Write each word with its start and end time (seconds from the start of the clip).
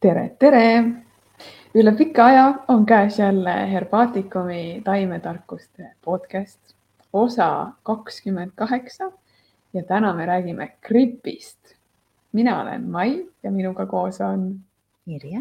tere, 0.00 0.28
tere! 0.38 0.64
üle 1.74 1.92
pika 1.98 2.26
aja 2.30 2.42
on 2.70 2.84
käes 2.86 3.16
jälle 3.18 3.54
Herbaatikumi 3.72 4.82
taimetarkuste 4.84 5.88
podcast, 6.04 6.60
osa 7.12 7.72
kakskümmend 7.82 8.52
kaheksa 8.54 9.10
ja 9.74 9.82
täna 9.82 10.14
me 10.14 10.26
räägime 10.26 10.68
gripist. 10.88 11.74
mina 12.32 12.62
olen 12.62 12.90
Mai 12.90 13.26
ja 13.42 13.50
minuga 13.50 13.86
koos 13.86 14.20
on 14.20 14.60
Irja. 15.06 15.40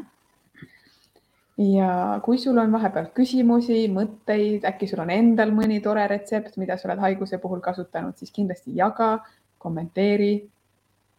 ja 1.57 2.19
kui 2.25 2.37
sul 2.37 2.57
on 2.57 2.71
vahepeal 2.71 3.13
küsimusi, 3.13 3.85
mõtteid, 3.93 4.65
äkki 4.65 4.87
sul 4.87 5.05
on 5.05 5.09
endal 5.09 5.51
mõni 5.51 5.81
tore 5.83 6.07
retsept, 6.07 6.57
mida 6.57 6.77
sa 6.77 6.89
oled 6.89 6.99
haiguse 6.99 7.37
puhul 7.37 7.59
kasutanud, 7.59 8.17
siis 8.17 8.31
kindlasti 8.31 8.75
jaga, 8.75 9.19
kommenteeri 9.57 10.49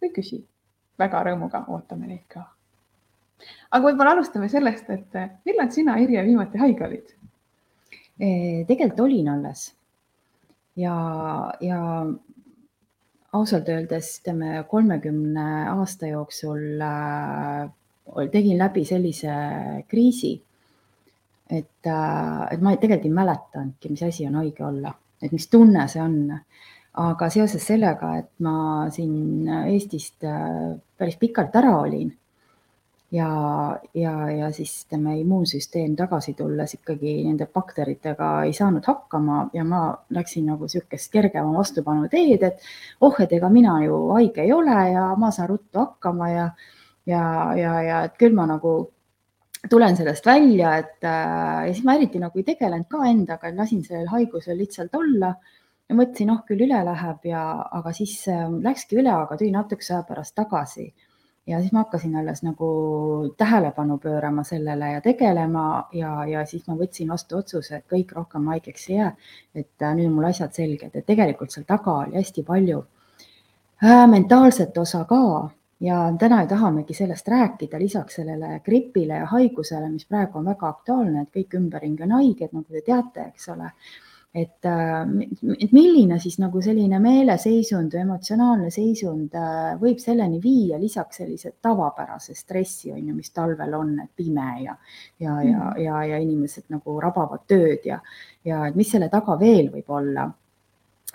või 0.03 0.15
küsi. 0.15 0.45
väga 0.99 1.23
rõõmuga 1.23 1.69
ootame 1.69 2.07
neid 2.07 2.27
ka 2.29 2.58
aga 3.71 3.85
võib-olla 3.85 4.17
alustame 4.17 4.49
sellest, 4.53 4.91
et 4.91 5.19
eh, 5.19 5.31
millal 5.49 5.71
sina, 5.75 5.99
Irje, 6.03 6.25
viimati 6.27 6.61
haige 6.65 6.87
olid? 6.89 7.15
tegelikult 8.19 9.01
olin 9.05 9.29
alles 9.31 9.61
ja, 10.75 10.95
ja 11.63 11.81
ausalt 13.33 13.69
öeldes 13.69 14.09
ütleme 14.21 14.65
kolmekümne 14.71 15.47
aasta 15.71 16.11
jooksul 16.11 16.83
äh, 16.83 17.69
tegin 18.33 18.59
läbi 18.59 18.85
sellise 18.89 19.35
kriisi, 19.89 20.33
et 21.51 21.89
et 21.89 22.61
ma 22.63 22.75
tegelikult 22.77 23.07
ei 23.07 23.17
mäletanudki, 23.21 23.93
mis 23.93 24.03
asi 24.03 24.27
on 24.27 24.39
haige 24.41 24.65
olla, 24.65 24.93
et 25.23 25.33
mis 25.33 25.49
tunne 25.49 25.87
see 25.89 26.03
on. 26.03 26.39
aga 26.99 27.29
seoses 27.31 27.63
sellega, 27.63 28.17
et 28.19 28.31
ma 28.43 28.89
siin 28.91 29.47
Eestist 29.69 30.25
päris 30.99 31.17
pikalt 31.21 31.55
ära 31.55 31.77
olin 31.79 32.09
ja, 33.13 33.29
ja, 33.95 34.13
ja 34.31 34.51
siis 34.53 34.73
ütleme, 34.85 35.17
immuunsüsteem 35.23 35.95
tagasi 35.97 36.35
tulles 36.37 36.75
ikkagi 36.77 37.15
nende 37.25 37.47
bakteritega 37.55 38.31
ei 38.45 38.53
saanud 38.57 38.85
hakkama 38.85 39.47
ja 39.57 39.65
ma 39.65 39.83
läksin 40.15 40.51
nagu 40.51 40.69
niisugust 40.69 41.13
kergema 41.13 41.55
vastupanu 41.57 42.09
teed, 42.13 42.45
et 42.45 42.61
oh, 43.01 43.17
et 43.21 43.33
ega 43.33 43.49
mina 43.53 43.79
ju 43.85 44.03
haige 44.13 44.45
ei 44.45 44.53
ole 44.53 44.77
ja 44.93 45.09
ma 45.17 45.33
saan 45.33 45.49
ruttu 45.55 45.81
hakkama 45.81 46.31
ja, 46.35 46.47
ja, 47.07 47.25
ja, 47.57 47.75
ja 47.83 48.05
et 48.11 48.21
küll 48.21 48.37
ma 48.37 48.47
nagu 48.51 48.77
tulen 49.71 49.97
sellest 49.97 50.27
välja, 50.27 50.77
et 50.79 51.05
äh, 51.05 51.67
ja 51.67 51.73
siis 51.73 51.85
ma 51.89 51.97
eriti 51.97 52.21
nagu 52.21 52.39
ei 52.39 52.47
tegelenud 52.47 52.91
ka 52.93 53.07
endaga, 53.09 53.51
lasin 53.57 53.83
sellel 53.85 54.07
haigusel 54.13 54.61
lihtsalt 54.61 54.95
olla 54.95 55.33
ja 55.89 55.97
mõtlesin, 55.97 56.31
oh 56.31 56.45
küll 56.47 56.69
üle 56.69 56.85
läheb 56.85 57.25
ja, 57.33 57.43
aga 57.81 57.93
siis 57.97 58.21
äh, 58.29 58.45
läkski 58.69 59.01
üle, 59.01 59.17
aga 59.17 59.41
tuli 59.41 59.51
natukese 59.55 59.97
aja 59.97 60.05
pärast 60.07 60.37
tagasi 60.37 60.93
ja 61.49 61.61
siis 61.61 61.73
ma 61.73 61.79
hakkasin 61.79 62.17
alles 62.17 62.43
nagu 62.43 62.69
tähelepanu 63.37 63.99
pöörama 63.99 64.43
sellele 64.45 64.93
ja 64.93 65.01
tegelema 65.01 65.89
ja, 65.93 66.27
ja 66.27 66.45
siis 66.47 66.67
ma 66.67 66.77
võtsin 66.77 67.09
vastu 67.09 67.39
otsuse, 67.39 67.77
et 67.77 67.87
kõik 67.93 68.13
rohkem 68.13 68.47
haigeks 68.53 68.89
ei 68.91 68.97
jää. 68.97 69.13
et 69.55 69.83
äh, 69.83 69.95
nüüd 69.97 70.11
on 70.11 70.19
mul 70.19 70.29
asjad 70.29 70.53
selged, 70.53 70.95
et 70.95 71.07
tegelikult 71.07 71.55
seal 71.55 71.65
taga 71.69 71.95
oli 72.03 72.19
hästi 72.21 72.45
palju 72.45 72.83
äh, 73.85 74.05
mentaalset 74.09 74.79
osa 74.79 75.05
ka. 75.05 75.51
Ja 75.81 75.97
täna 76.19 76.41
tahamegi 76.47 76.95
sellest 76.95 77.29
rääkida, 77.29 77.79
lisaks 77.79 78.17
sellele 78.19 78.61
gripile 78.65 79.21
ja 79.21 79.27
haigusele, 79.31 79.87
mis 79.93 80.09
praegu 80.11 80.41
on 80.41 80.49
väga 80.51 80.69
aktuaalne, 80.69 81.23
et 81.23 81.37
kõik 81.37 81.55
ümberringi 81.55 82.03
on 82.03 82.17
haiged, 82.17 82.51
nagu 82.53 82.67
te 82.67 82.83
teate, 82.83 83.29
eks 83.29 83.49
ole 83.55 83.71
et, 84.35 84.65
äh, 84.65 85.07
et 85.59 85.73
milline 85.73 86.19
siis 86.21 86.37
nagu 86.41 86.61
selline 86.63 86.99
meeleseisund 87.01 87.95
või 87.95 88.03
emotsionaalne 88.05 88.71
seisund 88.71 89.37
äh, 89.39 89.77
võib 89.81 90.01
selleni 90.03 90.41
viia, 90.43 90.79
lisaks 90.81 91.23
sellise 91.23 91.55
tavapärase 91.63 92.37
stressi 92.37 92.93
on 92.93 93.01
ju, 93.01 93.15
mis 93.17 93.33
talvel 93.33 93.75
on, 93.79 93.95
et 94.05 94.11
pime 94.17 94.51
ja, 94.65 94.77
ja, 95.19 95.39
ja, 95.43 95.63
mm. 95.71 95.81
ja, 95.85 96.03
ja 96.13 96.21
inimesed 96.25 96.69
nagu 96.75 96.99
rabavad 97.01 97.47
tööd 97.49 97.89
ja, 97.89 98.03
ja 98.45 98.67
et 98.69 98.77
mis 98.77 98.91
selle 98.93 99.09
taga 99.13 99.39
veel 99.41 99.73
võib 99.73 99.97
olla 99.97 100.29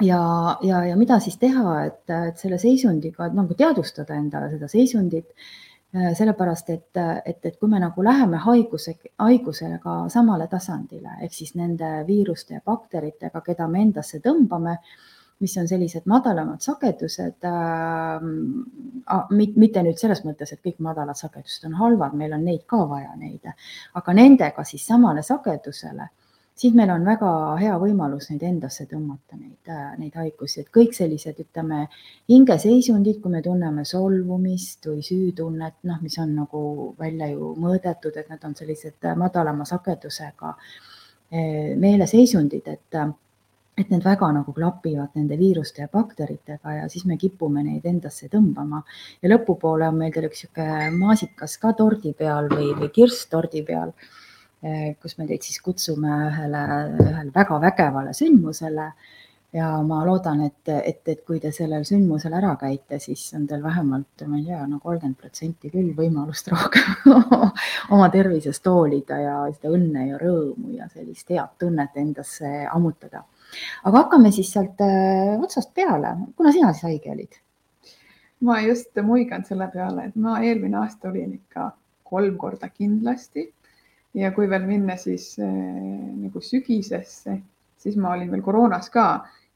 ja, 0.01 0.23
ja, 0.65 0.85
ja 0.89 0.97
mida 0.97 1.19
siis 1.21 1.37
teha, 1.41 1.75
et, 1.85 2.01
et 2.09 2.41
selle 2.41 2.57
seisundiga 2.61 3.29
nagu 3.33 3.53
teadvustada 3.57 4.17
endale 4.17 4.49
seda 4.55 4.71
seisundit 4.71 5.29
sellepärast 5.93 6.69
et, 6.73 6.97
et, 7.25 7.45
et 7.45 7.57
kui 7.59 7.69
me 7.69 7.79
nagu 7.79 8.03
läheme 8.03 8.39
haiguse, 8.41 8.95
haigusega 9.21 9.97
samale 10.09 10.47
tasandile 10.49 11.19
ehk 11.21 11.33
siis 11.35 11.53
nende 11.55 11.89
viiruste 12.07 12.57
ja 12.57 12.61
bakteritega, 12.65 13.41
keda 13.45 13.67
me 13.69 13.83
endasse 13.85 14.17
tõmbame, 14.23 14.79
mis 15.43 15.53
on 15.61 15.67
sellised 15.69 16.07
madalamad 16.09 16.65
sagedused 16.65 17.45
äh,. 17.45 18.25
mitte 19.29 19.83
nüüd 19.83 19.99
selles 20.01 20.23
mõttes, 20.25 20.53
et 20.53 20.63
kõik 20.65 20.79
madalad 20.81 21.19
sagedused 21.19 21.67
on 21.69 21.77
halvad, 21.77 22.17
meil 22.17 22.33
on 22.33 22.45
neid 22.45 22.65
ka 22.65 22.83
vaja, 22.89 23.13
neid, 23.19 23.45
aga 23.93 24.13
nendega 24.17 24.65
siis 24.65 24.85
samale 24.87 25.21
sagedusele 25.21 26.09
siis 26.55 26.73
meil 26.77 26.91
on 26.93 27.05
väga 27.05 27.29
hea 27.61 27.73
võimalus 27.81 28.29
neid 28.29 28.43
endasse 28.47 28.85
tõmmata, 28.89 29.37
neid, 29.37 29.71
äh, 29.71 29.95
neid 29.99 30.15
haigusi, 30.19 30.61
et 30.61 30.71
kõik 30.73 30.93
sellised, 30.97 31.39
ütleme, 31.45 31.87
hingeseisundid, 32.29 33.19
kui 33.23 33.33
me 33.33 33.41
tunneme 33.45 33.85
solvumist 33.89 34.87
või 34.89 35.01
süütunnet, 35.05 35.79
noh, 35.89 35.99
mis 36.01 36.17
on 36.21 36.35
nagu 36.37 36.63
välja 36.99 37.31
ju 37.33 37.53
mõõdetud, 37.59 38.17
et 38.17 38.29
need 38.29 38.47
on 38.47 38.55
sellised 38.59 39.09
äh, 39.09 39.17
madalama 39.19 39.67
sagedusega 39.69 40.55
äh, 40.55 41.75
meeleseisundid, 41.79 42.71
et 42.77 43.03
et 43.73 43.89
need 43.89 44.03
väga 44.05 44.27
nagu 44.35 44.53
klapivad 44.53 45.15
nende 45.17 45.33
viiruste 45.37 45.81
ja 45.81 45.87
bakteritega 45.89 46.75
ja 46.75 46.83
siis 46.93 47.07
me 47.09 47.15
kipume 47.17 47.63
neid 47.65 47.85
endasse 47.89 48.27
tõmbama. 48.29 48.83
ja 49.21 49.31
lõpupoole 49.31 49.87
on 49.89 49.97
meil 49.97 50.13
teil 50.13 50.27
üks 50.27 50.43
niisugune 50.43 50.91
maasikas 50.99 51.57
ka 51.57 51.73
tordi 51.73 52.13
peal 52.13 52.51
või, 52.51 52.69
või 52.77 52.91
kirss 52.93 53.25
tordi 53.31 53.63
peal 53.65 53.95
kus 55.01 55.17
me 55.17 55.27
teid 55.27 55.43
siis 55.43 55.59
kutsume 55.63 56.13
ühele, 56.29 56.63
ühele 57.03 57.31
väga 57.35 57.59
vägevale 57.61 58.13
sündmusele. 58.15 58.93
ja 59.53 59.67
ma 59.85 59.99
loodan, 60.01 60.39
et, 60.47 60.69
et, 60.73 61.01
et 61.11 61.19
kui 61.27 61.37
te 61.39 61.51
sellel 61.53 61.83
sündmusel 61.85 62.33
ära 62.33 62.55
käite, 62.57 62.97
siis 62.97 63.27
on 63.37 63.43
teil 63.45 63.61
vähemalt, 63.61 64.23
ma 64.25 64.39
ei 64.39 64.47
tea, 64.47 64.63
no 64.65 64.79
kolmkümmend 64.81 65.19
protsenti 65.19 65.69
küll 65.69 65.91
võimalust 65.97 66.49
rohkem 66.53 67.13
oma 67.93 68.07
tervisest 68.09 68.65
hoolida 68.65 69.19
ja 69.21 69.35
seda 69.53 69.75
õnne 69.75 70.07
ja 70.07 70.17
rõõmu 70.21 70.73
ja 70.79 70.89
sellist 70.89 71.29
head 71.29 71.53
tunnet 71.61 72.01
endasse 72.01 72.55
ammutada. 72.71 73.25
aga 73.83 74.05
hakkame 74.05 74.31
siis 74.31 74.49
sealt 74.55 74.81
äh, 74.81 75.37
otsast 75.37 75.73
peale. 75.75 76.15
kuna 76.35 76.51
sina 76.51 76.73
siis 76.73 76.89
haige 76.89 77.11
olid? 77.11 77.41
ma 78.41 78.61
just 78.61 78.95
muigan 79.03 79.45
selle 79.45 79.67
peale, 79.73 80.07
et 80.07 80.15
ma 80.15 80.39
eelmine 80.41 80.81
aasta 80.81 81.11
olin 81.11 81.35
ikka 81.37 81.73
kolm 82.03 82.37
korda 82.37 82.69
kindlasti 82.69 83.51
ja 84.13 84.31
kui 84.33 84.49
veel 84.49 84.65
minna 84.67 84.97
siis 84.99 85.33
äh, 85.41 85.47
nagu 85.47 86.41
sügisesse, 86.41 87.39
siis 87.77 87.95
ma 87.99 88.13
olin 88.13 88.31
veel 88.31 88.43
koroonas 88.45 88.89
ka 88.93 89.07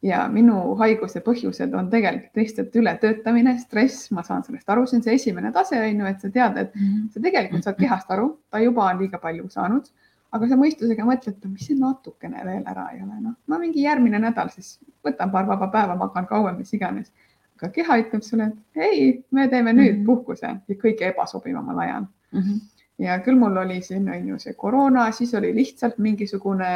ja 0.05 0.23
minu 0.29 0.75
haiguse 0.79 1.21
põhjused 1.25 1.73
on 1.77 1.89
tegelikult 1.93 2.41
lihtsalt 2.41 2.75
ületöötamine, 2.77 3.55
stress, 3.61 4.11
ma 4.13 4.23
saan 4.25 4.43
sellest 4.45 4.69
aru, 4.69 4.85
see 4.87 4.99
on 4.99 5.05
see 5.05 5.15
esimene 5.17 5.51
tase 5.53 5.79
on 5.81 6.03
ju, 6.03 6.09
et 6.09 6.25
sa 6.25 6.33
tead, 6.33 6.59
et 6.63 6.75
mhm. 6.75 7.07
sa 7.13 7.23
tegelikult 7.23 7.65
saad 7.65 7.79
kehast 7.79 8.11
aru, 8.13 8.29
ta 8.51 8.61
juba 8.61 8.89
on 8.91 9.01
liiga 9.01 9.21
palju 9.21 9.49
saanud, 9.53 9.89
aga 10.37 10.49
sa 10.49 10.59
mõistusega 10.59 11.05
mõtled, 11.07 11.39
mis 11.49 11.69
see 11.69 11.79
natukene 11.79 12.43
veel 12.45 12.65
ära 12.67 12.89
ei 12.93 13.01
ole, 13.01 13.21
noh, 13.23 13.37
ma 13.49 13.61
mingi 13.61 13.85
järgmine 13.85 14.21
nädal 14.21 14.51
siis 14.53 14.75
võtan 15.05 15.31
paar 15.33 15.47
vaba 15.49 15.69
päeva, 15.73 15.95
magan 15.97 16.27
kauem, 16.29 16.59
mis 16.59 16.73
iganes. 16.75 17.13
aga 17.57 17.71
keha 17.73 17.95
ütleb 18.03 18.21
sulle, 18.21 18.51
et 18.51 18.81
ei, 18.85 19.05
me 19.31 19.47
teeme 19.49 19.73
nüüd 19.73 19.95
-hmm. 19.95 20.05
puhkuse 20.05 20.45
ja 20.45 20.75
kõige 20.83 21.07
ebasobivamal 21.09 21.79
ajal 21.79 22.03
mm. 22.31 22.41
-hmm 22.41 22.76
ja 22.99 23.19
küll 23.23 23.37
mul 23.39 23.57
oli 23.57 23.81
siin 23.81 24.09
on 24.09 24.27
ju 24.27 24.39
see 24.41 24.53
koroona, 24.53 25.11
siis 25.11 25.33
oli 25.35 25.53
lihtsalt 25.55 25.97
mingisugune 25.97 26.71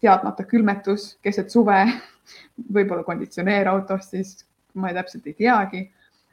teadmata 0.00 0.44
külmetus 0.44 1.16
keset 1.22 1.50
suve, 1.50 1.84
võib-olla 2.74 3.04
konditsioneer 3.06 3.68
autos, 3.70 4.10
siis 4.10 4.44
ma 4.74 4.90
ei, 4.90 4.96
täpselt 4.96 5.26
ei 5.26 5.36
teagi, 5.38 5.82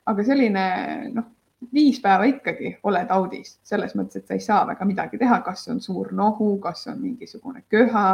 aga 0.10 0.26
selline 0.26 0.66
noh, 1.14 1.28
viis 1.74 2.00
päeva 2.00 2.28
ikkagi 2.30 2.78
oled 2.88 3.10
audis. 3.12 3.58
Selles 3.68 3.96
mõttes, 4.00 4.22
et 4.22 4.30
sa 4.30 4.38
ei 4.38 4.44
saa 4.44 4.62
väga 4.68 4.88
midagi 4.88 5.20
teha, 5.20 5.42
kas 5.44 5.68
on 5.72 5.82
suur 5.84 6.14
nohu, 6.16 6.54
kas 6.64 6.88
on 6.88 7.02
mingisugune 7.04 7.66
köha, 7.70 8.06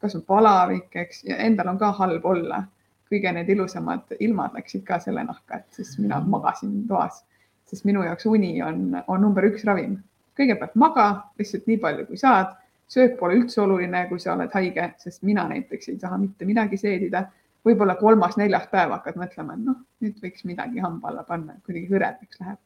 kas 0.00 0.16
on 0.18 0.24
palavik, 0.28 0.92
eks, 1.04 1.24
ja 1.28 1.40
endal 1.40 1.72
on 1.72 1.80
ka 1.80 1.94
halb 2.02 2.26
olla. 2.26 2.66
kõige 3.10 3.32
need 3.34 3.48
ilusamad 3.50 4.12
ilmad 4.22 4.52
läksid 4.54 4.84
ka 4.86 5.00
selle 5.02 5.24
nahka, 5.26 5.56
et 5.56 5.80
siis 5.80 5.96
mina 5.98 6.20
magasin 6.22 6.84
toas, 6.86 7.24
sest 7.66 7.82
minu 7.84 8.04
jaoks 8.06 8.28
uni 8.30 8.52
on, 8.62 9.00
on 9.08 9.20
number 9.20 9.48
üks 9.48 9.64
ravim 9.66 9.96
kõigepealt 10.40 10.78
maga 10.80 11.06
lihtsalt 11.38 11.68
nii 11.68 11.78
palju, 11.82 12.06
kui 12.08 12.20
saad. 12.20 12.56
söök 12.90 13.12
pole 13.18 13.36
üldse 13.38 13.60
oluline, 13.62 14.06
kui 14.08 14.18
sa 14.18 14.32
oled 14.32 14.50
haige, 14.50 14.88
sest 14.98 15.22
mina 15.22 15.44
näiteks 15.48 15.92
ei 15.92 15.98
taha 15.98 16.18
mitte 16.18 16.44
midagi 16.44 16.76
seedida. 16.76 17.28
võib-olla 17.66 17.94
kolmas-neljas 18.00 18.66
päev 18.72 18.90
hakkad 18.96 19.18
mõtlema, 19.20 19.54
et 19.54 19.64
noh, 19.64 19.76
nüüd 20.00 20.22
võiks 20.24 20.46
midagi 20.48 20.80
hamba 20.80 21.10
alla 21.10 21.22
panna, 21.28 21.54
kuidagi 21.66 21.88
hõredaks 21.92 22.40
läheb. 22.40 22.58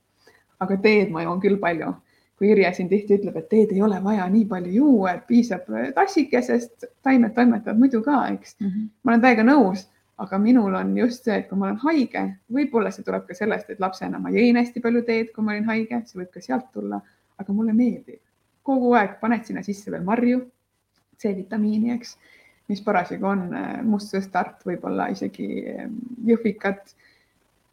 aga 0.61 0.77
teed 0.77 1.11
ma 1.11 1.23
joon 1.23 1.41
küll 1.41 1.59
palju. 1.61 1.95
kui 2.39 2.51
Irje 2.51 2.73
siin 2.75 2.89
tihti 2.89 3.15
ütleb, 3.19 3.37
et 3.37 3.49
teed 3.49 3.73
ei 3.73 3.83
ole 3.83 4.01
vaja 4.05 4.29
nii 4.29 4.45
palju 4.45 4.73
juua, 4.73 5.13
et 5.13 5.27
piisab 5.27 5.69
tassikesest, 5.95 6.85
taimed 7.03 7.35
toimetavad 7.35 7.79
muidu 7.79 8.03
ka, 8.03 8.29
eks 8.29 8.57
mm. 8.61 8.67
-hmm. 8.67 8.89
ma 9.03 9.13
olen 9.13 9.21
täiega 9.21 9.43
nõus 9.43 9.89
aga 10.19 10.39
minul 10.39 10.75
on 10.75 10.99
just 10.99 11.25
see, 11.25 11.37
et 11.37 11.49
kui 11.49 11.59
ma 11.59 11.67
olen 11.67 11.81
haige, 11.83 12.23
võib-olla 12.53 12.91
see 12.95 13.05
tuleb 13.05 13.27
ka 13.27 13.35
sellest, 13.35 13.71
et 13.71 13.81
lapsena 13.81 14.19
ma 14.19 14.31
jõin 14.31 14.57
hästi 14.57 14.81
palju 14.81 15.03
teed, 15.03 15.33
kui 15.35 15.45
ma 15.45 15.53
olin 15.53 15.67
haige, 15.67 16.03
see 16.07 16.21
võib 16.21 16.31
ka 16.35 16.41
sealt 16.41 16.71
tulla 16.73 17.01
aga 17.41 17.53
mulle 17.53 17.73
meeldib. 17.73 18.21
kogu 18.65 18.95
aeg 18.97 19.19
paned 19.21 19.45
sinna 19.45 19.63
sisse 19.63 19.91
veel 19.93 20.05
marju, 20.05 20.39
C-vitamiini, 21.21 21.93
eks, 21.93 22.15
mis 22.73 22.81
parasjagu 22.85 23.27
on 23.29 23.43
äh, 23.53 23.73
mustsõstart, 23.85 24.63
võib-olla 24.65 25.11
isegi 25.13 25.49
ähm, 25.69 25.99
jõhvikad, 26.25 26.95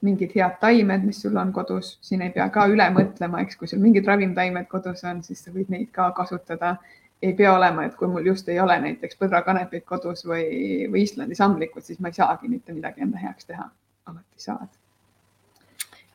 mingid 0.04 0.34
head 0.36 0.58
taimed, 0.60 1.06
mis 1.06 1.22
sul 1.24 1.38
on 1.38 1.54
kodus, 1.56 1.94
siin 2.04 2.26
ei 2.26 2.34
pea 2.34 2.50
ka 2.52 2.66
üle 2.68 2.90
mõtlema, 2.92 3.44
eks, 3.46 3.56
kui 3.56 3.70
sul 3.70 3.80
mingid 3.80 4.08
ravimtaimed 4.10 4.68
kodus 4.68 5.06
on, 5.08 5.22
siis 5.24 5.46
sa 5.46 5.54
võid 5.54 5.72
neid 5.72 5.92
ka 5.96 6.10
kasutada 6.18 6.76
ei 7.22 7.34
pea 7.38 7.54
olema, 7.54 7.86
et 7.86 7.96
kui 7.96 8.10
mul 8.10 8.26
just 8.26 8.50
ei 8.50 8.60
ole 8.60 8.80
näiteks 8.82 9.20
põdrakanepit 9.22 9.86
kodus 9.86 10.26
või, 10.26 10.46
või 10.92 11.06
Islandi 11.06 11.38
samblikud, 11.38 11.86
siis 11.86 12.02
ma 12.02 12.10
ei 12.10 12.18
saagi 12.18 12.50
mitte 12.50 12.74
midagi 12.74 13.06
enda 13.06 13.22
heaks 13.22 13.46
teha. 13.46 13.70
alati 14.10 14.42
saad. 14.42 14.81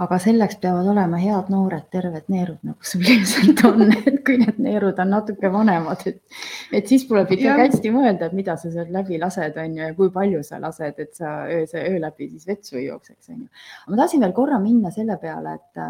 Aga 0.04 0.18
selleks 0.20 0.58
peavad 0.60 0.88
olema 0.92 1.18
head 1.20 1.48
noored 1.52 1.86
terved 1.92 2.26
neerud, 2.32 2.58
nagu 2.68 2.88
sul 2.90 3.04
ilmselt 3.06 3.62
on, 3.64 3.86
et 4.08 4.18
kui 4.26 4.36
need 4.42 4.58
neerud 4.60 4.98
on 5.00 5.12
natuke 5.14 5.50
vanemad, 5.52 6.02
et, 6.10 6.20
et 6.76 6.90
siis 6.90 7.06
tuleb 7.08 7.32
ikkagi 7.32 7.62
hästi 7.62 7.92
mõelda, 7.94 8.28
et 8.28 8.36
mida 8.36 8.58
sa 8.60 8.72
sealt 8.72 8.92
läbi 8.92 9.20
lased, 9.22 9.56
on 9.62 9.78
ju, 9.78 9.86
ja 9.88 9.96
kui 9.96 10.12
palju 10.12 10.42
sa 10.44 10.60
lased, 10.60 11.00
et 11.00 11.16
sa 11.16 11.38
öö, 11.48 11.64
öö 11.80 12.02
läbi 12.02 12.28
siis 12.34 12.44
vetsu 12.50 12.76
ei 12.76 12.90
jookseks, 12.90 13.32
on 13.32 13.46
ju. 13.46 13.48
ma 13.88 14.02
tahtsin 14.02 14.24
veel 14.26 14.36
korra 14.36 14.60
minna 14.60 14.92
selle 14.92 15.16
peale, 15.22 15.56
et, 15.56 15.84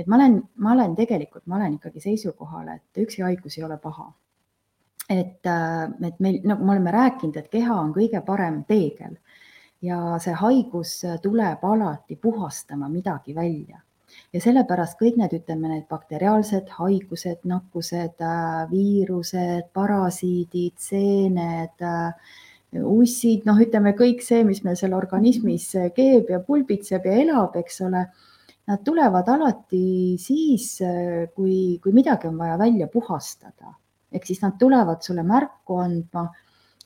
et 0.00 0.08
ma 0.08 0.20
olen, 0.20 0.40
ma 0.64 0.72
olen 0.78 0.96
tegelikult, 0.96 1.44
ma 1.44 1.60
olen 1.60 1.76
ikkagi 1.76 2.00
seisukohal, 2.06 2.72
et 2.78 3.04
ükski 3.04 3.26
haigus 3.26 3.58
ei 3.60 3.68
ole 3.68 3.76
paha. 3.82 4.08
Et, 5.12 5.44
et 5.44 6.20
meil, 6.24 6.38
nagu 6.48 6.64
me 6.64 6.72
oleme 6.72 6.92
rääkinud, 6.94 7.36
et 7.36 7.50
keha 7.52 7.74
on 7.76 7.90
kõige 7.92 8.24
parem 8.24 8.62
peegel 8.64 9.18
ja 9.84 10.18
see 10.22 10.34
haigus 10.38 11.00
tuleb 11.22 11.64
alati 11.64 12.16
puhastama 12.16 12.88
midagi 12.88 13.34
välja 13.36 13.80
ja 14.32 14.40
sellepärast 14.42 14.96
kõik 15.00 15.18
need, 15.18 15.34
ütleme, 15.36 15.70
need 15.72 15.86
bakteriaalsed 15.90 16.70
haigused, 16.78 17.42
nakkused, 17.50 18.16
äh, 18.22 18.64
viirused, 18.70 19.70
parasiidid, 19.74 20.74
seened, 20.78 21.74
äh, 21.82 22.34
ussid, 22.74 23.44
noh, 23.46 23.58
ütleme 23.62 23.94
kõik 23.98 24.22
see, 24.22 24.42
mis 24.46 24.62
meil 24.66 24.78
seal 24.78 24.94
organismis 24.94 25.70
keeb 25.96 26.30
ja 26.30 26.40
pulbitseb 26.42 27.06
ja 27.06 27.18
elab, 27.22 27.56
eks 27.58 27.80
ole. 27.86 28.06
Nad 28.64 28.80
tulevad 28.80 29.28
alati 29.28 30.16
siis, 30.16 30.78
kui, 31.36 31.56
kui 31.84 31.92
midagi 31.92 32.30
on 32.30 32.38
vaja 32.40 32.56
välja 32.56 32.86
puhastada 32.88 33.74
ehk 34.14 34.26
siis 34.28 34.40
nad 34.44 34.56
tulevad 34.58 35.02
sulle 35.02 35.24
märku 35.26 35.78
andma, 35.82 36.28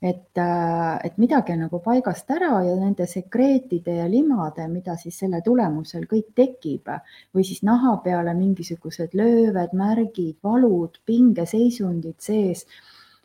et, 0.03 0.39
äh, 0.39 0.99
et 1.05 1.17
midagi 1.19 1.53
on 1.53 1.65
nagu 1.67 1.81
paigast 1.83 2.31
ära 2.31 2.61
ja 2.63 2.75
nende 2.79 3.07
sekreetide 3.07 3.97
ja 3.99 4.07
limade, 4.11 4.69
mida 4.71 4.95
siis 4.97 5.19
selle 5.19 5.41
tulemusel 5.45 6.07
kõik 6.11 6.31
tekib. 6.39 6.91
Või 7.35 7.47
siis 7.47 7.65
naha 7.67 7.97
peale 8.05 8.35
mingisugused 8.39 9.17
lööved, 9.19 9.75
märgid, 9.75 10.37
valud, 10.45 11.01
pingeseisundid 11.07 12.21
sees. 12.23 12.67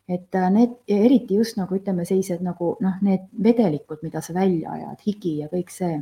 Et 0.10 0.36
äh, 0.36 0.50
need, 0.52 0.80
eriti 0.90 1.38
just 1.40 1.58
nagu 1.58 1.78
ütleme, 1.78 2.06
sellised 2.06 2.42
nagu 2.44 2.74
noh, 2.84 2.98
need 3.06 3.30
vedelikud, 3.44 4.02
mida 4.04 4.22
sa 4.22 4.34
välja 4.34 4.74
ajad, 4.74 5.06
higi 5.06 5.38
ja 5.44 5.52
kõik 5.54 5.72
see 5.72 6.02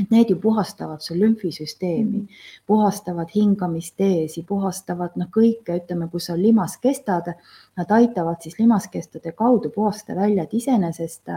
et 0.00 0.10
need 0.10 0.30
ju 0.30 0.36
puhastavad 0.40 1.00
sul 1.04 1.20
lümfisüsteemi, 1.20 2.20
mm. 2.20 2.44
puhastavad 2.66 3.32
hingamisteesi, 3.34 4.44
puhastavad 4.48 5.16
noh, 5.20 5.28
kõike, 5.34 5.76
ütleme, 5.82 6.08
kus 6.12 6.30
on 6.32 6.40
limaskestad, 6.42 7.34
nad 7.76 7.96
aitavad 7.96 8.40
siis 8.42 8.58
limaskestade 8.58 9.32
kaudu 9.36 9.72
puhastada 9.74 10.20
välja, 10.24 10.46
et 10.48 10.54
iseenesest 10.54 11.34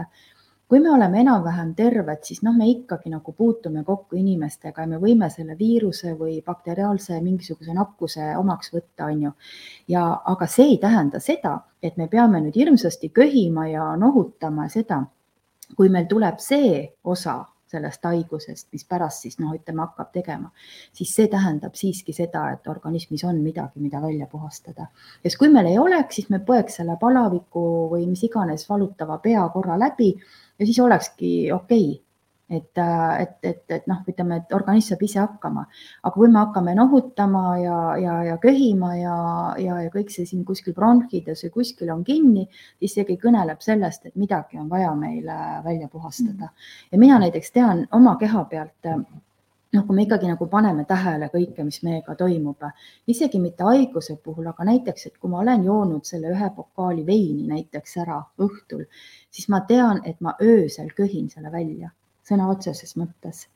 kui 0.68 0.80
me 0.80 0.90
oleme 0.90 1.20
enam-vähem 1.20 1.74
terved, 1.76 2.22
siis 2.24 2.40
noh, 2.42 2.54
me 2.56 2.66
ikkagi 2.70 3.10
nagu 3.12 3.32
puutume 3.36 3.84
kokku 3.84 4.16
inimestega 4.16 4.82
ja 4.82 4.88
me 4.90 5.00
võime 5.02 5.28
selle 5.30 5.58
viiruse 5.58 6.14
või 6.18 6.38
bakteriaalse 6.46 7.20
mingisuguse 7.22 7.76
nakkuse 7.76 8.32
omaks 8.40 8.72
võtta, 8.72 9.10
on 9.10 9.22
ju. 9.26 9.32
ja, 9.88 10.04
aga 10.24 10.48
see 10.50 10.72
ei 10.72 10.78
tähenda 10.82 11.20
seda, 11.20 11.58
et 11.82 12.00
me 12.00 12.08
peame 12.08 12.40
nüüd 12.40 12.56
hirmsasti 12.56 13.12
köhima 13.14 13.68
ja 13.68 13.92
nohutama 14.00 14.68
seda, 14.72 15.02
kui 15.76 15.92
meil 15.92 16.08
tuleb 16.08 16.40
see 16.40 16.80
osa 17.04 17.42
sellest 17.74 18.06
haigusest, 18.08 18.68
mis 18.72 18.86
pärast 18.88 19.26
siis 19.26 19.38
noh, 19.42 19.52
ütleme, 19.56 19.82
hakkab 19.84 20.12
tegema, 20.14 20.50
siis 20.94 21.12
see 21.16 21.28
tähendab 21.32 21.76
siiski 21.78 22.14
seda, 22.16 22.46
et 22.54 22.70
organismis 22.70 23.26
on 23.28 23.42
midagi, 23.42 23.82
mida 23.82 24.00
välja 24.02 24.30
puhastada. 24.30 24.88
sest 25.22 25.40
kui 25.40 25.50
meil 25.52 25.68
ei 25.72 25.78
oleks, 25.78 26.20
siis 26.20 26.30
me 26.30 26.40
põeks 26.46 26.80
selle 26.80 26.96
palaviku 27.00 27.66
või 27.92 28.06
mis 28.08 28.24
iganes 28.28 28.68
valutava 28.70 29.18
pea 29.24 29.44
korra 29.54 29.78
läbi 29.80 30.14
ja 30.14 30.66
siis 30.66 30.80
olekski 30.80 31.34
okei 31.52 31.86
okay 31.90 32.02
et, 32.50 32.78
äh, 32.78 33.22
et, 33.22 33.36
et, 33.42 33.62
et 33.68 33.86
noh, 33.86 34.02
ütleme, 34.08 34.38
et 34.42 34.52
organism 34.52 34.92
saab 34.92 35.02
ise 35.06 35.20
hakkama, 35.22 35.64
aga 36.02 36.12
kui 36.14 36.28
me 36.28 36.40
hakkame 36.42 36.74
nohutama 36.76 37.44
ja, 37.58 37.78
ja, 38.00 38.16
ja 38.28 38.36
köhima 38.42 38.92
ja, 38.98 39.16
ja, 39.60 39.80
ja 39.86 39.92
kõik 39.94 40.12
see 40.12 40.28
siin 40.28 40.44
kuskil 40.44 40.76
bronhides 40.76 41.46
või 41.46 41.54
kuskil 41.58 41.92
on 41.94 42.04
kinni, 42.04 42.46
siis 42.82 42.98
seegi 42.98 43.16
kõneleb 43.22 43.64
sellest, 43.64 44.10
et 44.10 44.16
midagi 44.20 44.60
on 44.60 44.68
vaja 44.68 44.92
meil 44.98 45.28
äh, 45.28 45.60
välja 45.64 45.88
puhastada. 45.88 46.50
ja 46.92 47.00
mina 47.00 47.18
näiteks 47.22 47.52
tean 47.52 47.86
oma 47.92 48.16
keha 48.20 48.44
pealt 48.50 48.92
äh, 48.92 49.00
noh, 49.74 49.86
kui 49.88 49.96
me 49.96 50.04
ikkagi 50.04 50.28
nagu 50.28 50.46
paneme 50.46 50.84
tähele 50.84 51.30
kõike, 51.32 51.64
mis 51.64 51.80
meiega 51.82 52.14
toimub, 52.14 52.62
isegi 53.10 53.40
mitte 53.40 53.64
haiguse 53.64 54.20
puhul, 54.22 54.52
aga 54.52 54.68
näiteks, 54.68 55.08
et 55.08 55.18
kui 55.18 55.32
ma 55.32 55.40
olen 55.40 55.64
joonud 55.64 56.04
selle 56.04 56.30
ühe 56.36 56.52
pokaali 56.54 57.06
veini 57.08 57.48
näiteks 57.48 57.98
ära 58.04 58.20
õhtul, 58.38 58.84
siis 59.32 59.48
ma 59.48 59.64
tean, 59.66 60.04
et 60.04 60.20
ma 60.20 60.36
öösel 60.44 60.92
köhin 60.94 61.32
selle 61.32 61.50
välja 61.50 61.90
sõna 62.28 62.48
otseses 62.52 62.96
mõttes. 63.00 63.48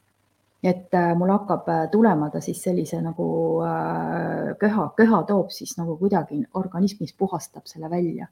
et 0.62 0.94
äh, 0.94 1.12
mul 1.14 1.30
hakkab 1.30 1.68
äh, 1.70 1.84
tulema 1.90 2.30
ta 2.34 2.40
siis 2.42 2.58
sellise 2.62 2.98
nagu 3.02 3.26
äh, 3.62 4.56
köha, 4.58 4.88
köha 4.96 5.20
toob 5.28 5.52
siis 5.54 5.76
nagu 5.78 5.94
kuidagi 6.00 6.40
organismis 6.58 7.12
puhastab 7.14 7.66
selle 7.70 7.90
välja 7.90 8.26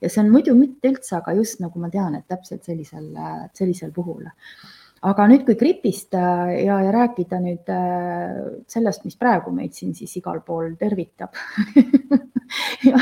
ja 0.00 0.08
see 0.08 0.22
on 0.22 0.30
muidu 0.32 0.54
mitte 0.56 0.88
üldse, 0.88 1.18
aga 1.18 1.34
just 1.36 1.60
nagu 1.60 1.78
ma 1.78 1.90
tean, 1.92 2.14
et 2.16 2.24
täpselt 2.28 2.64
sellisel, 2.64 3.10
sellisel 3.52 3.92
puhul 3.92 4.24
aga 5.04 5.26
nüüd, 5.28 5.44
kui 5.44 5.56
gripist 5.60 6.14
ja, 6.16 6.78
ja 6.80 6.92
rääkida 6.94 7.40
nüüd 7.42 7.68
sellest, 8.70 9.04
mis 9.04 9.18
praegu 9.20 9.52
meid 9.52 9.76
siin 9.76 9.92
siis 9.94 10.14
igal 10.20 10.40
pool 10.46 10.72
tervitab 10.80 11.36
ja, 12.90 13.00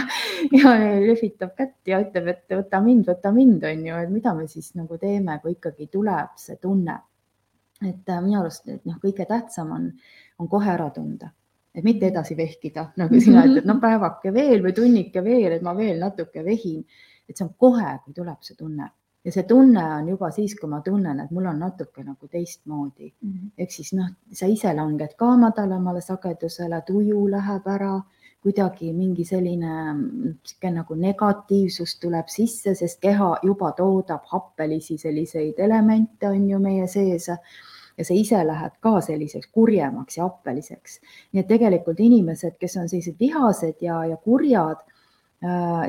ja 0.52 0.74
lehvitab 1.04 1.54
kätt 1.56 1.90
ja 1.90 2.00
ütleb, 2.02 2.28
et 2.32 2.56
võta 2.56 2.80
mind, 2.84 3.06
võta 3.08 3.32
mind, 3.34 3.64
on 3.68 3.86
ju, 3.88 4.00
et 4.06 4.12
mida 4.12 4.34
me 4.36 4.48
siis 4.50 4.72
nagu 4.78 4.98
teeme, 5.00 5.38
kui 5.42 5.54
ikkagi 5.54 5.88
tuleb 5.92 6.34
see 6.40 6.58
tunne. 6.62 6.98
et 7.84 8.08
äh, 8.08 8.20
minu 8.24 8.40
arust, 8.40 8.68
et 8.68 8.84
noh, 8.88 8.98
kõige 9.02 9.26
tähtsam 9.28 9.72
on, 9.76 9.88
on 10.38 10.48
kohe 10.48 10.70
ära 10.72 10.90
tunda, 10.94 11.30
et 11.74 11.84
mitte 11.84 12.08
edasi 12.08 12.36
vehkida, 12.38 12.90
nagu 13.00 13.20
sina 13.20 13.44
ütled, 13.46 13.66
no 13.68 13.78
päevake 13.82 14.32
veel 14.34 14.62
või 14.64 14.74
tunnike 14.74 15.24
veel, 15.24 15.52
et 15.56 15.62
ma 15.62 15.74
veel 15.76 15.98
natuke 16.00 16.44
vehin. 16.44 16.84
et 17.28 17.36
see 17.36 17.46
on 17.46 17.54
kohe, 17.58 17.98
kui 18.04 18.14
tuleb 18.14 18.42
see 18.42 18.56
tunne 18.56 18.90
ja 19.24 19.32
see 19.32 19.42
tunne 19.48 19.84
on 19.98 20.08
juba 20.08 20.30
siis, 20.30 20.54
kui 20.58 20.68
ma 20.68 20.80
tunnen, 20.84 21.20
et 21.20 21.30
mul 21.32 21.46
on 21.48 21.58
natuke 21.58 22.04
nagu 22.04 22.28
teistmoodi 22.28 23.12
mm 23.20 23.30
-hmm. 23.30 23.50
ehk 23.58 23.70
siis 23.70 23.92
noh, 23.92 24.10
sa 24.32 24.46
ise 24.46 24.74
langed 24.74 25.14
ka 25.16 25.36
madalamale 25.36 26.00
sagedusele, 26.00 26.82
tuju 26.86 27.30
läheb 27.30 27.66
ära 27.66 28.00
kuidagi 28.44 28.92
mingi 28.92 29.24
selline 29.24 29.70
sihuke 30.44 30.70
nagu 30.70 30.94
negatiivsus 30.94 31.96
tuleb 32.00 32.28
sisse, 32.28 32.74
sest 32.74 33.00
keha 33.00 33.30
juba 33.42 33.72
toodab 33.72 34.26
happelisi 34.32 34.98
selliseid 34.98 35.58
elemente, 35.58 36.28
on 36.28 36.50
ju 36.50 36.58
meie 36.58 36.86
sees 36.86 37.28
ja 37.98 38.04
sa 38.04 38.14
ise 38.14 38.42
lähed 38.46 38.76
ka 38.80 39.00
selliseks 39.00 39.48
kurjemaks 39.52 40.18
ja 40.18 40.26
happeliseks. 40.28 41.00
nii 41.32 41.40
et 41.40 41.48
tegelikult 41.48 42.00
inimesed, 42.00 42.58
kes 42.60 42.76
on 42.76 42.88
sellised 42.88 43.16
vihased 43.20 43.80
ja, 43.80 44.04
ja 44.04 44.16
kurjad, 44.16 44.82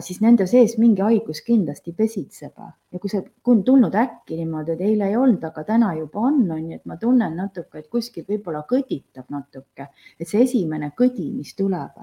siis 0.04 0.20
nende 0.22 0.48
sees 0.50 0.74
mingi 0.82 1.02
haigus 1.06 1.40
kindlasti 1.46 1.94
pesitseb 1.96 2.58
ja 2.92 3.00
kui 3.00 3.12
see 3.12 3.22
on 3.52 3.64
tulnud 3.64 3.96
äkki 3.96 4.38
niimoodi, 4.40 4.76
et 4.76 4.84
eile 4.88 5.10
ei 5.12 5.18
olnud, 5.20 5.44
aga 5.44 5.64
täna 5.68 5.94
juba 5.96 6.26
on, 6.30 6.42
on 6.52 6.70
ju, 6.72 6.80
et 6.80 6.86
ma 6.90 6.98
tunnen 7.00 7.36
natuke, 7.40 7.80
et 7.80 7.90
kuskil 7.92 8.26
võib-olla 8.28 8.66
kõditab 8.70 9.32
natuke, 9.36 9.90
et 10.20 10.28
see 10.28 10.44
esimene 10.44 10.92
kõdi, 10.98 11.30
mis 11.36 11.56
tuleb. 11.56 12.00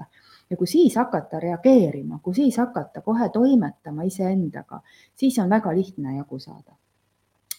Ja 0.49 0.57
kui 0.59 0.69
siis 0.69 0.97
hakata 0.99 1.39
reageerima, 1.41 2.19
kui 2.23 2.35
siis 2.37 2.57
hakata 2.61 3.01
kohe 3.01 3.29
toimetama 3.33 4.05
iseendaga, 4.05 4.81
siis 5.17 5.39
on 5.41 5.49
väga 5.49 5.73
lihtne 5.73 6.17
jagu 6.17 6.39
saada. 6.39 6.77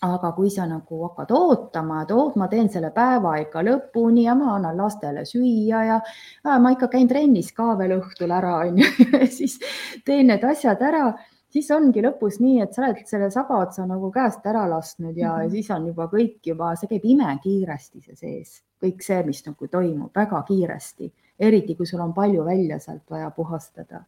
Aga 0.05 0.33
kui 0.37 0.51
sa 0.53 0.67
nagu 0.69 1.01
hakkad 1.07 1.33
ootama, 1.35 2.03
et 2.05 2.11
oot, 2.15 2.37
ma 2.41 2.49
teen 2.53 2.69
selle 2.73 2.91
päeva 2.95 3.37
ikka 3.43 3.63
lõpuni 3.67 4.27
ja 4.27 4.35
ma 4.39 4.55
annan 4.57 4.77
lastele 4.79 5.25
süüa 5.29 5.85
ja 5.89 6.01
äh, 6.01 6.59
ma 6.61 6.75
ikka 6.75 6.89
käin 6.93 7.09
trennis 7.09 7.53
ka 7.57 7.73
veel 7.79 7.99
õhtul 7.99 8.35
ära, 8.35 8.59
on 8.67 8.83
ju, 8.83 9.23
siis 9.31 9.59
teen 10.05 10.29
need 10.33 10.45
asjad 10.45 10.83
ära 10.83 11.09
siis 11.55 11.71
ongi 11.71 12.03
lõpus 12.03 12.41
nii, 12.43 12.61
et 12.65 12.75
sa 12.75 12.83
oled 12.83 13.03
selle 13.07 13.31
saba 13.31 13.61
otsa 13.63 13.87
nagu 13.87 14.11
käest 14.15 14.47
ära 14.51 14.65
lasknud 14.71 15.17
ja 15.17 15.37
mm 15.37 15.43
-hmm. 15.43 15.51
siis 15.51 15.71
on 15.71 15.87
juba 15.87 16.09
kõik 16.13 16.39
juba, 16.53 16.77
see 16.77 16.89
käib 16.91 17.05
imekiiresti 17.05 18.01
see 18.01 18.17
sees, 18.17 18.63
kõik 18.83 19.03
see, 19.03 19.23
mis 19.23 19.45
nagu 19.47 19.69
toimub 19.69 20.11
väga 20.15 20.43
kiiresti 20.49 21.13
eriti 21.39 21.75
kui 21.75 21.87
sul 21.87 22.01
on 22.01 22.15
palju 22.15 22.45
välja 22.45 22.79
sealt 22.79 23.11
vaja 23.11 23.31
puhastada. 23.31 24.05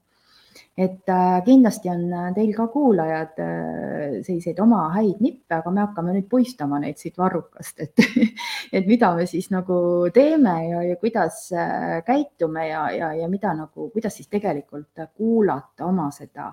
Et 0.77 1.09
äh, 1.09 1.45
kindlasti 1.45 1.91
on 1.91 2.03
teil 2.37 2.53
ka 2.57 2.67
kuulajad 2.73 3.39
äh, 3.41 4.17
selliseid 4.27 4.59
oma 4.61 4.87
häid 4.95 5.23
nippe, 5.25 5.55
aga 5.59 5.73
me 5.73 5.83
hakkame 5.85 6.17
nüüd 6.17 6.29
puistama 6.31 6.81
neid 6.83 7.01
siit 7.01 7.17
varrukast, 7.19 7.81
et, 7.81 8.05
et 8.77 8.89
mida 8.89 9.15
me 9.17 9.27
siis 9.31 9.49
nagu 9.55 9.79
teeme 10.15 10.57
ja, 10.69 10.83
ja 10.91 10.99
kuidas 11.01 11.47
äh, 11.57 12.03
käitume 12.07 12.69
ja, 12.69 12.87
ja, 12.93 13.13
ja 13.23 13.31
mida 13.33 13.55
nagu, 13.57 13.91
kuidas 13.95 14.19
siis 14.21 14.29
tegelikult 14.33 15.07
kuulata 15.17 15.89
oma 15.89 16.11
seda 16.15 16.53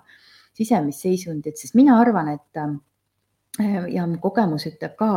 sisemist 0.53 1.03
seisundit, 1.07 1.57
sest 1.57 1.75
mina 1.75 1.97
arvan, 1.99 2.29
et 2.35 2.63
ja 3.89 4.05
mu 4.09 4.19
kogemus 4.21 4.67
ütleb 4.69 4.93
ka, 4.97 5.09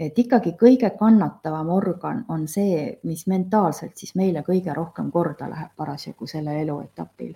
et 0.00 0.18
ikkagi 0.18 0.52
kõige 0.60 0.90
kannatavam 0.98 1.72
organ 1.72 2.22
on 2.32 2.44
see, 2.48 2.98
mis 3.08 3.26
mentaalselt 3.28 3.96
siis 3.96 4.14
meile 4.16 4.44
kõige 4.44 4.74
rohkem 4.76 5.10
korda 5.12 5.48
läheb 5.48 5.72
parasjagu 5.76 6.28
sellel 6.28 6.60
eluetapil 6.64 7.34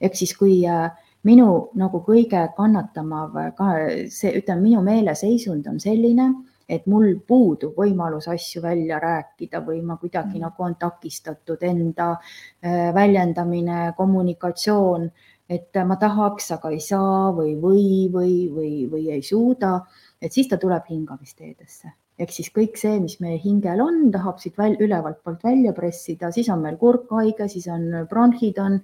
ehk 0.00 0.16
siis, 0.18 0.34
kui 0.36 0.60
äh, 0.68 0.90
minu 1.26 1.70
nagu 1.78 2.02
kõige 2.06 2.42
kannatamav 2.56 3.36
ka 3.58 3.70
see, 4.12 4.34
ütleme, 4.40 4.62
minu 4.68 4.82
meeleseisund 4.86 5.66
on 5.70 5.80
selline, 5.82 6.30
et 6.68 6.86
mul 6.90 7.12
puudub 7.28 7.76
võimalus 7.78 8.26
asju 8.30 8.62
välja 8.64 8.98
rääkida 9.02 9.60
või 9.66 9.80
ma 9.86 9.98
kuidagi 10.00 10.34
mm. 10.38 10.46
nagu 10.46 10.66
on 10.66 10.74
takistatud 10.80 11.62
enda 11.62 12.12
äh, 12.16 12.88
väljendamine, 12.94 13.92
kommunikatsioon, 13.98 15.10
et 15.48 15.78
ma 15.86 15.98
tahaks, 16.00 16.50
aga 16.56 16.72
ei 16.74 16.80
saa 16.82 17.30
või, 17.34 17.54
või, 17.60 18.08
või, 18.12 18.34
või, 18.50 18.72
või 18.90 19.06
ei 19.14 19.22
suuda, 19.22 19.78
et 20.20 20.34
siis 20.34 20.50
ta 20.50 20.58
tuleb 20.58 20.90
hingamisteedesse 20.90 21.94
ehk 22.18 22.32
siis 22.32 22.48
kõik 22.54 22.78
see, 22.80 22.96
mis 23.02 23.18
meie 23.20 23.38
hingel 23.40 23.80
on, 23.84 24.06
tahab 24.12 24.40
siit 24.40 24.56
väl, 24.58 24.76
ülevalt 24.82 25.22
poolt 25.24 25.42
välja 25.44 25.72
pressida, 25.76 26.30
siis 26.32 26.48
on 26.52 26.62
meil 26.64 26.78
kurk 26.80 27.10
haige, 27.12 27.48
siis 27.52 27.66
on 27.72 27.88
bronhid 28.10 28.60
on, 28.62 28.78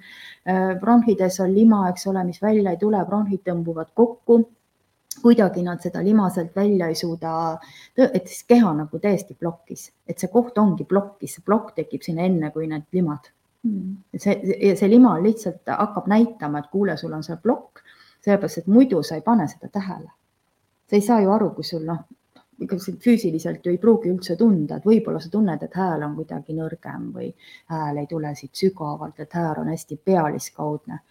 äh, 0.49 0.75
bronhides 0.81 1.41
on 1.45 1.55
lima, 1.55 1.87
eks 1.91 2.07
ole, 2.12 2.25
mis 2.29 2.43
välja 2.43 2.75
ei 2.75 2.81
tule, 2.81 3.05
bronhid 3.09 3.45
tõmbuvad 3.49 3.95
kokku. 3.95 4.45
kuidagi 5.23 5.61
nad 5.62 5.77
seda 5.85 6.01
lima 6.01 6.31
sealt 6.33 6.55
välja 6.57 6.87
ei 6.89 6.95
suuda, 6.97 7.59
et 8.01 8.31
siis 8.31 8.47
keha 8.49 8.71
nagu 8.75 8.99
täiesti 8.99 9.35
plokis, 9.39 9.91
et 10.09 10.19
see 10.19 10.31
koht 10.33 10.57
ongi 10.59 10.87
plokis, 10.89 11.35
see 11.37 11.45
plokk 11.45 11.75
tekib 11.77 12.03
sinna 12.03 12.25
enne, 12.25 12.49
kui 12.51 12.65
need 12.67 12.87
limad. 12.97 13.29
Mm.. 13.62 13.99
see, 14.17 14.73
see 14.75 14.89
lima 14.89 15.12
lihtsalt 15.23 15.69
hakkab 15.69 16.09
näitama, 16.09 16.65
et 16.65 16.73
kuule, 16.73 16.97
sul 16.97 17.12
on 17.12 17.23
see 17.23 17.37
plokk, 17.45 17.85
sellepärast 18.25 18.62
et 18.62 18.73
muidu 18.73 19.03
sa 19.05 19.21
ei 19.21 19.23
pane 19.23 19.47
seda 19.53 19.69
tähele. 19.69 20.09
Sa 20.89 20.97
ei 20.97 21.05
saa 21.05 21.21
ju 21.21 21.31
aru, 21.37 21.51
kui 21.55 21.69
sul 21.69 21.85
noh, 21.87 22.01
ega 22.62 22.78
sa 22.78 22.95
füüsiliselt 23.04 23.66
ju 23.66 23.73
ei 23.73 23.81
pruugi 23.83 24.12
üldse 24.12 24.37
tunda, 24.40 24.78
et 24.78 24.87
võib-olla 24.88 25.21
sa 25.23 25.31
tunned, 25.33 25.62
et 25.62 25.76
hääl 25.78 26.07
on 26.07 26.16
kuidagi 26.19 26.57
nõrgem 26.57 27.11
või 27.16 27.33
hääl 27.73 28.02
ei 28.02 28.09
tule 28.11 28.33
siit 28.38 28.57
sügavalt, 28.59 29.21
et 29.21 29.37
hääl 29.38 29.62
on 29.64 29.71
hästi 29.73 30.00
pealiskaudne. 30.04 31.02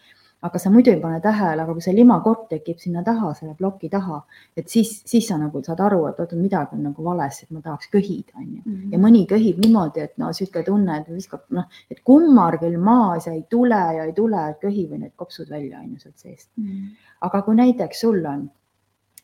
aga 0.42 0.58
sa 0.58 0.72
muidu 0.74 0.90
ei 0.90 0.98
pane 0.98 1.20
tähele, 1.22 1.62
aga 1.62 1.74
kui 1.78 1.84
see 1.86 1.92
limakott 1.94 2.48
tekib 2.50 2.80
sinna 2.82 3.04
taha, 3.06 3.28
selle 3.38 3.52
ploki 3.54 3.90
taha, 3.94 4.16
et 4.58 4.72
siis, 4.74 4.96
siis 5.06 5.28
sa 5.30 5.36
nagu 5.38 5.62
saad 5.62 5.84
aru, 5.86 6.00
et 6.10 6.18
oot, 6.24 6.32
midagi 6.34 6.74
on 6.80 6.82
nagu 6.88 7.04
valesti, 7.06 7.46
et 7.46 7.52
ma 7.54 7.62
tahaks 7.62 7.92
köhida, 7.94 8.34
on 8.40 8.48
ju. 8.48 8.62
ja 8.64 8.98
mhm. 8.98 9.04
mõni 9.04 9.22
köhib 9.30 9.60
niimoodi, 9.62 10.02
et 10.02 10.18
no 10.18 10.32
niisugune 10.32 10.66
tunne, 10.66 10.96
et 10.98 11.12
viskab 11.14 11.46
noh, 11.54 11.68
et 11.94 12.02
kummar 12.04 12.58
küll 12.64 12.80
maas 12.82 13.30
ja 13.30 13.36
ei 13.38 13.44
tule 13.50 13.84
ja 14.00 14.08
ei 14.08 14.16
tule, 14.18 14.48
köhi 14.64 14.88
või 14.90 15.04
need 15.04 15.14
kopsud 15.16 15.54
välja 15.54 15.84
on 15.84 15.94
ju 15.94 16.08
sealt 16.08 16.18
seest 16.18 16.50
mm. 16.58 16.66
-hmm. 16.66 17.14
aga 17.30 17.42
kui 17.46 17.62
näiteks 17.62 18.02
sul 18.02 18.26
on 18.26 18.50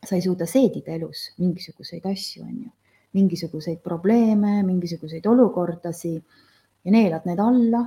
sa 0.06 0.14
ei 0.16 0.22
suuda 0.22 0.46
seedida 0.46 0.94
elus 0.94 1.28
mingisuguseid 1.38 2.06
asju, 2.06 2.44
on 2.44 2.56
ju, 2.64 2.70
mingisuguseid 3.18 3.80
probleeme, 3.82 4.60
mingisuguseid 4.62 5.26
olukordasid 5.26 6.22
ja 6.84 6.94
neelad 6.94 7.26
need 7.26 7.40
alla, 7.42 7.82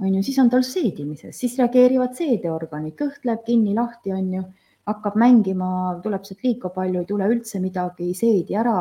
on 0.00 0.14
ju, 0.14 0.22
siis 0.26 0.38
on 0.42 0.50
tal 0.50 0.64
seedimises, 0.66 1.36
siis 1.38 1.56
reageerivad 1.60 2.16
seedeorganid, 2.18 2.96
kõht 2.98 3.26
läheb 3.28 3.44
kinni, 3.46 3.74
lahti, 3.76 4.12
on 4.16 4.32
ju, 4.34 4.44
hakkab 4.88 5.16
mängima, 5.20 5.68
tuleb 6.04 6.26
sealt 6.26 6.42
liiga 6.44 6.70
palju, 6.74 7.00
ei 7.00 7.08
tule 7.08 7.28
üldse 7.30 7.60
midagi, 7.62 8.10
seedi 8.18 8.56
ära, 8.60 8.76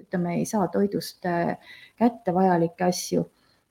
ütleme, 0.00 0.38
ei 0.40 0.48
saa 0.50 0.66
toidust 0.72 1.28
äh, 1.30 1.54
kätte 2.00 2.34
vajalikke 2.34 2.88
asju. 2.88 3.28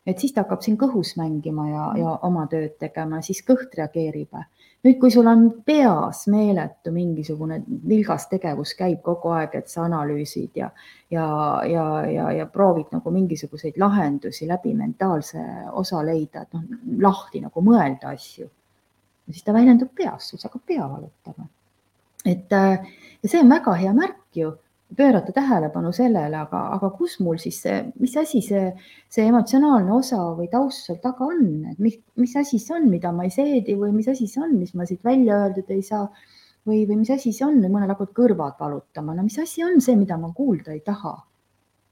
Et 0.08 0.20
siis 0.20 0.34
ta 0.36 0.44
hakkab 0.44 0.64
siin 0.64 0.76
kõhus 0.80 1.14
mängima 1.20 1.66
ja, 1.70 1.84
ja 2.00 2.14
oma 2.28 2.44
tööd 2.52 2.76
tegema, 2.80 3.22
siis 3.24 3.40
kõht 3.48 3.76
reageerib 3.80 4.36
nüüd, 4.84 4.98
kui 5.00 5.12
sul 5.12 5.28
on 5.32 5.46
peas 5.66 6.26
meeletu 6.32 6.92
mingisugune 6.92 7.62
vilgas 7.88 8.28
tegevus 8.32 8.74
käib 8.80 9.02
kogu 9.06 9.32
aeg, 9.36 9.56
et 9.60 9.72
sa 9.72 9.86
analüüsid 9.88 10.60
ja, 10.60 10.70
ja, 11.12 11.28
ja, 11.70 11.86
ja, 12.10 12.32
ja 12.40 12.48
proovid 12.52 12.92
nagu 12.96 13.14
mingisuguseid 13.16 13.80
lahendusi 13.80 14.48
läbi 14.50 14.74
mentaalse 14.76 15.44
osa 15.72 16.04
leida, 16.06 16.44
et 16.44 16.58
noh, 16.58 16.68
lahti 17.08 17.44
nagu 17.44 17.64
mõelda 17.64 18.12
asju. 18.14 18.50
siis 19.32 19.44
ta 19.44 19.54
väljendub 19.56 19.94
peas, 19.96 20.30
sul 20.30 20.40
hakkab 20.44 20.66
pea 20.68 20.90
valutama. 20.90 21.48
et 22.26 22.52
äh, 22.52 22.92
ja 23.24 23.30
see 23.30 23.40
on 23.40 23.50
väga 23.50 23.74
hea 23.80 23.94
märk 23.94 24.36
ju 24.36 24.52
pöörata 24.98 25.34
tähelepanu 25.36 25.92
sellele, 25.96 26.38
aga, 26.46 26.62
aga 26.76 26.90
kus 26.98 27.18
mul 27.24 27.40
siis 27.42 27.60
see, 27.66 27.80
mis 28.00 28.16
asi 28.20 28.42
see, 28.46 28.68
see 29.10 29.26
emotsionaalne 29.32 29.94
osa 29.96 30.20
või 30.38 30.50
taust 30.52 30.88
seal 30.88 31.02
taga 31.04 31.28
on, 31.28 31.44
et 31.72 31.82
mis, 31.84 32.00
mis 32.20 32.36
asi 32.40 32.60
see 32.62 32.78
on, 32.78 32.88
mida 32.92 33.12
ma 33.16 33.28
ei 33.28 33.34
seedi 33.34 33.76
või 33.80 33.92
mis 33.96 34.10
asi 34.14 34.30
see 34.30 34.44
on, 34.44 34.56
mis 34.60 34.74
ma 34.78 34.88
siit 34.90 35.04
välja 35.06 35.44
öeldud 35.46 35.74
ei 35.74 35.84
saa? 35.86 36.08
Või, 36.64 36.86
või 36.88 37.02
mis 37.02 37.10
asi 37.12 37.34
see 37.36 37.44
on, 37.44 37.58
mõnel 37.60 37.90
hakkavad 37.92 38.14
kõrvad 38.16 38.60
valutama, 38.62 39.12
no 39.18 39.26
mis 39.26 39.36
asi 39.42 39.66
on 39.68 39.82
see, 39.84 39.98
mida 40.00 40.16
ma 40.16 40.30
kuulda 40.32 40.72
ei 40.72 40.80
taha 40.80 41.18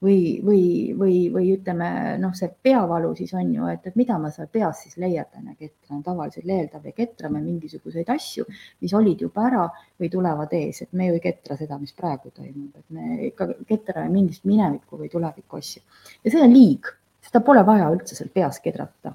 või, 0.02 0.40
või, 0.44 0.64
või, 0.98 1.16
või 1.32 1.50
ütleme 1.54 1.88
noh, 2.20 2.34
see 2.36 2.50
peavalu 2.62 3.12
siis 3.18 3.32
on 3.38 3.52
ju, 3.54 3.68
et, 3.70 3.86
et 3.86 3.98
mida 3.98 4.18
ma 4.18 4.30
seal 4.34 4.50
peas 4.52 4.82
siis 4.84 4.98
leierdan 5.00 5.52
ja 5.52 5.54
ketran, 5.54 6.02
tavaliselt 6.02 6.48
leerdab 6.48 6.86
ja 6.88 6.94
ketrame 6.96 7.42
mingisuguseid 7.44 8.10
asju, 8.12 8.46
mis 8.82 8.94
olid 8.98 9.22
juba 9.26 9.46
ära 9.48 9.66
või 10.00 10.10
tulevad 10.12 10.52
ees, 10.58 10.82
et 10.84 10.92
me 10.98 11.08
ju 11.08 11.18
ei 11.18 11.24
ketra 11.24 11.56
seda, 11.60 11.78
mis 11.78 11.94
praegu 11.96 12.34
toimub, 12.34 12.74
et 12.82 12.98
me 12.98 13.18
ikka 13.30 13.52
ketrame 13.68 14.10
mingist 14.12 14.46
mineviku 14.48 14.98
või 15.00 15.12
tuleviku 15.12 15.62
asju. 15.62 15.82
Ja 16.24 16.34
see 16.34 16.42
on 16.42 16.54
liig, 16.54 16.90
seda 17.22 17.44
pole 17.46 17.62
vaja 17.66 17.90
üldse 17.94 18.18
seal 18.18 18.32
peas 18.34 18.58
kedrata 18.64 19.14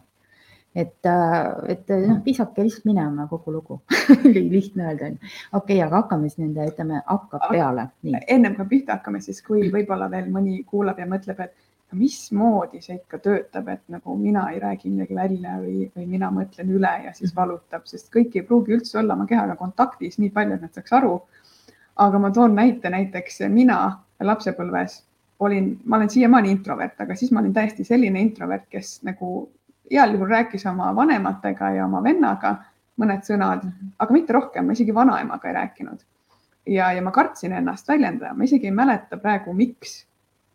et, 0.76 1.06
äh, 1.06 1.72
et 1.74 1.94
noh, 2.08 2.20
visake 2.26 2.66
lihtsalt 2.66 2.86
minema 2.86 3.28
kogu 3.30 3.54
lugu 3.56 3.80
lihtne 4.54 4.90
öelda 4.90 5.06
on 5.06 5.16
ju. 5.16 5.32
okei 5.54 5.78
okay,, 5.78 5.86
aga 5.86 6.02
hakkame 6.02 6.30
siis 6.30 6.42
nende, 6.44 6.68
ütleme, 6.72 7.02
hakkab 7.06 7.48
peale. 7.52 7.88
ennem 8.28 8.56
kui 8.56 8.70
pihta 8.76 9.00
hakkame, 9.00 9.22
siis 9.22 9.42
kui 9.46 9.72
võib-olla 9.74 10.10
veel 10.12 10.30
mõni 10.34 10.62
kuulab 10.68 11.00
ja 11.00 11.08
mõtleb, 11.10 11.42
et 11.46 11.56
mismoodi 11.96 12.82
see 12.84 12.98
ikka 12.98 13.20
töötab, 13.24 13.70
et 13.72 13.84
nagu 13.92 14.16
mina 14.20 14.50
ei 14.52 14.60
räägi 14.60 14.92
midagi 14.92 15.16
välja 15.16 15.56
või, 15.62 15.88
või 15.96 16.08
mina 16.18 16.30
mõtlen 16.36 16.72
üle 16.76 16.94
ja 17.06 17.14
siis 17.14 17.32
mhm. 17.32 17.38
valutab, 17.40 17.88
sest 17.88 18.12
kõik 18.14 18.36
ei 18.36 18.46
pruugi 18.48 18.76
üldse 18.76 19.00
olla 19.00 19.16
oma 19.16 19.28
kehaga 19.30 19.56
kontaktis 19.56 20.20
nii 20.20 20.34
palju, 20.36 20.58
et 20.58 20.68
nad 20.68 20.74
saaks 20.76 20.98
aru. 21.00 21.22
aga 21.96 22.20
ma 22.20 22.32
toon 22.32 22.56
näite, 22.56 22.90
näiteks 22.94 23.40
mina 23.50 23.78
lapsepõlves 24.22 25.02
olin, 25.40 25.80
ma 25.86 25.98
olen 25.98 26.10
siiamaani 26.10 26.52
introvert, 26.52 27.02
aga 27.02 27.16
siis 27.16 27.32
ma 27.32 27.40
olin 27.40 27.54
täiesti 27.54 27.84
selline 27.84 28.22
introvert, 28.22 28.68
kes 28.70 29.00
nagu 29.06 29.50
heal 29.92 30.14
juhul 30.16 30.30
rääkis 30.30 30.66
oma 30.66 30.96
vanematega 30.96 31.70
ja 31.78 31.86
oma 31.86 32.04
vennaga 32.04 32.58
mõned 32.98 33.24
sõnad, 33.28 33.64
aga 34.00 34.14
mitte 34.14 34.34
rohkem, 34.34 34.66
ma 34.68 34.76
isegi 34.76 34.94
vanaemaga 34.96 35.50
ei 35.50 35.56
rääkinud. 35.60 36.04
ja, 36.68 36.92
ja 36.92 37.02
ma 37.02 37.12
kartsin 37.12 37.54
ennast 37.54 37.88
väljendada, 37.88 38.34
ma 38.34 38.44
isegi 38.44 38.68
ei 38.68 38.76
mäleta 38.76 39.18
praegu, 39.18 39.54
miks. 39.54 40.06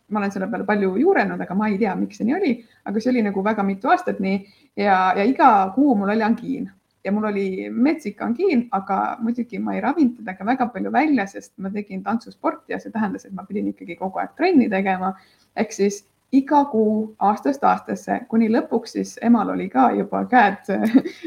ma 0.08 0.18
olen 0.18 0.32
selle 0.32 0.46
peale 0.50 0.64
palju 0.68 0.96
juurenud, 1.00 1.40
aga 1.40 1.54
ma 1.54 1.68
ei 1.68 1.78
tea, 1.78 1.94
miks 1.96 2.18
see 2.20 2.26
nii 2.28 2.34
oli, 2.36 2.52
aga 2.84 3.00
see 3.00 3.10
oli 3.10 3.22
nagu 3.22 3.44
väga 3.44 3.62
mitu 3.64 3.88
aastat 3.88 4.18
nii 4.20 4.38
ja, 4.76 5.14
ja 5.16 5.24
iga 5.24 5.72
kuu 5.74 5.94
mul 5.96 6.12
oli 6.12 6.22
angiin 6.22 6.70
ja 7.04 7.12
mul 7.12 7.24
oli 7.30 7.70
metsik 7.70 8.20
angiin, 8.22 8.66
aga 8.70 9.16
muidugi 9.22 9.58
ma 9.58 9.74
ei 9.74 9.80
ravinud 9.80 10.18
teda 10.20 10.34
ka 10.38 10.46
väga 10.46 10.66
palju 10.74 10.92
välja, 10.92 11.26
sest 11.26 11.52
ma 11.58 11.70
tegin 11.70 12.02
tantsusporti 12.02 12.74
ja 12.74 12.78
see 12.80 12.92
tähendas, 12.92 13.24
et 13.26 13.32
ma 13.34 13.46
pidin 13.48 13.72
ikkagi 13.72 13.96
kogu 13.96 14.20
aeg 14.22 14.36
trenni 14.36 14.68
tegema. 14.70 15.14
ehk 15.56 15.72
siis 15.72 16.04
iga 16.32 16.64
kuu 16.72 17.14
aastast 17.20 17.64
aastasse, 17.68 18.18
kuni 18.28 18.48
lõpuks 18.52 18.94
siis 18.96 19.14
emal 19.24 19.52
oli 19.52 19.68
ka 19.72 19.90
juba 19.96 20.22
käed 20.30 20.70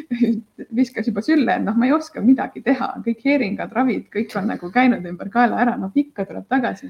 viskas 0.79 1.09
juba 1.11 1.21
sülle, 1.25 1.59
et 1.59 1.65
noh, 1.65 1.77
ma 1.77 1.85
ei 1.85 1.93
oska 1.93 2.23
midagi 2.25 2.63
teha, 2.65 2.89
kõik 3.05 3.21
heeringad, 3.25 3.73
ravid, 3.75 4.07
kõik 4.13 4.33
on 4.39 4.49
nagu 4.49 4.69
käinud 4.73 5.05
ümber 5.05 5.29
kaela 5.33 5.61
ära, 5.61 5.75
noh 5.77 5.93
ikka 5.93 6.25
tuleb 6.25 6.47
tagasi. 6.49 6.89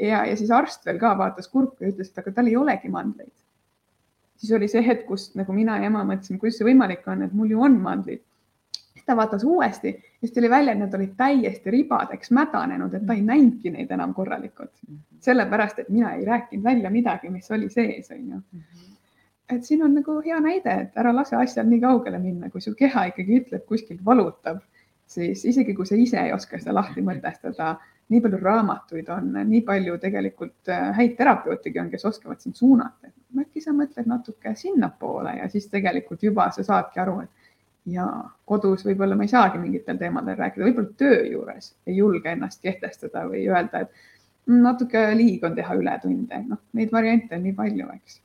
ja, 0.00 0.24
ja 0.26 0.36
siis 0.36 0.50
arst 0.50 0.86
veel 0.86 0.98
ka 0.98 1.14
vaatas 1.18 1.48
kurku 1.48 1.84
ja 1.84 1.92
ütles, 1.92 2.10
et 2.10 2.18
aga 2.18 2.34
tal 2.34 2.50
ei 2.50 2.56
olegi 2.56 2.90
mandleid. 2.90 3.34
siis 4.36 4.52
oli 4.58 4.68
see 4.68 4.82
hetk, 4.86 5.06
kus 5.06 5.30
nagu 5.38 5.54
mina 5.54 5.78
ja 5.78 5.92
ema 5.92 6.02
mõtlesime, 6.04 6.42
kuidas 6.42 6.58
see 6.58 6.66
võimalik 6.66 7.06
on, 7.06 7.22
et 7.22 7.32
mul 7.34 7.54
ju 7.54 7.62
on 7.62 7.78
mandlid 7.82 8.22
ta 9.08 9.16
vaatas 9.16 9.44
uuesti 9.44 9.88
ja 9.88 10.20
siis 10.20 10.32
tuli 10.36 10.50
välja, 10.50 10.72
et 10.72 10.82
need 10.82 10.94
olid 10.94 11.14
täiesti 11.16 11.72
ribadeks 11.72 12.30
mädanenud, 12.36 12.94
et 12.94 13.06
ta 13.06 13.16
ei 13.16 13.24
näinudki 13.24 13.72
neid 13.74 13.90
enam 13.96 14.14
korralikult. 14.14 14.72
sellepärast, 15.20 15.78
et 15.78 15.88
mina 15.88 16.12
ei 16.14 16.24
rääkinud 16.24 16.64
välja 16.64 16.90
midagi, 16.94 17.30
mis 17.30 17.50
oli 17.50 17.68
sees, 17.70 18.10
on 18.14 18.28
ju. 18.28 18.62
et 19.50 19.64
siin 19.64 19.82
on 19.82 19.94
nagu 19.94 20.20
hea 20.24 20.40
näide, 20.40 20.74
et 20.82 20.96
ära 20.96 21.14
lase 21.14 21.36
asjal 21.36 21.66
nii 21.66 21.80
kaugele 21.80 22.18
minna, 22.18 22.50
kui 22.50 22.60
su 22.60 22.74
keha 22.78 23.08
ikkagi 23.10 23.40
ütleb, 23.40 23.64
kuskilt 23.66 24.04
valutab, 24.04 24.60
siis 25.06 25.44
isegi 25.44 25.74
kui 25.74 25.86
sa 25.86 25.96
ise 25.96 26.20
ei 26.20 26.32
oska 26.32 26.60
seda 26.60 26.74
lahti 26.76 27.02
mõtestada, 27.02 27.76
nii 28.08 28.20
palju 28.24 28.38
raamatuid 28.42 29.08
on, 29.12 29.32
nii 29.48 29.62
palju 29.66 29.98
tegelikult 30.00 30.70
äh, 30.72 30.92
häid 30.96 31.16
terapeutigi 31.16 31.80
on, 31.80 31.90
kes 31.90 32.04
oskavad 32.04 32.40
sind 32.40 32.56
suunata. 32.56 33.12
äkki 33.38 33.60
sa 33.60 33.72
mõtled 33.76 34.06
natuke 34.08 34.54
sinnapoole 34.56 35.36
ja 35.38 35.48
siis 35.48 35.68
tegelikult 35.68 36.22
juba 36.22 36.50
sa 36.50 36.62
saadki 36.64 37.00
aru, 37.00 37.20
et 37.20 37.30
ja 37.88 38.06
kodus 38.48 38.84
võib-olla 38.86 39.16
ma 39.16 39.26
ei 39.26 39.32
saagi 39.32 39.60
mingitel 39.62 39.98
teemadel 40.00 40.38
rääkida, 40.38 40.66
võib-olla 40.68 40.94
töö 41.00 41.18
juures 41.32 41.72
ei 41.86 41.98
julge 41.98 42.32
ennast 42.32 42.62
kehtestada 42.64 43.24
või 43.28 43.46
öelda, 43.48 43.84
et 43.84 44.48
natuke 44.48 45.02
liig 45.16 45.44
on 45.44 45.56
teha 45.56 45.76
ületunde, 45.76 46.40
noh, 46.48 46.64
neid 46.76 46.92
variante 46.92 47.36
on 47.36 47.44
nii 47.44 47.54
palju, 47.56 47.90
eks. 47.98 48.20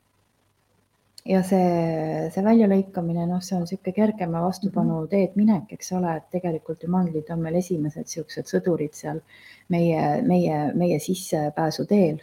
Ja 1.24 1.39
see, 1.48 2.27
see 2.36 2.43
väljalõikamine, 2.43 3.24
noh, 3.29 3.39
see 3.43 3.55
on 3.55 3.63
niisugune 3.63 3.96
kergema 3.96 4.41
vastupanu 4.43 4.98
mhm. 4.98 5.10
teed 5.12 5.38
minek, 5.39 5.72
eks 5.77 5.93
ole, 5.96 6.17
et 6.20 6.27
tegelikult 6.36 6.84
ju 6.84 6.91
mandlid 6.91 7.32
on 7.32 7.43
meil 7.43 7.60
esimesed 7.62 8.10
niisugused 8.10 8.51
sõdurid 8.51 8.96
seal 8.98 9.24
meie, 9.72 10.22
meie, 10.27 10.60
meie 10.75 11.00
sissepääsu 11.03 11.88
teel 11.88 12.20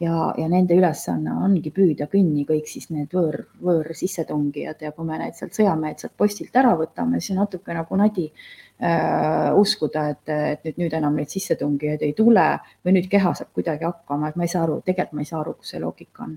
ja, 0.00 0.34
ja 0.38 0.48
nende 0.50 0.76
ülesanne 0.76 1.34
ongi 1.44 1.70
püüda 1.74 2.06
kinni 2.10 2.44
kõik 2.48 2.68
siis 2.70 2.88
need 2.90 3.12
võõr, 3.14 3.44
võõr 3.62 3.92
sissetungijad 3.96 4.82
ja 4.82 4.92
kui 4.94 5.06
me 5.06 5.18
need 5.20 5.36
sealt 5.38 5.54
sõjamehed 5.56 6.02
sealt 6.02 6.16
postilt 6.18 6.56
ära 6.58 6.74
võtame, 6.78 7.20
siis 7.20 7.34
on 7.36 7.42
natuke 7.44 7.76
nagu 7.76 8.00
nadi 8.00 8.26
äh, 8.30 9.52
uskuda, 9.60 10.08
et, 10.14 10.34
et 10.34 10.66
nüüd, 10.66 10.82
nüüd 10.84 10.98
enam 11.00 11.16
neid 11.18 11.30
sissetungijaid 11.32 12.02
ei 12.06 12.16
tule 12.18 12.48
või 12.84 12.98
nüüd 12.98 13.08
keha 13.12 13.36
saab 13.38 13.54
kuidagi 13.54 13.86
hakkama, 13.86 14.30
et 14.32 14.40
ma 14.40 14.48
ei 14.48 14.54
saa 14.54 14.66
aru, 14.66 14.80
tegelikult 14.84 15.18
ma 15.18 15.24
ei 15.24 15.30
saa 15.30 15.40
aru, 15.44 15.56
kus 15.60 15.74
see 15.74 15.82
loogika 15.82 16.26
on. 16.26 16.36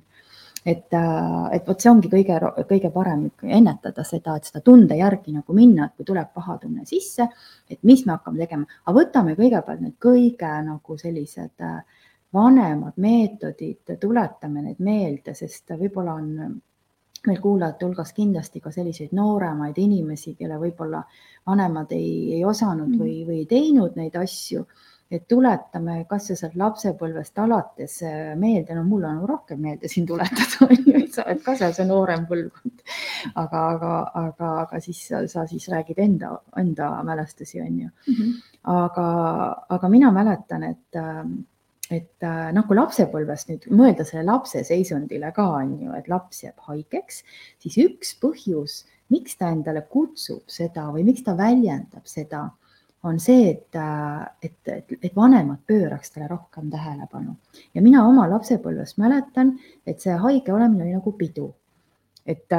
Et, 0.68 0.92
äh, 1.00 1.44
et 1.56 1.68
vot 1.68 1.80
see 1.80 1.90
ongi 1.90 2.10
kõige, 2.12 2.38
kõige 2.68 2.90
parem 2.92 3.30
ennetada 3.42 4.04
seda, 4.04 4.36
et 4.36 4.50
seda 4.50 4.60
tunde 4.66 4.98
järgi 5.00 5.32
nagu 5.32 5.56
minna, 5.56 5.88
et 5.88 5.96
kui 5.96 6.06
tuleb 6.06 6.34
paha 6.36 6.58
tunne 6.62 6.84
sisse, 6.86 7.30
et 7.72 7.80
mis 7.88 8.04
me 8.06 8.18
hakkame 8.18 8.42
tegema, 8.44 8.68
aga 8.84 8.98
võtame 9.00 9.38
kõigepealt 9.38 9.86
need 9.86 9.96
kõige 10.04 10.50
nagu 10.68 10.98
sellised 11.00 11.64
äh, 11.64 12.04
vanemad 12.34 12.98
meetodid, 12.98 13.98
tuletame 14.00 14.62
need 14.62 14.82
meelde, 14.84 15.34
sest 15.34 15.72
võib-olla 15.80 16.18
on 16.20 16.32
meil 17.28 17.40
kuulajate 17.42 17.86
hulgas 17.86 18.14
kindlasti 18.14 18.62
ka 18.64 18.72
selliseid 18.72 19.16
nooremaid 19.18 19.78
inimesi, 19.78 20.36
kelle 20.36 20.60
võib-olla 20.62 21.02
vanemad 21.48 21.92
ei, 21.96 22.38
ei 22.38 22.46
osanud 22.46 22.94
mm. 22.94 23.00
või, 23.00 23.16
või 23.28 23.42
ei 23.42 23.50
teinud 23.50 23.98
neid 24.00 24.16
asju 24.16 24.66
et 25.12 25.24
tuletame 25.28 26.02
kasvõi 26.10 26.36
sealt 26.36 26.56
lapsepõlvest 26.60 27.40
alates 27.40 27.98
äh, 28.04 28.34
meelde, 28.40 28.76
no 28.76 28.84
mul 28.88 29.06
on 29.08 29.22
rohkem 29.30 29.62
meelde 29.64 29.88
siin 29.92 30.08
tuletada, 30.08 30.48
on 30.68 30.74
ju, 30.76 30.96
et 31.00 31.14
sa 31.16 31.24
oled 31.24 31.44
ka 31.46 31.56
seal 31.60 31.76
see 31.76 31.88
noorem 31.88 32.26
põlvkond. 32.28 32.84
aga, 33.40 33.62
aga, 33.76 33.92
aga, 34.22 34.50
aga 34.66 34.82
siis 34.84 35.06
sa, 35.10 35.24
sa 35.32 35.46
siis 35.48 35.68
räägid 35.72 36.00
enda, 36.04 36.34
enda 36.60 36.90
mälestusi, 37.08 37.62
on 37.64 37.80
ju 37.86 37.88
mm. 37.88 38.18
-hmm. 38.18 38.34
aga, 38.74 39.08
aga 39.78 39.90
mina 39.90 40.12
mäletan, 40.12 40.64
et 40.64 40.96
ähm, 40.96 41.40
et 41.92 42.24
äh, 42.26 42.52
nagu 42.56 42.76
lapsepõlvest 42.76 43.52
nüüd 43.52 43.66
mõelda 43.72 44.06
selle 44.08 44.26
lapse 44.28 44.64
seisundile 44.68 45.32
ka 45.36 45.46
on 45.62 45.76
ju, 45.82 45.96
et 45.98 46.08
laps 46.12 46.44
jääb 46.44 46.60
haigeks, 46.70 47.24
siis 47.64 47.78
üks 47.84 48.14
põhjus, 48.22 48.82
miks 49.14 49.38
ta 49.40 49.52
endale 49.56 49.86
kutsub 49.92 50.44
seda 50.52 50.90
või 50.94 51.06
miks 51.08 51.24
ta 51.24 51.38
väljendab 51.38 52.08
seda 52.10 52.50
on 53.08 53.20
see, 53.22 53.52
et, 53.52 53.78
et, 54.42 54.58
et, 54.74 54.98
et 55.02 55.16
vanemad 55.16 55.62
pööraks 55.70 56.12
talle 56.12 56.28
rohkem 56.32 56.72
tähelepanu 56.74 57.36
ja 57.76 57.84
mina 57.86 58.04
oma 58.08 58.28
lapsepõlvest 58.32 58.98
mäletan, 59.02 59.56
et 59.88 60.02
see 60.04 60.18
haige 60.18 60.54
olemine 60.54 60.88
oli 60.88 60.98
nagu 60.98 61.14
pidu. 61.20 61.52
Et, 62.28 62.54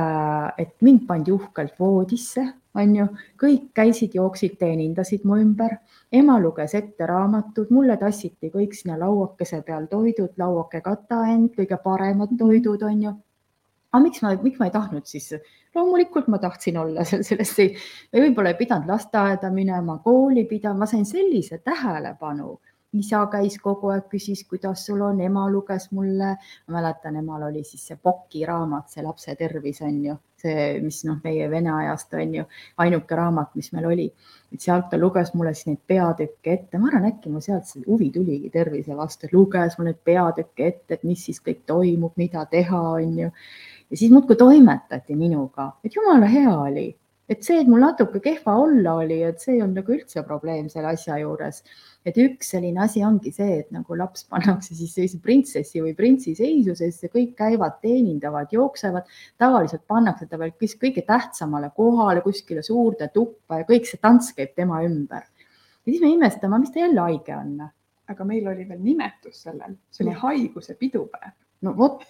et 0.58 0.74
mind 0.80 1.04
pandi 1.06 1.32
uhkelt 1.32 1.76
voodisse, 1.80 2.44
on 2.78 2.96
ju, 2.96 3.06
kõik 3.40 3.68
käisid, 3.76 4.14
jooksid, 4.16 4.56
teenindasid 4.60 5.24
mu 5.28 5.38
ümber, 5.40 5.78
ema 6.12 6.38
luges 6.40 6.74
ette 6.78 7.06
raamatud, 7.08 7.72
mulle 7.74 7.98
tassiti 8.00 8.50
kõik 8.54 8.76
sinna 8.76 8.98
lauakese 9.00 9.60
peal 9.66 9.88
toidud, 9.90 10.34
lauake 10.38 10.80
kata 10.84 11.24
end, 11.32 11.50
kõige 11.56 11.80
paremad 11.84 12.36
toidud, 12.38 12.84
on 12.86 13.02
ju. 13.08 13.14
Aga 13.88 14.04
miks 14.04 14.20
ma, 14.22 14.34
miks 14.42 14.58
ma 14.60 14.68
ei 14.68 14.72
tahtnud 14.74 15.06
siis, 15.08 15.30
loomulikult 15.74 16.26
ma 16.28 16.38
tahtsin 16.40 16.76
olla 16.76 17.04
seal 17.08 17.24
selles, 17.24 17.54
võib-olla 18.12 18.52
ei 18.52 18.58
pidanud 18.58 18.90
lasteaeda 18.92 19.50
minema, 19.52 19.98
kooli 20.04 20.44
pidama, 20.48 20.84
ma 20.84 20.90
sain 20.90 21.06
sellise 21.08 21.62
tähelepanu. 21.64 22.58
Isa 22.96 23.20
käis 23.28 23.58
kogu 23.60 23.90
aeg, 23.92 24.06
küsis, 24.08 24.44
kuidas 24.48 24.86
sul 24.86 25.02
on, 25.04 25.20
ema 25.20 25.44
luges 25.52 25.90
mulle, 25.92 26.30
ma 26.68 26.76
mäletan, 26.78 27.18
emal 27.20 27.44
oli 27.50 27.60
siis 27.64 27.84
see 27.90 27.98
Pocki 28.00 28.46
raamat, 28.48 28.88
see 28.88 29.04
lapse 29.04 29.34
tervis 29.36 29.82
on 29.84 29.98
ju, 30.06 30.14
see, 30.40 30.68
mis 30.80 31.02
noh, 31.04 31.18
meie 31.24 31.50
vene 31.52 31.72
ajast 31.74 32.16
on 32.16 32.34
ju 32.38 32.44
ainuke 32.84 33.18
raamat, 33.18 33.50
mis 33.60 33.68
meil 33.76 33.90
oli, 33.90 34.06
et 34.54 34.64
sealt 34.64 34.88
ta 34.90 35.00
luges 35.00 35.34
mulle 35.36 35.52
siis 35.54 35.68
neid 35.68 35.82
peatükke 35.92 36.54
ette, 36.54 36.80
ma 36.80 36.88
arvan, 36.88 37.10
äkki 37.10 37.32
mul 37.32 37.44
sealt 37.44 37.68
see 37.68 37.84
huvi 37.86 38.08
tuligi 38.14 38.48
tervise 38.54 38.96
vastu, 38.96 39.28
luges 39.34 39.76
mul 39.78 39.90
neid 39.90 40.00
peatükke 40.08 40.70
ette, 40.72 40.96
et 40.96 41.04
mis 41.04 41.26
siis 41.28 41.42
kõik 41.44 41.66
toimub, 41.68 42.16
mida 42.16 42.46
teha, 42.48 42.80
on 43.02 43.18
ju. 43.26 43.34
Ja 43.88 43.96
siis 43.96 44.12
muudkui 44.12 44.36
toimetati 44.36 45.16
minuga, 45.16 45.74
et 45.84 45.96
jumala 45.96 46.28
hea 46.28 46.56
oli, 46.56 46.88
et 47.28 47.44
see, 47.44 47.58
et 47.60 47.68
mul 47.68 47.82
natuke 47.84 48.20
kehva 48.24 48.54
olla 48.62 48.94
oli, 49.02 49.20
et 49.26 49.42
see 49.42 49.58
olnud 49.60 49.82
nagu 49.82 49.94
üldse 49.98 50.22
probleem 50.26 50.68
selle 50.72 50.94
asja 50.94 51.18
juures. 51.20 51.62
et 52.08 52.16
üks 52.16 52.54
selline 52.54 52.80
asi 52.80 53.02
ongi 53.04 53.32
see, 53.34 53.58
et 53.60 53.72
nagu 53.74 53.96
laps 53.98 54.24
pannakse 54.32 54.72
siis 54.72 54.94
sellise 54.96 55.18
printsessi 55.20 55.82
või 55.84 55.92
printsi 55.98 56.32
seisusesse, 56.38 57.10
kõik 57.12 57.34
käivad, 57.36 57.76
teenindavad, 57.84 58.48
jooksevad, 58.54 59.10
tavaliselt 59.36 59.84
pannakse 59.86 60.28
ta 60.30 60.38
veel 60.40 60.54
kõige 60.56 61.04
tähtsamale 61.04 61.68
kohale, 61.76 62.22
kuskile 62.24 62.62
suurde 62.64 63.10
tuppa 63.12 63.60
ja 63.60 63.68
kõik 63.68 63.90
see 63.90 64.00
tants 64.00 64.32
käib 64.32 64.54
tema 64.56 64.80
ümber. 64.86 65.26
ja 65.84 65.92
siis 65.92 66.00
me 66.00 66.14
imestame, 66.14 66.62
mis 66.62 66.72
ta 66.72 66.80
jälle 66.86 67.04
haige 67.10 67.36
on. 67.36 67.68
aga 68.08 68.24
meil 68.24 68.46
oli 68.48 68.64
veel 68.68 68.80
nimetus 68.80 69.42
sellel, 69.44 69.76
see 69.90 70.06
oli 70.06 70.16
haiguse 70.16 70.78
pidupäev. 70.80 71.36
no 71.60 71.76
vot 71.76 72.08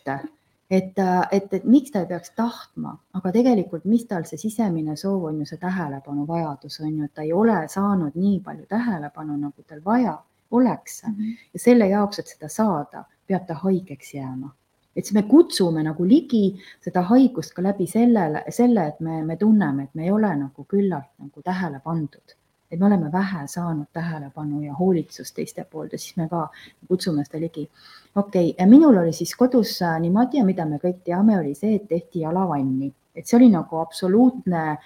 et, 0.71 0.99
et, 1.33 1.53
et 1.55 1.65
miks 1.65 1.93
ta 1.93 2.03
ei 2.03 2.09
peaks 2.11 2.33
tahtma, 2.37 2.93
aga 3.17 3.33
tegelikult, 3.33 3.87
mis 3.89 4.05
tal 4.09 4.27
see 4.29 4.41
sisemine 4.41 4.97
soov 5.01 5.29
on 5.31 5.41
ju 5.41 5.49
see 5.49 5.61
tähelepanu 5.63 6.27
vajadus 6.29 6.81
on 6.85 6.91
ju, 6.93 7.09
et 7.09 7.15
ta 7.15 7.25
ei 7.25 7.33
ole 7.33 7.59
saanud 7.73 8.17
nii 8.19 8.41
palju 8.45 8.67
tähelepanu, 8.69 9.37
nagu 9.41 9.65
tal 9.67 9.81
vaja 9.85 10.19
oleks 10.51 11.03
mm. 11.07 11.15
-hmm. 11.15 11.37
ja 11.55 11.61
selle 11.61 11.89
jaoks, 11.89 12.19
et 12.19 12.35
seda 12.35 12.49
saada, 12.49 13.05
peab 13.27 13.47
ta 13.47 13.55
haigeks 13.55 14.15
jääma. 14.15 14.55
et 14.97 15.05
siis 15.05 15.15
me 15.15 15.23
kutsume 15.23 15.83
nagu 15.83 16.05
ligi 16.05 16.61
seda 16.85 17.03
haigust 17.03 17.55
ka 17.55 17.63
läbi 17.63 17.87
sellele, 17.87 18.45
selle, 18.51 18.87
et 18.87 19.01
me, 19.01 19.23
me 19.23 19.37
tunneme, 19.37 19.83
et 19.83 19.95
me 19.95 20.05
ei 20.05 20.11
ole 20.11 20.37
nagu 20.37 20.65
küllalt 20.65 21.13
nagu 21.19 21.43
tähele 21.43 21.81
pandud 21.85 22.35
et 22.71 22.81
me 22.81 22.87
oleme 22.87 23.13
vähe 23.13 23.47
saanud 23.47 23.87
tähelepanu 23.93 24.63
ja 24.63 24.75
hoolitsust 24.75 25.35
teiste 25.35 25.65
poolt 25.65 25.93
ja 25.93 25.99
siis 25.99 26.17
me 26.17 26.29
ka 26.29 26.49
kutsume 26.89 27.25
seda 27.25 27.41
ligi. 27.41 27.69
okei 28.17 28.51
okay., 28.51 28.67
minul 28.67 28.97
oli 28.97 29.13
siis 29.13 29.35
kodus 29.37 29.83
äh, 29.83 30.01
niimoodi 30.01 30.39
ja 30.39 30.45
mida 30.45 30.67
me 30.67 30.81
kõik 30.83 31.03
teame, 31.05 31.39
oli 31.39 31.55
see, 31.55 31.75
et 31.77 31.89
tehti 31.89 32.27
jalavanni, 32.27 32.93
et 33.15 33.27
see 33.27 33.39
oli 33.41 33.49
nagu 33.53 33.81
absoluutne 33.81 34.65
äh, 34.71 34.79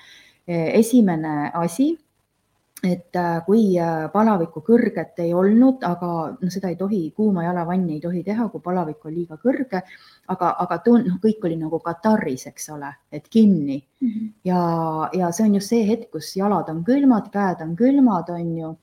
esimene 0.79 1.51
asi 1.55 1.92
et 2.83 3.16
äh, 3.16 3.42
kui 3.47 3.77
äh, 3.79 4.09
palavikku 4.12 4.62
kõrget 4.66 5.21
ei 5.23 5.31
olnud, 5.38 5.85
aga 5.87 6.09
noh, 6.35 6.51
seda 6.51 6.73
ei 6.73 6.79
tohi, 6.81 7.03
kuuma 7.14 7.45
jalavanni 7.45 7.97
ei 7.97 8.01
tohi 8.03 8.25
teha, 8.27 8.49
kui 8.51 8.62
palavik 8.64 9.05
on 9.07 9.14
liiga 9.14 9.38
kõrge, 9.42 9.83
aga, 10.35 10.49
aga 10.64 10.79
tun-, 10.83 11.05
noh, 11.07 11.21
kõik 11.23 11.47
oli 11.47 11.59
nagu 11.61 11.79
Kataris, 11.85 12.49
eks 12.51 12.68
ole, 12.75 12.90
et 13.12 13.29
kinni 13.29 13.79
mm. 13.79 14.09
-hmm. 14.09 14.33
ja, 14.51 14.62
ja 15.21 15.31
see 15.31 15.47
on 15.47 15.55
just 15.61 15.71
see 15.71 15.87
hetk, 15.87 16.11
kus 16.16 16.35
jalad 16.37 16.68
on 16.75 16.83
külmad, 16.85 17.31
käed 17.31 17.62
on 17.62 17.77
külmad, 17.77 18.35
on 18.35 18.59
ju, 18.59 18.75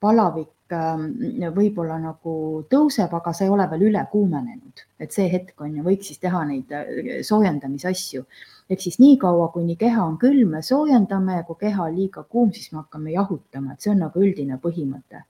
palavik 0.00 0.52
võib-olla 0.72 1.98
nagu 2.02 2.64
tõuseb, 2.70 3.12
aga 3.14 3.32
see 3.32 3.46
ei 3.46 3.52
ole 3.54 3.68
veel 3.70 3.86
üle 3.90 4.02
kuumenenud, 4.10 4.82
et 4.98 5.12
see 5.12 5.28
hetk 5.30 5.60
on 5.60 5.76
ju, 5.76 5.84
võiks 5.86 6.10
siis 6.10 6.18
teha 6.18 6.42
neid 6.48 6.72
äh, 6.74 7.20
soojendamisasju 7.26 8.24
ehk 8.70 8.82
siis 8.82 8.98
niikaua, 8.98 9.48
kuni 9.54 9.76
keha 9.78 10.04
on 10.04 10.16
külm, 10.18 10.56
me 10.56 10.62
soojendame 10.62 11.42
kui 11.46 11.60
keha 11.60 11.86
on 11.86 11.94
liiga 11.94 12.24
kuum, 12.24 12.50
siis 12.52 12.72
me 12.72 12.82
hakkame 12.82 13.14
jahutama, 13.14 13.74
et 13.74 13.84
see 13.84 13.92
on 13.92 14.02
nagu 14.02 14.22
üldine 14.22 14.58
põhimõte. 14.62 15.22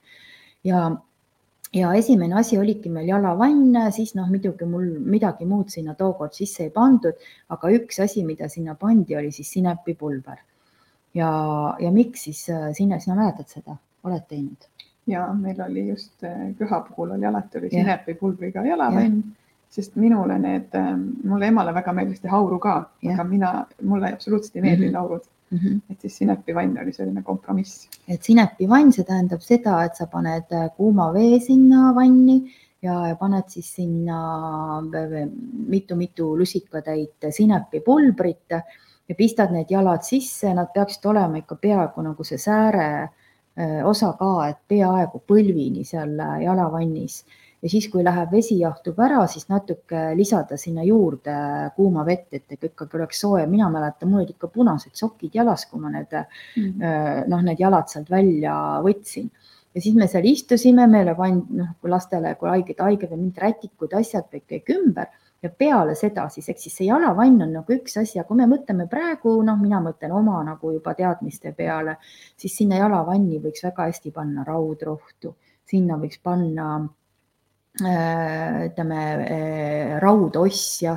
ja, 0.64 0.86
ja 1.76 1.92
esimene 1.94 2.38
asi 2.40 2.58
oligi 2.58 2.90
meil 2.90 3.08
jalavann, 3.08 3.76
siis 3.92 4.14
noh, 4.16 4.28
muidugi 4.32 4.64
mul 4.64 4.88
midagi 5.04 5.44
muud 5.44 5.68
sinna 5.72 5.94
tookord 5.94 6.32
sisse 6.32 6.64
ei 6.64 6.70
pandud, 6.70 7.20
aga 7.52 7.72
üks 7.76 8.00
asi, 8.00 8.24
mida 8.24 8.48
sinna 8.48 8.74
pandi, 8.74 9.16
oli 9.16 9.32
siis 9.32 9.52
sinepipulber. 9.52 10.40
ja, 11.14 11.30
ja 11.80 11.92
miks 11.92 12.24
siis 12.30 12.48
äh, 12.48 12.72
sinna, 12.72 13.00
sina 13.00 13.20
mäletad 13.20 13.52
seda, 13.52 13.76
oled 14.04 14.24
teinud? 14.28 14.70
Ja 15.06 15.32
meil 15.32 15.60
oli 15.62 15.88
just 15.88 16.24
äh, 16.24 16.54
köha 16.58 16.80
puhul 16.80 17.10
oli 17.10 17.26
alati 17.26 17.58
oli 17.58 17.70
sinepipulbriga 17.70 18.64
jalavann 18.66 19.18
ja 19.22 19.46
sest 19.76 19.96
minule 19.96 20.38
need, 20.38 20.74
ähm, 20.74 21.08
mulle 21.24 21.50
emale 21.50 21.74
väga 21.74 21.92
meeldis 21.96 22.22
teha 22.22 22.36
auru 22.38 22.58
ka, 22.62 22.76
aga 23.12 23.24
mina, 23.24 23.52
mulle 23.82 24.12
absoluutselt 24.14 24.56
ei 24.56 24.62
meeldi 24.62 24.86
mm 24.88 24.92
-hmm. 24.92 25.00
aurud 25.00 25.24
mm. 25.50 25.58
-hmm. 25.58 25.80
et 25.90 26.00
siis 26.00 26.18
sinepivann 26.18 26.78
oli 26.82 26.92
selline 26.92 27.22
kompromiss. 27.22 27.88
et 28.08 28.22
sinepivann, 28.22 28.92
see 28.92 29.04
tähendab 29.04 29.40
seda, 29.40 29.82
et 29.84 29.94
sa 29.96 30.06
paned 30.06 30.52
äh, 30.52 30.70
kuuma 30.76 31.12
vee 31.12 31.40
sinna 31.40 31.94
vanni 31.94 32.38
ja, 32.82 33.08
ja 33.08 33.16
paned 33.16 33.48
siis 33.48 33.74
sinna 33.74 34.82
mitu-mitu 35.68 36.38
lusikatäit 36.38 37.30
sinepipulbrit 37.30 38.50
ja 39.08 39.14
pistad 39.14 39.52
need 39.52 39.70
jalad 39.70 40.02
sisse, 40.02 40.54
nad 40.54 40.66
peaksid 40.74 41.04
olema 41.04 41.36
ikka 41.36 41.54
peaaegu 41.54 42.02
nagu 42.02 42.24
see 42.24 42.38
sääre 42.38 43.02
äh, 43.02 43.10
osa 43.88 44.12
ka, 44.18 44.30
et 44.50 44.58
peaaegu 44.68 45.22
põlvini 45.28 45.84
seal 45.88 46.14
äh, 46.20 46.42
jalavannis 46.44 47.22
ja 47.62 47.70
siis, 47.72 47.88
kui 47.90 48.04
läheb 48.04 48.32
vesi 48.36 48.58
jahtub 48.60 48.98
ära, 49.00 49.22
siis 49.32 49.48
natuke 49.48 50.10
lisada 50.18 50.58
sinna 50.60 50.84
juurde 50.84 51.36
kuuma 51.76 52.04
vett, 52.06 52.28
et 52.36 52.52
ikkagi 52.52 52.98
oleks 52.98 53.20
soe. 53.24 53.46
mina 53.46 53.70
mäletan, 53.72 54.10
mul 54.10 54.20
olid 54.20 54.34
ikka 54.34 54.52
punased 54.52 54.94
sokid 54.94 55.34
jalas, 55.34 55.66
kui 55.66 55.80
ma 55.80 55.90
need 55.90 56.12
mm 56.12 56.62
-hmm. 56.62 57.28
noh, 57.28 57.42
need 57.42 57.60
jalad 57.60 57.88
sealt 57.88 58.10
välja 58.10 58.54
võtsin 58.84 59.30
ja 59.74 59.80
siis 59.80 59.94
me 59.94 60.06
seal 60.08 60.24
istusime, 60.24 60.86
meile 60.86 61.14
pandi 61.14 61.60
noh, 61.60 61.68
kui 61.80 61.90
lastele, 61.90 62.34
kui 62.34 62.48
haiged, 62.48 62.78
haiged 62.80 63.10
või 63.10 63.18
mingid 63.18 63.42
rätikud, 63.42 63.92
asjad 63.92 64.24
kõik 64.32 64.46
kõik 64.52 64.72
ümber 64.78 65.06
ja 65.46 65.54
peale 65.64 65.94
seda 65.98 66.28
siis, 66.32 66.50
ehk 66.52 66.60
siis 66.60 66.76
see 66.82 66.90
jalavann 66.90 67.46
on 67.46 67.56
nagu 67.60 67.78
üks 67.78 67.96
asi, 68.02 68.18
aga 68.18 68.28
kui 68.28 68.42
me 68.42 68.50
mõtleme 68.50 68.88
praegu, 68.90 69.38
noh, 69.46 69.58
mina 69.62 69.80
mõtlen 69.84 70.12
oma 70.12 70.42
nagu 70.44 70.74
juba 70.74 70.94
teadmiste 70.98 71.54
peale, 71.56 71.96
siis 72.36 72.58
sinna 72.60 72.82
jalavanni 72.82 73.40
võiks 73.40 73.64
väga 73.64 73.88
hästi 73.88 74.14
panna 74.14 74.44
raudrohtu, 74.46 75.36
sinna 75.66 75.98
võiks 76.02 76.20
panna 76.22 76.68
Äh, 77.84 78.70
ütleme 78.70 79.00
äh, 79.28 79.98
raudossja, 80.00 80.94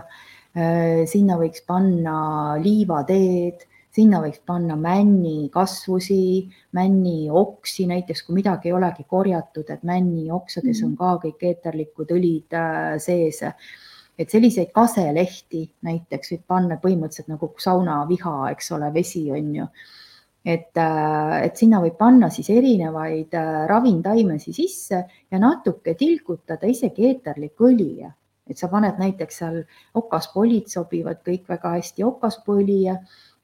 äh, 0.55 1.03
sinna 1.12 1.35
võiks 1.35 1.65
panna 1.67 2.55
liivateed, 2.55 3.65
sinna 3.91 4.21
võiks 4.23 4.39
panna 4.47 4.77
männikasvusi, 4.79 6.47
männioksi, 6.79 7.83
näiteks 7.89 8.23
kui 8.23 8.38
midagi 8.38 8.71
ei 8.71 8.77
olegi 8.77 9.03
korjatud, 9.03 9.67
et 9.67 9.83
männioksades 9.83 10.79
on 10.85 10.93
mhm. 10.93 10.99
ka 11.01 11.12
kõik 11.25 11.43
eeterlikud 11.51 12.15
õlid 12.15 12.55
sees. 13.03 13.43
Et 14.19 14.29
selliseid 14.29 14.73
kaselehti 14.75 15.63
näiteks 15.88 16.34
võib 16.34 16.45
panna 16.47 16.75
põhimõtteliselt 16.82 17.32
nagu 17.32 17.53
saunaviha, 17.58 18.36
eks 18.51 18.71
ole, 18.75 18.91
vesi 18.93 19.23
on 19.32 19.55
ju 19.55 19.67
et, 20.45 20.77
äh, 20.77 21.36
et 21.45 21.58
sinna 21.60 21.82
võib 21.84 21.97
panna 21.99 22.29
siis 22.34 22.49
erinevaid 22.53 23.36
äh, 23.38 23.65
ravintaimesi 23.69 24.53
sisse 24.55 25.01
ja 25.32 25.41
natuke 25.41 25.95
tilgutada 25.99 26.69
isegi 26.69 27.10
eeterlikku 27.12 27.69
õli. 27.71 27.91
Et 28.49 28.57
sa 28.57 28.69
paned 28.71 28.99
näiteks 29.01 29.41
seal 29.41 29.59
okaspolid 29.99 30.69
sobivad 30.71 31.21
kõik 31.25 31.49
väga 31.49 31.75
hästi 31.77 32.05
okaspõli 32.07 32.77
ja, 32.83 32.95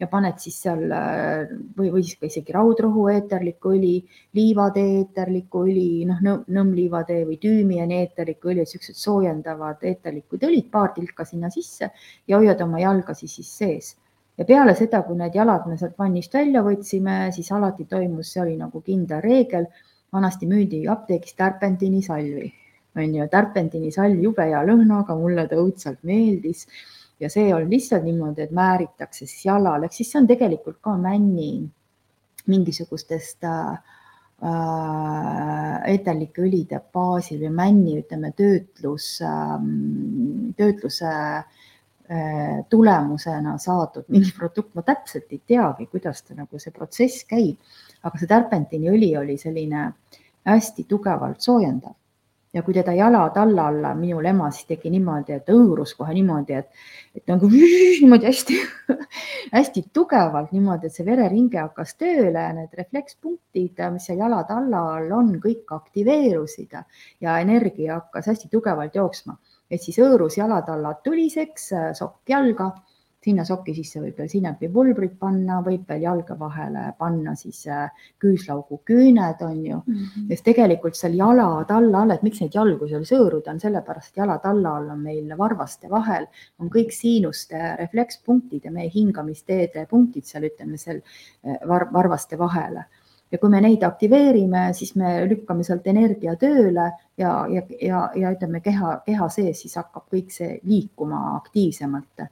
ja 0.01 0.07
paned 0.11 0.39
siis 0.41 0.57
seal 0.65 0.85
äh, 0.91 1.51
või, 1.77 1.91
või 1.93 2.03
siis 2.03 2.19
ka 2.19 2.29
isegi 2.29 2.55
raudrohu 2.55 3.07
eeterlikku 3.13 3.75
õli, 3.77 3.95
liivatee 4.37 4.87
eeterlikku 5.01 5.65
õli, 5.65 5.89
noh, 6.09 6.23
nõmmliivatee 6.47 7.21
või 7.27 7.37
tüümiani 7.41 8.01
eeterlikku 8.01 8.53
õli, 8.53 8.65
siuksed 8.69 8.97
soojendavad 8.99 9.85
eeterlikud 9.85 10.43
õlid, 10.49 10.71
paar 10.71 10.95
tilka 10.97 11.27
sinna 11.27 11.53
sisse 11.53 11.91
ja 12.27 12.41
hoiad 12.41 12.65
oma 12.65 12.81
jalgasi 12.83 13.29
siis 13.31 13.53
sees 13.57 13.95
ja 14.37 14.45
peale 14.45 14.75
seda, 14.75 15.01
kui 15.07 15.17
need 15.19 15.35
jalad 15.35 15.67
me 15.69 15.77
sealt 15.79 15.97
vannist 15.99 16.33
välja 16.35 16.63
võtsime, 16.65 17.17
siis 17.35 17.51
alati 17.55 17.87
toimus, 17.89 18.33
see 18.33 18.43
oli 18.43 18.55
nagu 18.59 18.81
kindel 18.85 19.23
reegel. 19.23 19.67
vanasti 20.15 20.47
müüdi 20.47 20.77
apteegis 20.87 21.33
tärpendiini 21.35 22.01
salvi, 22.01 22.45
on 22.95 23.15
ju, 23.15 23.27
tärpendiini 23.31 23.91
salv 23.93 24.21
jube 24.23 24.45
hea 24.49 24.61
lõhnaga, 24.67 25.15
mulle 25.19 25.47
ta 25.49 25.59
õudselt 25.59 26.01
meeldis. 26.07 26.65
Ja 27.19 27.29
see 27.31 27.47
on 27.55 27.69
lihtsalt 27.71 28.03
niimoodi, 28.03 28.43
et 28.43 28.55
määritakse 28.55 29.23
siis 29.23 29.45
jalal, 29.47 29.85
ehk 29.87 29.93
siis 29.95 30.09
see 30.11 30.19
on 30.19 30.27
tegelikult 30.27 30.81
ka 30.83 30.97
männi 30.99 31.63
mingisugustest 32.51 33.45
äh, 33.47 34.01
äh 34.43 35.77
eeterlike 35.93 36.43
õlide 36.43 36.81
baasil 36.93 37.39
või 37.45 37.53
männi, 37.55 37.95
ütleme 38.01 38.33
töötlus 38.35 39.07
äh,, 39.23 39.55
töötluse 40.59 41.13
äh, 41.15 42.59
tulemusena 42.69 43.55
saadud 43.63 44.11
mingi 44.11 44.35
produkt, 44.35 44.73
ma 44.75 44.83
täpselt 44.83 45.31
ei 45.31 45.41
teagi, 45.47 45.87
kuidas 45.87 46.21
ta 46.23 46.35
nagu 46.35 46.59
see 46.59 46.75
protsess 46.75 47.23
käib, 47.31 47.63
aga 48.03 48.19
see 48.19 48.29
tärpentiiniõli 48.29 49.15
oli 49.23 49.39
selline 49.39 49.87
hästi 50.45 50.83
tugevalt 50.89 51.41
soojendav 51.41 51.95
ja 52.55 52.63
kui 52.63 52.73
teda 52.73 52.95
jalad 52.95 53.37
alla 53.37 53.67
alla 53.67 53.93
minul 53.99 54.25
ema 54.25 54.49
siis 54.51 54.69
tegi 54.69 54.89
niimoodi, 54.93 55.35
et 55.35 55.51
hõõrus 55.51 55.93
kohe 55.99 56.15
niimoodi, 56.15 56.59
et, 56.61 56.69
et 57.15 57.27
nagu 57.27 57.49
niimoodi 57.51 58.29
hästi 58.29 58.59
hästi 59.57 59.85
tugevalt 59.93 60.53
niimoodi, 60.55 60.87
et 60.87 60.95
see 60.95 61.05
vereringe 61.07 61.59
hakkas 61.59 61.97
tööle 61.99 62.45
need 62.57 62.79
reflekspunktid, 62.79 63.83
mis 63.93 64.07
seal 64.07 64.23
jalad 64.23 64.49
alla 64.55 64.85
all 64.95 65.11
on, 65.19 65.35
kõik 65.43 65.75
aktiveerusid 65.75 66.79
ja 67.21 67.39
energia 67.43 67.99
hakkas 67.99 68.31
hästi 68.33 68.49
tugevalt 68.51 68.95
jooksma 68.95 69.37
et 69.71 69.81
siis 69.81 69.97
hõõrus 70.01 70.37
jalad 70.37 70.67
alla 70.71 70.93
tuliseks, 71.05 71.71
sokk 71.97 72.29
jalga, 72.29 72.71
sinna 73.25 73.45
soki 73.47 73.73
sisse 73.75 74.01
võib 74.01 74.19
veel 74.21 74.29
sinepipulbrit 74.31 75.15
panna, 75.19 75.59
võib 75.65 75.87
veel 75.89 76.05
jalge 76.05 76.37
vahele 76.39 76.85
panna 76.99 77.35
siis 77.39 77.63
äh, 77.71 77.87
küüslaugu 78.21 78.81
küüned, 78.87 79.41
on 79.45 79.61
ju 79.65 79.79
mm. 79.81 79.95
-hmm. 79.95 80.27
sest 80.31 80.45
tegelikult 80.49 80.99
seal 80.99 81.17
jalad 81.17 81.71
alla 81.71 82.03
all, 82.03 82.15
et 82.15 82.25
miks 82.25 82.41
neid 82.41 82.55
jalgu 82.55 82.89
seal 82.91 83.07
sõõruda 83.07 83.53
on, 83.53 83.61
sellepärast 83.63 84.13
et 84.13 84.21
jalad 84.23 84.45
alla 84.51 84.75
all 84.79 84.91
on 84.97 85.01
meil 85.07 85.37
varvaste 85.37 85.89
vahel 85.89 86.27
on 86.59 86.69
kõik 86.69 86.93
siinuste 86.93 87.63
reflekspunktid 87.79 88.65
ja 88.65 88.71
meie 88.71 88.91
hingamisteede 88.93 89.87
punktid 89.89 90.25
seal 90.25 90.45
ütleme 90.51 90.77
seal 90.77 91.01
äh, 91.01 91.57
var, 91.67 91.89
varvaste 91.93 92.37
vahele 92.37 92.85
ja 93.31 93.39
kui 93.41 93.51
me 93.51 93.61
neid 93.63 93.83
aktiveerime, 93.83 94.69
siis 94.77 94.93
me 94.99 95.17
lükkame 95.29 95.65
sealt 95.67 95.87
energia 95.91 96.35
tööle 96.39 96.89
ja, 97.17 97.31
ja, 97.51 97.63
ja, 97.81 98.01
ja 98.15 98.33
ütleme 98.35 98.61
keha, 98.65 98.99
keha 99.05 99.29
sees 99.33 99.63
siis 99.65 99.75
hakkab 99.79 100.05
kõik 100.13 100.31
see 100.33 100.59
liikuma 100.63 101.21
aktiivsemalt. 101.35 102.27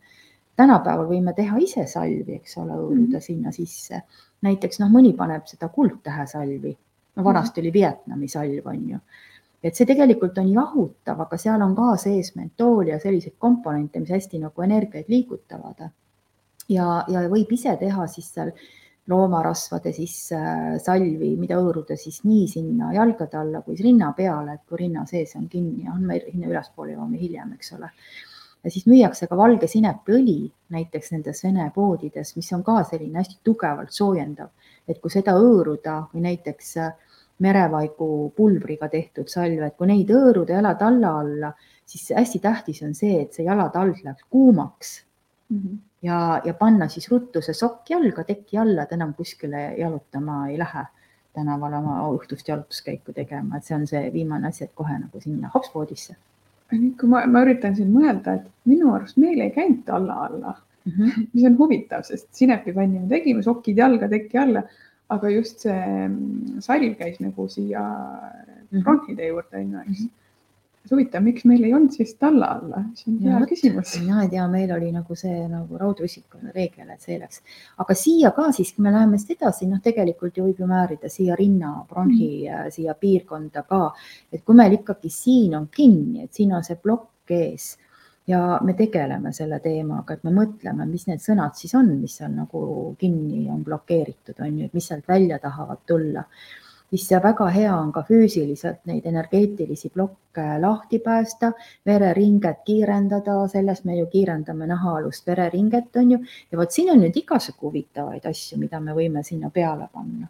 Tänapäeval 0.56 1.08
võime 1.10 1.34
teha 1.34 1.58
ise 1.58 1.86
salvi, 1.88 2.40
eks 2.40 2.58
ole, 2.58 2.74
õõruda 2.74 2.96
mm 2.96 3.12
-hmm. 3.18 3.28
sinna 3.28 3.52
sisse. 3.52 4.02
näiteks 4.42 4.80
noh, 4.80 4.90
mõni 4.92 5.14
paneb 5.16 5.46
seda 5.48 5.70
kuldtähe 5.70 6.26
salvi, 6.28 6.78
no 7.16 7.24
vanasti 7.24 7.62
oli 7.62 7.74
Vietnami 7.74 8.28
salv, 8.28 8.68
on 8.68 8.90
ju 8.90 9.00
et 9.64 9.76
see 9.76 9.88
tegelikult 9.88 10.38
on 10.38 10.52
jahutav, 10.52 11.22
aga 11.24 11.40
seal 11.40 11.62
on 11.64 11.76
ka 11.76 11.96
sees 12.02 12.34
mentool 12.36 12.92
ja 12.92 13.00
selliseid 13.00 13.38
komponente, 13.40 14.02
mis 14.04 14.12
hästi 14.12 14.42
nagu 14.44 14.66
energiaid 14.66 15.12
liigutavad. 15.12 15.90
ja, 16.70 16.88
ja 17.08 17.28
võib 17.30 17.52
ise 17.52 17.76
teha 17.80 18.08
siis 18.08 18.30
seal 18.34 18.52
loomarasvade 19.12 19.92
sisse 19.92 20.38
salvi, 20.84 21.34
mida 21.40 21.58
hõõruda 21.60 21.98
siis 22.00 22.22
nii 22.24 22.46
sinna 22.48 22.94
jalgade 22.96 23.38
alla 23.38 23.62
kui 23.62 23.76
rinna 23.80 24.14
peale, 24.16 24.54
et 24.54 24.62
kui 24.68 24.80
rinna 24.86 25.04
sees 25.06 25.36
on 25.36 25.50
kinni, 25.52 25.90
on 25.92 26.06
meil 26.08 26.24
sinna 26.30 26.52
ülespoole 26.52 26.96
jõuame 26.96 27.20
hiljem, 27.20 27.52
eks 27.58 27.74
ole. 27.78 27.90
Ja 28.64 28.72
siis 28.72 28.86
müüakse 28.88 29.28
ka 29.28 29.38
valge 29.38 29.68
sinepiõli 29.68 30.38
näiteks 30.74 31.12
nendes 31.12 31.44
Vene 31.44 31.70
poodides, 31.76 32.36
mis 32.36 32.52
on 32.56 32.64
ka 32.64 32.84
selline 32.90 33.20
hästi 33.20 33.40
tugevalt 33.44 33.92
soojendav, 33.92 34.50
et 34.88 35.00
kui 35.02 35.12
seda 35.12 35.36
hõõruda 35.38 36.00
või 36.14 36.28
näiteks 36.30 36.76
merevaigu 37.44 38.10
pulbriga 38.38 38.88
tehtud 38.90 39.32
salv, 39.32 39.64
et 39.66 39.76
kui 39.78 39.90
neid 39.90 40.12
hõõruda 40.14 40.60
jalad 40.60 40.82
alla 40.82 41.16
alla, 41.24 41.54
siis 41.86 42.12
hästi 42.16 42.40
tähtis 42.40 42.84
on 42.88 42.94
see, 42.96 43.22
et 43.26 43.34
see 43.34 43.48
jalad 43.48 43.76
all 43.76 43.96
läheks 44.04 44.30
kuumaks 44.30 45.02
mm. 45.50 45.58
-hmm 45.58 45.82
ja, 46.04 46.42
ja 46.46 46.54
panna 46.54 46.88
siis 46.88 47.08
ruttu 47.12 47.42
see 47.42 47.56
sokk 47.56 47.90
jalga, 47.90 48.24
teki 48.28 48.58
alla, 48.60 48.84
et 48.84 48.92
enam 48.92 49.14
kuskile 49.14 49.64
jalutama 49.80 50.48
ei 50.50 50.60
lähe 50.60 50.86
tänavale 51.34 51.80
oma 51.80 51.96
õhtust 52.14 52.48
jalutuskäiku 52.48 53.14
tegema, 53.14 53.58
et 53.58 53.66
see 53.66 53.78
on 53.78 53.88
see 53.90 54.04
viimane 54.14 54.52
asi, 54.52 54.68
et 54.68 54.74
kohe 54.76 54.98
nagu 55.00 55.22
sinna 55.22 55.52
hopspoodisse. 55.54 56.16
kui 57.00 57.10
ma, 57.10 57.26
ma 57.30 57.44
üritan 57.46 57.76
siin 57.78 57.92
mõelda, 57.94 58.40
et 58.40 58.50
minu 58.70 58.94
arust 58.96 59.20
meil 59.22 59.42
ei 59.44 59.54
käinud 59.56 59.90
alla 59.90 60.26
alla 60.28 60.56
mm, 60.56 60.92
-hmm. 60.92 61.28
mis 61.34 61.46
on 61.50 61.60
huvitav, 61.60 62.08
sest 62.08 62.30
sinepipanni 62.36 63.04
me 63.04 63.08
tegime, 63.12 63.44
sokid 63.44 63.78
jalga, 63.78 64.10
teki 64.10 64.38
alla, 64.38 64.64
aga 65.14 65.30
just 65.30 65.66
see 65.68 65.80
mm, 66.08 66.60
salv 66.66 66.98
käis 67.00 67.20
nagu 67.20 67.48
siia 67.48 67.84
mhm. 67.84 68.84
frontide 68.84 69.32
juurde, 69.32 69.58
on 69.58 69.72
ju, 69.72 69.86
eks 69.88 70.12
-hmm 70.84 70.94
huvitav, 70.94 71.24
miks 71.24 71.46
meil 71.48 71.64
ei 71.64 71.74
olnud 71.74 71.94
siis 71.96 72.14
talla 72.20 72.50
alla, 72.58 72.84
see 72.98 73.12
on 73.12 73.20
hea 73.24 73.40
küsimus. 73.50 73.94
mina 74.02 74.24
ei 74.24 74.30
tea, 74.34 74.48
meil 74.52 74.72
oli 74.76 74.92
nagu 74.92 75.16
see 75.16 75.46
nagu 75.48 75.78
raudrusikune 75.80 76.52
reegel, 76.56 76.90
et 76.94 77.02
see 77.02 77.18
läks, 77.20 77.42
aga 77.84 77.96
siia 77.98 78.34
ka 78.36 78.50
siis, 78.56 78.74
kui 78.76 78.84
me 78.84 78.92
läheme 78.92 79.20
siit 79.22 79.38
edasi, 79.38 79.68
noh, 79.70 79.82
tegelikult 79.84 80.38
ju 80.38 80.48
võib 80.48 80.60
ju 80.60 80.68
määrida 80.70 81.12
siia 81.12 81.38
rinna, 81.40 81.76
bronhi 81.90 82.50
mm., 82.50 82.74
siia 82.76 82.98
piirkonda 83.00 83.64
ka, 83.70 83.86
et 84.32 84.44
kui 84.44 84.60
meil 84.60 84.76
ikkagi 84.80 85.12
siin 85.14 85.56
on 85.60 85.70
kinni, 85.72 86.26
et 86.26 86.34
siin 86.34 86.54
on 86.54 86.66
see 86.68 86.80
plokk 86.82 87.32
ees 87.32 87.74
ja 88.28 88.60
me 88.64 88.76
tegeleme 88.80 89.34
selle 89.36 89.60
teemaga, 89.64 90.16
et 90.18 90.28
me 90.28 90.32
mõtleme, 90.36 90.88
mis 90.88 91.08
need 91.08 91.24
sõnad 91.24 91.56
siis 91.60 91.74
on, 91.80 91.96
mis 92.00 92.20
seal 92.20 92.32
nagu 92.36 92.94
kinni 93.00 93.48
on 93.52 93.64
blokeeritud, 93.64 94.36
on 94.40 94.60
ju, 94.60 94.68
et 94.68 94.76
mis 94.76 94.88
sealt 94.88 95.08
välja 95.08 95.40
tahavad 95.44 95.84
tulla 95.88 96.24
siis 96.98 97.24
väga 97.24 97.48
hea 97.50 97.78
on 97.78 97.92
ka 97.92 98.04
füüsiliselt 98.08 98.84
neid 98.86 99.06
energeetilisi 99.10 99.90
plokke 99.90 100.46
lahti 100.62 101.00
päästa, 101.00 101.52
vereringet 101.86 102.62
kiirendada, 102.66 103.48
sellest 103.48 103.86
me 103.86 103.98
ju 103.98 104.06
kiirendame 104.12 104.68
nahaalust 104.68 105.28
vereringet, 105.28 105.96
on 105.96 106.12
ju. 106.12 106.20
ja 106.52 106.58
vot 106.58 106.72
siin 106.72 106.92
on 106.94 107.02
nüüd 107.02 107.18
igasugu 107.24 107.70
huvitavaid 107.70 108.26
asju, 108.30 108.60
mida 108.62 108.80
me 108.80 108.94
võime 108.94 109.24
sinna 109.24 109.50
peale 109.50 109.90
panna. 109.94 110.28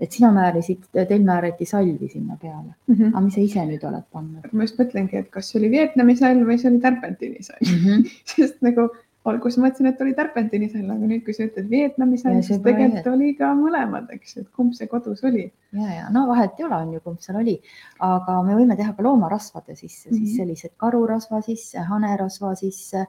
et 0.00 0.12
sina 0.12 0.28
määrisid, 0.28 0.82
teil 0.92 1.22
määrati 1.24 1.64
salvi 1.64 2.08
sinna 2.08 2.36
peale 2.40 2.74
mm, 2.86 2.94
-hmm. 2.94 3.08
aga 3.14 3.20
mis 3.20 3.34
sa 3.34 3.40
ise 3.40 3.62
nüüd 3.66 3.84
oled 3.88 4.04
pannud? 4.12 4.52
ma 4.52 4.62
just 4.62 4.78
mõtlengi, 4.78 5.16
et 5.16 5.30
kas 5.30 5.48
see 5.50 5.60
oli 5.60 5.70
Vietnami 5.70 6.16
salv 6.16 6.44
või 6.48 6.58
see 6.60 6.70
oli 6.70 6.80
tärpentiini 6.80 7.42
salv 7.42 7.70
mm, 7.70 7.84
-hmm. 7.84 8.10
sest 8.34 8.60
nagu 8.60 8.90
alguses 9.32 9.58
mõtlesin, 9.62 9.88
et 9.90 10.00
oli 10.04 10.14
terpentiinisel, 10.16 10.84
aga 10.90 11.10
nüüd, 11.10 11.22
kui 11.26 11.34
sa 11.36 11.46
ütled 11.46 11.68
Vietnami 11.70 12.18
sai, 12.20 12.36
Ja 12.36 12.42
siis 12.46 12.60
tegelikult 12.64 13.06
oli 13.12 13.32
ka 13.38 13.52
mõlemad, 13.58 14.10
eks, 14.16 14.36
et 14.42 14.50
kumb 14.56 14.74
see 14.74 14.86
kodus 14.90 15.24
oli. 15.24 15.46
ja, 15.72 15.88
ja 16.00 16.10
no 16.14 16.26
vahet 16.28 16.58
ei 16.58 16.66
ole, 16.68 16.76
on 16.76 16.92
ju, 16.96 17.00
kumb 17.04 17.20
seal 17.20 17.40
oli, 17.42 17.56
aga 18.00 18.42
me 18.46 18.58
võime 18.58 18.76
teha 18.76 18.92
ka 18.96 19.02
loomarasvade 19.02 19.76
sisse 19.76 20.10
mm, 20.10 20.14
-hmm. 20.14 20.18
siis 20.18 20.30
Mhm. 20.30 20.36
sellised 20.36 20.76
karurasva 20.76 21.42
sisse, 21.42 21.78
hanerasva 21.78 22.54
sisse, 22.54 23.06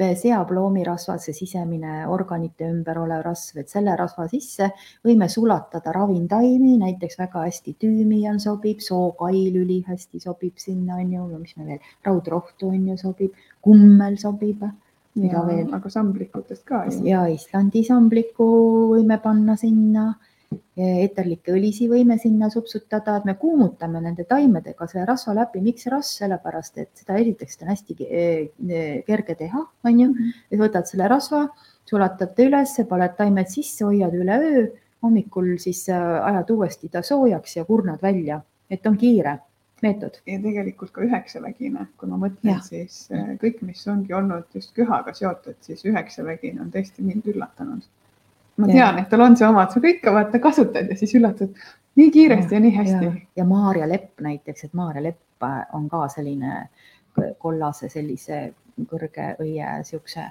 seaploomi 0.00 0.84
rasvad, 0.84 1.20
see 1.20 1.34
sisemine 1.36 2.06
organite 2.08 2.64
ümber 2.64 2.98
olev 3.02 3.22
rasv, 3.26 3.58
et 3.60 3.68
selle 3.68 3.96
rasva 3.96 4.26
sisse 4.28 4.70
võime 5.04 5.28
sulatada 5.28 5.92
ravintaimi, 5.92 6.78
näiteks 6.80 7.18
väga 7.18 7.44
hästi 7.44 7.76
tüümian 7.84 8.40
sobib, 8.40 8.80
sookail 8.80 9.56
ülihästi 9.60 10.20
sobib 10.20 10.56
sinna, 10.56 10.96
on 10.96 11.12
ju, 11.12 11.26
mis 11.38 11.56
me 11.56 11.66
veel, 11.66 11.80
raudrohtu 12.06 12.68
on 12.68 12.88
ju 12.88 12.96
sobib, 12.96 13.34
kummel 13.60 14.16
sobib 14.16 14.64
Mida 15.18 15.42
veel? 15.46 15.66
aga 15.74 15.90
samblikutest 15.90 16.64
ka 16.64 16.84
ju. 16.86 17.04
ja 17.08 17.24
Islandi 17.28 17.82
sambliku 17.84 18.46
võime 18.92 19.18
panna 19.22 19.56
sinna, 19.58 20.12
eterlikke 20.80 21.52
õlisi 21.54 21.86
võime 21.90 22.16
sinna 22.18 22.48
supsutada, 22.50 23.16
et 23.18 23.26
me 23.28 23.34
kuumutame 23.38 24.00
nende 24.02 24.24
taimedega 24.26 24.86
selle 24.90 25.04
rasva 25.06 25.34
läbi. 25.34 25.62
miks 25.62 25.86
rasv, 25.90 26.22
sellepärast 26.24 26.78
et 26.78 26.90
seda 27.02 27.18
esiteks 27.18 27.58
on 27.62 27.72
hästi 27.72 27.98
ke- 27.98 29.02
kerge 29.06 29.34
teha, 29.34 29.64
on 29.84 30.00
ju, 30.00 30.12
et 30.50 30.58
võtad 30.58 30.86
selle 30.90 31.08
rasva, 31.10 31.48
sulatad 31.90 32.34
ta 32.34 32.46
ülesse, 32.46 32.86
paned 32.86 33.16
taimed 33.18 33.50
sisse, 33.50 33.84
hoiad 33.84 34.14
üle 34.14 34.38
öö, 34.38 34.64
hommikul 35.02 35.56
siis 35.58 35.88
äh, 35.88 36.26
ajad 36.26 36.50
uuesti 36.50 36.88
ta 36.88 37.02
soojaks 37.02 37.56
ja 37.56 37.64
kurnad 37.64 38.02
välja, 38.02 38.40
et 38.70 38.86
on 38.86 38.96
kiire 38.96 39.38
meetod. 39.82 40.20
ja 40.26 40.38
tegelikult 40.42 40.92
ka 40.94 41.04
üheksavägine, 41.06 41.86
kui 41.96 42.10
ma 42.10 42.18
mõtlen, 42.20 42.60
siis 42.66 43.02
äh, 43.14 43.34
kõik, 43.40 43.62
mis 43.66 43.86
ongi 43.88 44.14
olnud 44.14 44.46
just 44.54 44.74
köhaga 44.76 45.14
seotud, 45.16 45.56
siis 45.60 45.84
üheksavägine 45.88 46.60
on 46.60 46.70
tõesti 46.74 47.04
mind 47.06 47.26
üllatanud. 47.34 47.82
ma 48.56 48.66
Ja. 48.66 48.72
tean, 48.72 48.98
et 48.98 49.08
tal 49.08 49.20
on 49.24 49.36
see 49.36 49.46
omad, 49.48 49.70
sa 49.72 49.80
kõike 49.80 50.12
vaata 50.12 50.38
kasutad 50.38 50.90
ja 50.90 50.96
siis 50.96 51.14
üllatad 51.14 51.54
nii 51.96 52.10
kiiresti 52.10 52.54
ja, 52.54 52.58
ja 52.58 52.60
nii 52.60 52.76
hästi. 52.76 53.04
ja, 53.04 53.12
ja 53.36 53.44
Maarja 53.44 53.88
lepp 53.88 54.20
näiteks, 54.20 54.64
et 54.64 54.74
Maarja 54.74 55.02
lepp 55.02 55.42
äh, 55.42 55.62
on 55.72 55.88
ka 55.88 56.08
selline 56.08 56.68
kollase 57.38 57.88
sellise 57.88 58.52
kõrge 58.90 59.34
õie 59.42 59.84
siukse 59.84 60.22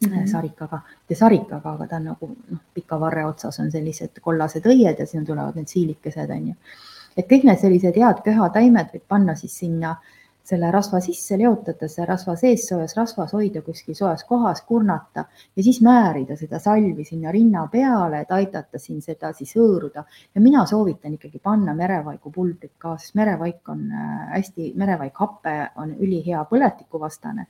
mm 0.00 0.12
-hmm. 0.12 0.26
sarikaga 0.26 0.80
ja 1.10 1.16
sarikaga, 1.16 1.72
aga 1.72 1.86
ta 1.86 1.96
on 1.96 2.04
nagu 2.04 2.36
noh, 2.50 2.60
pika 2.74 3.00
varre 3.00 3.24
otsas 3.26 3.60
on 3.60 3.70
sellised 3.70 4.20
kollased 4.20 4.66
õied 4.66 4.98
ja 4.98 5.06
sinna 5.06 5.26
tulevad 5.26 5.54
need 5.54 5.68
siilikesed 5.68 6.30
on 6.30 6.48
ju. 6.48 6.54
Et 7.16 7.28
kõik 7.30 7.48
need 7.48 7.62
sellised 7.62 7.96
head 7.96 8.22
köhataimed 8.24 8.92
võib 8.92 9.08
panna 9.08 9.34
siis 9.34 9.58
sinna 9.64 9.96
selle 10.46 10.68
rasva 10.70 11.00
sisse, 11.02 11.34
leotada 11.38 11.88
see 11.90 12.04
rasva 12.06 12.36
sees 12.38 12.68
soojas 12.68 12.94
rasvas, 12.94 13.32
hoida 13.34 13.62
kuskil 13.66 13.96
soojas 13.98 14.22
kohas, 14.28 14.60
kurnata 14.68 15.24
ja 15.56 15.62
siis 15.64 15.80
määrida 15.82 16.36
seda 16.38 16.60
salvi 16.62 17.04
sinna 17.04 17.32
rinna 17.34 17.64
peale, 17.72 18.20
et 18.22 18.34
aidata 18.36 18.78
siin 18.78 19.00
seda 19.02 19.32
siis 19.34 19.56
hõõruda. 19.58 20.04
ja 20.34 20.40
mina 20.40 20.62
soovitan 20.66 21.16
ikkagi 21.18 21.40
panna 21.42 21.74
merevaigu 21.74 22.30
pulbrit 22.30 22.76
ka, 22.78 22.94
sest 22.98 23.18
merevaik 23.18 23.68
on 23.74 23.88
äh, 23.90 24.12
hästi, 24.36 24.72
merevaik 24.76 25.18
hape 25.18 25.56
on 25.82 25.96
ülihea 25.98 26.44
põletikuvastane 26.50 27.46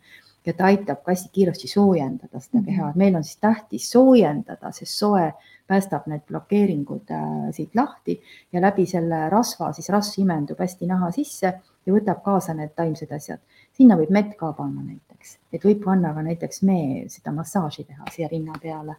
ja 0.46 0.54
ta 0.54 0.70
aitab 0.70 1.02
ka 1.04 1.12
hästi 1.12 1.28
kiiresti 1.34 1.68
soojendada 1.68 2.40
seda 2.40 2.64
keha, 2.64 2.90
et 2.90 2.96
meil 2.96 3.16
on 3.18 3.24
siis 3.24 3.42
tähtis 3.42 3.90
soojendada, 3.92 4.72
sest 4.72 4.96
soe 4.96 5.28
päästab 5.66 6.06
need 6.06 6.22
blokeeringud 6.28 7.10
äh, 7.10 7.30
siit 7.56 7.74
lahti 7.74 8.20
ja 8.52 8.60
läbi 8.60 8.86
selle 8.86 9.28
rasva, 9.30 9.72
siis 9.72 9.88
rasv 9.90 10.20
imendub 10.22 10.60
hästi 10.62 10.86
naha 10.86 11.10
sisse 11.14 11.52
ja 11.86 11.94
võtab 11.94 12.22
kaasa 12.24 12.54
need 12.54 12.74
taimsed 12.76 13.12
asjad. 13.12 13.40
sinna 13.72 13.96
võib 13.96 14.10
mett 14.10 14.36
ka 14.38 14.52
panna 14.52 14.82
näiteks, 14.82 15.38
et 15.52 15.64
võib 15.64 15.82
panna 15.84 16.14
ka 16.14 16.22
näiteks 16.22 16.62
mee, 16.62 17.08
seda 17.12 17.32
massaaži 17.32 17.84
teha 17.84 18.06
siia 18.12 18.28
rinna 18.32 18.54
peale, 18.62 18.96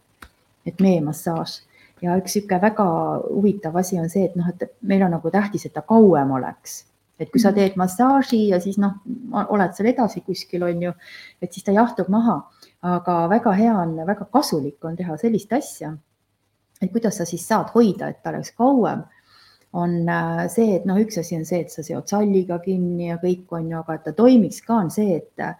et 0.66 0.80
meemassaaž 0.80 1.60
ja 2.02 2.16
üks 2.18 2.36
niisugune 2.36 2.60
väga 2.62 2.86
huvitav 3.28 3.76
asi 3.80 3.98
on 4.00 4.10
see, 4.10 4.28
et 4.28 4.36
noh, 4.38 4.48
et 4.48 4.70
meil 4.82 5.02
on 5.06 5.14
nagu 5.16 5.32
tähtis, 5.34 5.66
et 5.66 5.74
ta 5.74 5.82
kauem 5.82 6.30
oleks. 6.38 6.84
Et 7.18 7.30
kui 7.34 7.42
sa 7.42 7.50
teed 7.54 7.74
massaaži 7.78 8.44
ja 8.52 8.60
siis 8.62 8.76
noh, 8.78 9.00
oled 9.50 9.74
seal 9.74 9.90
edasi 9.90 10.22
kuskil 10.26 10.62
on 10.68 10.82
ju, 10.86 10.92
et 11.42 11.52
siis 11.52 11.66
ta 11.66 11.74
jahtub 11.74 12.10
maha, 12.14 12.38
aga 12.86 13.16
väga 13.32 13.54
hea 13.58 13.72
on, 13.74 13.96
väga 14.06 14.28
kasulik 14.32 14.84
on 14.86 14.98
teha 14.98 15.16
sellist 15.18 15.52
asja. 15.52 15.96
Et 16.82 16.92
kuidas 16.92 17.18
sa 17.20 17.26
siis 17.28 17.46
saad 17.48 17.72
hoida, 17.74 18.08
et 18.08 18.20
ta 18.22 18.30
oleks 18.30 18.52
kauem, 18.58 19.02
on 19.78 19.96
äh, 20.08 20.44
see, 20.52 20.76
et 20.78 20.86
noh, 20.88 20.98
üks 21.00 21.18
asi 21.20 21.36
on 21.36 21.44
see, 21.48 21.62
et 21.64 21.72
sa 21.72 21.84
seod 21.84 22.08
salliga 22.08 22.60
kinni 22.64 23.10
ja 23.10 23.18
kõik 23.22 23.50
on 23.56 23.70
ju, 23.70 23.80
aga 23.80 23.98
et 23.98 24.06
ta 24.06 24.14
toimiks 24.16 24.62
ka, 24.66 24.82
on 24.84 24.92
see, 24.94 25.18
et 25.18 25.44
äh, 25.44 25.56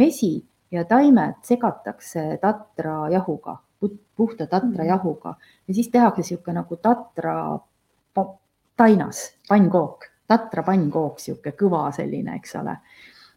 mesi 0.00 0.36
ja 0.72 0.86
taimed 0.88 1.42
segatakse 1.44 2.38
tatrajahuga, 2.40 3.56
puhta 4.16 4.46
tatrajahuga 4.46 5.34
ja 5.68 5.74
siis 5.74 5.90
tehakse 5.90 6.22
niisugune 6.22 6.60
nagu 6.60 6.76
tatra 6.80 7.34
tainas, 8.76 9.26
pannkook 9.48 10.10
tatra 10.30 10.64
pannkook, 10.66 11.18
sihuke 11.22 11.54
kõva 11.58 11.88
selline, 11.94 12.36
eks 12.38 12.56
ole. 12.60 12.76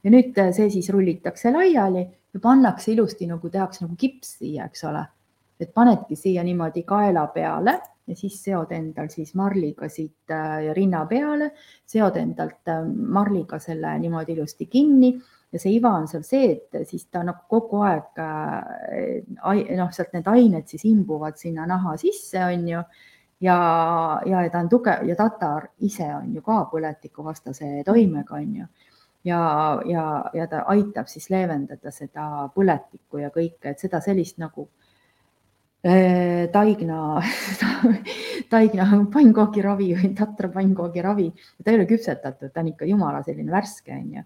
ja 0.04 0.12
nüüd 0.12 0.38
see 0.56 0.70
siis 0.70 0.90
rullitakse 0.92 1.52
laiali 1.54 2.04
ja 2.04 2.42
pannakse 2.44 2.92
ilusti 2.92 3.28
nagu 3.30 3.50
tehakse 3.50 3.86
nagu 3.86 3.96
kips 4.00 4.38
siia, 4.42 4.68
eks 4.70 4.84
ole. 4.90 5.04
Et 5.64 5.74
panedki 5.74 6.16
siia 6.20 6.44
niimoodi 6.44 6.84
kaela 6.88 7.28
peale 7.34 7.80
ja 8.08 8.16
siis 8.16 8.40
seod 8.44 8.72
endal 8.76 9.08
siis 9.12 9.34
marliga 9.40 9.88
siit 9.92 10.32
äh, 10.32 10.68
rinna 10.76 11.06
peale, 11.10 11.52
seod 11.88 12.18
endalt 12.20 12.72
äh, 12.72 12.84
marliga 12.88 13.60
selle 13.64 13.96
niimoodi 14.00 14.36
ilusti 14.36 14.68
kinni 14.68 15.14
ja 15.54 15.62
see 15.62 15.78
iva 15.78 15.94
on 16.00 16.08
seal 16.12 16.26
see, 16.28 16.52
et 16.58 16.84
siis 16.90 17.08
ta 17.08 17.24
nagu 17.24 17.46
kogu 17.50 17.84
aeg 17.88 18.20
äh, 18.20 19.24
noh, 19.78 19.92
sealt 19.96 20.14
need 20.16 20.28
ained 20.28 20.68
siis 20.68 20.84
imbuvad 20.90 21.40
sinna 21.40 21.68
naha 21.70 21.96
sisse, 22.02 22.44
on 22.44 22.68
ju 22.68 22.84
ja, 23.44 23.58
ja 24.28 24.46
ta 24.52 24.64
on 24.64 24.72
tugev 24.72 25.08
ja 25.08 25.16
tatar 25.20 25.70
ise 25.80 26.10
on 26.16 26.34
ju 26.36 26.44
ka 26.44 26.64
põletikuvastase 26.72 27.86
toimega, 27.88 28.36
on 28.36 28.56
ju. 28.60 28.72
ja, 29.32 29.44
ja, 29.88 30.08
ja 30.34 30.48
ta 30.52 30.66
aitab 30.76 31.08
siis 31.08 31.30
leevendada 31.32 31.92
seda 31.92 32.50
põletikku 32.56 33.24
ja 33.24 33.32
kõike, 33.32 33.72
et 33.72 33.80
seda 33.80 34.04
sellist 34.04 34.44
nagu 34.44 34.68
äh, 34.68 34.83
taigna 35.84 37.00
taigna 38.54 38.86
pannkoogiravi 39.12 39.90
või 40.00 40.14
tatra 40.16 40.48
pannkoogiravi, 40.54 41.28
ta 41.60 41.72
ei 41.72 41.80
ole 41.80 41.88
küpsetatud, 41.90 42.54
ta 42.54 42.64
on 42.64 42.72
ikka 42.72 42.88
jumala 42.88 43.20
selline 43.26 43.52
värske, 43.52 43.98
on 43.98 44.18
ju. 44.18 44.24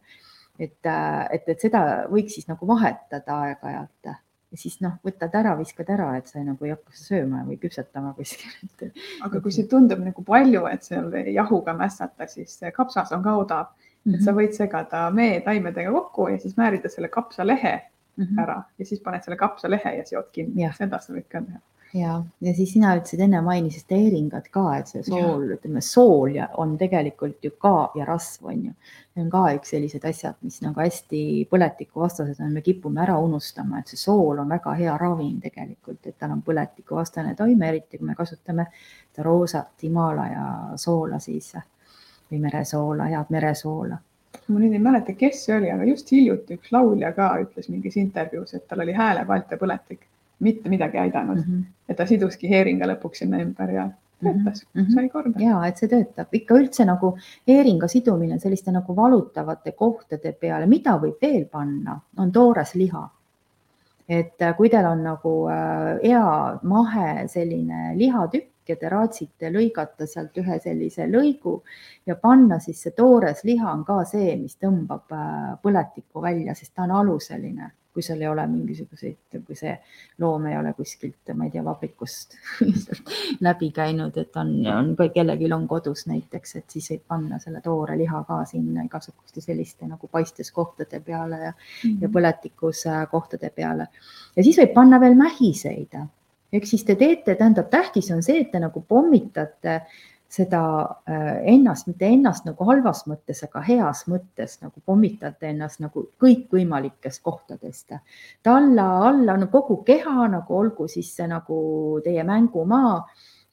et, 0.60 0.78
et, 0.86 1.50
et 1.50 1.66
seda 1.66 1.82
võiks 2.12 2.38
siis 2.38 2.48
nagu 2.50 2.70
vahetada 2.70 3.42
aeg-ajalt 3.48 4.12
ja 4.12 4.58
siis 4.60 4.78
noh, 4.86 5.00
võtad 5.04 5.34
ära, 5.36 5.56
viskad 5.58 5.90
ära, 5.92 6.12
et 6.20 6.30
sa 6.30 6.44
nagu 6.44 6.66
ei 6.66 6.76
hakka 6.76 6.94
sööma 6.96 7.42
või 7.48 7.58
küpsetama 7.62 8.14
kuskil. 8.16 8.94
aga 9.26 9.42
kui 9.42 9.52
see 9.52 9.68
tundub 9.72 10.06
nagu 10.06 10.24
palju, 10.24 10.68
et 10.70 10.86
seal 10.86 11.10
jahuga 11.34 11.74
mässata, 11.78 12.30
siis 12.30 12.60
kapsas 12.76 13.12
on 13.18 13.26
ka 13.26 13.36
odav 13.42 13.74
et 14.14 14.24
sa 14.24 14.34
võid 14.36 14.56
segada 14.56 15.08
mee 15.14 15.40
taimedega 15.46 15.92
kokku 15.92 16.30
ja 16.32 16.40
siis 16.42 16.56
määrida 16.60 16.90
selle 16.92 17.10
kapsalehe 17.14 17.76
mm 18.18 18.26
-hmm. 18.26 18.44
ära. 18.44 18.62
Ja 18.78 18.86
siis 18.86 19.02
paned 19.02 19.24
selle 19.24 19.38
kapsalehe 19.38 19.96
ja 19.98 20.06
seod 20.06 20.30
kinni, 20.32 20.70
seda 20.78 21.00
sa 21.00 21.14
võid 21.14 21.28
ka 21.30 21.42
teha. 21.42 21.64
Ja, 21.94 22.24
ja 22.42 22.54
siis 22.54 22.74
sina 22.74 22.92
ütlesid 22.98 23.22
enne 23.24 23.40
mainisid 23.42 23.86
teeringat 23.88 24.50
ka, 24.52 24.64
et 24.76 24.90
see 24.92 25.04
sool, 25.08 25.46
ütleme 25.56 25.82
sool 25.82 26.34
ja 26.36 26.50
on 26.60 26.74
tegelikult 26.78 27.46
ju 27.46 27.54
ka 27.64 27.92
ja 27.96 28.06
rasv 28.06 28.50
on 28.52 28.66
ju, 28.66 28.74
on 29.24 29.30
ka 29.32 29.44
üks 29.56 29.72
sellised 29.72 30.04
asjad, 30.06 30.36
mis 30.44 30.60
nagu 30.66 30.84
hästi 30.84 31.22
põletikuvastased 31.52 32.42
on, 32.44 32.52
me 32.54 32.64
kipume 32.66 33.02
ära 33.02 33.16
unustama, 33.24 33.80
et 33.80 33.94
see 33.94 34.02
sool 34.02 34.44
on 34.44 34.52
väga 34.52 34.74
hea 34.82 34.98
ravim 35.00 35.40
tegelikult, 35.44 36.02
et 36.04 36.18
tal 36.20 36.36
on 36.36 36.44
põletikuvastane 36.44 37.36
toime, 37.40 37.72
eriti 37.72 38.02
kui 38.02 38.12
me 38.12 38.18
kasutame 38.20 38.68
seda 38.74 39.24
roosat 39.30 39.88
Himalaja 39.88 40.76
soola 40.76 41.22
siis 41.24 41.54
või 42.28 42.44
meresoola, 42.44 43.08
head 43.16 43.32
meresoola 43.32 43.98
ma 44.48 44.60
nüüd 44.60 44.74
ei 44.74 44.84
mäleta, 44.84 45.14
kes 45.18 45.46
see 45.46 45.56
oli, 45.58 45.72
aga 45.74 45.88
just 45.90 46.12
hiljuti 46.12 46.58
üks 46.60 46.72
laulja 46.76 47.12
ka 47.16 47.32
ütles 47.44 47.70
mingis 47.72 47.98
intervjuus, 47.98 48.54
et 48.54 48.68
tal 48.68 48.84
oli 48.86 48.96
häälevalt 48.98 49.52
ja 49.52 49.60
põletik 49.62 50.06
mitte 50.40 50.70
midagi 50.70 50.98
aidanud 51.02 51.38
mm. 51.38 51.44
-hmm. 51.44 51.64
ja 51.88 51.96
ta 51.96 52.06
siduski 52.06 52.50
heeringa 52.50 52.86
lõpuks 52.94 53.24
sinna 53.24 53.42
ümber 53.42 53.72
ja 53.74 53.90
töötas 54.24 54.66
mm, 54.74 54.82
-hmm. 54.82 54.94
sai 54.94 55.10
korda. 55.10 55.40
ja 55.40 55.66
et 55.68 55.78
see 55.78 55.90
töötab 55.90 56.34
ikka 56.34 56.56
üldse 56.56 56.86
nagu 56.86 57.18
heeringa 57.48 57.88
sidumine 57.88 58.40
selliste 58.40 58.72
nagu 58.72 58.96
valutavate 58.96 59.72
kohtade 59.72 60.32
peale, 60.34 60.66
mida 60.66 60.98
võib 60.98 61.22
veel 61.22 61.46
panna, 61.46 62.00
on 62.18 62.32
toores 62.32 62.76
liha. 62.76 63.10
et 64.10 64.44
kui 64.58 64.70
teil 64.70 64.86
on 64.86 65.04
nagu 65.04 65.34
hea 66.04 66.60
mahe 66.64 67.28
selline 67.28 67.98
lihatükk 67.98 68.57
ja 68.70 68.76
te 68.76 68.90
raatsite 68.90 69.52
lõigata 69.54 70.08
sealt 70.08 70.38
ühe 70.38 70.60
sellise 70.64 71.08
lõigu 71.10 71.62
ja 72.06 72.16
panna 72.16 72.60
siis 72.60 72.82
see 72.84 72.96
toores 72.98 73.44
liha 73.44 73.72
on 73.72 73.84
ka 73.88 74.04
see, 74.06 74.36
mis 74.38 74.58
tõmbab 74.62 75.12
põletikku 75.64 76.22
välja, 76.22 76.56
sest 76.56 76.76
ta 76.76 76.88
on 76.88 76.96
aluseline 77.02 77.72
kui 77.98 78.04
sul 78.04 78.20
ei 78.22 78.28
ole 78.30 78.44
mingisuguseid, 78.46 79.40
kui 79.42 79.56
see 79.58 79.72
loom 80.22 80.44
ei 80.46 80.58
ole 80.60 80.70
kuskilt, 80.78 81.32
ma 81.34 81.48
ei 81.48 81.54
tea, 81.56 81.64
vabrikust 81.66 82.36
läbi 83.48 83.72
käinud, 83.74 84.20
et 84.22 84.38
on, 84.38 84.52
on, 84.70 84.92
kui 85.00 85.10
kellelgi 85.16 85.50
on 85.56 85.66
kodus 85.72 86.06
näiteks, 86.06 86.54
et 86.60 86.76
siis 86.76 86.92
võib 86.92 87.08
panna 87.16 87.40
selle 87.42 87.64
toore 87.66 87.96
liha 87.98 88.22
ka 88.28 88.44
sinna 88.52 88.86
igasuguste 88.86 89.42
selliste 89.42 89.90
nagu 89.90 90.12
paisteskohtade 90.14 91.00
peale 91.08 91.42
ja 91.42 91.50
mm, 91.56 91.58
-hmm. 91.82 91.98
ja 92.06 92.12
põletikus 92.20 92.84
kohtade 93.10 93.50
peale. 93.50 93.90
ja 94.36 94.46
siis 94.46 94.62
võib 94.62 94.78
panna 94.78 95.02
veel 95.02 95.18
mähiseid 95.18 95.98
ehk 96.58 96.68
siis 96.68 96.84
te 96.88 96.98
teete, 97.00 97.36
tähendab, 97.36 97.70
tähtis 97.72 98.12
on 98.14 98.24
see, 98.26 98.42
et 98.44 98.52
te 98.52 98.62
nagu 98.62 98.82
pommitate 98.88 99.82
seda 100.28 100.62
äh, 101.08 101.38
ennast, 101.54 101.88
mitte 101.88 102.08
ennast 102.12 102.46
nagu 102.48 102.66
halvas 102.68 103.06
mõttes, 103.08 103.40
aga 103.46 103.62
heas 103.64 104.04
mõttes 104.12 104.58
nagu 104.60 104.82
pommitate 104.86 105.54
ennast 105.54 105.80
nagu 105.80 106.04
kõikvõimalikest 106.20 107.24
kohtadest. 107.24 107.96
talla, 108.44 108.88
alla, 109.08 109.38
no 109.38 109.48
kogu 109.54 109.82
keha 109.88 110.28
nagu 110.34 110.58
olgu 110.58 110.90
siis 110.92 111.14
see 111.16 111.30
nagu 111.32 112.02
teie 112.04 112.24
mängumaa 112.28 113.00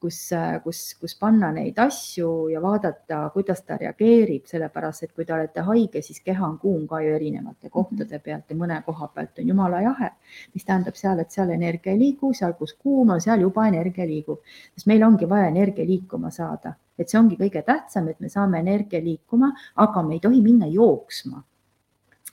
kus, 0.05 0.19
kus, 0.65 0.81
kus 1.01 1.15
panna 1.17 1.49
neid 1.55 1.79
asju 1.81 2.31
ja 2.53 2.61
vaadata, 2.61 3.23
kuidas 3.33 3.63
ta 3.65 3.79
reageerib, 3.81 4.45
sellepärast 4.51 5.07
et 5.07 5.15
kui 5.17 5.25
te 5.25 5.33
olete 5.37 5.65
haige, 5.65 6.03
siis 6.05 6.21
keha 6.25 6.45
on 6.47 6.59
kuum 6.61 6.85
ka 6.91 7.01
ju 7.01 7.15
erinevate 7.17 7.73
kohtade 7.73 8.21
pealt 8.27 8.53
ja 8.53 8.59
mõne 8.61 8.81
koha 8.85 9.09
pealt 9.15 9.41
on 9.41 9.49
jumala 9.53 9.81
jahe, 9.87 10.11
mis 10.53 10.69
tähendab 10.69 10.99
seal, 11.01 11.23
et 11.25 11.33
seal 11.33 11.55
energia 11.57 11.95
ei 11.95 12.03
liigu, 12.03 12.35
seal, 12.37 12.53
kus 12.59 12.77
kuum 12.77 13.15
on, 13.17 13.25
seal 13.25 13.47
juba 13.47 13.65
energia 13.71 14.07
liigub, 14.09 14.45
sest 14.75 14.91
meil 14.93 15.07
ongi 15.09 15.29
vaja 15.31 15.49
energia 15.49 15.89
liikuma 15.89 16.33
saada, 16.35 16.77
et 16.99 17.09
see 17.09 17.21
ongi 17.21 17.41
kõige 17.41 17.65
tähtsam, 17.65 18.13
et 18.13 18.21
me 18.21 18.29
saame 18.33 18.61
energia 18.61 19.01
liikuma, 19.01 19.55
aga 19.87 20.05
me 20.05 20.19
ei 20.19 20.25
tohi 20.29 20.45
minna 20.45 20.69
jooksma 20.69 21.41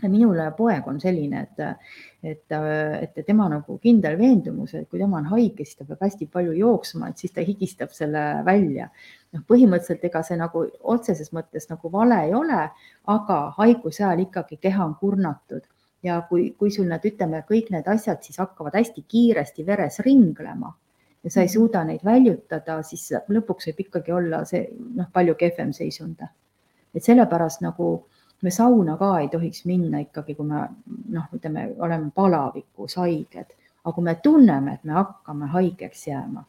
minul 0.10 0.40
poeg 0.58 0.88
on 0.88 1.00
selline, 1.02 1.42
et, 1.46 1.60
et, 2.24 2.56
et 3.02 3.26
tema 3.26 3.50
nagu 3.52 3.78
kindel 3.84 4.18
veendumus, 4.18 4.74
et 4.74 4.88
kui 4.90 5.02
tema 5.02 5.20
on 5.20 5.30
haige, 5.34 5.66
siis 5.66 5.78
ta 5.78 5.86
peab 5.86 6.02
hästi 6.08 6.30
palju 6.32 6.56
jooksma, 6.58 7.12
et 7.12 7.22
siis 7.22 7.36
ta 7.36 7.46
higistab 7.46 7.94
selle 7.96 8.24
välja. 8.48 8.90
noh, 9.32 9.44
põhimõtteliselt 9.48 10.04
ega 10.10 10.24
see 10.28 10.36
nagu 10.40 10.66
otseses 10.94 11.32
mõttes 11.32 11.70
nagu 11.70 11.92
vale 11.92 12.18
ei 12.26 12.34
ole, 12.36 12.64
aga 13.14 13.38
haiguse 13.58 14.04
ajal 14.04 14.26
ikkagi 14.26 14.58
keha 14.60 14.86
on 14.86 14.96
kurnatud 15.00 15.64
ja 16.04 16.22
kui, 16.30 16.50
kui 16.58 16.72
sul 16.72 16.90
need, 16.90 17.06
ütleme, 17.08 17.44
kõik 17.48 17.70
need 17.72 17.88
asjad 17.88 18.24
siis 18.26 18.42
hakkavad 18.42 18.76
hästi 18.76 19.06
kiiresti 19.08 19.66
veres 19.66 20.02
ringlema 20.04 20.74
ja 21.24 21.30
sa 21.30 21.42
ei 21.42 21.48
mhm. 21.48 21.54
suuda 21.54 21.84
neid 21.86 22.06
väljutada, 22.06 22.82
siis 22.84 23.08
lõpuks 23.30 23.70
võib 23.70 23.84
ikkagi 23.86 24.16
olla 24.16 24.44
see 24.50 24.66
noh, 24.98 25.10
palju 25.14 25.36
kehvem 25.40 25.74
seisund. 25.74 26.24
et 26.94 27.04
sellepärast 27.04 27.62
nagu 27.64 27.92
me 28.42 28.52
sauna 28.52 28.98
ka 28.98 29.12
ei 29.20 29.30
tohiks 29.30 29.66
minna 29.70 30.02
ikkagi, 30.02 30.36
kui 30.36 30.48
me 30.48 30.66
noh, 31.14 31.28
ütleme, 31.36 31.70
oleme 31.80 32.12
palavikus 32.16 32.98
haiged, 33.02 33.54
aga 33.84 33.94
kui 33.96 34.04
me 34.06 34.16
tunneme, 34.24 34.74
et 34.74 34.84
me 34.84 34.98
hakkame 34.98 35.50
haigeks 35.54 36.08
jääma, 36.08 36.44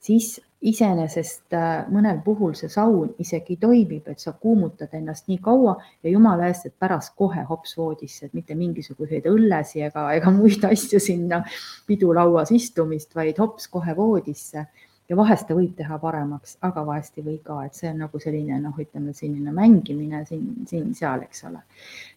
siis 0.00 0.38
iseenesest 0.64 1.52
äh, 1.56 1.84
mõnel 1.92 2.22
puhul 2.24 2.54
see 2.56 2.70
saun 2.72 3.10
isegi 3.20 3.58
toimib, 3.60 4.08
et 4.08 4.22
sa 4.22 4.32
kuumutad 4.32 4.92
ennast 4.96 5.28
nii 5.28 5.38
kaua 5.44 5.74
ja 6.02 6.12
jumala 6.12 6.48
eest, 6.48 6.70
et 6.70 6.76
pärast 6.80 7.12
kohe 7.20 7.44
hops 7.48 7.76
voodisse, 7.76 8.26
et 8.26 8.36
mitte 8.36 8.56
mingisuguseid 8.56 9.28
õllesi 9.28 9.84
ega, 9.84 10.06
ega 10.16 10.32
muid 10.32 10.64
asju 10.64 11.00
sinna 11.00 11.42
pidulauas 11.86 12.52
istumist, 12.56 13.12
vaid 13.16 13.40
hops 13.42 13.68
kohe 13.72 13.96
voodisse 13.96 14.64
ja 15.08 15.16
vahest 15.16 15.46
ta 15.48 15.56
võib 15.56 15.74
teha 15.76 15.98
paremaks, 16.00 16.56
aga 16.64 16.84
vahest 16.86 17.18
ei 17.18 17.26
või 17.26 17.38
ka, 17.44 17.58
et 17.66 17.76
see 17.76 17.90
on 17.90 18.00
nagu 18.04 18.20
selline 18.20 18.58
noh, 18.62 18.76
ütleme 18.80 19.12
selline 19.16 19.52
mängimine 19.52 20.22
siin, 20.28 20.46
siin-seal, 20.68 21.26
eks 21.26 21.44
ole. 21.50 21.60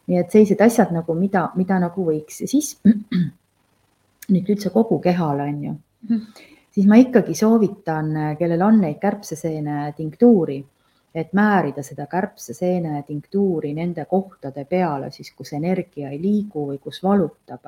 nii 0.08 0.22
et 0.22 0.32
sellised 0.32 0.62
asjad 0.64 0.94
nagu, 0.96 1.16
mida, 1.18 1.50
mida 1.60 1.80
nagu 1.84 2.06
võiks 2.08 2.42
ja 2.44 2.48
siis 2.48 2.78
nüüd 4.34 4.54
üldse 4.54 4.72
kogu 4.72 5.02
kehale 5.04 5.50
on 5.52 5.64
ju 5.64 5.74
mm, 5.74 6.16
-hmm. 6.16 6.46
siis 6.72 6.88
ma 6.88 7.00
ikkagi 7.02 7.36
soovitan, 7.36 8.14
kellel 8.40 8.62
on 8.62 8.80
neid 8.82 9.00
kärbseseene 9.04 9.94
tinktuuri, 9.98 10.64
et 11.16 11.34
määrida 11.34 11.84
seda 11.84 12.06
kärbseseene 12.08 13.04
tinktuuri 13.04 13.74
nende 13.74 14.06
kohtade 14.06 14.66
peale 14.66 15.12
siis, 15.12 15.34
kus 15.36 15.54
energia 15.54 16.10
ei 16.10 16.22
liigu 16.22 16.68
või 16.72 16.80
kus 16.80 17.04
valutab 17.04 17.68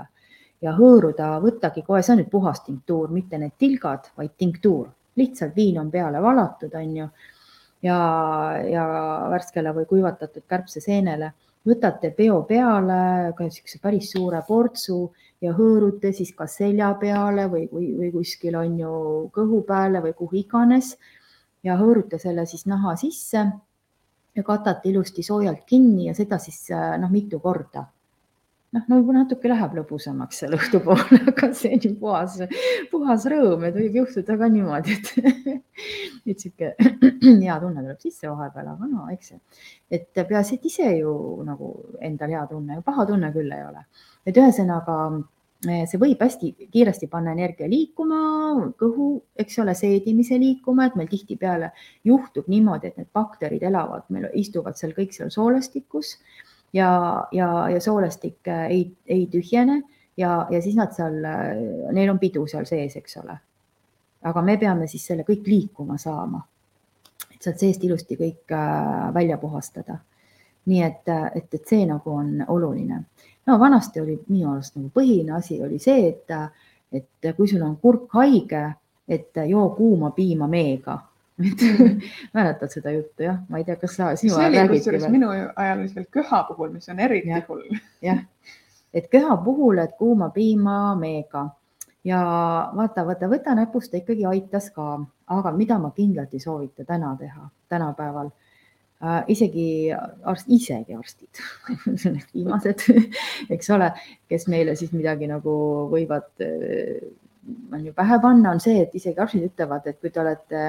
ja 0.62 0.72
hõõruda, 0.76 1.40
võttagi 1.44 1.84
kohe, 1.84 2.02
see 2.02 2.14
on 2.14 2.20
nüüd 2.20 2.32
puhas 2.32 2.62
tinktuur, 2.62 3.12
mitte 3.12 3.38
need 3.38 3.56
tilgad, 3.58 4.12
vaid 4.18 4.32
tinktuur 4.38 4.88
lihtsalt 5.20 5.56
viin 5.56 5.78
on 5.82 5.92
peale 5.92 6.22
valatud, 6.24 6.74
on 6.76 6.96
ju. 6.98 7.10
ja, 7.84 8.00
ja 8.68 8.88
värskele 9.32 9.76
või 9.76 9.86
kuivatatud 9.90 10.44
kärbseseenele 10.48 11.34
võtate 11.68 12.12
peo 12.16 12.42
peale 12.48 13.34
ka 13.36 13.46
niisuguse 13.46 13.80
päris 13.84 14.12
suure 14.14 14.42
portsu 14.48 15.00
ja 15.44 15.54
hõõrute 15.56 16.12
siis 16.16 16.32
kas 16.36 16.58
selja 16.62 16.94
peale 17.00 17.48
või, 17.52 17.68
või, 17.72 17.92
või 17.98 18.12
kuskil 18.14 18.56
on 18.60 18.78
ju 18.80 18.94
kõhu 19.36 19.64
peale 19.68 20.02
või 20.04 20.16
kuhu 20.18 20.40
iganes 20.40 20.96
ja 21.64 21.76
hõõrute 21.80 22.20
selle 22.20 22.46
siis 22.48 22.66
naha 22.66 22.96
sisse 23.00 23.46
ja 24.36 24.44
katate 24.46 24.90
ilusti 24.90 25.24
soojalt 25.24 25.66
kinni 25.68 26.08
ja 26.08 26.16
seda 26.16 26.40
siis 26.40 26.68
noh, 26.72 27.12
mitu 27.12 27.42
korda 27.44 27.90
noh, 28.76 28.84
nagu 28.92 29.16
natuke 29.16 29.50
läheb 29.50 29.74
lõbusamaks 29.80 30.42
seal 30.44 30.56
õhtupoole, 30.58 31.20
aga 31.32 31.50
see 31.58 31.72
on 31.76 31.86
ju 31.86 31.94
puhas, 32.02 32.38
puhas 32.92 33.26
rõõm, 33.32 33.66
et 33.70 33.80
võib 33.80 34.00
juhtuda 34.02 34.38
ka 34.40 34.52
niimoodi, 34.54 34.98
et, 35.00 35.58
et 36.34 36.46
sihuke 36.46 36.76
hea 37.46 37.58
tunne 37.64 37.82
tuleb 37.82 38.04
sisse 38.04 38.30
vahepeal, 38.30 38.72
aga 38.76 38.92
no 38.92 39.10
eks 39.14 39.34
see, 39.34 39.42
et 40.00 40.08
peaasi, 40.22 40.60
et 40.60 40.70
ise 40.70 40.94
ju 41.00 41.16
nagu 41.48 41.74
endal 42.06 42.38
hea 42.38 42.46
tunne, 42.52 42.80
paha 42.86 43.10
tunne 43.10 43.34
küll 43.36 43.58
ei 43.58 43.68
ole. 43.72 43.86
et 44.30 44.38
ühesõnaga 44.38 45.02
see 45.60 46.00
võib 46.00 46.22
hästi 46.24 46.54
kiiresti 46.72 47.10
panna 47.12 47.34
energia 47.36 47.68
liikuma, 47.68 48.20
kõhu, 48.80 49.10
eks 49.44 49.60
ole, 49.60 49.74
seedimise 49.76 50.38
liikuma, 50.40 50.86
et 50.88 50.96
meil 50.96 51.10
tihtipeale 51.12 51.74
juhtub 52.08 52.48
niimoodi, 52.48 52.88
et 52.88 53.02
need 53.02 53.10
bakterid 53.14 53.66
elavad, 53.68 54.06
meil 54.14 54.30
istuvad 54.40 54.80
seal 54.80 54.96
kõik 54.96 55.12
seal 55.16 55.34
soolestikus 55.34 56.16
ja, 56.74 57.28
ja, 57.32 57.70
ja 57.70 57.82
soolestik 57.82 58.48
äh, 58.48 58.66
ei, 58.66 58.98
ei 59.06 59.28
tühjene 59.28 59.82
ja, 60.18 60.48
ja 60.50 60.62
siis 60.62 60.76
nad 60.76 60.94
seal, 60.96 61.24
äh, 61.26 61.92
neil 61.96 62.10
on 62.12 62.20
pidu 62.20 62.46
seal 62.48 62.68
sees, 62.70 62.96
eks 63.00 63.18
ole. 63.24 63.38
aga 64.22 64.42
me 64.42 64.58
peame 64.58 64.88
siis 64.88 65.06
selle 65.08 65.24
kõik 65.24 65.48
liikuma 65.48 65.98
saama, 65.98 66.42
et 67.32 67.42
sealt 67.42 67.60
seest 67.60 67.84
ilusti 67.84 68.18
kõik 68.20 68.54
äh, 68.54 69.14
välja 69.14 69.38
puhastada. 69.38 70.00
nii 70.70 70.82
et, 70.86 71.08
et, 71.36 71.54
et 71.54 71.68
see 71.68 71.86
nagu 71.88 72.12
on 72.12 72.44
oluline. 72.48 73.04
no 73.48 73.60
vanasti 73.60 74.02
oli 74.02 74.20
minu 74.28 74.52
arust 74.54 74.76
nagu 74.76 74.92
põhiline 74.94 75.34
asi 75.38 75.62
oli 75.64 75.80
see, 75.80 76.10
et, 76.10 76.36
et 76.92 77.36
kui 77.36 77.48
sul 77.48 77.62
on 77.62 77.78
kurk 77.78 78.14
haige, 78.14 78.74
et 79.08 79.38
joo 79.48 79.70
kuuma 79.70 80.12
piima 80.12 80.48
meega 80.48 81.00
mäletad 82.34 82.72
seda 82.72 82.92
juttu 82.92 83.24
jah, 83.24 83.38
ma 83.50 83.60
ei 83.60 83.68
tea, 83.68 83.76
kas 83.80 83.96
sa 83.96 84.10
ajal 84.12 84.54
räägiti 84.54 84.80
kusjuures 84.80 85.08
minu 85.12 85.30
ajal 85.32 85.80
oli 85.80 85.92
veel 85.96 86.10
köha 86.12 86.44
puhul, 86.50 86.74
mis 86.74 86.90
on 86.90 87.00
eriti 87.00 87.32
ja, 87.32 87.42
hull. 87.48 87.78
jah, 88.04 88.20
et 88.94 89.08
köha 89.12 89.38
puhul, 89.44 89.80
et 89.84 89.96
kuuma 89.98 90.30
piima 90.36 90.96
meega. 91.00 91.50
Ja 92.08 92.20
vaata, 92.76 93.04
võta, 93.04 93.28
võta 93.28 93.54
näpust, 93.58 93.94
ikkagi 93.94 94.24
aitas 94.26 94.70
ka, 94.76 95.02
aga 95.36 95.52
mida 95.52 95.78
ma 95.80 95.92
kindlalt 95.96 96.34
ei 96.34 96.40
soovita 96.40 96.86
täna 96.88 97.16
teha, 97.20 97.50
tänapäeval? 97.70 98.32
Äh,. 99.00 99.24
isegi 99.32 99.94
arst, 100.28 100.48
isegi 100.48 100.96
arstid. 100.96 101.40
Viimased, 102.36 102.84
eks 103.56 103.70
ole, 103.76 103.92
kes 104.32 104.48
meile 104.52 104.76
siis 104.80 104.92
midagi 104.96 105.28
nagu 105.28 105.54
võivad 105.92 106.32
äh, 106.44 107.04
on 107.74 107.86
ju 107.86 107.94
pähe 107.94 108.20
panna, 108.22 108.52
on 108.52 108.60
see, 108.64 108.82
et 108.84 108.96
isegi 108.96 109.20
arstid 109.20 109.46
ütlevad, 109.48 109.88
et 109.88 110.00
kui 110.02 110.12
te 110.12 110.22
olete 110.24 110.64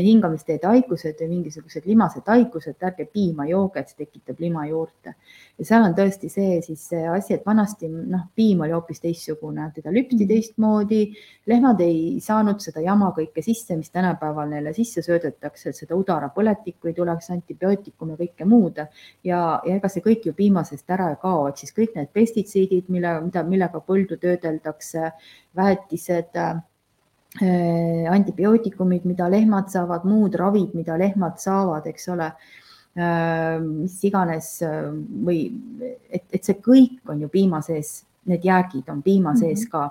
hingamisteede 0.00 0.66
haigused 0.68 1.18
või 1.20 1.28
mingisugused 1.36 1.86
limased 1.86 2.28
haigused, 2.30 2.78
ärge 2.82 3.06
piima 3.12 3.46
jooge, 3.48 3.82
et 3.82 3.92
see 3.92 4.04
tekitab 4.04 4.40
lima 4.40 4.64
juurde. 4.68 5.14
ja 5.58 5.66
seal 5.66 5.84
on 5.84 5.94
tõesti 5.94 6.30
see 6.32 6.60
siis 6.64 6.86
see 6.88 7.02
asi, 7.08 7.34
et 7.34 7.46
vanasti 7.46 7.88
noh, 7.90 8.24
piim 8.34 8.62
oli 8.64 8.72
hoopis 8.72 9.02
teistsugune, 9.02 9.68
teda 9.74 9.92
lüpsti 9.92 10.24
mm. 10.24 10.28
teistmoodi, 10.30 11.02
lehmad 11.46 11.80
ei 11.84 12.20
saanud 12.24 12.60
seda 12.64 12.80
jama 12.84 13.12
kõike 13.16 13.44
sisse, 13.44 13.76
mis 13.76 13.90
tänapäeval 13.90 14.50
neile 14.50 14.72
sisse 14.76 15.02
söödetakse, 15.04 15.70
et 15.70 15.82
seda 15.82 15.98
udarapõletikku 15.98 16.90
ei 16.90 16.96
tuleks, 16.96 17.30
antibiootikume, 17.34 18.16
kõike 18.20 18.48
muud 18.48 18.82
ja, 18.82 18.88
ja 19.24 19.76
ega 19.76 19.88
see 19.92 20.04
kõik 20.04 20.26
ju 20.28 20.34
piima 20.36 20.64
seest 20.68 20.90
ära 20.90 21.10
ei 21.12 21.20
kao, 21.22 21.46
et 21.48 21.62
siis 21.62 21.74
kõik 21.76 21.96
need 21.98 22.12
pestitsiidid, 22.14 22.90
mille, 22.92 23.18
mida, 23.28 23.44
millega 23.46 23.82
põldu 23.84 24.18
töödeldakse, 24.22 25.12
väetised 25.56 26.38
antibiootikumid, 27.40 29.04
mida 29.08 29.28
lehmad 29.30 29.70
saavad, 29.72 30.04
muud 30.04 30.34
ravid, 30.36 30.74
mida 30.76 30.98
lehmad 31.00 31.38
saavad, 31.40 31.86
eks 31.88 32.08
ole, 32.12 32.26
äh, 32.96 33.60
mis 33.62 33.98
iganes 34.04 34.50
äh, 34.66 34.90
või 35.24 35.46
et, 36.10 36.26
et 36.28 36.42
see 36.44 36.58
kõik 36.60 37.08
on 37.08 37.22
ju 37.24 37.30
piima 37.32 37.62
sees, 37.64 38.02
need 38.28 38.44
jäägid 38.44 38.90
on 38.92 39.00
piima 39.02 39.32
sees 39.36 39.64
mhm. 39.64 39.70
ka. 39.72 39.90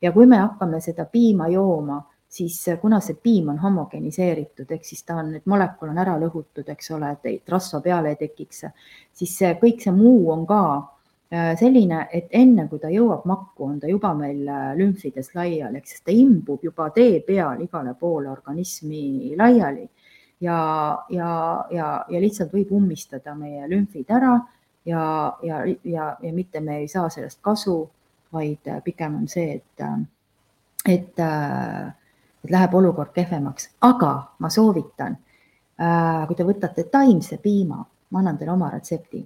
ja 0.00 0.12
kui 0.12 0.26
me 0.26 0.38
hakkame 0.40 0.80
seda 0.80 1.04
piima 1.04 1.50
jooma, 1.52 2.00
siis 2.30 2.62
kuna 2.80 3.00
see 3.04 3.18
piim 3.20 3.50
on 3.50 3.58
homogeniseeritud, 3.58 4.70
ehk 4.70 4.84
siis 4.86 5.02
ta 5.04 5.18
on, 5.20 5.34
need 5.34 5.46
molekul 5.50 5.90
on 5.90 5.98
ära 5.98 6.14
lõhutud, 6.16 6.68
eks 6.70 6.90
ole, 6.96 7.12
et 7.24 7.50
rasva 7.50 7.82
peale 7.84 8.14
ei 8.14 8.16
tekiks, 8.16 8.64
siis 9.12 9.36
see 9.36 9.52
kõik 9.60 9.82
see 9.82 9.92
muu 9.92 10.30
on 10.32 10.46
ka 10.48 10.62
äh, 10.78 10.99
selline, 11.30 12.08
et 12.12 12.32
enne 12.34 12.66
kui 12.68 12.80
ta 12.82 12.88
jõuab 12.90 13.26
makku, 13.30 13.64
on 13.64 13.80
ta 13.80 13.86
juba 13.90 14.12
meil 14.18 14.48
äh, 14.48 14.72
lümfides 14.78 15.30
laiali, 15.34 15.78
ehk 15.78 15.86
siis 15.86 16.02
ta 16.02 16.14
imbub 16.14 16.64
juba 16.66 16.88
tee 16.94 17.20
peal 17.26 17.62
igale 17.62 17.94
poole 17.94 18.30
organismi 18.30 19.36
laiali. 19.38 19.88
Ja, 20.40 20.58
ja, 21.12 21.30
ja, 21.70 21.88
ja 22.08 22.20
lihtsalt 22.20 22.52
võib 22.56 22.72
ummistada 22.72 23.34
meie 23.36 23.66
lümfid 23.68 24.08
ära 24.08 24.38
ja, 24.88 25.02
ja, 25.44 25.58
ja, 25.84 26.06
ja 26.22 26.32
mitte 26.32 26.62
me 26.64 26.78
ei 26.80 26.88
saa 26.88 27.10
sellest 27.12 27.42
kasu, 27.44 27.82
vaid 28.32 28.70
pigem 28.84 29.18
on 29.20 29.26
see, 29.28 29.58
et, 29.58 29.84
et, 30.88 31.20
et 31.20 32.54
läheb 32.54 32.74
olukord 32.74 33.12
kehvemaks, 33.12 33.68
aga 33.84 34.14
ma 34.40 34.48
soovitan 34.48 35.18
Äh, 35.80 36.26
kui 36.28 36.36
te 36.36 36.44
võtate 36.44 36.84
taimse 36.92 37.38
piima, 37.40 37.78
ma 38.12 38.20
annan 38.20 38.36
teile 38.36 38.52
oma 38.52 38.68
retsepti, 38.68 39.22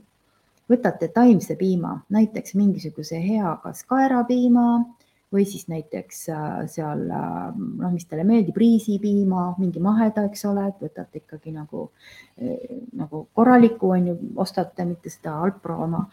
võtate 0.71 1.09
taimse 1.15 1.57
piima, 1.61 1.99
näiteks 2.15 2.55
mingisuguse 2.59 3.19
hea, 3.21 3.57
kas 3.62 3.85
kaerapiima 3.89 4.67
või 5.35 5.45
siis 5.51 5.67
näiteks 5.69 6.21
äh, 6.31 6.53
seal, 6.71 7.05
äh, 7.11 7.51
noh, 7.57 7.93
mis 7.93 8.07
teile 8.07 8.25
meeldib, 8.29 8.57
riisipiima, 8.61 9.47
mingi 9.59 9.83
maheda, 9.83 10.27
eks 10.29 10.45
ole, 10.51 10.69
et 10.71 10.83
võtate 10.83 11.25
ikkagi 11.25 11.55
nagu, 11.55 11.89
nagu 12.95 13.27
korraliku 13.35 13.95
on 13.97 14.09
ju, 14.12 14.17
ostate 14.45 14.87
mitte 14.87 15.11
seda 15.11 15.37
Alpro 15.43 15.81
oma, 15.89 16.05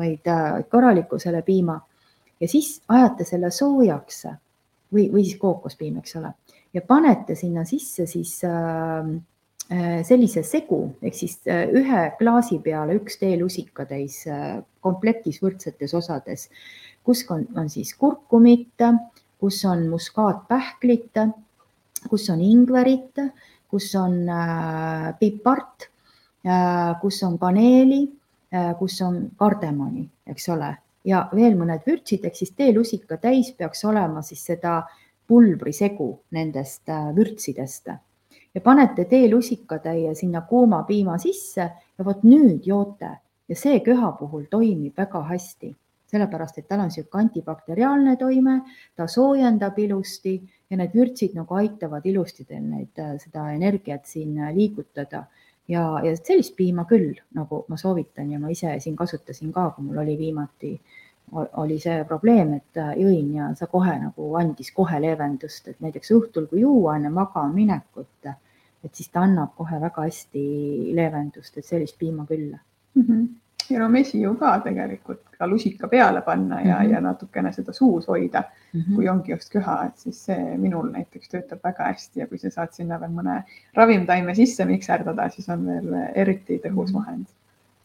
vaid 0.00 0.28
korraliku 0.72 1.18
selle 1.20 1.42
piima. 1.44 1.76
Ja 2.40 2.48
siis 2.48 2.78
ajate 2.88 3.26
selle 3.28 3.50
soojaks 3.52 4.22
või, 4.94 5.10
või 5.12 5.26
siis 5.26 5.36
kookospiim, 5.40 5.98
eks 6.00 6.16
ole, 6.16 6.32
ja 6.72 6.80
panete 6.86 7.36
sinna 7.36 7.66
sisse 7.68 8.06
siis 8.08 8.38
äh, 8.48 9.10
Äh, 9.10 9.39
sellise 9.70 10.42
segu 10.42 10.80
ehk 10.98 11.14
siis 11.14 11.36
äh, 11.46 11.68
ühe 11.70 12.00
klaasi 12.18 12.58
peale 12.64 12.96
üks 12.98 13.20
teelusikatäis 13.20 14.24
äh, 14.26 14.56
komplektis 14.82 15.38
võrdsetes 15.42 15.94
osades, 15.94 16.48
kus 17.06 17.22
on, 17.30 17.44
on 17.54 17.70
siis 17.70 17.92
kurkumit, 17.94 18.82
kus 19.38 19.60
on 19.70 19.86
muskaatpähklit, 19.92 21.22
kus 22.10 22.26
on 22.34 22.42
ingverit, 22.42 23.22
kus 23.70 23.92
on 23.94 24.24
äh, 24.26 25.06
pipart 25.20 25.86
äh,, 26.42 26.98
kus 27.00 27.22
on 27.22 27.38
kaneeli 27.38 28.02
äh,, 28.50 28.74
kus 28.78 28.98
on 29.06 29.22
kardemoni, 29.38 30.08
eks 30.26 30.50
ole, 30.50 30.74
ja 31.06 31.28
veel 31.30 31.54
mõned 31.54 31.86
vürtsid 31.86 32.26
ehk 32.26 32.42
siis 32.42 32.56
teelusika 32.58 33.22
täis 33.22 33.54
peaks 33.54 33.86
olema 33.86 34.26
siis 34.26 34.42
seda 34.50 34.80
pulbrisegu 35.30 36.10
nendest 36.34 36.90
vürtsidest 37.14 37.94
ja 38.54 38.60
panete 38.60 39.04
teelusikatäie 39.04 40.14
sinna 40.14 40.40
kuuma 40.40 40.82
piima 40.82 41.18
sisse 41.18 41.70
ja 41.98 42.04
vot 42.04 42.24
nüüd 42.24 42.66
joote. 42.66 43.10
Ja 43.48 43.56
see 43.58 43.80
köha 43.82 44.12
puhul 44.18 44.44
toimib 44.50 44.98
väga 44.98 45.24
hästi, 45.26 45.72
sellepärast 46.10 46.58
et 46.60 46.68
tal 46.68 46.84
on 46.84 46.90
niisugune 46.90 47.24
antibakteriaalne 47.24 48.16
toime, 48.18 48.60
ta 48.96 49.08
soojendab 49.10 49.78
ilusti 49.78 50.36
ja 50.70 50.78
need 50.78 50.94
vürtsid 50.94 51.34
nagu 51.34 51.58
aitavad 51.58 52.06
ilusti 52.06 52.46
teil 52.46 52.62
neid, 52.62 52.92
äh, 52.98 53.16
seda 53.18 53.48
energiat 53.54 54.06
siin 54.06 54.38
äh, 54.38 54.54
liigutada. 54.54 55.24
Ja, 55.70 55.82
ja 56.02 56.14
sellist 56.18 56.56
piima 56.58 56.82
küll, 56.90 57.14
nagu 57.34 57.64
ma 57.70 57.76
soovitan 57.78 58.30
ja 58.32 58.40
ma 58.42 58.50
ise 58.50 58.72
siin 58.82 58.96
kasutasin 58.98 59.52
ka, 59.54 59.68
kui 59.74 59.84
mul 59.86 60.00
oli 60.02 60.16
viimati 60.18 60.72
oli 61.32 61.78
see 61.78 62.04
probleem, 62.04 62.54
et 62.58 62.80
äh, 62.80 62.94
jõin 62.98 63.34
ja 63.36 63.50
see 63.58 63.68
kohe 63.70 63.92
nagu 64.00 64.30
andis 64.40 64.72
kohe 64.74 65.00
leevendust, 65.02 65.68
et 65.68 65.80
näiteks 65.84 66.14
õhtul, 66.16 66.48
kui 66.50 66.64
juua 66.64 66.96
enne 66.98 67.12
magama 67.14 67.52
minekut, 67.54 68.30
et 68.84 68.96
siis 68.96 69.10
ta 69.12 69.24
annab 69.26 69.54
kohe 69.58 69.78
väga 69.80 70.06
hästi 70.08 70.42
leevendust, 70.96 71.58
et 71.58 71.66
sellist 71.66 71.98
piima 71.98 72.26
küll 72.26 72.50
mm. 72.50 73.02
-hmm. 73.02 73.26
ja 73.70 73.78
no 73.78 73.88
mesiu 73.88 74.34
ka 74.40 74.58
tegelikult 74.64 75.22
ka 75.38 75.46
lusika 75.46 75.88
peale 75.88 76.22
panna 76.22 76.60
ja 76.60 76.78
mm, 76.78 76.86
-hmm. 76.86 76.92
ja 76.92 77.00
natukene 77.00 77.52
seda 77.52 77.72
suus 77.72 78.08
hoida 78.08 78.42
mm, 78.72 78.80
-hmm. 78.80 78.94
kui 78.94 79.08
ongi 79.08 79.32
just 79.32 79.52
köha, 79.52 79.84
et 79.86 79.98
siis 79.98 80.24
see 80.24 80.56
minul 80.56 80.90
näiteks 80.90 81.28
töötab 81.28 81.58
väga 81.64 81.84
hästi 81.84 82.20
ja 82.20 82.26
kui 82.26 82.38
sa 82.38 82.50
saad 82.50 82.72
sinna 82.72 83.00
veel 83.00 83.10
mõne 83.10 83.42
ravimtaime 83.74 84.34
sisse 84.34 84.64
mikserdada, 84.64 85.28
siis 85.28 85.48
on 85.48 85.66
veel 85.66 85.94
eriti 86.14 86.58
tõhus 86.58 86.90
mhm. 86.90 86.98
vahend 86.98 87.26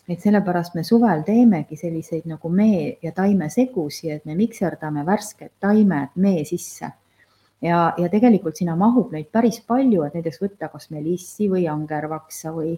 et 0.10 0.22
sellepärast 0.22 0.76
me 0.78 0.84
suvel 0.86 1.24
teemegi 1.26 1.78
selliseid 1.80 2.28
nagu 2.30 2.49
mee 2.49 2.97
ja 3.03 3.12
taime 3.16 3.49
segusi, 3.49 4.12
et 4.14 4.26
me 4.26 4.36
mikserdame 4.38 5.06
värsked 5.06 5.56
taimed 5.60 6.14
mee 6.16 6.43
sisse. 6.45 6.91
ja, 7.66 7.93
ja 7.97 8.10
tegelikult 8.12 8.60
sinna 8.60 8.76
mahub 8.78 9.14
neid 9.16 9.32
päris 9.34 9.62
palju, 9.66 10.03
et 10.06 10.14
näiteks 10.14 10.41
võtta 10.43 10.70
kas 10.70 10.91
melissi 10.93 11.47
või 11.49 11.66
angervaksa 11.72 12.51
või, 12.53 12.76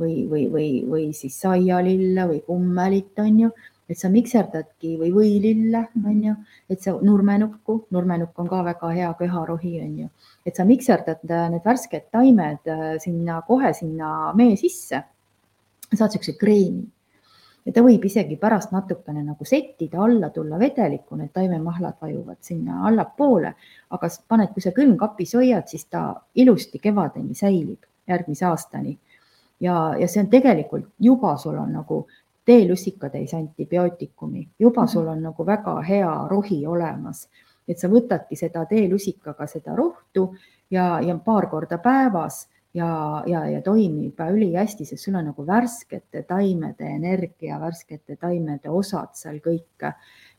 või, 0.00 0.24
või, 0.30 0.46
või, 0.52 0.70
või 0.88 1.10
siis 1.12 1.36
saialille 1.42 2.24
või 2.30 2.40
kummelit, 2.46 3.12
on 3.20 3.44
ju. 3.46 3.52
Et 3.90 3.98
sa 3.98 4.06
mikserdadki 4.06 4.92
või 5.00 5.10
võilille, 5.10 5.80
on 6.06 6.18
ju, 6.22 6.34
et 6.70 6.78
sa 6.80 6.92
nurmenukku, 6.94 7.74
nurmenukk 7.90 8.38
on 8.38 8.48
ka 8.48 8.60
väga 8.64 8.90
hea 8.94 9.08
köharohi, 9.18 9.72
on 9.82 9.96
ju, 10.04 10.10
et 10.46 10.56
sa 10.56 10.64
mikserdad 10.64 11.26
need 11.26 11.66
värsked 11.66 12.06
taimed 12.14 12.70
äh, 12.70 12.84
sinna 13.02 13.40
kohe 13.48 13.72
sinna 13.74 14.30
mee 14.38 14.54
sisse 14.56 15.02
saad 15.96 16.10
niisuguse 16.10 16.38
kreemi. 16.38 16.88
Ja 17.66 17.74
ta 17.76 17.82
võib 17.84 18.04
isegi 18.08 18.38
pärast 18.40 18.72
natukene 18.72 19.20
nagu 19.22 19.44
settida, 19.44 20.00
alla 20.00 20.30
tulla 20.32 20.58
vedelikku, 20.58 21.16
need 21.16 21.32
taimemahlad 21.36 21.98
vajuvad 22.00 22.38
sinna 22.40 22.86
allapoole, 22.88 23.52
aga 23.90 24.08
paned, 24.28 24.54
kui 24.54 24.64
sa 24.64 24.72
külmkapis 24.72 25.34
hoiad, 25.36 25.68
siis 25.68 25.84
ta 25.92 26.04
ilusti 26.34 26.80
kevadeni 26.80 27.36
säilib, 27.36 27.84
järgmise 28.08 28.46
aastani. 28.48 28.98
ja, 29.60 29.94
ja 30.00 30.08
see 30.08 30.22
on 30.22 30.30
tegelikult 30.32 30.86
juba 30.98 31.36
sul 31.36 31.58
on 31.60 31.72
nagu 31.72 32.06
teelussikatäis 32.44 33.34
antibiootikumi, 33.34 34.48
juba 34.58 34.86
sul 34.86 35.08
on 35.08 35.22
nagu 35.22 35.46
väga 35.46 35.82
hea 35.82 36.14
rohi 36.30 36.66
olemas, 36.66 37.28
et 37.68 37.78
sa 37.78 37.88
võtadki 37.88 38.36
seda 38.36 38.64
teelusikaga 38.66 39.46
seda 39.46 39.76
rohtu 39.76 40.30
ja, 40.70 41.00
ja 41.04 41.18
paar 41.24 41.46
korda 41.50 41.78
päevas 41.78 42.46
ja, 42.74 43.22
ja, 43.26 43.44
ja 43.50 43.62
toimib 43.62 44.20
ülihästi, 44.32 44.84
sest 44.84 45.04
sul 45.04 45.18
on 45.18 45.30
nagu 45.30 45.46
värskete 45.46 46.22
taimede 46.28 46.86
energia, 46.94 47.58
värskete 47.60 48.16
taimede 48.16 48.70
osad 48.70 49.14
seal 49.18 49.40
kõik. 49.44 49.92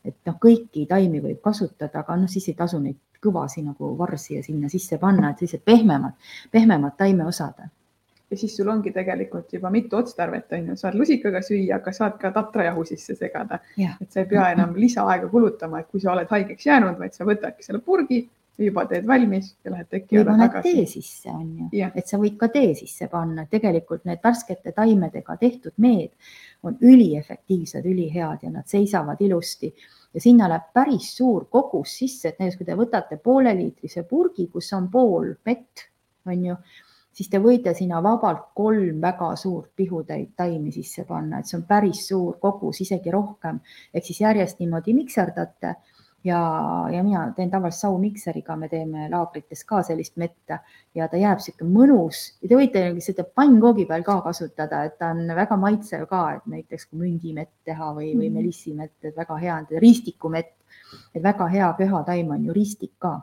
et 0.04 0.16
noh, 0.26 0.38
kõiki 0.42 0.86
taimi 0.88 1.20
võib 1.22 1.40
kasutada, 1.42 2.00
aga 2.00 2.16
noh, 2.16 2.28
siis 2.28 2.48
ei 2.48 2.54
tasu 2.58 2.80
neid 2.82 2.98
kõvasi 3.22 3.62
nagu 3.62 3.92
varsi 3.98 4.34
ja 4.34 4.42
sinna 4.42 4.68
sisse 4.68 4.98
panna, 4.98 5.30
et 5.30 5.38
sellised 5.38 5.62
pehmemad, 5.64 6.18
pehmemad 6.50 6.96
taimeosad 6.98 7.62
ja 8.32 8.36
siis 8.36 8.56
sul 8.56 8.68
ongi 8.72 8.90
tegelikult 8.92 9.52
juba 9.52 9.70
mitu 9.70 9.96
otstarvet, 9.96 10.52
on 10.56 10.70
ju, 10.72 10.76
saad 10.80 10.96
lusikaga 10.96 11.42
süüa, 11.44 11.76
aga 11.76 11.92
saad 11.92 12.14
ka 12.20 12.30
tatrajahu 12.32 12.84
sisse 12.88 13.14
segada. 13.14 13.58
et 14.00 14.10
sa 14.10 14.22
ei 14.22 14.26
pea 14.30 14.46
enam 14.54 14.72
lisaaega 14.76 15.28
kulutama, 15.28 15.82
et 15.82 15.90
kui 15.90 16.00
sa 16.00 16.14
oled 16.14 16.30
haigeks 16.30 16.66
jäänud, 16.66 16.96
vaid 16.98 17.12
sa 17.12 17.28
võtadki 17.28 17.66
selle 17.66 17.82
purgi, 17.84 18.22
juba 18.58 18.84
teed 18.86 19.06
valmis 19.08 19.54
ja 19.64 19.72
lähed 19.72 19.88
teki 19.90 20.18
alla 20.20 20.36
tagasi. 20.38 20.72
tee 20.72 20.86
sisse 20.86 21.30
on 21.30 21.48
ju, 21.72 21.88
et 21.94 22.06
sa 22.06 22.18
võid 22.20 22.36
ka 22.40 22.48
tee 22.52 22.74
sisse 22.76 23.08
panna, 23.08 23.46
tegelikult 23.50 24.04
need 24.08 24.20
värskete 24.24 24.74
taimedega 24.76 25.36
tehtud 25.40 25.72
meed 25.76 26.12
on 26.62 26.76
üliefektiivsed, 26.80 27.86
ülihead 27.88 28.44
ja 28.44 28.50
nad 28.50 28.68
seisavad 28.70 29.20
ilusti. 29.20 29.72
Ja 30.14 30.20
sinna 30.20 30.48
läheb 30.52 30.68
päris 30.76 31.08
suur 31.16 31.46
kogus 31.50 31.96
sisse, 32.02 32.28
et 32.28 32.38
näiteks 32.38 32.58
kui 32.60 32.68
te 32.68 32.76
võtate 32.76 33.16
pooleliitrise 33.16 34.04
purgi, 34.08 34.46
kus 34.52 34.68
on 34.76 34.90
pool 34.92 35.32
mett, 35.48 35.86
on 36.28 36.44
ju, 36.50 36.56
siis 37.12 37.30
te 37.32 37.40
võite 37.40 37.72
sinna 37.74 38.02
vabalt 38.04 38.50
kolm 38.54 39.00
väga 39.00 39.30
suurt 39.40 39.72
pihutäit 39.76 40.36
taimi 40.36 40.72
sisse 40.72 41.06
panna, 41.08 41.40
et 41.40 41.48
see 41.48 41.56
on 41.58 41.64
päris 41.68 42.04
suur 42.08 42.36
kogus, 42.40 42.82
isegi 42.84 43.10
rohkem. 43.10 43.60
ehk 43.94 44.04
siis 44.04 44.20
järjest 44.20 44.60
niimoodi 44.60 44.94
mikserdate 44.94 45.74
ja, 46.24 46.40
ja 46.92 47.02
mina 47.02 47.24
teen 47.36 47.50
tavaliselt 47.50 47.80
saumikseriga, 47.80 48.56
me 48.56 48.68
teeme 48.68 49.08
laagrites 49.10 49.64
ka 49.68 49.82
sellist 49.86 50.16
metta 50.20 50.58
ja 50.94 51.08
ta 51.10 51.18
jääb 51.20 51.42
sihuke 51.42 51.66
mõnus 51.66 52.22
ja 52.42 52.50
te 52.50 52.58
võite 52.58 52.84
seda 53.04 53.24
pannkoogi 53.24 53.86
peal 53.90 54.04
ka 54.06 54.20
kasutada, 54.26 54.84
et 54.86 54.98
ta 55.00 55.12
on 55.16 55.26
väga 55.36 55.58
maitsev 55.60 56.06
ka, 56.10 56.22
et 56.38 56.46
näiteks 56.54 56.88
kui 56.90 57.02
mündimett 57.04 57.52
teha 57.66 57.92
või, 57.96 58.12
või 58.14 58.28
mhm. 58.28 58.38
melissimett, 58.38 58.96
et 59.02 59.16
väga 59.16 59.38
hea 59.42 59.58
on 59.62 59.68
ristikumett, 59.82 60.54
et 61.14 61.22
väga 61.22 61.48
hea 61.52 61.72
pühataim 61.78 62.34
on 62.36 62.48
ju 62.48 62.56
ristik 62.56 62.94
ka. 62.98 63.20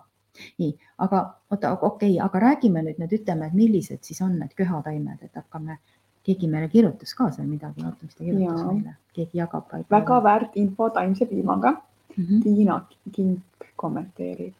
nii, 0.60 0.72
aga 1.04 1.20
oota, 1.52 1.72
okei 1.82 2.14
okay,, 2.14 2.20
aga 2.24 2.39
räägime 2.39 2.84
nüüd 2.86 3.00
nüüd 3.02 3.14
ütleme, 3.18 3.47
et 3.50 3.56
millised 3.58 4.06
siis 4.08 4.22
on 4.22 4.38
need 4.39 4.54
köhataimed, 4.56 5.26
et 5.26 5.36
hakkame 5.36 5.80
keegi 6.24 6.47
meile 6.47 6.70
kirjutas 6.70 7.12
ka 7.18 7.28
seal 7.34 7.47
midagi, 7.47 7.84
oota, 7.84 8.06
mis 8.06 8.16
ta 8.16 8.24
kirjutas 8.24 8.62
ja. 8.62 8.72
meile, 8.72 8.95
keegi 9.18 9.41
jagab. 9.41 9.74
väga 9.91 10.24
väärt 10.24 10.56
info 10.56 10.89
taimse 10.95 11.26
piimaga 11.26 11.74
mm. 12.20 12.26
-hmm. 12.26 12.43
Tiina 12.43 12.82
Kink 13.11 13.70
kommenteerib 13.76 14.53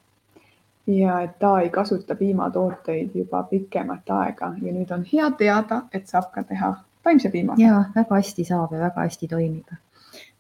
ja 0.88 1.22
et 1.22 1.40
ta 1.40 1.60
ei 1.60 1.70
kasuta 1.70 2.16
piimatooteid 2.16 3.16
juba 3.16 3.44
pikemat 3.44 4.10
aega 4.10 4.54
ja 4.62 4.74
nüüd 4.74 4.92
on 4.96 5.06
hea 5.14 5.32
teada, 5.38 5.84
et 5.94 6.08
saab 6.08 6.32
ka 6.34 6.44
teha 6.44 6.74
taimse 7.04 7.30
piimaga. 7.30 7.62
ja 7.62 7.84
väga 7.96 8.16
hästi 8.16 8.46
saab 8.46 8.74
ja 8.74 8.80
väga 8.80 9.06
hästi 9.06 9.28
toimib. 9.28 9.74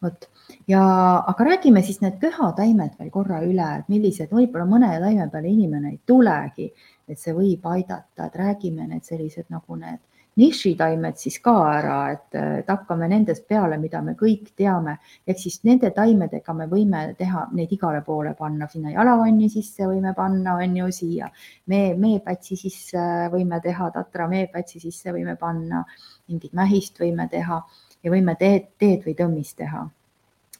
vot 0.03 0.29
ja, 0.67 0.83
aga 1.27 1.43
räägime 1.43 1.81
siis 1.81 2.01
need 2.01 2.19
köhataimed 2.21 2.97
veel 2.99 3.09
korra 3.09 3.41
üle, 3.45 3.69
et 3.79 3.89
millised, 3.89 4.31
võib-olla 4.31 4.65
mõne 4.65 4.91
taime 4.99 5.29
peale 5.29 5.47
inimene 5.47 5.93
ei 5.93 5.99
tulegi, 6.05 6.69
et 7.07 7.19
see 7.19 7.33
võib 7.33 7.65
aidata, 7.65 8.25
et 8.25 8.35
räägime 8.35 8.87
need 8.87 9.03
sellised 9.03 9.49
nagu 9.49 9.75
need 9.75 9.99
nišitaimed 10.39 11.17
siis 11.17 11.39
ka 11.43 11.53
ära, 11.71 11.97
et, 12.13 12.37
et 12.61 12.69
hakkame 12.69 13.09
nendest 13.11 13.47
peale, 13.49 13.77
mida 13.81 14.01
me 14.05 14.13
kõik 14.19 14.51
teame, 14.57 14.97
ehk 15.27 15.41
siis 15.41 15.59
nende 15.67 15.91
taimedega 15.95 16.53
me 16.55 16.67
võime 16.71 17.01
teha 17.17 17.47
neid 17.55 17.73
igale 17.75 18.01
poole 18.05 18.33
panna, 18.37 18.69
sinna 18.71 18.93
jalavanni 18.93 19.49
sisse 19.49 19.87
võime 19.89 20.13
panna, 20.15 20.55
on 20.63 20.77
ju, 20.77 20.91
siia 20.95 21.29
mee, 21.71 21.93
meepätsi 21.99 22.55
sisse 22.59 23.03
võime 23.33 23.59
teha, 23.63 23.91
tatra 23.95 24.29
meepätsi 24.31 24.79
sisse 24.79 25.13
võime 25.15 25.35
panna, 25.39 25.83
mingit 26.29 26.53
mähist 26.53 26.99
võime 27.01 27.27
teha 27.31 27.59
ja 28.03 28.13
võime 28.13 28.35
teed, 28.39 28.73
teed 28.79 29.05
või 29.07 29.17
tõmmist 29.17 29.57
teha. 29.57 29.87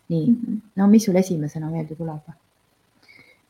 nii 0.09 0.25
-hmm. 0.27 0.61
no 0.75 0.87
mis 0.87 1.05
sul 1.05 1.15
esimesena 1.15 1.69
meelde 1.69 1.95
tuleb? 1.95 2.33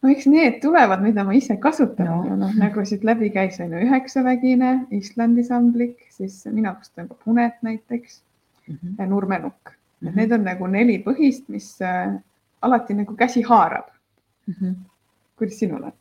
No 0.02 0.10
eks 0.10 0.28
need 0.32 0.62
tulevad, 0.62 1.02
mida 1.04 1.24
ma 1.28 1.36
ise 1.36 1.58
kasutan 1.62 2.08
no., 2.08 2.36
noh 2.40 2.56
nagu 2.60 2.86
siit 2.86 3.04
läbi 3.08 3.30
käis, 3.36 3.60
on 3.64 3.74
ju 3.76 3.84
üheksavägine 3.88 4.74
Islandi 4.96 5.44
samblik, 5.44 6.08
siis 6.16 6.42
mina 6.52 6.74
kasutan 6.76 7.08
ka 7.08 7.18
punet 7.24 7.62
näiteks 7.62 8.22
mm 8.68 8.76
-hmm. 8.76 8.96
ja 8.98 9.06
nurmenukk 9.06 9.70
mm. 9.70 10.08
-hmm. 10.08 10.16
need 10.16 10.32
on 10.32 10.44
nagu 10.44 10.68
neli 10.68 11.04
põhist, 11.08 11.44
mis 11.48 11.82
äh, 11.82 12.16
alati 12.62 12.94
nagu 12.94 13.16
käsi 13.16 13.42
haarab 13.42 13.88
mm. 14.48 14.54
-hmm. 14.54 14.76
kuidas 15.38 15.60
sinul 15.60 15.84
on? 15.84 15.94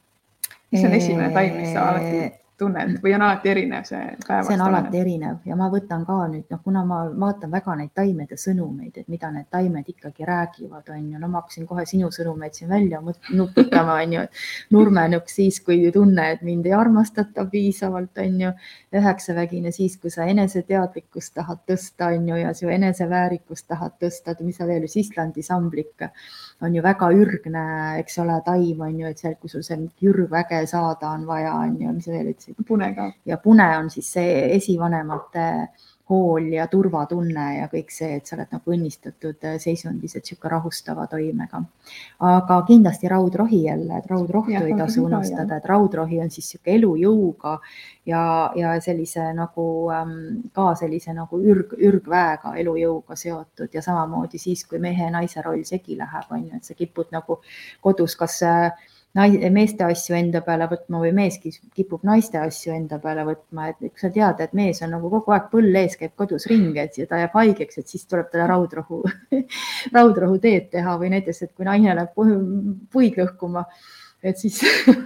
mis 0.73 0.85
on 0.85 0.93
esimene 0.93 1.31
taim, 1.35 1.57
mis 1.57 1.73
sa 1.73 1.89
alati 1.89 2.33
tunned 2.59 2.99
või 3.03 3.15
on 3.17 3.23
alati 3.27 3.51
erinev 3.53 3.87
see 3.89 4.01
päevastamine? 4.27 4.47
see 4.49 4.57
on 4.57 4.65
alati 4.67 5.01
erinev 5.01 5.49
ja 5.49 5.57
ma 5.59 5.69
võtan 5.73 6.05
ka 6.09 6.19
nüüd 6.33 6.47
noh, 6.51 6.61
kuna 6.65 6.85
ma 6.89 7.01
vaatan 7.09 7.53
väga 7.53 7.77
neid 7.79 7.93
taimede 7.97 8.39
sõnumeid, 8.41 8.97
et 8.99 9.09
mida 9.13 9.31
need 9.35 9.49
taimed 9.51 9.89
ikkagi 9.89 10.27
räägivad, 10.29 10.89
on 10.95 11.05
ju, 11.13 11.21
no 11.21 11.31
ma 11.31 11.43
hakkasin 11.43 11.69
kohe 11.69 11.85
sinu 11.89 12.11
sõnumeid 12.15 12.57
siin 12.59 12.71
välja 12.71 13.01
nuputama, 13.03 13.99
on 14.03 14.17
ju, 14.17 14.25
et 14.27 14.75
nurmenukk 14.75 15.31
siis, 15.33 15.61
kui 15.65 15.91
tunne, 15.95 16.31
et 16.35 16.43
mind 16.47 16.67
ei 16.67 16.75
armastata 16.77 17.47
piisavalt, 17.51 18.19
on 18.25 18.41
ju. 18.47 18.53
üheksavägine 18.99 19.71
siis, 19.73 19.99
kui 20.01 20.11
sa 20.11 20.25
eneseteadlikkust 20.31 21.35
tahad 21.37 21.61
tõsta, 21.69 22.09
on 22.17 22.29
ju, 22.31 22.39
ja 22.41 22.55
su 22.57 22.71
eneseväärikust 22.73 23.69
tahad 23.69 23.99
tõsta, 24.03 24.35
mis 24.41 24.57
sa 24.59 24.67
veel, 24.67 24.87
Islandi 24.99 25.43
samblik 25.45 26.09
on 26.65 26.75
ju 26.75 26.83
väga 26.83 27.11
ürgne, 27.15 27.65
eks 28.01 28.19
ole, 28.23 28.39
taim 28.47 28.81
on 28.83 28.97
ju, 29.03 29.11
et 29.13 29.21
seal, 29.21 29.37
kui 29.41 29.53
sul 29.53 29.63
see 29.67 29.79
ürgväge 30.09 30.65
saada 30.67 31.13
on 31.15 31.27
vaja, 31.29 31.53
on 31.55 31.77
ju, 31.81 31.93
mis 31.95 32.09
sa 32.09 32.17
veel 32.17 32.33
ütlesid? 32.33 32.48
Pune 32.67 32.95
ka. 32.95 33.13
ja 33.27 33.39
pune 33.43 33.69
on 33.79 33.91
siis 33.91 34.13
see 34.13 34.41
esivanemate 34.57 35.49
hool 36.09 36.47
ja 36.53 36.67
turvatunne 36.71 37.47
ja 37.59 37.67
kõik 37.69 37.91
see, 37.93 38.17
et 38.17 38.29
sa 38.29 38.37
oled 38.37 38.53
nagu 38.55 38.73
õnnistatud 38.73 39.45
seisundis, 39.61 40.15
et 40.17 40.25
niisugune 40.25 40.53
rahustava 40.55 41.07
toimega. 41.11 41.61
aga 42.25 42.59
kindlasti 42.69 43.09
raudrohi 43.09 43.63
jälle, 43.65 43.99
et 43.99 44.07
raudrohtu 44.11 44.53
ja, 44.53 44.65
ei 44.65 44.77
tasu 44.79 45.05
unustada, 45.05 45.59
et 45.59 45.67
raudrohi 45.69 46.21
on 46.25 46.31
siis 46.31 46.49
niisugune 46.49 46.77
elujõuga 46.79 47.59
ja, 48.07 48.23
ja 48.57 48.75
sellise 48.81 49.33
nagu 49.37 49.67
ähm, 49.93 50.15
ka 50.53 50.73
sellise 50.81 51.13
nagu 51.13 51.41
ürg, 51.41 51.77
ürgväega, 51.77 52.55
elujõuga 52.57 53.17
seotud 53.17 53.75
ja 53.75 53.83
samamoodi 53.85 54.41
siis, 54.41 54.65
kui 54.65 54.81
mehe 54.81 55.05
ja 55.05 55.13
naise 55.13 55.43
roll 55.45 55.65
segi 55.65 55.99
läheb, 55.99 56.31
on 56.31 56.47
ju, 56.47 56.57
et 56.57 56.65
sa 56.65 56.79
kipud 56.79 57.13
nagu 57.13 57.43
kodus 57.85 58.17
kas 58.17 58.43
äh, 58.49 58.73
meeste 59.51 59.85
asju 59.85 60.15
enda 60.19 60.41
peale 60.47 60.69
võtma 60.71 61.01
või 61.03 61.13
mees 61.17 61.39
kipub 61.41 62.05
naiste 62.07 62.39
asju 62.39 62.73
enda 62.75 62.99
peale 63.03 63.25
võtma, 63.27 63.69
et 63.73 63.79
kui 63.81 64.03
sa 64.03 64.11
tead, 64.15 64.41
et 64.45 64.57
mees 64.57 64.83
on 64.85 64.93
nagu 64.95 65.11
kogu 65.11 65.35
aeg 65.35 65.49
põll 65.53 65.79
ees, 65.81 65.97
käib 65.99 66.15
kodus 66.19 66.47
ringi, 66.51 66.79
et 66.83 66.99
ta 67.09 67.21
jääb 67.23 67.37
haigeks, 67.39 67.81
et 67.81 67.89
siis 67.89 68.05
tuleb 68.07 68.29
talle 68.33 68.47
raudrohu 68.51 69.01
raudrohu 69.97 70.39
teed 70.43 70.69
teha 70.75 70.99
või 71.01 71.11
näiteks, 71.17 71.43
et 71.47 71.55
kui 71.55 71.67
naine 71.69 71.97
läheb 71.99 72.13
puid 72.93 73.19
lõhkuma, 73.19 73.65
et 74.23 74.39
siis 74.39 74.61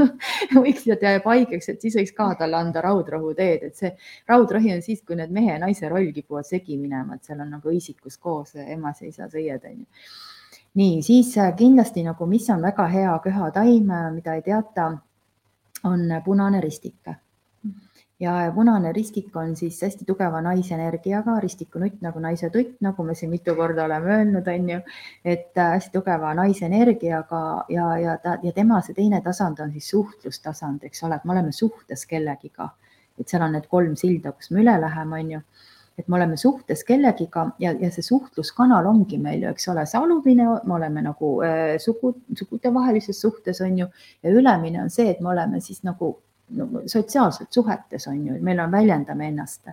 võiks 0.56 0.84
ja 0.88 0.98
ta 1.00 1.14
jääb 1.16 1.30
haigeks, 1.30 1.70
et 1.72 1.86
siis 1.86 1.96
võiks 2.00 2.16
ka 2.16 2.32
talle 2.42 2.58
anda 2.58 2.82
raudrohu 2.84 3.32
teed, 3.38 3.70
et 3.70 3.78
see 3.78 3.94
raudrohi 4.28 4.74
on 4.74 4.84
siis, 4.84 5.00
kui 5.06 5.16
need 5.20 5.32
mehe 5.32 5.54
ja 5.54 5.62
naise 5.62 5.88
roll 5.92 6.12
kipuvad 6.12 6.48
segi 6.48 6.76
minema, 6.80 7.16
et 7.16 7.30
seal 7.30 7.40
on 7.40 7.56
nagu 7.56 7.72
isikus 7.72 8.18
koos 8.18 8.56
emas 8.66 9.00
ja 9.00 9.08
isas 9.08 9.38
õied 9.38 9.72
onju 9.72 9.86
nii, 10.74 11.02
siis 11.02 11.38
äh, 11.38 11.52
kindlasti 11.56 12.04
nagu, 12.04 12.26
mis 12.26 12.48
on 12.50 12.62
väga 12.62 12.86
hea 12.88 13.18
köhataim, 13.24 13.90
äh, 13.90 14.08
mida 14.12 14.34
ei 14.34 14.42
teata, 14.42 14.92
on 15.84 16.08
punane 16.24 16.60
ristik. 16.60 17.08
ja 18.20 18.52
punane 18.54 18.92
ristik 18.92 19.36
on 19.36 19.56
siis 19.56 19.82
hästi 19.82 20.04
tugeva 20.04 20.40
naisenergiaga, 20.40 21.40
ristikunutt 21.40 22.00
nagu 22.00 22.20
naise 22.20 22.50
tutt, 22.50 22.76
nagu 22.80 23.02
me 23.02 23.14
siin 23.14 23.30
mitu 23.30 23.54
korda 23.54 23.84
oleme 23.84 24.12
öelnud, 24.16 24.46
on 24.48 24.68
ju, 24.70 24.78
et 25.24 25.58
äh, 25.58 25.72
hästi 25.74 25.90
tugeva 25.92 26.34
naisenergiaga 26.34 27.64
ja, 27.68 27.98
ja 27.98 28.16
ta 28.18 28.38
ja 28.42 28.52
tema 28.52 28.80
see 28.80 28.94
teine 28.94 29.20
tasand 29.20 29.58
on 29.60 29.72
siis 29.72 29.90
suhtlustasand, 29.90 30.84
eks 30.84 31.02
ole, 31.02 31.18
et 31.18 31.24
me 31.24 31.32
oleme 31.32 31.52
suhtes 31.52 32.06
kellegiga, 32.06 32.70
et 33.18 33.28
seal 33.28 33.42
on 33.42 33.52
need 33.52 33.66
kolm 33.68 33.96
silda, 33.96 34.32
kus 34.32 34.50
me 34.50 34.62
üle 34.62 34.78
läheme, 34.80 35.18
on 35.18 35.30
ju 35.36 35.42
et 35.98 36.08
me 36.08 36.16
oleme 36.16 36.36
suhtes 36.40 36.84
kellegiga 36.88 37.46
ja, 37.60 37.72
ja 37.78 37.90
see 37.92 38.04
suhtluskanal 38.06 38.86
ongi 38.88 39.18
meil 39.20 39.44
ju, 39.44 39.52
eks 39.52 39.68
ole, 39.72 39.84
see 39.88 40.00
alumine, 40.00 40.48
me 40.64 40.76
oleme 40.78 41.04
nagu 41.04 41.32
äh, 41.44 41.76
sugu, 41.82 42.14
sugudevahelises 42.38 43.20
suhtes 43.20 43.60
on 43.64 43.78
ju 43.82 43.88
ja 44.22 44.32
ülemine 44.32 44.82
on 44.82 44.90
see, 44.90 45.10
et 45.12 45.20
me 45.20 45.32
oleme 45.34 45.60
siis 45.60 45.82
nagu, 45.84 46.14
nagu 46.56 46.84
sotsiaalselt 46.88 47.52
suhetes 47.52 48.08
on 48.08 48.24
ju, 48.26 48.38
meil 48.40 48.62
on, 48.64 48.72
väljendame 48.72 49.28
ennast. 49.28 49.68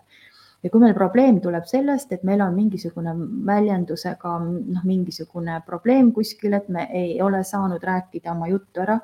Ja 0.60 0.68
kui 0.68 0.82
meil 0.84 0.94
probleem 0.94 1.38
tuleb 1.40 1.64
sellest, 1.70 2.12
et 2.12 2.26
meil 2.28 2.42
on 2.44 2.52
mingisugune 2.52 3.14
väljendusega 3.48 4.34
noh, 4.44 4.84
mingisugune 4.84 5.62
probleem 5.66 6.12
kuskil, 6.12 6.58
et 6.58 6.68
me 6.68 6.84
ei 6.92 7.16
ole 7.24 7.46
saanud 7.48 7.84
rääkida 7.84 8.34
oma 8.36 8.50
juttu 8.52 8.84
ära 8.84 9.00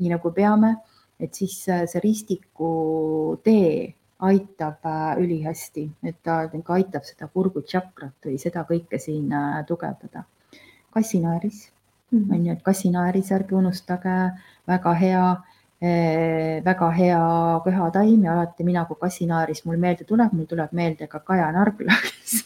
nii 0.00 0.12
nagu 0.12 0.32
peame, 0.32 0.74
et 1.20 1.36
siis 1.36 1.56
äh, 1.68 1.86
see 1.88 2.00
ristiku 2.04 2.70
tee 3.44 3.94
aitab 4.20 4.84
äh, 4.86 5.18
ülihästi, 5.22 5.86
et 6.04 6.16
ta 6.22 6.42
nagu 6.52 6.74
aitab 6.76 7.06
seda 7.08 7.28
kurgutšakrat 7.32 8.28
või 8.28 8.38
seda 8.40 8.64
kõike 8.68 9.00
siin 9.00 9.32
äh, 9.32 9.62
tugevdada. 9.66 10.24
kassinaeris 10.90 11.70
mm 12.10 12.18
-hmm. 12.18 12.34
on 12.34 12.46
ju, 12.46 12.52
et 12.52 12.62
kassinaeris, 12.62 13.32
ärge 13.32 13.54
unustage, 13.54 14.16
väga 14.68 14.92
hea 14.94 15.36
eh,, 15.82 16.64
väga 16.64 16.90
hea 16.90 17.20
köhataim 17.64 18.24
ja 18.24 18.32
alati 18.32 18.64
mina, 18.64 18.84
kui 18.84 18.96
kassinaeris 19.00 19.64
mul 19.64 19.76
meelde 19.76 20.04
tuleb, 20.04 20.32
mul 20.32 20.46
tuleb 20.46 20.72
meelde 20.72 21.06
ka 21.06 21.18
Kaja 21.18 21.52
Nargla, 21.52 21.94
kes 22.06 22.44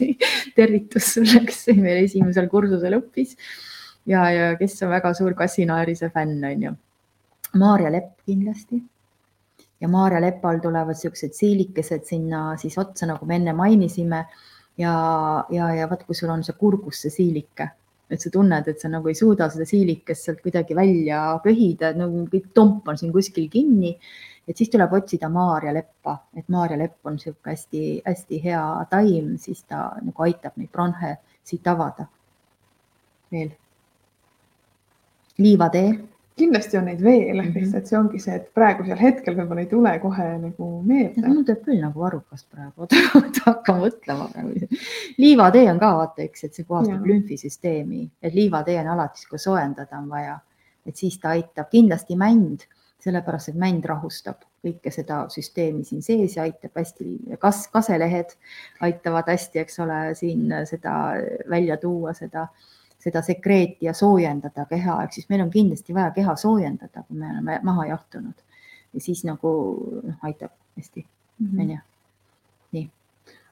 tervitus 0.56 1.14
sulle, 1.14 1.44
kes 1.46 1.66
meil 1.76 2.04
esimesel 2.04 2.48
kursusel 2.48 3.00
õppis 3.00 3.36
ja, 4.06 4.30
ja 4.30 4.56
kes 4.56 4.82
on 4.82 4.90
väga 4.90 5.14
suur 5.14 5.34
kassinaerise 5.34 6.10
fänn, 6.10 6.44
on 6.44 6.62
ju. 6.62 6.74
Maarja 7.54 7.90
Lepp 7.92 8.20
kindlasti 8.26 8.82
ja 9.84 9.88
Maarja 9.92 10.20
Lepal 10.24 10.62
tulevad 10.64 10.96
siuksed 10.96 11.36
siilikesed 11.36 12.06
sinna 12.08 12.54
siis 12.60 12.78
otsa, 12.80 13.06
nagu 13.10 13.26
me 13.28 13.36
enne 13.36 13.52
mainisime. 13.52 14.24
ja, 14.78 14.92
ja, 15.54 15.68
ja 15.74 15.86
vot, 15.90 16.00
kui 16.02 16.16
sul 16.18 16.32
on 16.34 16.40
see 16.42 16.56
kurgus 16.58 17.04
see 17.04 17.12
siilike, 17.12 17.68
et 18.10 18.20
sa 18.20 18.30
tunned, 18.32 18.66
et 18.66 18.80
sa 18.80 18.88
nagu 18.90 19.06
ei 19.06 19.14
suuda 19.14 19.46
seda 19.52 19.66
siilikest 19.68 20.26
sealt 20.26 20.40
kuidagi 20.42 20.74
välja 20.74 21.20
köhida, 21.44 21.92
et 21.92 22.00
nagu 22.00 22.24
kõik 22.32 22.48
tomp 22.56 22.88
on 22.88 22.98
siin 22.98 23.12
kuskil 23.14 23.46
kinni 23.52 23.92
et 24.48 24.56
siis 24.56 24.70
tuleb 24.72 24.92
otsida 24.98 25.28
Maarja 25.32 25.72
leppa, 25.74 26.16
et 26.36 26.48
Maarja 26.52 26.78
lepp 26.80 27.06
on 27.06 27.14
niisugune 27.16 27.52
hästi-hästi 27.54 28.40
hea 28.44 28.64
taim, 28.90 29.34
siis 29.40 29.62
ta 29.68 29.86
nagu 30.00 30.26
aitab 30.26 30.58
neid 30.60 30.72
bronhe 30.72 31.14
siit 31.44 31.66
avada. 31.70 32.08
veel. 33.32 33.54
liivatee 35.38 36.13
kindlasti 36.38 36.78
on 36.78 36.88
neid 36.90 37.02
veel 37.02 37.40
mm, 37.40 37.48
-hmm. 37.48 37.54
lihtsalt 37.60 37.86
see 37.86 37.98
ongi 37.98 38.20
see, 38.22 38.34
et 38.34 38.46
praegusel 38.54 38.98
hetkel 38.98 39.36
võib-olla 39.38 39.64
ei 39.64 39.70
tule 39.70 39.92
kohe 40.02 40.28
nagu 40.38 40.70
meelde. 40.82 41.26
mul 41.28 41.44
teeb 41.46 41.62
küll 41.66 41.82
nagu 41.82 42.00
varrukast 42.00 42.48
praegu, 42.50 42.88
hakka 43.46 43.76
mõtlema 43.78 44.28
praegu. 44.32 44.80
liivatee 45.18 45.66
on 45.72 45.82
ka 45.82 45.92
vaata 46.00 46.26
üks, 46.26 46.44
et 46.44 46.54
see 46.54 46.66
puhastab 46.68 47.06
lümfisüsteemi, 47.10 48.08
et 48.22 48.34
liivatee 48.34 48.80
on 48.80 48.90
alati, 48.96 49.28
kui 49.30 49.38
soojendada 49.38 49.98
on 49.98 50.08
vaja, 50.10 50.38
et 50.86 50.96
siis 50.96 51.18
ta 51.18 51.36
aitab 51.36 51.70
kindlasti 51.70 52.18
mänd, 52.18 52.66
sellepärast 53.04 53.52
et 53.52 53.60
mänd 53.60 53.84
rahustab 53.84 54.42
kõike 54.64 54.90
seda 54.94 55.24
süsteemi 55.32 55.84
siin 55.84 56.02
sees 56.02 56.36
ja 56.38 56.46
aitab 56.48 56.78
hästi, 56.80 57.36
kas 57.38 57.66
kaselehed 57.72 58.32
aitavad 58.84 59.28
hästi, 59.28 59.60
eks 59.60 59.82
ole, 59.84 59.98
siin 60.18 60.48
seda 60.68 60.94
välja 61.50 61.76
tuua, 61.76 62.14
seda 62.16 62.48
seda 63.04 63.22
sekreeti 63.22 63.86
ja 63.86 63.92
soojendada 63.92 64.64
keha, 64.70 65.02
ehk 65.04 65.12
siis 65.12 65.28
meil 65.28 65.44
on 65.44 65.50
kindlasti 65.52 65.94
vaja 65.94 66.10
keha 66.16 66.36
soojendada, 66.40 67.04
kui 67.08 67.18
me 67.20 67.30
oleme 67.30 67.58
maha 67.62 67.86
jahtunud 67.92 68.44
ja 68.94 69.00
siis 69.00 69.24
nagu 69.24 69.50
noh, 70.02 70.14
aitab 70.22 70.52
hästi, 70.78 71.06
mhm. 71.38 71.60
onju. 71.60 71.78
nii. 72.72 72.90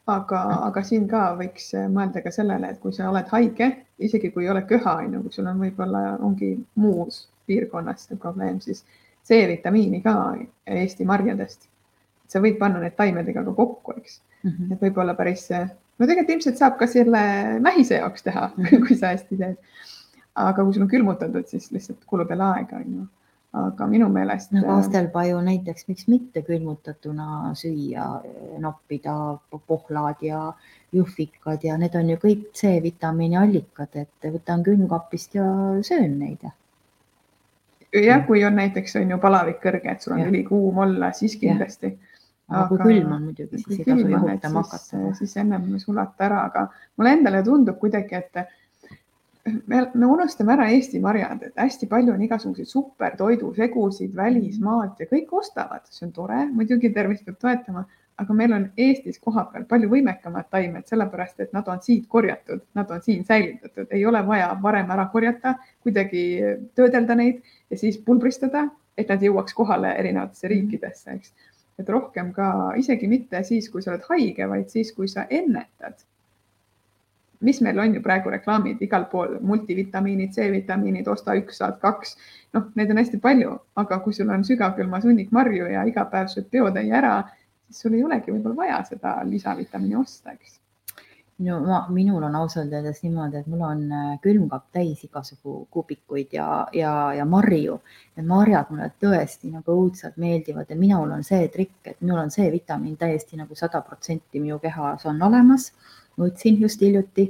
aga, 0.07 0.40
aga 0.68 0.84
siin 0.86 1.09
ka 1.11 1.24
võiks 1.38 1.72
mõelda 1.92 2.22
ka 2.24 2.32
sellele, 2.34 2.72
et 2.72 2.80
kui 2.82 2.94
sa 2.96 3.11
oled 3.11 3.28
haige, 3.34 3.70
isegi 3.98 4.32
kui 4.34 4.46
ei 4.46 4.55
ole 4.55 4.64
köha, 4.68 4.96
on 5.05 5.18
ju, 5.18 5.22
kui 5.26 5.36
sul 5.36 5.50
on 5.50 5.61
võib-olla 5.62 6.03
ongi 6.20 6.55
muus 6.74 7.26
piirkonnas 7.46 8.09
see 8.09 8.18
probleem, 8.18 8.61
siis 8.62 8.84
C-vitamiini 9.26 10.03
ka 10.03 10.16
Eesti 10.66 11.05
marjadest. 11.07 11.68
sa 12.32 12.40
võid 12.40 12.57
panna 12.59 12.80
need 12.80 12.94
taimedega 12.96 13.42
ka 13.44 13.53
kokku, 13.53 13.92
eks 13.98 14.20
mm. 14.42 14.50
-hmm. 14.50 14.72
et 14.72 14.80
võib-olla 14.80 15.14
päris 15.14 15.48
no 16.03 16.09
tegelikult 16.11 16.36
ilmselt 16.36 16.61
saab 16.61 16.78
ka 16.80 16.88
selle 16.90 17.22
mähise 17.62 18.00
jaoks 18.00 18.26
teha 18.26 18.48
mm, 18.50 18.64
-hmm. 18.64 18.86
kui 18.86 18.98
sa 18.98 19.14
hästi 19.14 19.38
teed. 19.38 19.57
aga 20.34 20.64
kui 20.64 20.74
sul 20.74 20.86
on 20.86 20.94
külmutatud, 20.94 21.46
siis 21.46 21.72
lihtsalt 21.72 22.07
kulub 22.07 22.30
jälle 22.30 22.44
aega, 22.44 22.76
on 22.76 22.94
ju. 22.98 23.09
aga 23.62 23.86
minu 23.86 24.09
meelest. 24.09 24.53
no 24.53 24.62
kastelpaju 24.66 25.40
näiteks, 25.48 25.88
miks 25.88 26.09
mitte 26.09 26.42
külmutatuna 26.42 27.53
süüa, 27.62 28.07
noppida 28.59 29.16
pohlad 29.66 30.24
ja 30.24 30.53
juhvikad 30.92 31.64
ja 31.64 31.76
need 31.78 31.94
on 31.94 32.11
ju 32.11 32.16
kõik 32.24 32.48
C-vitamiini 32.57 33.36
allikad, 33.36 33.94
et 33.94 34.32
võtan 34.32 34.64
külmkapist 34.64 35.34
ja 35.34 35.44
söön 35.82 36.18
neid. 36.18 36.48
jah, 37.92 38.26
kui 38.26 38.44
on 38.44 38.57
näiteks 38.57 38.96
on 38.96 39.11
ju 39.11 39.18
palavik 39.18 39.61
kõrge, 39.61 39.92
et 39.92 40.00
sul 40.00 40.16
on 40.16 40.26
ülikuum 40.32 40.78
olla, 40.78 41.12
siis 41.12 41.36
kindlasti. 41.36 41.98
Aga 42.53 42.64
kui 42.70 42.80
külm 42.82 43.14
on 43.16 43.28
muidugi, 43.28 43.62
siis 43.62 43.78
ei 43.80 43.86
tasu 43.88 44.09
jahutama 44.14 44.64
hakata. 44.64 45.05
siis 45.18 45.36
ennem 45.42 45.70
sulata 45.82 46.28
ära, 46.28 46.42
aga 46.50 46.66
mulle 46.96 47.14
endale 47.18 47.42
tundub 47.46 47.78
kuidagi, 47.80 48.20
et 48.20 48.44
me, 49.66 49.80
me 49.94 50.07
unustame 50.07 50.55
ära 50.55 50.68
Eesti 50.70 51.00
marjad, 51.03 51.42
et 51.48 51.59
hästi 51.59 51.88
palju 51.90 52.14
on 52.14 52.22
igasuguseid 52.28 52.70
supertoidusegusid 52.70 54.14
välismaalt 54.16 55.00
ja 55.03 55.09
kõik 55.11 55.32
ostavad, 55.42 55.88
see 55.90 56.07
on 56.07 56.14
tore, 56.14 56.44
muidugi 56.53 56.92
tervist 56.94 57.26
peab 57.26 57.40
toetama, 57.42 57.86
aga 58.22 58.36
meil 58.36 58.53
on 58.55 58.66
Eestis 58.78 59.18
kohapeal 59.22 59.64
palju 59.70 59.88
võimekamad 59.90 60.48
taimed, 60.53 60.86
sellepärast 60.88 61.40
et 61.42 61.55
nad 61.57 61.68
on 61.72 61.80
siit 61.82 62.07
korjatud, 62.12 62.62
nad 62.78 62.90
on 62.92 63.03
siin 63.03 63.24
säilitatud, 63.26 63.88
ei 63.90 64.05
ole 64.07 64.20
vaja 64.26 64.53
varem 64.62 64.90
ära 64.94 65.09
korjata, 65.12 65.57
kuidagi 65.82 66.24
töödelda 66.78 67.16
neid 67.18 67.42
ja 67.70 67.80
siis 67.80 67.98
pulbristada, 67.98 68.68
et 68.98 69.09
nad 69.09 69.22
jõuaks 69.24 69.57
kohale 69.57 69.94
erinevatesse 69.98 70.46
mhm. 70.46 70.55
riikidesse, 70.55 71.16
eks. 71.16 71.34
Et 71.78 71.88
rohkem 71.88 72.32
ka 72.36 72.48
isegi 72.78 73.08
mitte 73.08 73.42
siis, 73.44 73.68
kui 73.72 73.82
sa 73.82 73.94
oled 73.94 74.08
haige, 74.10 74.48
vaid 74.48 74.68
siis, 74.70 74.92
kui 74.96 75.08
sa 75.08 75.26
ennetad 75.30 76.04
mis 77.42 77.60
meil 77.60 77.78
on 77.82 77.94
ju 77.94 78.02
praegu 78.02 78.30
reklaamid 78.30 78.82
igal 78.86 79.08
pool, 79.10 79.36
multivitamiinid, 79.40 80.30
C-vitamiinid, 80.30 81.08
osta 81.10 81.34
üks, 81.34 81.58
saad 81.58 81.80
kaks. 81.82 82.16
noh, 82.54 82.68
neid 82.78 82.90
on 82.94 83.00
hästi 83.02 83.18
palju, 83.18 83.56
aga 83.82 83.98
kui 84.04 84.14
sul 84.14 84.30
on 84.30 84.44
sügavkülmas 84.46 85.06
hunnik 85.08 85.32
marju 85.34 85.66
ja 85.72 85.82
iga 85.88 86.04
päev 86.12 86.30
sööd 86.30 86.50
peotäie 86.54 86.94
ära, 86.94 87.16
siis 87.66 87.82
sul 87.82 87.98
ei 87.98 88.04
olegi 88.04 88.34
võib-olla 88.34 88.64
vaja 88.64 88.82
seda 88.92 89.16
lisavitamiini 89.26 89.98
osta, 89.98 90.36
eks 90.36 90.61
no 91.43 91.59
ma, 91.64 91.78
minul 91.90 92.22
on 92.26 92.36
ausalt 92.38 92.72
öeldes 92.72 93.03
niimoodi, 93.03 93.40
et 93.40 93.49
mul 93.51 93.64
on 93.66 93.80
äh, 93.93 94.12
külmkapp 94.22 94.68
täis 94.74 95.03
igasugu 95.07 95.66
kubikuid 95.70 96.34
ja, 96.36 96.66
ja, 96.76 96.93
ja 97.16 97.24
marju. 97.28 97.80
Need 98.16 98.28
marjad 98.28 98.70
mulle 98.70 98.90
tõesti 99.03 99.51
nagu 99.53 99.78
õudselt 99.78 100.18
meeldivad 100.20 100.70
ja 100.70 100.76
minul 100.76 101.11
on 101.14 101.24
see 101.26 101.49
trikk, 101.55 101.80
et 101.86 101.99
minul 102.01 102.20
on 102.24 102.30
see 102.34 102.51
vitamiin 102.53 102.99
täiesti 103.01 103.40
nagu 103.40 103.57
sada 103.59 103.80
protsenti 103.86 104.40
minu 104.43 104.59
kehas 104.62 105.07
on 105.09 105.22
olemas 105.22 105.70
võtsin 106.18 106.61
just 106.61 106.80
hiljuti, 106.82 107.28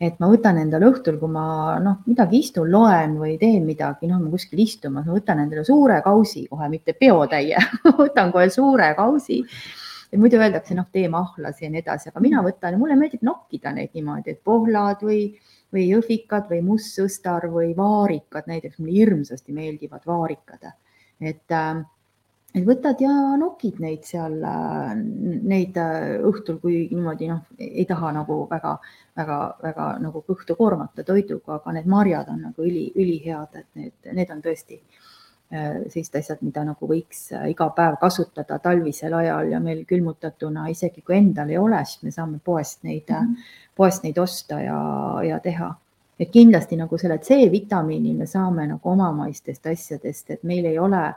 et 0.00 0.18
ma 0.22 0.28
võtan 0.30 0.60
endale 0.60 0.88
õhtul, 0.92 1.18
kui 1.20 1.30
ma 1.32 1.78
noh, 1.82 1.98
midagi 2.06 2.42
istun, 2.44 2.70
loen 2.70 3.16
või 3.20 3.36
teen 3.40 3.66
midagi, 3.66 4.08
noh, 4.10 4.20
ma 4.22 4.30
kuskil 4.32 4.62
istumas, 4.62 5.06
ma 5.06 5.16
võtan 5.16 5.42
endale 5.42 5.64
suure 5.66 6.00
kausi 6.04 6.46
kohe, 6.50 6.70
mitte 6.72 6.94
peotäie 6.98 7.58
võtan 8.02 8.32
kohe 8.34 8.48
suure 8.54 8.92
kausi. 8.98 9.42
Et 10.12 10.20
muidu 10.20 10.40
öeldakse, 10.40 10.76
noh, 10.78 10.88
tee 10.92 11.08
mahlas 11.12 11.60
ja 11.62 11.70
nii 11.70 11.82
edasi, 11.82 12.10
aga 12.10 12.22
mina 12.24 12.42
võtan 12.44 12.78
mulle 12.80 12.96
meeldib 12.96 13.24
nokkida 13.26 13.72
neid 13.76 13.92
niimoodi, 13.96 14.34
et 14.34 14.42
pohlad 14.44 15.04
või, 15.04 15.20
või 15.74 15.84
jõhvikad 15.90 16.48
või 16.52 16.62
mustsõstar 16.70 17.48
või 17.52 17.74
vaarikad, 17.76 18.48
näiteks 18.48 18.80
mulle 18.80 18.96
hirmsasti 18.96 19.54
meeldivad 19.56 20.08
vaarikad. 20.08 20.72
et 21.20 21.52
äh, 21.52 21.84
et 22.56 22.64
võtad 22.64 23.00
ja 23.04 23.12
nokid 23.36 23.76
neid 23.84 24.06
seal, 24.08 24.38
neid 25.52 25.76
äh, 25.76 26.16
õhtul, 26.24 26.56
kui 26.62 26.78
niimoodi 26.90 27.28
noh, 27.28 27.44
ei 27.58 27.84
taha 27.84 28.12
nagu 28.16 28.38
väga, 28.50 28.78
väga, 29.20 29.38
väga 29.62 29.90
nagu 30.00 30.24
kõhtu 30.24 30.56
koormata 30.56 31.04
toiduga, 31.04 31.58
aga 31.58 31.76
need 31.76 31.86
marjad 31.86 32.32
on 32.32 32.40
nagu 32.48 32.64
üli, 32.64 32.88
ülihead, 32.96 33.60
et 33.60 33.68
need, 33.76 34.12
need 34.16 34.32
on 34.32 34.40
tõesti 34.42 34.80
äh, 34.80 35.04
sellised 35.50 36.18
asjad, 36.20 36.42
mida 36.42 36.64
nagu 36.64 36.88
võiks 36.88 37.28
äh, 37.32 37.48
iga 37.52 37.70
päev 37.76 37.96
kasutada 38.00 38.58
talvisel 38.58 39.14
ajal 39.14 39.52
ja 39.52 39.60
meil 39.60 39.84
külmutatuna, 39.88 40.68
isegi 40.68 41.02
kui 41.02 41.16
endal 41.16 41.50
ei 41.50 41.58
ole, 41.58 41.80
siis 41.84 42.02
me 42.04 42.14
saame 42.14 42.40
poest 42.44 42.82
neid 42.84 43.08
mm, 43.08 43.34
-hmm. 43.34 43.52
poest 43.76 44.04
neid 44.04 44.18
osta 44.18 44.60
ja, 44.60 44.80
ja 45.24 45.40
teha 45.40 45.74
et 46.18 46.30
kindlasti 46.34 46.76
nagu 46.76 46.98
selle 46.98 47.18
C-vitamiini 47.18 48.14
me 48.14 48.26
saame 48.26 48.66
nagu 48.66 48.90
omamaistest 48.90 49.66
asjadest, 49.66 50.30
et 50.30 50.42
meil 50.42 50.64
ei 50.64 50.78
ole 50.78 51.04
äh, 51.06 51.14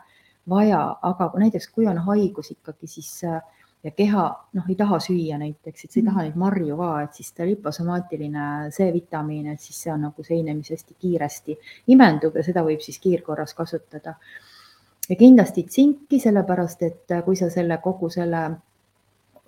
vaja, 0.50 0.82
aga 1.02 1.32
näiteks 1.40 1.70
kui 1.70 1.88
on 1.88 1.98
haigus 2.08 2.52
ikkagi, 2.52 2.88
siis 2.88 3.24
äh, 3.24 3.42
ja 3.84 3.92
keha 3.98 4.24
noh, 4.54 4.70
ei 4.70 4.78
taha 4.78 5.00
süüa 5.02 5.38
näiteks, 5.42 5.86
et 5.86 5.92
sa 5.92 6.00
ei 6.00 6.06
taha 6.06 6.26
neid 6.28 6.40
marju 6.40 6.78
ka, 6.78 6.92
et 7.06 7.18
siis 7.18 7.32
ta 7.38 7.48
liposomaatiline 7.50 8.48
C-vitamiin, 8.76 9.52
et 9.54 9.62
siis 9.62 9.84
see 9.86 9.94
on 9.94 10.06
nagu 10.08 10.26
seine, 10.26 10.54
mis 10.58 10.72
hästi 10.74 10.98
kiiresti 11.02 11.58
imendub 11.96 12.38
ja 12.38 12.46
seda 12.46 12.66
võib 12.68 12.84
siis 12.86 13.00
kiirkorras 13.02 13.56
kasutada. 13.58 14.16
ja 15.10 15.16
kindlasti 15.18 15.64
tsinki, 15.68 16.20
sellepärast 16.20 16.84
et 16.88 17.16
kui 17.26 17.36
sa 17.36 17.50
selle 17.50 17.78
kogu 17.84 18.10
selle 18.10 18.44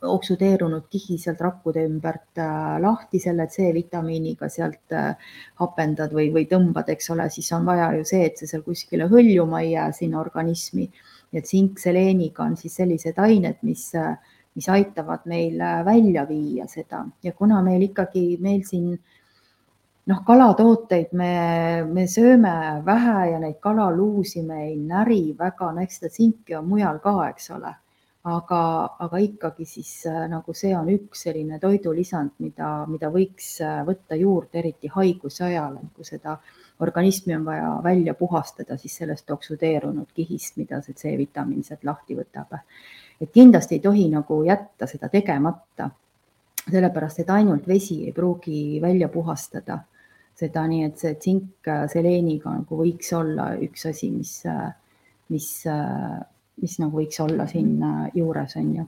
oksudeerunud 0.04 0.88
kihi 0.92 1.18
sealt 1.22 1.42
rakkude 1.42 1.84
ümbert 1.88 2.40
äh, 2.42 2.78
lahti 2.84 3.20
selle 3.24 3.48
C-vitamiiniga 3.52 4.50
sealt 4.52 4.96
äh, 4.96 5.16
hapendad 5.62 6.14
või, 6.16 6.30
või 6.34 6.46
tõmbad, 6.50 6.90
eks 6.94 7.10
ole, 7.16 7.30
siis 7.34 7.52
on 7.56 7.66
vaja 7.68 7.92
ju 7.98 8.06
see, 8.08 8.26
et 8.28 8.40
see 8.40 8.50
seal 8.50 8.66
kuskile 8.66 9.08
hõljuma 9.12 9.64
ei 9.64 9.74
jää 9.74 9.90
sinna 9.96 10.20
organismi. 10.22 10.90
Ja 11.34 11.42
tsink 11.42 11.82
seleeniga 11.82 12.44
on 12.46 12.56
siis 12.58 12.76
sellised 12.80 13.18
ained, 13.18 13.60
mis, 13.62 13.90
äh, 13.96 14.16
mis 14.56 14.70
aitavad 14.70 15.26
meil 15.26 15.60
välja 15.86 16.28
viia 16.30 16.68
seda. 16.70 17.04
Ja 17.24 17.34
kuna 17.34 17.62
meil 17.66 17.88
ikkagi, 17.90 18.38
meil 18.42 18.64
siin 18.68 18.92
noh, 20.06 20.24
kalatooteid 20.28 21.14
me, 21.18 21.34
me 21.90 22.08
sööme 22.08 22.56
vähe 22.86 23.32
ja 23.32 23.40
neid 23.40 23.60
kalaluusi 23.64 24.44
me 24.46 24.66
ei 24.68 24.76
näri 24.78 25.36
väga, 25.40 25.72
no 25.72 25.82
eks 25.84 26.02
seda 26.02 26.12
tsinki 26.14 26.60
on 26.60 26.68
mujal 26.70 27.00
ka, 27.04 27.18
eks 27.32 27.50
ole 27.58 27.74
aga, 28.24 28.60
aga 29.04 29.20
ikkagi 29.20 29.66
siis 29.68 29.92
äh, 30.08 30.26
nagu 30.32 30.56
see 30.56 30.72
on 30.78 30.88
üks 30.94 31.26
selline 31.26 31.60
toidulisand, 31.60 32.38
mida, 32.44 32.70
mida 32.88 33.10
võiks 33.12 33.58
äh, 33.62 33.82
võtta 33.88 34.16
juurde, 34.16 34.62
eriti 34.62 34.92
haiguse 34.94 35.44
ajal, 35.50 35.76
et 35.82 35.90
kui 35.96 36.08
seda 36.08 36.38
organismi 36.84 37.36
on 37.36 37.44
vaja 37.46 37.74
välja 37.84 38.14
puhastada, 38.16 38.78
siis 38.80 38.96
sellest 39.02 39.30
oksudeerunud 39.32 40.16
kihist, 40.16 40.56
mida 40.58 40.80
see 40.82 40.96
C-vitamiin 40.96 41.68
sealt 41.68 41.84
lahti 41.84 42.16
võtab. 42.16 42.56
et 43.22 43.32
kindlasti 43.32 43.76
ei 43.76 43.84
tohi 43.84 44.08
nagu 44.10 44.44
jätta 44.44 44.88
seda 44.88 45.10
tegemata, 45.12 45.90
sellepärast 46.64 47.20
et 47.20 47.30
ainult 47.30 47.68
vesi 47.68 48.06
ei 48.06 48.14
pruugi 48.16 48.80
välja 48.82 49.10
puhastada 49.10 49.82
seda, 50.34 50.64
nii 50.68 50.86
et 50.88 50.98
see 50.98 51.16
tsink 51.20 51.68
äh, 51.68 51.90
seleeniga 51.92 52.56
nagu 52.56 52.80
võiks 52.80 53.12
olla 53.20 53.52
üks 53.60 53.86
asi, 53.92 54.10
mis, 54.16 54.38
mis 55.30 55.50
mis 56.62 56.76
nagu 56.80 57.00
võiks 57.00 57.20
olla 57.24 57.48
siin 57.50 57.80
juures, 58.14 58.58
on 58.60 58.76
ju. 58.76 58.86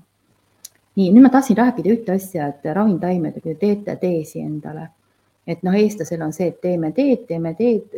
nii, 0.96 1.10
nüüd 1.12 1.24
ma 1.26 1.32
tahtsin 1.34 1.58
rääkida 1.58 1.92
ühte 1.92 2.14
asja, 2.16 2.52
et 2.54 2.68
ravimtaimedega, 2.76 3.42
kui 3.44 3.56
te 3.56 3.60
teete 3.60 3.96
teesi 4.02 4.44
endale, 4.44 4.90
et 5.48 5.64
noh, 5.66 5.76
eestlasel 5.78 6.24
on 6.26 6.34
see, 6.34 6.50
et 6.52 6.62
teeme 6.62 6.92
teed, 6.96 7.26
teeme 7.30 7.54
teed, 7.58 7.94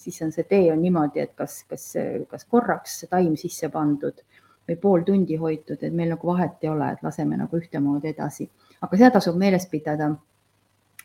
siis 0.00 0.20
on 0.24 0.32
see 0.34 0.46
tee 0.48 0.68
on 0.72 0.82
niimoodi, 0.82 1.22
et 1.24 1.32
kas, 1.36 1.62
kas, 1.68 1.86
kas 2.30 2.44
korraks 2.50 3.04
taim 3.10 3.36
sisse 3.40 3.70
pandud 3.72 4.20
või 4.68 4.76
pool 4.80 5.04
tundi 5.04 5.36
hoitud, 5.40 5.80
et 5.80 5.92
meil 5.92 6.12
nagu 6.14 6.28
vahet 6.28 6.62
ei 6.64 6.70
ole, 6.72 6.92
et 6.92 7.02
laseme 7.04 7.36
nagu 7.40 7.60
ühtemoodi 7.60 8.12
edasi, 8.12 8.48
aga 8.80 8.96
seda 8.96 9.12
tasub 9.16 9.36
meeles 9.40 9.66
pidada, 9.70 10.10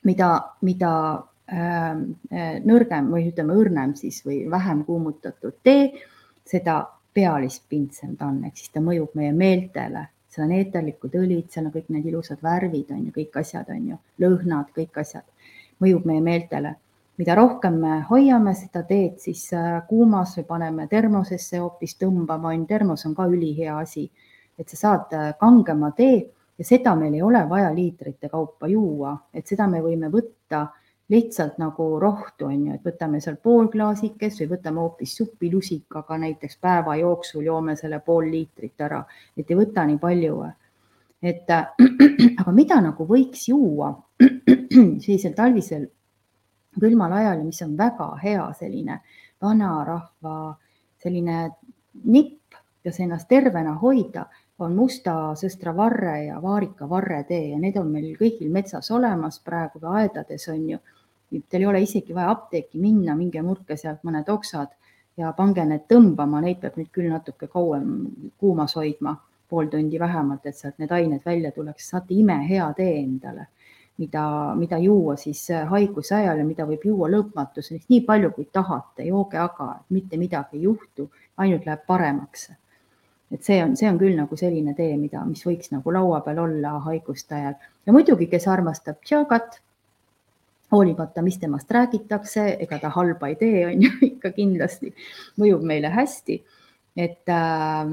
mida, 0.07 0.29
mida 0.67 0.93
äh, 1.51 1.89
nõrgem 2.65 3.11
või 3.13 3.27
ütleme, 3.31 3.57
õrnem 3.59 3.95
siis 3.99 4.21
või 4.25 4.43
vähem 4.51 4.85
kuumutatud 4.87 5.59
tee, 5.63 5.91
seda 6.47 6.81
pealispindsem 7.19 8.15
ta 8.17 8.29
on, 8.31 8.43
ehk 8.47 8.59
siis 8.59 8.71
ta 8.73 8.83
mõjub 8.83 9.15
meie 9.19 9.33
meeltele, 9.35 10.05
seal 10.29 10.45
on 10.45 10.53
eeterlikud 10.55 11.15
õlid, 11.19 11.49
seal 11.51 11.67
on 11.67 11.73
kõik 11.73 11.89
need 11.91 12.05
ilusad 12.11 12.43
värvid 12.45 12.93
on 12.95 13.07
ju, 13.07 13.15
kõik 13.15 13.39
asjad 13.41 13.71
on 13.73 13.89
ju, 13.93 13.97
lõhnad, 14.23 14.69
kõik 14.75 15.01
asjad, 15.03 15.25
mõjub 15.83 16.07
meie 16.09 16.23
meeltele. 16.23 16.75
mida 17.19 17.35
rohkem 17.35 17.73
me 17.75 17.97
hoiame 18.07 18.53
seda 18.55 18.85
teed 18.87 19.17
siis 19.19 19.41
äh, 19.51 19.81
kuumas 19.87 20.37
või 20.37 20.45
paneme 20.47 20.85
termosesse 20.87 21.59
hoopis 21.59 21.97
tõmbama, 21.99 22.53
on 22.55 22.65
termos 22.65 23.03
on 23.05 23.15
ka 23.15 23.25
ülihea 23.27 23.73
asi, 23.77 24.05
et 24.57 24.69
sa 24.69 24.77
saad 24.77 25.15
äh, 25.17 25.33
kangema 25.39 25.91
tee 25.97 26.21
ja 26.57 26.65
seda 26.65 26.95
meil 26.95 27.17
ei 27.17 27.21
ole 27.21 27.41
vaja 27.49 27.73
liitrite 27.75 28.29
kaupa 28.29 28.67
juua, 28.71 29.17
et 29.33 29.47
seda 29.47 29.67
me 29.67 29.81
võime 29.83 30.07
võtta 30.13 30.69
lihtsalt 31.09 31.57
nagu 31.57 31.99
rohtu, 31.99 32.45
on 32.45 32.65
ju, 32.67 32.75
et 32.77 32.85
võtame 32.85 33.19
seal 33.21 33.39
pool 33.41 33.67
klaasikest 33.73 34.43
või 34.43 34.49
võtame 34.51 34.83
hoopis 34.83 35.15
supilusikaga 35.17 36.17
näiteks 36.21 36.59
päeva 36.61 36.95
jooksul 36.99 37.45
joome 37.45 37.75
selle 37.75 37.99
pool 38.05 38.29
liitrit 38.29 38.81
ära, 38.85 39.01
et 39.37 39.49
ei 39.49 39.57
võta 39.57 39.85
nii 39.89 39.97
palju. 39.97 40.43
et 41.21 41.49
aga 42.41 42.51
mida 42.51 42.81
nagu 42.81 43.07
võiks 43.07 43.47
juua 43.49 43.91
sellisel 45.03 45.33
talvisel 45.35 45.89
külmal 46.79 47.13
ajal, 47.13 47.43
mis 47.43 47.61
on 47.61 47.77
väga 47.77 48.15
hea 48.23 48.45
selline 48.59 49.01
vanarahva 49.41 50.57
selline 51.03 51.49
nipp, 52.03 52.55
kes 52.83 52.99
ennast 52.99 53.27
tervena 53.27 53.73
hoida, 53.81 54.27
on 54.59 54.75
musta 54.75 55.13
sõstravarre 55.39 56.15
ja 56.25 56.39
vaarikavarre 56.43 57.23
tee 57.27 57.53
ja 57.53 57.59
need 57.59 57.77
on 57.79 57.91
meil 57.93 58.11
kõigil 58.19 58.51
metsas 58.51 58.91
olemas 58.91 59.39
praegu 59.39 59.79
aedades 59.87 60.47
on 60.51 60.65
ju 60.73 60.79
Teil 61.29 61.63
ei 61.63 61.69
ole 61.69 61.81
isegi 61.85 62.15
vaja 62.15 62.31
apteeki 62.33 62.79
minna, 62.81 63.15
minge 63.15 63.41
murke 63.45 63.77
sealt 63.77 64.03
mõned 64.03 64.29
oksad 64.29 64.71
ja 65.17 65.33
pange 65.37 65.65
need 65.65 65.85
tõmbama, 65.91 66.41
neid 66.41 66.61
peab 66.61 66.77
nüüd 66.79 66.89
küll 66.95 67.09
natuke 67.11 67.47
kauem 67.47 67.89
kuumas 68.37 68.75
hoidma, 68.79 69.15
pool 69.49 69.69
tundi 69.69 69.99
vähemalt, 69.99 70.45
et 70.45 70.57
sealt 70.57 70.77
need 70.79 70.91
ained 70.91 71.25
välja 71.25 71.51
tuleks, 71.51 71.89
saate 71.91 72.13
imehea 72.17 72.71
tee 72.77 72.99
endale 73.03 73.49
mida, 73.99 74.55
mida 74.55 74.77
juua 74.77 75.15
siis 75.19 75.47
haiguse 75.69 76.15
ajal 76.15 76.39
ja 76.39 76.47
mida 76.47 76.65
võib 76.67 76.85
juua 76.87 77.09
lõpmatuseni, 77.11 77.81
nii 77.91 78.01
palju 78.07 78.31
kui 78.35 78.47
tahate, 78.53 79.05
jooge 79.09 79.39
aga, 79.41 79.69
mitte 79.95 80.17
midagi 80.17 80.59
ei 80.59 80.65
juhtu, 80.67 81.09
ainult 81.37 81.67
läheb 81.67 81.85
paremaks. 81.87 82.49
Et 83.29 83.45
see 83.45 83.59
on, 83.61 83.75
see 83.77 83.89
on 83.89 83.99
küll 84.01 84.15
nagu 84.17 84.37
selline 84.39 84.73
tee, 84.77 84.95
mida, 84.97 85.21
mis 85.27 85.43
võiks 85.45 85.73
nagu 85.73 85.93
laua 85.93 86.21
peal 86.25 86.39
olla 86.45 86.77
haiguste 86.87 87.35
ajal. 87.37 87.57
Ja 87.85 87.93
muidugi, 87.93 88.29
kes 88.31 88.47
armastab 88.49 89.03
tšagat, 89.03 89.59
hoolimata, 90.71 91.21
mis 91.25 91.39
temast 91.41 91.71
räägitakse, 91.71 92.45
ega 92.65 92.79
ta 92.79 92.91
halba 92.93 93.29
ei 93.31 93.35
tee, 93.39 93.65
on 93.67 93.83
ju 93.83 93.91
ikka 94.11 94.31
kindlasti 94.37 94.93
mõjub 95.41 95.65
meile 95.65 95.91
hästi. 95.93 96.43
et 96.99 97.29
äh, 97.29 97.91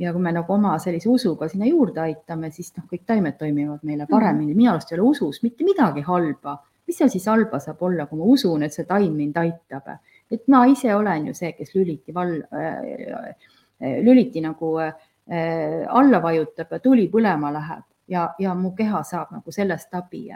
ja 0.00 0.12
kui 0.12 0.22
me 0.22 0.32
nagu 0.32 0.52
oma 0.52 0.78
sellise 0.82 1.08
usuga 1.08 1.48
sinna 1.48 1.68
juurde 1.68 2.00
aitame, 2.00 2.50
siis 2.50 2.72
noh, 2.76 2.86
kõik 2.90 3.04
taimed 3.06 3.36
toimivad 3.38 3.84
meile 3.84 4.06
paremini. 4.10 4.54
minu 4.54 4.72
arust 4.72 4.92
ei 4.92 4.98
ole 4.98 5.10
usus 5.10 5.42
mitte 5.42 5.64
midagi 5.64 6.00
halba. 6.00 6.58
mis 6.86 6.98
seal 6.98 7.10
siis 7.10 7.26
halba 7.26 7.60
saab 7.60 7.82
olla, 7.82 8.06
kui 8.06 8.18
ma 8.18 8.24
usun, 8.24 8.62
et 8.62 8.72
see 8.72 8.84
taim 8.84 9.12
mind 9.14 9.36
aitab? 9.36 9.96
et 10.30 10.48
ma 10.48 10.64
ise 10.66 10.94
olen 10.94 11.26
ju 11.26 11.34
see, 11.34 11.52
kes 11.52 11.74
lüliti 11.74 12.14
val- 12.14 12.42
äh,, 12.52 13.34
Eh, 13.80 14.02
lüliti 14.04 14.40
nagu 14.40 14.78
eh, 14.78 15.86
alla 15.88 16.18
vajutab 16.20 16.72
ja 16.74 16.78
tuli 16.84 17.06
põlema 17.08 17.48
läheb 17.54 17.84
ja, 18.12 18.26
ja 18.38 18.52
mu 18.54 18.74
keha 18.76 19.00
saab 19.08 19.30
nagu 19.32 19.52
sellest 19.52 19.94
abi. 19.96 20.26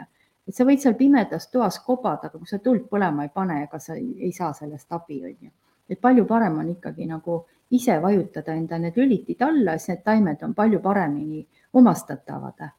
Et 0.47 0.55
sa 0.55 0.65
võid 0.67 0.81
seal 0.81 0.95
pimedas 0.99 1.49
toas 1.51 1.79
kobada, 1.85 2.29
aga 2.29 2.37
kui 2.37 2.49
sa 2.49 2.59
tuld 2.63 2.87
põlema 2.91 3.25
ei 3.25 3.33
pane, 3.33 3.61
ega 3.65 3.79
sa 3.81 3.95
ei, 3.97 4.11
ei 4.27 4.31
saa 4.35 4.53
sellest 4.53 4.91
abi, 4.93 5.21
on 5.25 5.35
ju. 5.47 5.51
et 5.89 6.01
palju 6.01 6.25
parem 6.25 6.57
on 6.59 6.69
ikkagi 6.69 7.05
nagu 7.09 7.43
ise 7.73 7.97
vajutada 8.01 8.53
enda 8.53 8.77
need 8.81 8.97
lülitid 8.97 9.41
alla, 9.41 9.77
siis 9.77 9.95
need 9.95 10.03
taimed 10.05 10.43
on 10.45 10.53
palju 10.53 10.79
paremini 10.79 11.45
omastatavad. 11.73 12.69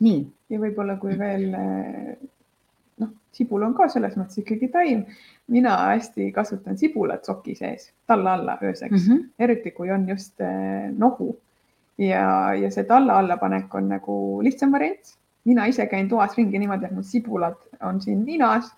nii. 0.00 0.20
ja 0.50 0.60
võib-olla, 0.60 0.96
kui 0.98 1.18
veel 1.18 1.46
noh, 3.00 3.12
sibul 3.32 3.62
on 3.66 3.74
ka 3.76 3.88
selles 3.92 4.16
mõttes 4.18 4.42
ikkagi 4.42 4.70
taim. 4.72 5.04
mina 5.50 5.76
hästi 5.92 6.30
kasutan 6.32 6.78
sibulat 6.78 7.24
soki 7.24 7.54
sees 7.54 7.92
talla 8.06 8.34
alla 8.34 8.58
ööseks 8.62 9.06
mm, 9.06 9.06
-hmm. 9.06 9.30
eriti 9.38 9.70
kui 9.70 9.90
on 9.90 10.08
just 10.08 10.40
eh, 10.40 10.90
nohu 10.90 11.36
ja, 11.98 12.54
ja 12.54 12.70
see 12.70 12.84
talla 12.84 13.18
alla 13.18 13.36
panek 13.36 13.74
on 13.74 13.88
nagu 13.88 14.14
lihtsam 14.42 14.72
variant. 14.72 15.16
Mina 15.44 15.66
ise 15.66 15.86
käin 15.86 16.08
toas 16.08 16.36
ringi 16.36 16.58
niimoodi, 16.58 16.86
et 16.86 16.92
mul 16.92 17.06
sibulad 17.06 17.56
on 17.82 18.00
siin 18.00 18.24
ninas 18.24 18.72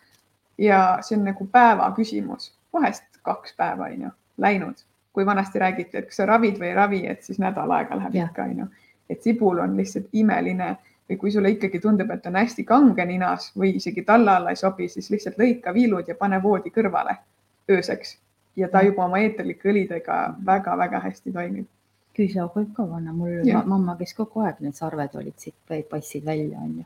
ja 0.58 0.98
see 1.00 1.18
on 1.18 1.24
nagu 1.24 1.46
päeva 1.46 1.90
küsimus, 1.96 2.52
vahest 2.72 3.04
kaks 3.22 3.56
päeva 3.56 3.90
on 3.90 4.02
ju 4.02 4.10
läinud, 4.38 4.84
kui 5.12 5.26
vanasti 5.26 5.58
räägiti, 5.58 5.98
et 5.98 6.08
kas 6.10 6.22
sa 6.22 6.26
ravid 6.26 6.58
või 6.60 6.70
ei 6.70 6.74
ravi, 6.74 7.02
et 7.06 7.22
siis 7.22 7.38
nädal 7.42 7.70
aega 7.70 7.98
läheb 7.98 8.14
ja. 8.14 8.30
ikka 8.30 8.46
on 8.48 8.64
ju, 8.64 8.66
et 9.10 9.22
sibul 9.22 9.60
on 9.62 9.76
lihtsalt 9.76 10.08
imeline 10.12 10.76
või 11.10 11.18
kui 11.18 11.32
sulle 11.34 11.50
ikkagi 11.52 11.80
tundub, 11.80 12.10
et 12.10 12.26
on 12.26 12.38
hästi 12.38 12.64
kange 12.64 13.04
ninas 13.06 13.50
või 13.58 13.74
isegi 13.76 14.04
talla 14.08 14.36
alla 14.36 14.54
ei 14.54 14.56
sobi, 14.56 14.88
siis 14.88 15.10
lihtsalt 15.10 15.38
lõika 15.38 15.74
viilud 15.74 16.08
ja 16.08 16.14
pane 16.14 16.42
voodi 16.42 16.70
kõrvale 16.70 17.16
ööseks. 17.70 18.18
Ja 18.56 18.68
ta 18.68 18.82
juba 18.84 19.04
oma 19.04 19.18
eeterlike 19.18 19.68
õlidega 19.68 20.34
väga-väga 20.46 21.00
hästi 21.00 21.32
toimib. 21.32 21.66
Küüslaug 22.16 22.56
võib 22.56 22.72
ka 22.76 22.86
panna, 22.86 23.12
mul 23.16 23.42
ja. 23.48 23.62
mamma 23.66 23.96
käis 24.00 24.12
kogu 24.16 24.44
aeg, 24.44 24.60
need 24.60 24.76
sarved 24.76 25.14
olid 25.20 25.36
siit, 25.40 25.56
paistsid 25.68 26.24
välja, 26.26 26.60
onju 26.60 26.84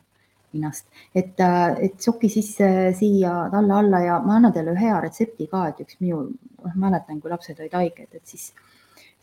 ninast, 0.57 0.87
et, 1.14 1.41
äh, 1.41 1.77
et 1.87 2.01
soki 2.01 2.29
sisse 2.33 2.68
siia 2.97 3.33
talla 3.53 3.81
alla 3.83 4.01
ja 4.05 4.20
ma 4.24 4.37
annan 4.39 4.55
teile 4.55 4.74
ühe 4.74 4.87
hea 4.87 5.01
retsepti 5.05 5.49
ka, 5.51 5.66
et 5.70 5.83
üks 5.85 5.99
minu, 6.01 6.22
noh, 6.62 6.79
mäletan, 6.81 7.20
kui 7.20 7.33
lapsed 7.33 7.61
olid 7.61 7.77
haiged, 7.77 8.09
et 8.12 8.24
siis 8.24 8.53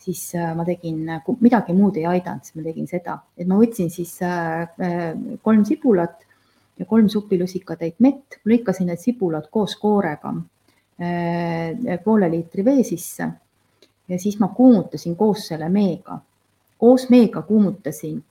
siis 0.04 0.22
äh, 0.36 0.50
ma 0.56 0.66
tegin, 0.68 1.06
midagi 1.40 1.74
muud 1.78 1.96
ei 1.96 2.06
aidanud, 2.10 2.44
siis 2.44 2.58
ma 2.60 2.66
tegin 2.66 2.90
seda, 2.92 3.18
et 3.40 3.48
ma 3.48 3.56
võtsin 3.60 3.92
siis 3.94 4.18
äh, 4.28 4.66
kolm 5.42 5.64
sibulat 5.68 6.26
ja 6.80 6.88
kolm 6.90 7.08
supilusikatäit 7.12 8.02
mett, 8.04 8.42
lõikasin 8.50 8.92
need 8.92 9.00
sibulad 9.00 9.48
koos 9.54 9.78
koorega 9.80 10.34
poole 12.04 12.28
liitri 12.30 12.64
vee 12.64 12.84
sisse 12.86 13.26
ja 14.10 14.20
siis 14.20 14.40
ma 14.40 14.48
kuumutasin 14.48 15.16
koos 15.16 15.48
selle 15.48 15.70
meega. 15.70 16.20
koos 16.78 17.10
meega 17.10 17.42
kuumutasin 17.42 18.24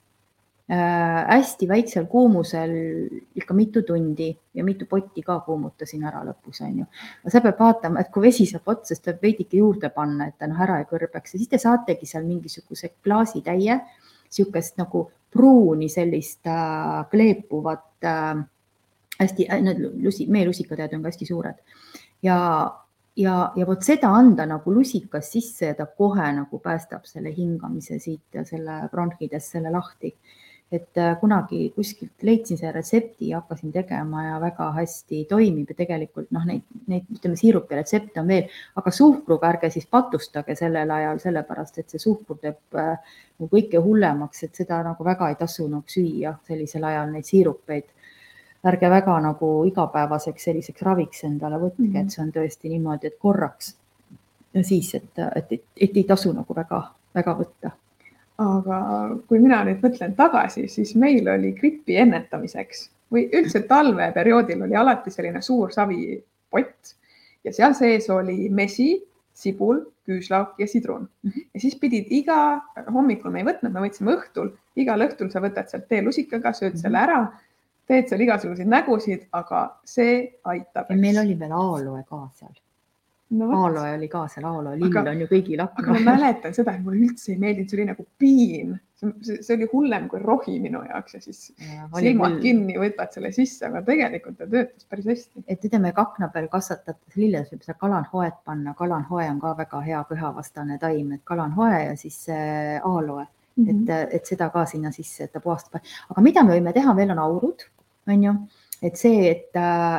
Äh, 0.71 1.25
hästi 1.27 1.67
väiksel 1.67 2.05
kuumusel 2.05 2.71
ikka 3.35 3.53
mitu 3.53 3.81
tundi 3.83 4.37
ja 4.53 4.63
mitu 4.63 4.85
potti 4.85 5.21
ka 5.21 5.41
kuumutasin 5.43 6.05
ära 6.07 6.21
lõpus, 6.23 6.61
on 6.63 6.77
ju. 6.79 6.85
sa 7.27 7.41
pead 7.43 7.59
vaatama, 7.59 7.99
et 7.99 8.07
kui 8.13 8.23
vesi 8.23 8.45
saab 8.47 8.71
otsa, 8.71 8.93
siis 8.93 9.03
tuleb 9.03 9.19
veidike 9.27 9.59
juurde 9.59 9.89
panna, 9.91 10.29
et 10.31 10.37
ta 10.39 10.47
noh, 10.47 10.61
ära 10.63 10.77
ei 10.79 10.87
kõrbeks 10.87 11.35
ja 11.35 11.41
siis 11.41 11.51
te 11.51 11.59
saategi 11.59 12.07
seal 12.07 12.23
mingisuguse 12.23 12.93
klaasitäie, 13.03 13.75
niisugust 14.29 14.79
nagu 14.79 15.03
pruuni 15.35 15.89
sellist 15.91 16.47
äh, 16.47 17.03
kleepuvat 17.11 18.07
äh,, 18.07 18.31
hästi 19.19 19.49
äh,, 19.51 19.61
need 19.67 19.83
lusi, 19.99 20.29
meelusikatäed 20.31 20.95
on 20.95 21.03
ka 21.03 21.11
hästi 21.11 21.27
suured 21.27 21.59
ja 22.23 22.39
ja, 23.17 23.51
ja 23.55 23.65
vot 23.67 23.83
seda 23.85 24.09
anda 24.13 24.45
nagu 24.49 24.73
lusikas 24.73 25.31
sisse 25.31 25.71
ja 25.71 25.75
ta 25.75 25.85
kohe 25.85 26.31
nagu 26.33 26.59
päästab 26.59 27.05
selle 27.05 27.33
hingamise 27.35 27.99
siit 27.99 28.33
ja 28.33 28.45
selle 28.45 28.79
bronhidest 28.91 29.57
selle 29.57 29.71
lahti 29.71 30.15
et 30.73 30.97
äh, 30.97 31.13
kunagi 31.19 31.67
kuskilt 31.75 32.23
leidsin 32.25 32.57
selle 32.57 32.71
retsepti 32.73 33.29
ja 33.29 33.41
hakkasin 33.41 33.71
tegema 33.71 34.23
ja 34.25 34.39
väga 34.41 34.71
hästi 34.73 35.23
toimib 35.29 35.69
ja 35.69 35.77
tegelikult 35.77 36.31
noh, 36.33 36.45
neid, 36.49 36.63
neid 36.89 37.05
ütleme, 37.13 37.37
siirupi 37.37 37.77
retsepte 37.77 38.21
on 38.23 38.31
veel, 38.31 38.47
aga 38.79 38.93
suhkruga 38.97 39.51
ärge 39.53 39.69
siis 39.73 39.85
patustage 39.91 40.55
sellel 40.57 40.89
ajal, 40.95 41.21
sellepärast 41.21 41.77
et 41.83 41.93
see 41.93 42.01
suhkur 42.01 42.39
teeb 42.41 42.79
äh, 42.79 42.95
nagu 43.37 43.51
kõike 43.51 43.81
hullemaks, 43.85 44.47
et 44.47 44.63
seda 44.63 44.81
nagu 44.87 45.05
väga 45.05 45.29
ei 45.29 45.37
tasu 45.37 45.67
nagu 45.69 45.97
süüa 45.97 46.33
sellisel 46.47 46.89
ajal 46.89 47.13
neid 47.13 47.29
siirupeid. 47.29 47.91
Ärge 48.63 48.89
väga 48.89 49.19
nagu 49.19 49.53
igapäevaseks 49.67 50.49
selliseks 50.49 50.81
raviks 50.81 51.23
endale 51.27 51.59
võtke 51.59 51.83
mm, 51.83 51.93
-hmm. 51.93 52.01
et 52.01 52.11
see 52.11 52.23
on 52.23 52.31
tõesti 52.31 52.69
niimoodi, 52.69 53.07
et 53.07 53.17
korraks 53.19 53.75
ja 54.53 54.63
siis, 54.63 54.93
et, 54.95 55.11
et, 55.35 55.51
et, 55.51 55.65
et 55.77 55.97
ei 55.97 56.03
tasu 56.03 56.31
nagu 56.31 56.55
väga-väga 56.55 57.37
võtta 57.39 57.71
aga 58.41 58.79
kui 59.27 59.39
mina 59.39 59.61
nüüd 59.67 59.83
mõtlen 59.83 60.15
tagasi, 60.17 60.67
siis 60.71 60.95
meil 60.99 61.27
oli 61.29 61.53
gripi 61.57 61.97
ennetamiseks 62.01 62.87
või 63.13 63.27
üldse 63.37 63.63
talveperioodil 63.69 64.65
oli 64.65 64.75
alati 64.75 65.13
selline 65.13 65.41
suur 65.45 65.73
savipott 65.73 66.95
ja 67.45 67.53
seal 67.53 67.75
sees 67.77 68.09
oli 68.09 68.49
mesi, 68.49 68.95
sibul, 69.33 69.83
küüslauk 70.07 70.57
ja 70.59 70.67
sidrun. 70.67 71.07
Mhm. 71.23 71.47
ja 71.53 71.59
siis 71.59 71.75
pidid 71.79 72.09
iga, 72.11 72.61
hommikul 72.91 73.31
me 73.31 73.43
ei 73.43 73.47
võtnud, 73.47 73.71
me 73.71 73.85
võtsime 73.85 74.17
õhtul, 74.17 74.51
igal 74.75 75.05
õhtul 75.05 75.31
sa 75.31 75.41
võtad 75.43 75.69
sealt 75.69 75.87
teelusikaga, 75.87 76.53
sööd 76.53 76.79
selle 76.81 76.97
mhm. 76.97 77.03
ära, 77.03 77.52
teed 77.87 78.09
seal 78.09 78.25
igasuguseid 78.25 78.69
nägusid, 78.69 79.27
aga 79.39 79.63
see 79.85 80.19
aitab. 80.53 80.91
meil 80.95 81.19
oli 81.23 81.39
veel 81.39 81.55
aloe 81.57 82.03
ka 82.09 82.25
seal 82.33 82.53
no,. 83.33 83.49
Aaloe 83.51 83.93
oli 83.97 84.07
ka 84.07 84.23
seal, 84.31 84.45
Aaloe 84.47 84.77
lill 84.79 84.89
aga, 84.89 85.11
on 85.11 85.21
ju 85.23 85.27
kõigil 85.31 85.61
akna. 85.63 85.83
aga 85.83 85.97
ma 85.97 86.13
mäletan 86.13 86.55
seda, 86.55 86.75
et 86.75 86.85
mulle 86.85 87.03
üldse 87.07 87.33
ei 87.33 87.39
meeldinud, 87.41 87.69
see 87.69 87.79
oli 87.79 87.87
nagu 87.89 88.05
piin, 88.21 88.73
see 89.25 89.55
oli 89.57 89.67
hullem 89.73 90.07
kui 90.11 90.21
rohi 90.23 90.57
minu 90.63 90.83
jaoks 90.85 91.17
ja 91.17 91.21
siis 91.23 91.43
ja, 91.51 91.87
silmad 91.97 92.37
küll... 92.37 92.41
kinni, 92.47 92.77
võtad 92.79 93.15
selle 93.15 93.33
sisse, 93.35 93.67
aga 93.69 93.83
tegelikult 93.85 94.39
ta 94.39 94.47
töötas 94.49 94.87
päris 94.89 95.09
hästi. 95.11 95.45
et 95.47 95.69
ütleme, 95.69 95.93
kui 95.95 96.05
akna 96.05 96.29
peal 96.33 96.49
kasvatates 96.51 97.19
lilles 97.19 97.51
võib 97.51 97.67
seda 97.67 97.77
kalanhoet 97.81 98.41
panna, 98.47 98.75
kalanhoe 98.79 99.29
on 99.29 99.39
ka 99.43 99.55
väga 99.59 99.85
hea 99.87 100.03
köhavastane 100.09 100.79
taim, 100.81 101.15
et 101.17 101.23
kalanhoe 101.27 101.85
ja 101.89 101.95
siis 101.99 102.23
äh, 102.31 102.79
Aaloe 102.83 103.27
mm, 103.55 103.65
-hmm. 103.65 103.91
et, 103.91 104.13
et 104.13 104.25
seda 104.25 104.49
ka 104.49 104.65
sinna 104.65 104.91
sisse, 104.91 105.23
et 105.23 105.31
ta 105.31 105.39
puhastab. 105.39 105.81
aga 106.09 106.21
mida 106.21 106.43
me 106.43 106.57
võime 106.57 106.73
teha, 106.73 106.95
veel 106.95 107.11
on 107.11 107.19
aurud, 107.19 107.65
on 108.07 108.23
ju 108.23 108.35
et 108.83 108.97
see, 108.97 109.29
et, 109.29 109.55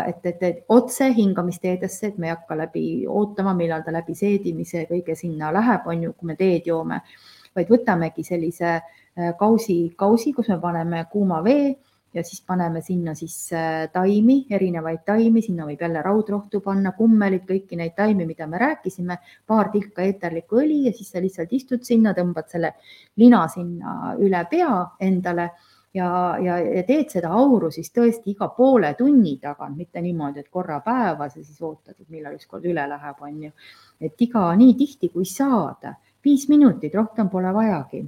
et, 0.09 0.27
et, 0.27 0.43
et 0.43 0.65
otse 0.69 1.07
hingamisteedesse, 1.17 2.07
et 2.07 2.19
me 2.19 2.29
ei 2.29 2.35
hakka 2.35 2.57
läbi 2.57 2.83
ootama, 3.09 3.55
millal 3.57 3.83
ta 3.83 3.95
läbi 3.95 4.15
seedimise 4.15 4.85
kõige 4.91 5.17
sinna 5.17 5.53
läheb, 5.57 5.87
on 5.89 6.03
ju, 6.03 6.13
kui 6.13 6.29
me 6.29 6.37
teed 6.37 6.69
joome, 6.69 7.01
vaid 7.57 7.71
võtamegi 7.73 8.25
sellise 8.27 8.75
äh, 8.75 9.33
kausi, 9.39 9.79
kausi, 9.97 10.35
kus 10.37 10.53
me 10.53 10.59
paneme 10.61 11.07
kuuma 11.13 11.41
vee 11.45 11.73
ja 12.15 12.23
siis 12.25 12.41
paneme 12.47 12.81
sinna 12.83 13.15
siis 13.19 13.37
äh, 13.53 13.89
taimi, 13.93 14.45
erinevaid 14.51 15.03
taimi, 15.07 15.43
sinna 15.43 15.67
võib 15.67 15.81
jälle 15.83 16.03
raudrohtu 16.03 16.61
panna, 16.65 16.95
kummelit, 16.97 17.45
kõiki 17.49 17.79
neid 17.81 17.97
taimi, 17.97 18.27
mida 18.27 18.47
me 18.47 18.61
rääkisime, 18.63 19.19
paar 19.47 19.73
tilka 19.75 20.03
eeterlikku 20.07 20.63
õli 20.63 20.85
ja 20.89 20.95
siis 20.95 21.11
sa 21.11 21.23
lihtsalt 21.23 21.53
istud 21.53 21.85
sinna, 21.87 22.15
tõmbad 22.15 22.51
selle 22.53 22.75
lina 23.21 23.47
sinna 23.53 24.15
üle 24.23 24.45
pea 24.51 24.75
endale 25.03 25.51
ja, 25.95 26.09
ja, 26.43 26.59
ja 26.59 26.83
teed 26.87 27.13
seda 27.15 27.31
auru 27.35 27.71
siis 27.75 27.93
tõesti 27.95 28.35
iga 28.35 28.49
poole 28.57 28.93
tunni 28.99 29.37
tagant, 29.43 29.77
mitte 29.79 30.03
niimoodi, 30.03 30.43
et 30.43 30.51
korra 30.53 30.81
päevas 30.85 31.37
ja 31.37 31.45
siis 31.45 31.61
ootad, 31.63 31.97
et 31.99 32.09
millal 32.11 32.39
ükskord 32.39 32.67
üle 32.67 32.87
läheb, 32.91 33.23
on 33.23 33.43
ju. 33.49 33.53
et 34.01 34.27
iga 34.27 34.49
nii 34.59 34.75
tihti 34.79 35.11
kui 35.15 35.27
saad, 35.29 35.87
viis 36.25 36.49
minutit, 36.49 36.95
rohkem 36.95 37.31
pole 37.31 37.53
vajagi. 37.55 38.05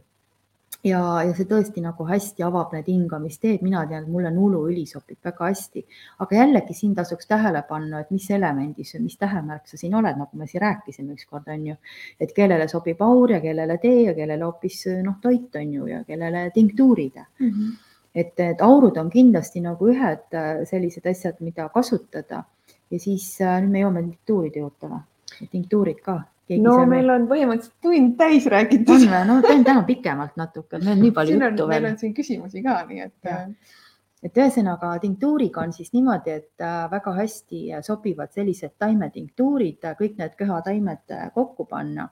Ja, 0.86 1.00
ja 1.26 1.32
see 1.36 1.46
tõesti 1.48 1.82
nagu 1.82 2.06
hästi 2.06 2.44
avab 2.46 2.74
need 2.76 2.88
hingamisteed, 2.90 3.62
mina 3.64 3.82
tean, 3.88 4.04
et 4.04 4.12
mulle 4.12 4.30
nuluõli 4.34 4.84
sobib 4.88 5.18
väga 5.24 5.48
hästi, 5.50 5.82
aga 6.24 6.38
jällegi 6.38 6.76
siin 6.76 6.94
tasuks 6.96 7.28
tähele 7.30 7.62
panna, 7.68 8.02
et 8.02 8.12
mis 8.14 8.28
elemendis 8.34 8.94
või 8.96 9.06
mis 9.06 9.18
tähemärk 9.20 9.66
sa 9.70 9.80
siin 9.80 9.96
oled, 9.98 10.18
nagu 10.20 10.38
me 10.38 10.48
siin 10.50 10.62
rääkisime 10.64 11.16
ükskord 11.16 11.48
on 11.52 11.66
ju, 11.72 11.78
et 12.20 12.34
kellele 12.36 12.68
sobib 12.70 13.02
aur 13.02 13.34
ja 13.34 13.40
kellele 13.42 13.78
tee 13.82 14.06
ja 14.08 14.14
kellele 14.18 14.46
hoopis 14.46 14.84
noh, 15.06 15.18
toit 15.22 15.58
on 15.58 15.74
ju 15.78 15.90
ja 15.90 16.02
kellele 16.06 16.50
tinktuurid 16.54 17.16
mm. 17.16 17.50
-hmm. 17.50 17.74
et, 18.14 18.40
et 18.40 18.62
aurud 18.62 18.96
on 18.96 19.10
kindlasti 19.10 19.60
nagu 19.60 19.90
ühed 19.90 20.34
äh, 20.34 20.62
sellised 20.64 21.06
asjad, 21.06 21.40
mida 21.40 21.68
kasutada 21.68 22.44
ja 22.90 22.98
siis 22.98 23.40
äh, 23.40 23.60
nüüd 23.62 23.72
me 23.72 23.84
jõuame 23.84 24.02
tinktuuride 24.06 24.64
juurde 24.64 24.94
või? 24.94 25.04
tinktuurid 25.50 26.00
ka 26.00 26.20
no 26.62 26.76
seal... 26.78 26.90
meil 26.90 27.10
on 27.10 27.26
põhimõtteliselt 27.30 27.82
tund 27.82 28.14
täis 28.20 28.46
räägitud. 28.52 28.94
on 28.94 29.08
või? 29.10 29.24
no 29.30 29.64
täna 29.66 29.82
pikemalt 29.88 30.36
natuke, 30.38 30.78
meil 30.78 30.94
on 30.94 31.02
nii 31.02 31.16
palju 31.16 31.34
juttu 31.34 31.66
on, 31.66 31.72
veel. 31.72 31.82
meil 31.82 31.90
on 31.92 31.98
siin 32.02 32.14
küsimusi 32.14 32.62
ka, 32.66 32.78
nii 32.90 33.02
et. 33.08 33.18
Äh, 33.32 33.82
et 34.26 34.38
ühesõnaga 34.40 34.94
tinktuuriga 34.98 35.60
on 35.62 35.74
siis 35.76 35.92
niimoodi, 35.94 36.38
et 36.40 36.64
äh, 36.64 36.78
väga 36.90 37.12
hästi 37.18 37.82
sobivad 37.84 38.32
sellised 38.34 38.74
taimetinktuurid, 38.80 39.84
kõik 39.98 40.16
need 40.18 40.38
köhataimed 40.38 41.14
äh, 41.14 41.28
kokku 41.34 41.66
panna 41.70 42.08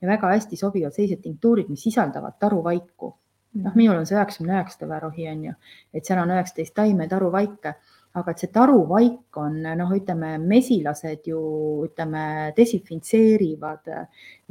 ja 0.00 0.08
väga 0.08 0.32
hästi 0.32 0.58
sobivad 0.58 0.96
sellised 0.96 1.22
tinktuurid, 1.22 1.68
mis 1.70 1.84
sisaldavad 1.86 2.38
taruvaiku. 2.40 3.12
noh, 3.54 3.70
mm. 3.70 3.76
minul 3.78 4.00
on 4.00 4.06
see 4.08 4.16
üheksakümne 4.16 4.56
üheksa 4.56 4.80
tõverohi 4.80 5.28
on 5.30 5.44
ju, 5.50 5.52
et 5.94 6.08
seal 6.08 6.18
on 6.18 6.32
üheksateist 6.34 6.74
taime 6.74 7.06
taruvaike 7.08 7.76
aga 8.14 8.30
et 8.30 8.44
see 8.44 8.52
taruvaik 8.54 9.38
on 9.42 9.56
noh, 9.64 9.90
ütleme 9.96 10.36
mesilased 10.38 11.26
ju 11.26 11.40
ütleme 11.88 12.52
desinfitseerivad 12.56 13.90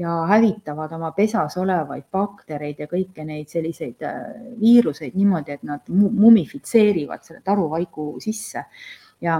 ja 0.01 0.18
hävitavad 0.34 0.91
oma 0.97 1.14
pesas 1.16 1.55
olevaid 1.61 2.09
baktereid 2.11 2.84
ja 2.84 2.89
kõiki 2.91 3.24
neid 3.28 3.51
selliseid 3.53 4.03
äh, 4.03 4.22
viiruseid 4.59 5.16
niimoodi, 5.16 5.55
et 5.55 5.64
nad 5.68 5.88
mumifitseerivad 5.89 7.24
selle 7.24 7.43
taruvaigu 7.45 8.07
sisse. 8.24 8.66
Ja 9.24 9.39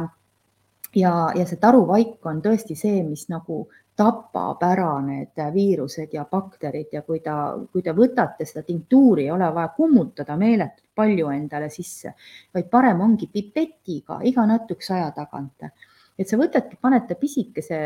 ja, 0.96 1.14
ja 1.36 1.46
see 1.50 1.60
taruvaik 1.62 2.26
on 2.30 2.42
tõesti 2.44 2.78
see, 2.80 3.02
mis 3.06 3.28
nagu 3.32 3.66
tapab 3.96 4.64
ära 4.66 5.00
need 5.06 5.40
viirused 5.54 6.14
ja 6.14 6.26
bakterid 6.30 6.94
ja 6.94 7.02
kui 7.06 7.20
ta, 7.22 7.54
kui 7.72 7.84
te 7.86 7.94
võtate 7.94 8.46
seda 8.46 8.64
tinktuuri, 8.66 9.28
ei 9.28 9.32
ole 9.32 9.50
vaja 9.54 9.74
kummutada 9.76 10.38
meeletult 10.38 10.90
palju 10.96 11.30
endale 11.34 11.70
sisse, 11.74 12.16
vaid 12.54 12.70
parem 12.70 13.02
ongi 13.02 13.28
pipetiga 13.28 14.20
iga 14.24 14.46
natukese 14.50 14.94
aja 14.98 15.12
tagant. 15.12 15.70
et 16.18 16.30
sa 16.30 16.38
võtadki, 16.38 16.78
panete 16.82 17.16
pisikese, 17.16 17.78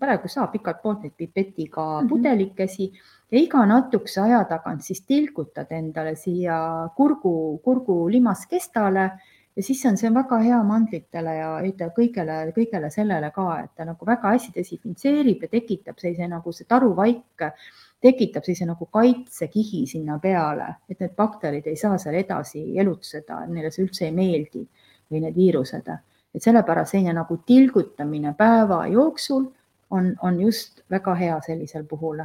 praegu 0.00 0.28
saab 0.28 0.54
igalt 0.56 0.82
poolt 0.82 1.02
neid 1.02 1.14
pipetiga 1.16 1.82
mm 1.82 2.04
-hmm. 2.04 2.08
pudelikesi 2.08 2.92
ja 3.30 3.38
iga 3.38 3.66
natukese 3.66 4.20
aja 4.20 4.44
tagant 4.44 4.82
siis 4.82 5.02
tilgutad 5.02 5.66
endale 5.70 6.14
siia 6.16 6.88
kurgu, 6.96 7.58
kurgu 7.64 8.08
limaskestale 8.08 9.10
ja 9.56 9.62
siis 9.62 9.80
on 9.88 9.96
see 9.96 10.12
väga 10.14 10.38
hea 10.44 10.58
mandlitele 10.64 11.34
ja 11.38 11.48
ütleme 11.64 11.94
kõigele, 11.96 12.36
kõigele 12.56 12.90
sellele 12.92 13.30
ka, 13.34 13.46
et 13.64 13.72
ta 13.76 13.86
nagu 13.88 14.06
väga 14.06 14.34
hästi 14.34 14.52
desinfitseerib 14.56 15.46
ja 15.46 15.48
tekitab 15.52 16.00
sellise 16.02 16.28
nagu 16.28 16.52
see 16.52 16.68
taruvaik 16.68 17.46
tekitab 18.04 18.44
sellise 18.44 18.68
nagu 18.68 18.88
kaitsekihi 18.92 19.86
sinna 19.88 20.18
peale, 20.22 20.68
et 20.90 21.00
need 21.00 21.14
bakterid 21.16 21.66
ei 21.66 21.76
saa 21.80 21.96
seal 21.98 22.18
edasi 22.20 22.66
elutseda, 22.78 23.44
neile 23.48 23.72
see 23.72 23.86
üldse 23.86 24.06
ei 24.08 24.14
meeldi 24.14 24.66
või 25.10 25.22
need 25.24 25.36
viirused. 25.36 25.88
et 26.34 26.42
sellepärast 26.42 26.92
selline 26.92 27.14
nagu 27.16 27.38
tilgutamine 27.46 28.34
päeva 28.36 28.86
jooksul 28.92 29.46
on, 29.90 30.16
on 30.22 30.40
just 30.40 30.82
väga 30.90 31.14
hea 31.14 31.40
sellisel 31.46 31.84
puhul. 31.84 32.20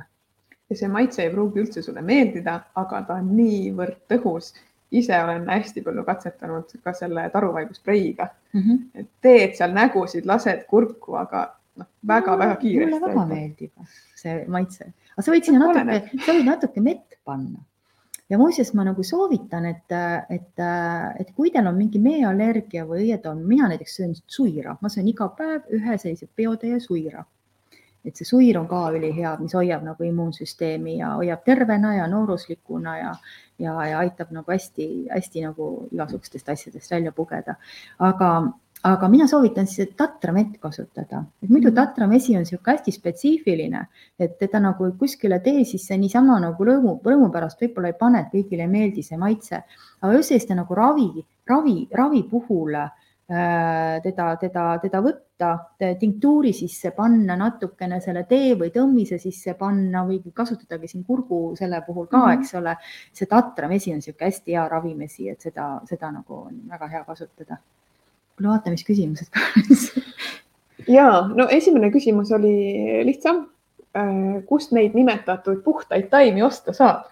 ja 0.70 0.76
see 0.76 0.88
maitse 0.88 1.24
ei 1.24 1.32
pruugi 1.32 1.64
üldse 1.64 1.82
sulle 1.82 2.02
meeldida, 2.02 2.60
aga 2.76 3.02
ta 3.08 3.14
on 3.22 3.32
niivõrd 3.38 4.04
tõhus 4.12 4.54
ise 4.92 5.24
olen 5.24 5.48
hästi 5.50 5.82
palju 5.86 6.04
katsetanud 6.08 6.76
ka 6.84 6.94
selle 6.94 7.30
taruvaiguspreiga 7.34 8.28
mm. 8.54 8.62
-hmm. 8.62 8.80
et 8.96 9.10
teed 9.22 9.56
seal 9.56 9.74
nägusid, 9.76 10.26
lased 10.26 10.64
kurku, 10.70 11.16
aga 11.16 11.48
noh, 11.80 11.88
väga-väga 12.08 12.56
kiiresti. 12.56 12.92
mulle 12.92 13.08
väga 13.08 13.26
meeldib 13.26 13.72
see 14.16 14.46
maitse, 14.48 14.92
aga 15.14 15.26
sa 15.26 15.36
võid 15.36 15.50
sinna 15.50 15.68
natuke, 15.68 16.24
sa 16.26 16.38
võid 16.38 16.48
natuke 16.48 16.84
mett 16.84 17.20
panna. 17.26 17.64
ja 18.30 18.38
muuseas, 18.38 18.74
ma 18.74 18.84
nagu 18.88 19.04
soovitan, 19.04 19.66
et, 19.66 19.98
et, 20.30 20.66
et 21.20 21.32
kui 21.36 21.52
teil 21.52 21.68
on 21.68 21.78
mingi 21.78 22.00
meeallergia 22.00 22.86
või 22.88 23.08
õietoon, 23.08 23.44
mina 23.48 23.68
näiteks 23.72 23.96
söön 23.96 24.16
suira, 24.28 24.78
ma 24.82 24.90
söön 24.90 25.08
iga 25.08 25.28
päev 25.38 25.72
ühe 25.80 25.98
sellise 25.98 26.28
peotäie 26.36 26.80
suira 26.80 27.26
et 28.06 28.18
see 28.18 28.26
suir 28.26 28.58
on 28.60 28.68
ka 28.70 28.88
ülihea, 28.96 29.36
mis 29.42 29.54
hoiab 29.58 29.84
nagu 29.86 30.06
immuunsüsteemi 30.08 30.98
ja 31.00 31.14
hoiab 31.20 31.44
tervena 31.46 31.94
ja 31.96 32.08
nooruslikuna 32.10 32.98
ja, 32.98 33.14
ja, 33.60 33.76
ja 33.92 34.02
aitab 34.02 34.34
nagu 34.34 34.52
hästi-hästi 34.52 35.46
nagu 35.46 35.70
igasugustest 35.92 36.50
asjadest 36.50 36.92
välja 36.92 37.12
pugeda. 37.12 37.56
aga, 38.00 38.32
aga 38.90 39.10
mina 39.10 39.28
soovitan 39.28 39.68
siis 39.68 39.94
tatramett 39.98 40.58
kasutada, 40.60 41.24
et 41.44 41.50
muidu 41.50 41.70
mm. 41.70 41.76
tatramesi 41.76 42.36
on 42.38 42.46
niisugune 42.46 42.74
hästi 42.74 42.96
spetsiifiline, 42.96 43.86
et 44.20 44.40
teda 44.40 44.64
nagu 44.64 44.90
kuskile 44.98 45.40
tee 45.40 45.66
sisse 45.66 45.98
niisama 45.98 46.40
nagu 46.42 46.66
rõõmu, 46.66 46.98
rõõmu 47.06 47.30
pärast 47.34 47.62
võib-olla 47.62 47.94
ei 47.94 48.00
pane, 48.00 48.26
et 48.26 48.34
kõigile 48.34 48.66
ei 48.66 48.74
meeldi 48.74 49.06
see 49.06 49.22
maitse, 49.22 49.62
aga 50.02 50.24
selliste 50.24 50.58
nagu 50.58 50.76
ravi, 50.76 51.26
ravi, 51.50 51.78
ravi 51.94 52.26
puhul 52.32 52.82
Äh, 52.82 52.90
teda, 53.32 54.26
teda, 54.36 54.64
teda 54.84 55.00
võtta, 55.04 55.52
tinktuuri 56.00 56.52
sisse 56.54 56.92
panna, 56.96 57.38
natukene 57.40 58.02
selle 58.04 58.26
tee 58.28 58.56
või 58.60 58.74
tõmmise 58.76 59.20
sisse 59.22 59.54
panna 59.60 60.04
või 60.08 60.20
kasutadagi 60.36 60.90
siin 60.92 61.06
kurgu 61.08 61.54
selle 61.60 61.80
puhul 61.86 62.10
ka 62.10 62.18
mm, 62.18 62.26
-hmm. 62.26 62.42
eks 62.42 62.56
ole. 62.60 62.76
see 63.14 63.30
tatramesi 63.32 63.94
on 63.94 64.02
niisugune 64.02 64.28
hästi 64.28 64.58
hea 64.58 64.68
ravimesi, 64.68 65.30
et 65.30 65.42
seda, 65.42 65.70
seda 65.88 66.12
nagu 66.12 66.42
on 66.50 66.60
väga 66.70 66.88
hea 66.88 67.04
kasutada. 67.08 67.58
kuule, 68.36 68.50
vaata, 68.50 68.70
mis 68.70 68.84
küsimused 68.84 69.32
ka 69.32 69.40
ja 70.98 71.08
no 71.36 71.48
esimene 71.50 71.92
küsimus 71.92 72.32
oli 72.32 73.06
lihtsam. 73.06 73.48
Äh, 73.96 74.44
kust 74.48 74.72
neid 74.72 74.94
nimetatud 74.96 75.64
puhtaid 75.64 76.10
taimi 76.10 76.44
osta 76.44 76.74
saab? 76.74 77.08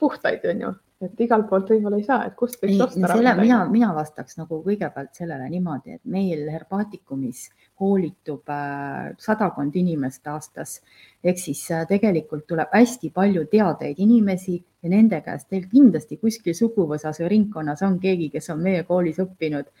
puhtaid 0.00 0.44
on 0.48 0.60
ju 0.60 0.74
et 1.00 1.20
igalt 1.24 1.46
poolt 1.48 1.70
võib-olla 1.72 1.96
ei 1.96 2.04
saa, 2.04 2.24
et 2.28 2.34
kust 2.36 2.58
võiks 2.60 2.74
ei, 2.74 2.80
osta 2.84 3.12
selle, 3.14 3.32
mina, 3.38 3.60
mina 3.72 3.90
vastaks 3.96 4.36
nagu 4.36 4.58
kõigepealt 4.64 5.16
sellele 5.16 5.46
niimoodi, 5.48 5.96
et 5.96 6.02
meil 6.04 6.42
Herbaatikumis 6.52 7.46
koolitub 7.80 8.52
äh, 8.52 9.14
sadakond 9.18 9.76
inimest 9.80 10.28
aastas. 10.28 10.80
ehk 11.24 11.40
siis 11.40 11.62
äh, 11.72 11.86
tegelikult 11.88 12.46
tuleb 12.48 12.68
hästi 12.76 13.10
palju 13.16 13.46
teadeid 13.52 13.98
inimesi 13.98 14.58
ja 14.82 14.92
nende 14.92 15.22
käest 15.24 15.48
teil 15.48 15.64
kindlasti 15.72 16.20
kuskil 16.20 16.56
suguvõsas 16.56 17.22
või 17.22 17.32
ringkonnas 17.34 17.82
on 17.88 17.98
keegi, 18.00 18.28
kes 18.36 18.50
on 18.52 18.60
meie 18.60 18.84
koolis 18.84 19.18
õppinud. 19.24 19.72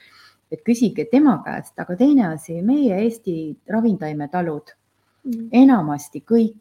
et 0.50 0.64
küsige 0.66 1.04
tema 1.10 1.36
käest, 1.44 1.76
aga 1.78 1.94
teine 1.96 2.26
asi, 2.32 2.62
meie 2.62 2.96
Eesti 3.04 3.56
ravintaimetalud 3.68 4.72
mm. 5.24 5.48
enamasti 5.52 6.24
kõik 6.24 6.56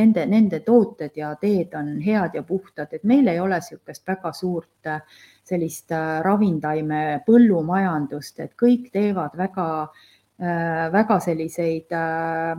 nende, 0.00 0.26
nende 0.26 0.60
tooted 0.66 1.16
ja 1.16 1.34
teed 1.40 1.74
on 1.78 1.98
head 2.04 2.34
ja 2.34 2.42
puhtad, 2.42 2.92
et 2.92 3.04
meil 3.04 3.28
ei 3.28 3.40
ole 3.40 3.58
niisugust 3.60 4.06
väga 4.08 4.32
suurt 4.32 4.86
äh, 4.86 5.02
sellist 5.50 5.90
ravintaime 6.22 7.20
põllumajandust, 7.26 8.40
et 8.40 8.52
kõik 8.58 8.90
teevad 8.94 9.34
väga, 9.36 9.66
väga 10.94 11.18
selliseid 11.20 11.92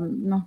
noh, 0.04 0.42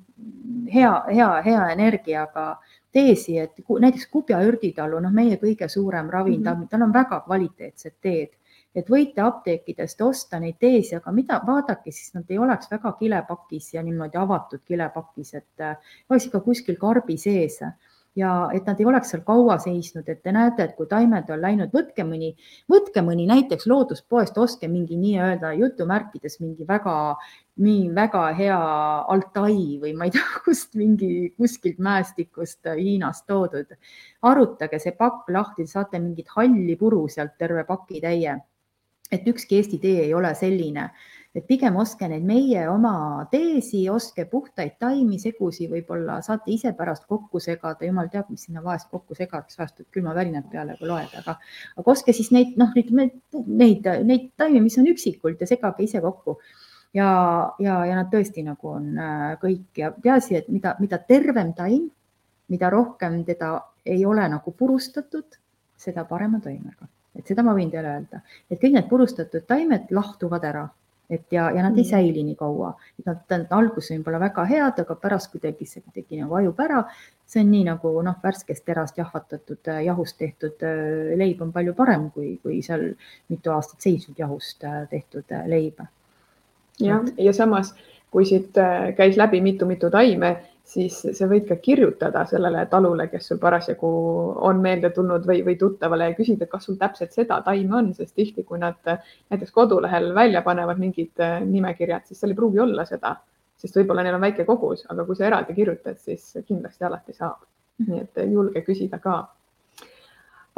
hea, 0.71 0.93
hea, 1.09 1.31
hea 1.47 1.63
energiaga 1.73 2.47
teesi, 2.95 3.39
et 3.43 3.59
näiteks 3.59 4.07
Kubja 4.13 4.39
ürditalu, 4.47 5.01
noh, 5.03 5.13
meie 5.15 5.39
kõige 5.41 5.69
suurem 5.69 6.11
ravintaim 6.13 6.59
mm, 6.59 6.63
-hmm. 6.65 6.71
tal 6.71 6.87
on 6.87 6.93
väga 6.95 7.21
kvaliteetsed 7.27 7.97
teed 8.01 8.37
et 8.75 8.91
võite 8.91 9.23
apteekidest 9.23 10.01
osta 10.03 10.41
neid 10.43 10.59
teesi, 10.61 10.97
aga 10.99 11.13
mida, 11.15 11.41
vaadake 11.47 11.93
siis, 11.93 12.13
nad 12.15 12.31
ei 12.31 12.39
oleks 12.43 12.71
väga 12.71 12.95
kilepakis 12.99 13.75
ja 13.77 13.83
niimoodi 13.87 14.19
avatud 14.19 14.65
kilepakis, 14.67 15.35
et 15.35 15.67
äh, 15.67 15.77
oleks 16.11 16.31
ikka 16.31 16.41
kuskil 16.47 16.79
karbi 16.81 17.19
sees 17.21 17.61
ja 18.17 18.31
et 18.55 18.67
nad 18.67 18.79
ei 18.79 18.87
oleks 18.87 19.11
seal 19.11 19.23
kaua 19.27 19.57
seisnud, 19.63 20.07
et 20.09 20.21
te 20.23 20.33
näete, 20.35 20.69
et 20.69 20.75
kui 20.79 20.87
taimed 20.91 21.31
on 21.35 21.41
läinud, 21.43 21.73
võtke 21.75 22.07
mõni, 22.07 22.31
võtke 22.71 23.03
mõni 23.03 23.27
näiteks 23.31 23.67
looduspoest, 23.71 24.39
ostke 24.39 24.71
mingi 24.71 24.99
nii-öelda 25.01 25.51
jutumärkides 25.59 26.39
mingi 26.43 26.67
väga, 26.69 26.95
nii 27.65 27.89
väga 27.97 28.25
hea 28.39 28.61
Altai 29.15 29.81
või 29.83 29.95
ma 29.99 30.09
ei 30.09 30.15
tea, 30.15 30.25
kust 30.47 30.79
mingi 30.79 31.11
kuskilt 31.37 31.83
mäestikust 31.83 32.71
Hiinast 32.79 33.27
toodud. 33.27 33.75
arutage 34.23 34.79
see 34.79 34.95
pakk 34.99 35.31
lahti, 35.35 35.67
saate 35.67 35.99
mingit 35.99 36.31
halli 36.37 36.79
puru 36.79 37.07
sealt 37.09 37.35
terve 37.39 37.67
paki 37.67 38.01
täie 38.01 38.39
et 39.13 39.27
ükski 39.29 39.59
Eesti 39.61 39.79
tee 39.83 40.05
ei 40.07 40.15
ole 40.15 40.35
selline, 40.39 40.89
et 41.35 41.47
pigem 41.49 41.77
ostke 41.83 42.07
neid 42.09 42.23
meie 42.27 42.63
oma 42.71 43.27
teesi, 43.31 43.83
ostke 43.91 44.25
puhtaid 44.31 44.77
taimi, 44.83 45.19
segusi, 45.19 45.67
võib-olla 45.71 46.21
saate 46.23 46.53
ise 46.55 46.73
pärast 46.79 47.09
kokku 47.11 47.43
segada, 47.43 47.83
jumal 47.87 48.11
teab, 48.13 48.29
mis 48.31 48.47
sinna 48.47 48.63
vahest 48.63 48.89
kokku 48.93 49.19
segaks, 49.19 49.59
vahest 49.59 49.83
võib 49.83 49.99
külmavärinad 49.99 50.47
peale, 50.53 50.79
kui 50.79 50.89
loed, 50.91 51.11
aga, 51.21 51.37
aga 51.75 51.95
ostke 51.95 52.15
siis 52.15 52.31
neid, 52.35 52.55
noh, 52.61 52.71
neid, 52.79 52.95
neid, 53.49 53.91
neid 54.07 54.31
taimi, 54.39 54.63
mis 54.63 54.79
on 54.79 54.89
üksikult 54.95 55.43
ja 55.43 55.51
segage 55.51 55.87
ise 55.89 56.03
kokku. 56.05 56.39
Ja, 56.95 57.09
ja, 57.59 57.81
ja 57.89 57.97
nad 57.99 58.07
tõesti 58.13 58.45
nagu 58.47 58.69
on 58.71 58.93
äh, 59.03 59.33
kõik. 59.41 59.67
Ja 59.81 59.89
peaasi, 59.91 60.37
et 60.39 60.47
mida, 60.47 60.77
mida 60.79 61.01
tervem 61.03 61.51
taim, 61.59 61.89
mida 62.55 62.71
rohkem 62.71 63.25
teda 63.27 63.57
ei 63.83 64.05
ole 64.07 64.29
nagu 64.31 64.55
purustatud, 64.55 65.35
seda 65.75 66.07
parema 66.07 66.39
toimega. 66.45 66.87
Et 67.19 67.27
seda 67.27 67.43
ma 67.47 67.55
võin 67.57 67.71
teile 67.71 67.97
öelda, 67.97 68.23
et 68.51 68.61
kõik 68.61 68.75
need 68.75 68.89
purustatud 68.91 69.47
taimed 69.47 69.93
lahtuvad 69.95 70.45
ära 70.45 70.69
et 71.11 71.33
ja, 71.33 71.51
ja 71.51 71.63
nad 71.63 71.77
ei 71.77 71.83
mm. 71.83 71.89
säili 71.89 72.23
nii 72.25 72.37
kaua, 72.39 72.73
et 72.99 73.09
nad, 73.09 73.21
nad 73.31 73.53
alguses 73.53 73.93
võib-olla 73.93 74.21
väga 74.23 74.45
head, 74.49 74.81
aga 74.81 74.97
pärast 75.01 75.31
kuidagi 75.33 75.67
see 75.69 75.83
kuidagi 75.85 76.21
nagu 76.23 76.39
hajub 76.39 76.61
ära. 76.65 76.85
see 77.27 77.41
on 77.41 77.51
nii 77.51 77.65
nagu 77.69 77.91
noh, 78.05 78.17
värskest 78.23 78.65
terast 78.69 78.99
jahvatatud 79.01 79.69
äh, 79.73 79.83
jahust 79.87 80.19
tehtud 80.21 80.65
äh, 80.65 81.15
leib 81.17 81.43
on 81.43 81.53
palju 81.53 81.75
parem 81.75 82.11
kui, 82.11 82.37
kui 82.43 82.61
seal 82.63 82.91
mitu 83.33 83.53
aastat 83.53 83.81
seisnud 83.85 84.19
jahust 84.19 84.65
äh, 84.65 84.85
tehtud 84.91 85.37
leib. 85.49 85.81
jah, 86.81 87.05
ja 87.19 87.33
samas 87.33 87.75
kui 88.11 88.25
siit 88.25 88.57
käis 88.97 89.17
läbi 89.19 89.41
mitu-mitu 89.43 89.91
taime 89.91 90.37
siis 90.65 90.97
sa 91.13 91.27
võid 91.29 91.45
ka 91.49 91.59
kirjutada 91.61 92.25
sellele 92.29 92.65
talule, 92.73 93.07
kes 93.13 93.29
sul 93.31 93.39
parasjagu 93.41 93.91
on 94.49 94.63
meelde 94.65 94.91
tulnud 94.97 95.27
või, 95.29 95.43
või 95.47 95.59
tuttavale 95.61 96.11
ja 96.11 96.17
küsida, 96.17 96.49
kas 96.51 96.65
sul 96.69 96.79
täpselt 96.81 97.13
seda 97.13 97.41
taime 97.45 97.77
on, 97.77 97.93
sest 97.95 98.15
tihti, 98.17 98.47
kui 98.49 98.59
nad 98.63 98.81
näiteks 98.89 99.53
kodulehel 99.53 100.13
välja 100.17 100.43
panevad 100.47 100.81
mingid 100.81 101.21
äh, 101.21 101.39
nimekirjad, 101.45 102.07
siis 102.09 102.21
seal 102.21 102.33
ei 102.33 102.39
pruugi 102.39 102.63
olla 102.65 102.87
seda, 102.89 103.15
sest 103.61 103.77
võib-olla 103.77 104.07
neil 104.07 104.17
on 104.17 104.25
väike 104.25 104.47
kogus, 104.49 104.87
aga 104.89 105.05
kui 105.05 105.19
sa 105.19 105.29
eraldi 105.29 105.57
kirjutad, 105.57 106.01
siis 106.01 106.33
kindlasti 106.47 106.89
alati 106.89 107.17
saab. 107.17 107.45
nii 107.85 108.01
et 108.01 108.21
julge 108.31 108.61
küsida 108.63 109.01
ka. 109.03 109.17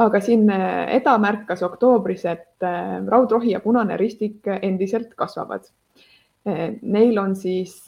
aga 0.05 0.21
siin 0.21 0.51
Eda 0.53 1.17
märkas 1.19 1.63
oktoobris, 1.65 2.25
et 2.29 2.67
raudrohi 3.09 3.55
ja 3.55 3.61
punane 3.61 3.97
ristik 3.97 4.45
endiselt 4.61 5.15
kasvavad. 5.17 5.65
Neil 6.83 7.19
on 7.19 7.33
siis 7.35 7.87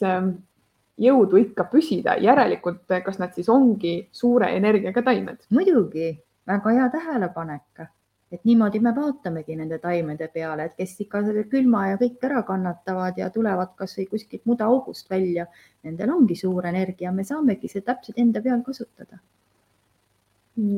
jõudu 0.99 1.39
ikka 1.39 1.65
püsida, 1.71 2.17
järelikult 2.21 2.99
kas 3.05 3.19
nad 3.19 3.35
siis 3.35 3.49
ongi 3.49 3.93
suure 4.11 4.51
energiaga 4.55 5.03
taimed? 5.05 5.45
muidugi, 5.55 6.11
väga 6.47 6.75
hea 6.75 6.89
tähelepanek, 6.93 7.87
et 8.31 8.45
niimoodi 8.45 8.81
me 8.83 8.93
vaatamegi 8.95 9.55
nende 9.57 9.79
taimede 9.81 10.27
peale, 10.33 10.69
et 10.69 10.77
kes 10.77 10.95
ikka 11.05 11.23
selle 11.25 11.45
külma 11.51 11.87
ja 11.91 11.97
kõik 12.01 12.23
ära 12.29 12.43
kannatavad 12.47 13.17
ja 13.17 13.29
tulevad 13.33 13.73
kasvõi 13.79 14.05
kuskilt 14.11 14.45
mudaaugust 14.49 15.09
välja, 15.09 15.47
nendel 15.83 16.13
ongi 16.13 16.37
suur 16.37 16.67
energia, 16.69 17.11
me 17.11 17.25
saamegi 17.25 17.71
seda 17.71 17.93
täpselt 17.93 18.19
enda 18.19 18.41
peal 18.41 18.61
kasutada. 18.65 19.19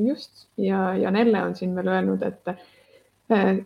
just 0.07 0.47
ja, 0.57 0.93
ja 0.93 1.11
Nelle 1.11 1.43
on 1.43 1.55
siin 1.55 1.75
veel 1.75 1.87
öelnud, 1.87 2.21
et 2.23 2.47
äh, 2.47 3.57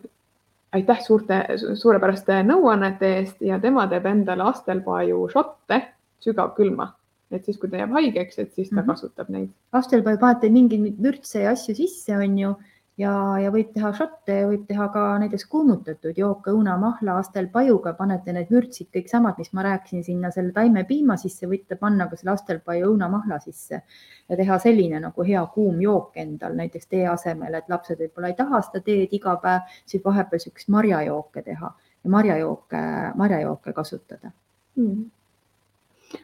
aitäh 0.72 1.00
suurte, 1.00 1.42
suurepäraste 1.74 2.40
nõuannete 2.42 3.12
eest 3.18 3.42
ja 3.44 3.58
tema 3.60 3.86
teeb 3.90 4.06
endale 4.06 4.42
astelpaaju 4.50 5.28
šotte 5.32 5.82
sügavkülma, 6.24 6.90
et 7.30 7.44
siis, 7.44 7.58
kui 7.58 7.70
ta 7.70 7.82
jääb 7.82 7.92
haigeks, 7.96 8.38
et 8.38 8.52
siis 8.52 8.70
ta 8.70 8.76
mm 8.76 8.80
-hmm. 8.80 8.86
kasutab 8.94 9.28
neid. 9.28 9.50
lastel 9.72 10.02
võib 10.06 10.20
vaata 10.20 10.50
mingeid 10.50 11.02
vürtse 11.02 11.42
ja 11.42 11.50
asju 11.50 11.74
sisse, 11.74 12.16
on 12.16 12.38
ju, 12.38 12.54
ja, 13.00 13.12
ja 13.42 13.50
võib 13.52 13.72
teha 13.74 13.92
šotte 13.96 14.36
ja 14.40 14.48
võib 14.48 14.66
teha 14.68 14.88
ka 14.94 15.04
näiteks 15.20 15.46
kuumutatud 15.52 16.18
jooke 16.18 16.50
õunamahla 16.50 17.18
astelpajuga, 17.20 17.92
panete 17.98 18.32
need 18.32 18.52
vürtsid 18.52 18.88
kõik 18.94 19.10
samad, 19.12 19.38
mis 19.38 19.52
ma 19.52 19.64
rääkisin 19.66 20.04
sinna 20.04 20.30
selle 20.34 20.52
taimepiima 20.56 21.16
sisse, 21.20 21.48
võite 21.50 21.78
panna 21.80 22.08
ka 22.10 22.16
selle 22.16 22.34
astelpaju 22.36 22.92
õunamahla 22.92 23.40
sisse 23.44 23.82
ja 24.28 24.36
teha 24.36 24.58
selline 24.58 25.00
nagu 25.00 25.22
hea 25.22 25.44
kuum 25.54 25.80
jook 25.80 26.16
endal 26.16 26.56
näiteks 26.56 26.86
tee 26.86 27.04
asemel, 27.08 27.54
et 27.54 27.68
lapsed 27.68 28.00
võib-olla 28.00 28.32
ei 28.32 28.38
taha 28.38 28.62
seda 28.68 28.84
teed 28.86 29.12
iga 29.12 29.36
päev, 29.42 29.76
siis 29.86 30.04
vahepeal 30.04 30.40
niisugust 30.40 30.68
marjajooke 30.68 31.42
teha 31.42 31.74
ja 32.04 32.10
marjajooke, 32.10 32.86
marjajooke 33.16 33.72
kasutada 33.72 34.32
mm 34.76 35.15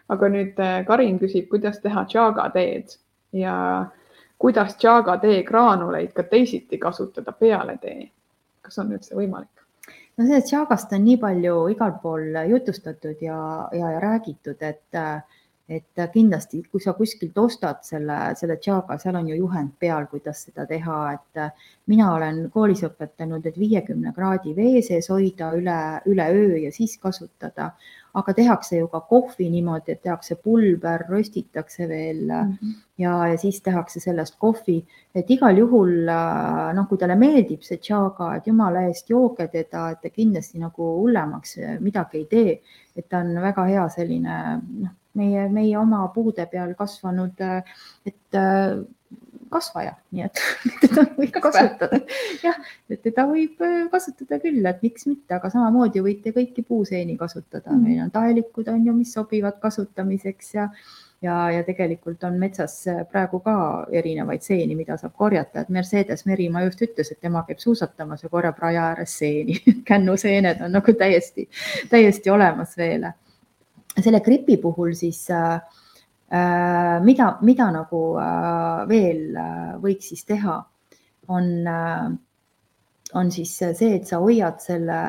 aga 0.08 0.28
nüüd 0.28 0.60
äh, 0.60 0.84
Karin 0.86 1.18
küsib, 1.18 1.48
kuidas 1.50 1.80
teha 1.82 2.04
chaga 2.10 2.48
teed 2.54 2.96
ja 3.32 3.56
kuidas 4.38 4.76
chaga 4.78 5.16
tee 5.22 5.42
graanuleid 5.42 6.12
ka 6.12 6.22
teisiti 6.22 6.78
kasutada 6.78 7.32
peale 7.32 7.78
tee. 7.82 8.10
kas 8.62 8.78
on 8.78 8.92
üldse 8.94 9.16
võimalik? 9.18 9.62
no 10.16 10.24
sellest 10.24 10.50
chagast 10.50 10.92
on 10.92 11.04
nii 11.04 11.18
palju 11.18 11.56
igal 11.74 11.94
pool 12.02 12.36
jutustatud 12.48 13.22
ja, 13.22 13.68
ja, 13.72 13.92
ja 13.96 14.00
räägitud, 14.00 14.60
et 14.60 14.98
äh, 14.98 15.22
et 15.76 16.02
kindlasti, 16.12 16.62
kui 16.70 16.82
sa 16.82 16.94
kuskilt 16.96 17.38
ostad 17.38 17.82
selle, 17.86 18.18
selle 18.38 18.58
tšaaga, 18.60 18.98
seal 19.02 19.18
on 19.18 19.30
ju 19.32 19.38
juhend 19.38 19.72
peal, 19.80 20.06
kuidas 20.10 20.44
seda 20.46 20.66
teha, 20.68 20.98
et 21.16 21.42
äh, 21.42 21.72
mina 21.92 22.12
olen 22.14 22.44
koolis 22.54 22.84
õpetanud, 22.88 23.46
et 23.46 23.58
viiekümne 23.58 24.12
kraadi 24.16 24.54
vee 24.56 24.82
sees 24.86 25.10
hoida 25.12 25.52
üle, 25.58 25.80
üle 26.12 26.28
öö 26.36 26.62
ja 26.66 26.72
siis 26.74 26.98
kasutada 27.02 27.72
aga 28.14 28.34
tehakse 28.36 28.76
ju 28.76 28.88
ka 28.92 29.00
kohvi 29.08 29.48
niimoodi, 29.50 29.94
et 29.94 30.02
tehakse 30.04 30.36
pulber, 30.44 31.04
röstitakse 31.08 31.88
veel 31.88 32.20
mm 32.28 32.52
-hmm. 32.52 32.72
ja, 32.98 33.26
ja 33.28 33.38
siis 33.38 33.60
tehakse 33.62 34.00
sellest 34.00 34.36
kohvi, 34.38 34.84
et 35.14 35.30
igal 35.30 35.58
juhul 35.58 35.92
noh, 36.74 36.88
kui 36.88 36.98
talle 36.98 37.16
meeldib 37.16 37.62
see 37.62 37.78
tšaaga, 37.78 38.34
et 38.36 38.46
jumala 38.46 38.82
eest 38.88 39.10
jooge 39.10 39.48
teda, 39.48 39.90
et 39.90 40.00
ta 40.02 40.10
kindlasti 40.10 40.58
nagu 40.58 40.96
hullemaks 41.00 41.56
midagi 41.80 42.18
ei 42.18 42.24
tee, 42.24 42.60
et 42.96 43.08
ta 43.08 43.18
on 43.18 43.34
väga 43.40 43.64
hea 43.64 43.88
selline 43.88 44.60
noh, 44.60 44.90
meie, 45.14 45.48
meie 45.52 45.76
oma 45.78 46.06
puude 46.14 46.46
peal 46.50 46.74
kasvanud, 46.78 47.40
et 48.06 48.42
kasvaja, 49.52 49.92
nii 50.14 50.24
et 50.24 50.40
teda 50.82 51.04
võib 51.18 51.36
kasutada. 51.44 52.00
jah, 52.42 52.58
et 52.90 53.02
teda 53.04 53.26
võib 53.28 53.60
äh, 53.64 53.78
kasutada 53.92 54.40
küll, 54.42 54.64
et 54.68 54.82
miks 54.84 55.06
mitte, 55.10 55.36
aga 55.36 55.50
samamoodi 55.52 56.02
võite 56.04 56.32
kõiki 56.34 56.64
puuseeni 56.66 57.18
kasutada 57.20 57.70
-hmm. 57.70 57.86
meil 57.86 58.02
on 58.06 58.12
taelikud 58.14 58.68
on 58.72 58.86
ju, 58.86 58.96
mis 58.96 59.12
sobivad 59.12 59.60
kasutamiseks 59.62 60.54
ja 60.54 60.68
ja, 61.22 61.50
ja 61.54 61.62
tegelikult 61.62 62.24
on 62.26 62.38
metsas 62.38 62.74
äh, 62.90 63.04
praegu 63.10 63.38
ka 63.44 63.54
erinevaid 63.92 64.42
seeni, 64.42 64.74
mida 64.74 64.96
saab 64.98 65.14
korjata, 65.16 65.62
et 65.62 65.68
Mercedes 65.68 66.26
Merimaa 66.26 66.64
just 66.64 66.82
ütles, 66.82 67.12
et 67.12 67.20
tema 67.20 67.44
käib 67.46 67.60
suusatamas 67.62 68.22
ja 68.22 68.28
korjab 68.28 68.58
raja 68.58 68.88
ääres 68.92 69.18
seeni 69.18 69.60
kännuseened 69.90 70.64
on 70.64 70.72
nagu 70.72 70.94
täiesti, 70.98 71.48
täiesti 71.90 72.30
olemas 72.30 72.76
veel. 72.76 73.12
Selle 74.00 74.20
gripi 74.24 74.56
puhul 74.56 74.94
siis 74.96 75.26
äh, 75.30 75.60
Äh, 76.32 77.00
mida, 77.04 77.38
mida 77.42 77.66
nagu 77.74 77.98
äh, 78.16 78.88
veel 78.88 79.34
võiks 79.82 80.06
siis 80.14 80.24
teha, 80.24 80.54
on, 81.28 81.48
on 83.20 83.32
siis 83.34 83.52
see, 83.60 83.90
et 83.98 84.08
sa 84.08 84.22
hoiad 84.22 84.56
selle 84.64 85.00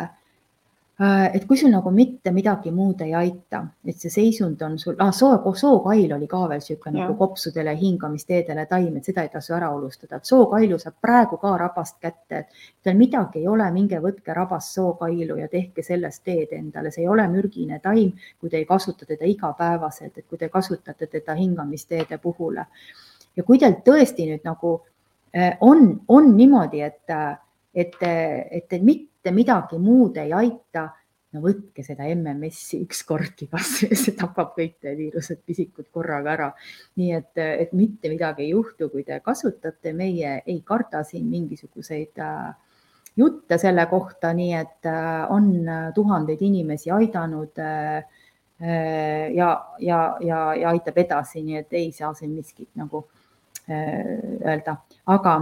et 1.33 1.45
kui 1.49 1.57
sul 1.57 1.71
nagu 1.73 1.89
mitte 1.91 2.31
midagi 2.31 2.71
muud 2.71 2.99
ei 3.01 3.15
aita, 3.17 3.63
et 3.85 3.97
see 3.97 4.11
seisund 4.13 4.61
on 4.61 4.75
sul 4.79 4.93
ah,, 5.01 5.09
soo, 5.15 5.53
sookail 5.57 6.13
oli 6.13 6.27
ka 6.29 6.43
veel 6.51 6.61
niisugune 6.61 6.99
nagu 6.99 7.15
kopsudele, 7.17 7.73
hingamisteedele 7.79 8.65
taim, 8.69 8.97
et 8.97 9.09
seda 9.09 9.23
ei 9.25 9.31
tasu 9.33 9.55
ära 9.57 9.71
unustada, 9.73 10.19
et 10.21 10.29
sookailu 10.29 10.77
saab 10.79 10.99
praegu 11.01 11.39
ka 11.41 11.55
rabast 11.57 11.97
kätte, 12.03 12.43
et 12.43 12.85
teil 12.85 12.99
midagi 12.99 13.41
ei 13.41 13.47
ole, 13.49 13.71
minge 13.73 13.99
võtke 14.03 14.35
rabast 14.37 14.77
sookailu 14.77 15.39
ja 15.41 15.49
tehke 15.49 15.83
sellest 15.83 16.23
teed 16.29 16.53
endale, 16.53 16.91
see 16.93 17.03
ei 17.07 17.09
ole 17.09 17.25
mürgine 17.31 17.81
taim, 17.81 18.13
kui 18.39 18.53
te 18.53 18.61
ei 18.61 18.69
kasuta 18.69 19.09
teda 19.09 19.25
igapäevaselt, 19.25 20.17
et 20.17 20.27
kui 20.29 20.37
te 20.37 20.51
kasutate 20.53 21.07
teda 21.07 21.35
hingamisteede 21.41 22.21
puhul. 22.21 22.61
ja 23.35 23.43
kui 23.43 23.57
teil 23.57 23.79
tõesti 23.81 24.29
nüüd 24.29 24.45
nagu 24.45 24.75
äh, 25.35 25.57
on, 25.61 26.03
on 26.07 26.35
niimoodi, 26.37 26.85
et, 26.85 27.01
et, 27.73 27.95
et 28.01 28.67
te 28.69 28.79
mitte 28.79 29.31
midagi 29.33 29.79
muud 29.81 30.17
ei 30.21 30.33
aita, 30.33 30.87
no 31.33 31.41
võtke 31.41 31.83
seda 31.85 32.05
MMS-i 32.13 32.79
ükskordki 32.83 33.47
kasvõi, 33.51 33.97
see 33.97 34.15
tapab 34.17 34.53
kõik 34.57 34.77
viirused, 34.85 35.41
pisikud 35.45 35.89
korraga 35.93 36.33
ära. 36.35 36.49
nii 36.99 37.13
et, 37.17 37.31
et 37.37 37.73
mitte 37.73 38.11
midagi 38.11 38.45
ei 38.45 38.51
juhtu, 38.53 38.89
kui 38.93 39.05
te 39.07 39.19
kasutate, 39.23 39.93
meie 39.97 40.41
ei 40.45 40.59
karda 40.65 41.03
siin 41.07 41.25
mingisuguseid 41.31 42.21
äh, 42.21 42.51
jutte 43.17 43.57
selle 43.61 43.87
kohta, 43.89 44.33
nii 44.33 44.53
et 44.59 44.89
äh, 44.89 45.23
on 45.33 45.49
tuhandeid 45.95 46.41
inimesi 46.41 46.93
aidanud 46.93 47.57
äh, 47.61 48.03
ja, 49.33 49.49
ja, 49.79 49.99
ja, 50.21 50.39
ja 50.55 50.69
aitab 50.69 51.01
edasi, 51.01 51.41
nii 51.43 51.57
et 51.63 51.73
ei 51.73 51.91
saa 51.91 52.13
siin 52.15 52.31
miskit 52.31 52.69
nagu 52.79 53.07
öelda, 53.63 54.75
aga 55.07 55.33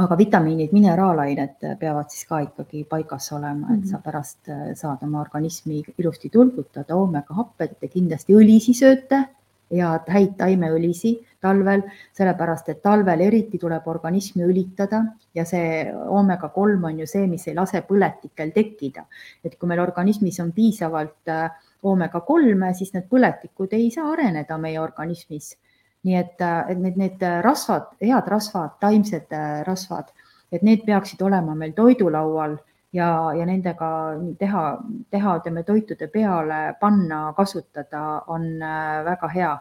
aga 0.00 0.16
vitamiinid, 0.16 0.72
mineraalained 0.72 1.66
peavad 1.80 2.10
siis 2.12 2.24
ka 2.28 2.40
ikkagi 2.46 2.84
paigas 2.88 3.28
olema, 3.36 3.74
et 3.74 3.84
sa 3.86 3.98
mhm. 3.98 4.02
pärast 4.06 4.48
äh, 4.48 4.72
saad 4.78 5.04
oma 5.04 5.20
organismi 5.20 5.82
ilusti 5.98 6.30
tulgutada, 6.32 6.96
oomega-happed, 6.96 7.76
te 7.80 7.90
kindlasti 7.92 8.36
õlisi 8.36 8.74
sööte 8.78 9.24
ja 9.72 9.92
häid 10.08 10.34
taimeõlisi 10.36 11.14
talvel, 11.42 11.82
sellepärast 12.16 12.68
et 12.72 12.82
talvel 12.84 13.24
eriti 13.24 13.58
tuleb 13.58 13.86
organismi 13.88 14.44
õlitada 14.44 15.02
ja 15.34 15.44
see 15.48 15.86
oomega 15.90 16.52
kolm 16.54 16.84
on 16.90 17.00
ju 17.02 17.08
see, 17.08 17.26
mis 17.30 17.46
ei 17.48 17.56
lase 17.56 17.82
põletikel 17.88 18.52
tekkida. 18.52 19.06
et 19.44 19.58
kui 19.58 19.68
meil 19.68 19.80
organismis 19.80 20.40
on 20.40 20.52
piisavalt 20.52 21.32
äh, 21.32 21.50
oomega 21.82 22.20
kolme, 22.20 22.74
siis 22.74 22.92
need 22.94 23.08
põletikud 23.10 23.72
ei 23.72 23.90
saa 23.90 24.12
areneda 24.12 24.58
meie 24.58 24.80
organismis 24.80 25.56
nii 26.02 26.16
et, 26.18 26.40
äh, 26.40 26.70
et 26.72 26.78
need, 26.82 26.98
need 26.98 27.24
rasvad, 27.46 27.94
head 28.02 28.28
rasvad, 28.28 28.76
taimsed 28.80 29.32
äh, 29.32 29.62
rasvad, 29.66 30.12
et 30.52 30.62
need 30.62 30.84
peaksid 30.86 31.22
olema 31.22 31.54
meil 31.54 31.74
toidulaual 31.76 32.56
ja, 32.92 33.08
ja 33.36 33.46
nendega 33.46 33.90
teha, 34.38 34.64
teha, 35.10 35.36
ütleme, 35.40 35.62
toitude 35.68 36.08
peale 36.12 36.62
panna, 36.80 37.28
kasutada 37.36 38.22
on 38.34 38.48
äh, 38.62 39.04
väga 39.10 39.36
hea. 39.36 39.52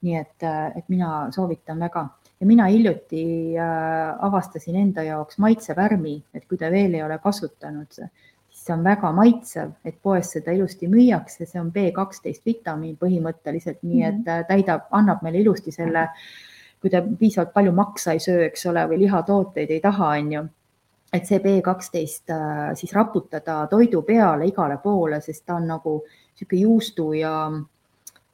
nii 0.00 0.14
et, 0.16 0.44
et 0.80 0.86
mina 0.88 1.26
soovitan 1.28 1.80
väga 1.84 2.06
ja 2.40 2.46
mina 2.46 2.66
hiljuti 2.66 3.24
äh, 3.58 4.16
avastasin 4.18 4.76
enda 4.76 5.02
jaoks 5.02 5.38
maitsevärmi, 5.38 6.14
et 6.34 6.46
kui 6.48 6.58
te 6.58 6.70
veel 6.72 6.94
ei 6.96 7.02
ole 7.04 7.18
kasutanud, 7.20 8.00
see 8.70 8.76
on 8.76 8.84
väga 8.84 9.10
maitsev, 9.12 9.72
et 9.84 9.98
poes 10.02 10.30
seda 10.36 10.52
ilusti 10.54 10.88
müüakse, 10.90 11.46
see 11.46 11.60
on 11.60 11.72
B12 11.74 12.44
vitamiin 12.46 12.96
põhimõtteliselt, 13.00 13.82
nii 13.82 14.04
et 14.06 14.22
mhm. 14.22 14.46
täidab, 14.48 14.86
annab 14.94 15.24
meile 15.26 15.42
ilusti 15.42 15.74
selle, 15.74 16.06
kui 16.80 16.92
te 16.92 17.02
piisavalt 17.02 17.52
palju 17.52 17.74
maksa 17.76 18.14
ei 18.14 18.22
söö, 18.22 18.46
eks 18.46 18.66
ole, 18.70 18.86
või 18.88 19.02
lihatooteid 19.04 19.70
ei 19.74 19.82
taha, 19.84 20.14
on 20.20 20.32
ju. 20.36 20.46
Et 21.10 21.26
see 21.26 21.40
B12 21.42 22.30
äh, 22.30 22.58
siis 22.78 22.92
raputada 22.94 23.64
toidu 23.70 24.04
peale 24.06 24.46
igale 24.46 24.76
poole, 24.78 25.18
sest 25.20 25.42
ta 25.46 25.56
on 25.58 25.66
nagu 25.66 25.96
niisugune 26.06 26.60
juustu 26.60 27.08
ja, 27.18 27.34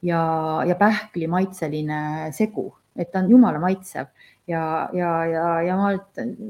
ja, 0.05 0.21
ja 0.67 0.75
pähkli 0.77 1.27
maitseline 1.27 2.29
segu. 2.37 2.69
Et 2.95 3.09
ta 3.11 3.23
on 3.23 3.31
jumala 3.33 3.59
maitsev 3.61 4.13
ja, 4.47 4.61
ja, 4.93 5.09
ja, 5.25 5.47
ja 5.65 5.77
ma 5.77 5.89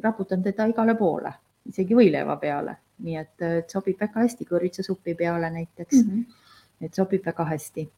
raputan 0.03 0.43
teda 0.43 0.67
igale 0.67 0.95
poole, 0.99 1.31
isegi 1.71 1.95
võileiva 1.95 2.35
peale, 2.39 2.75
nii 3.03 3.15
et, 3.21 3.35
et 3.41 3.69
sobib 3.69 3.99
väga 3.99 4.25
hästi 4.25 4.45
kõrvitsasupi 4.49 5.15
peale 5.15 5.49
näiteks 5.53 6.03
mm. 6.03 6.11
-hmm. 6.11 6.85
et 6.85 6.93
sobib 6.93 7.25
väga 7.25 7.45
hästi 7.53 7.89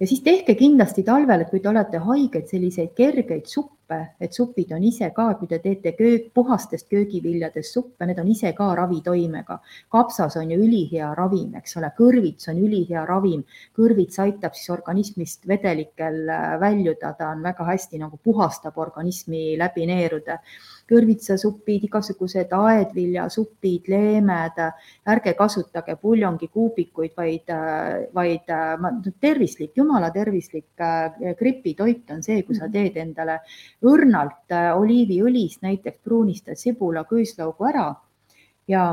ja 0.00 0.06
siis 0.06 0.20
tehke 0.22 0.54
kindlasti 0.54 1.02
talvel, 1.02 1.42
et 1.42 1.50
kui 1.50 1.62
te 1.62 1.70
olete 1.70 2.00
haiged, 2.04 2.46
selliseid 2.50 2.92
kergeid 2.96 3.48
suppe, 3.50 3.98
et 4.20 4.34
supid 4.34 4.72
on 4.74 4.84
ise 4.84 5.08
ka, 5.14 5.28
kui 5.38 5.48
te 5.48 5.58
teete 5.62 5.92
köök, 5.96 6.28
puhastest 6.34 6.88
köögiviljadest 6.90 7.78
suppe, 7.78 8.06
need 8.06 8.18
on 8.18 8.28
ise 8.28 8.52
ka 8.56 8.68
ravitoimega. 8.74 9.58
kapsas 9.92 10.36
on 10.36 10.50
ju 10.50 10.58
ülihea 10.64 11.12
ravim, 11.14 11.54
eks 11.60 11.76
ole, 11.80 11.92
kõrvits 11.98 12.50
on 12.50 12.60
ülihea 12.66 13.04
ravim, 13.06 13.44
kõrvits 13.78 14.18
aitab 14.22 14.54
siis 14.58 14.70
organismist 14.74 15.46
vedelikel 15.48 16.28
äh, 16.28 16.48
väljuda, 16.60 17.14
ta 17.18 17.30
on 17.30 17.42
väga 17.42 17.64
hästi 17.64 18.02
nagu 18.02 18.18
puhastab 18.22 18.78
organismi 18.78 19.56
läbi 19.58 19.86
neerude 19.86 20.40
kõrvitsasupid, 20.90 21.86
igasugused 21.88 22.52
aedviljasupid, 22.54 23.88
leemed, 23.90 24.60
ärge 25.12 25.34
kasutage 25.38 25.96
puljongikuubikuid, 26.02 27.14
vaid, 27.16 27.52
vaid 28.14 28.54
tervislik, 29.20 29.72
jumala 29.76 30.12
tervislik 30.14 30.68
äh, 30.80 31.34
gripitoit 31.38 32.14
on 32.14 32.22
see, 32.22 32.42
kui 32.46 32.54
sa 32.58 32.66
mhm. 32.68 32.72
teed 32.76 33.00
endale 33.02 33.40
õrnalt 33.86 34.54
äh, 34.54 34.70
oliiviõlist 34.78 35.66
näiteks 35.66 36.00
pruunistad 36.04 36.60
sibula, 36.60 37.04
küüslaugu 37.08 37.68
ära 37.72 37.90
ja 38.70 38.88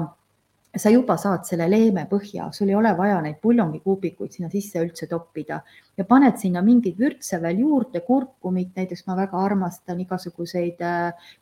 sa 0.76 0.90
juba 0.90 1.16
saad 1.22 1.46
selle 1.46 1.68
leeme 1.70 2.08
põhja, 2.10 2.48
sul 2.54 2.72
ei 2.72 2.78
ole 2.78 2.94
vaja 2.98 3.20
neid 3.22 3.38
puljongikuubikuid 3.44 4.34
sinna 4.34 4.50
sisse 4.50 4.82
üldse 4.82 5.06
toppida 5.10 5.60
ja 5.98 6.06
paned 6.10 6.40
sinna 6.42 6.64
mingeid 6.66 6.98
vürtse 6.98 7.38
veel 7.42 7.62
juurde, 7.62 8.02
kurkumit, 8.08 8.72
näiteks 8.78 9.06
ma 9.08 9.18
väga 9.20 9.38
armastan 9.38 10.02
igasuguseid 10.02 10.82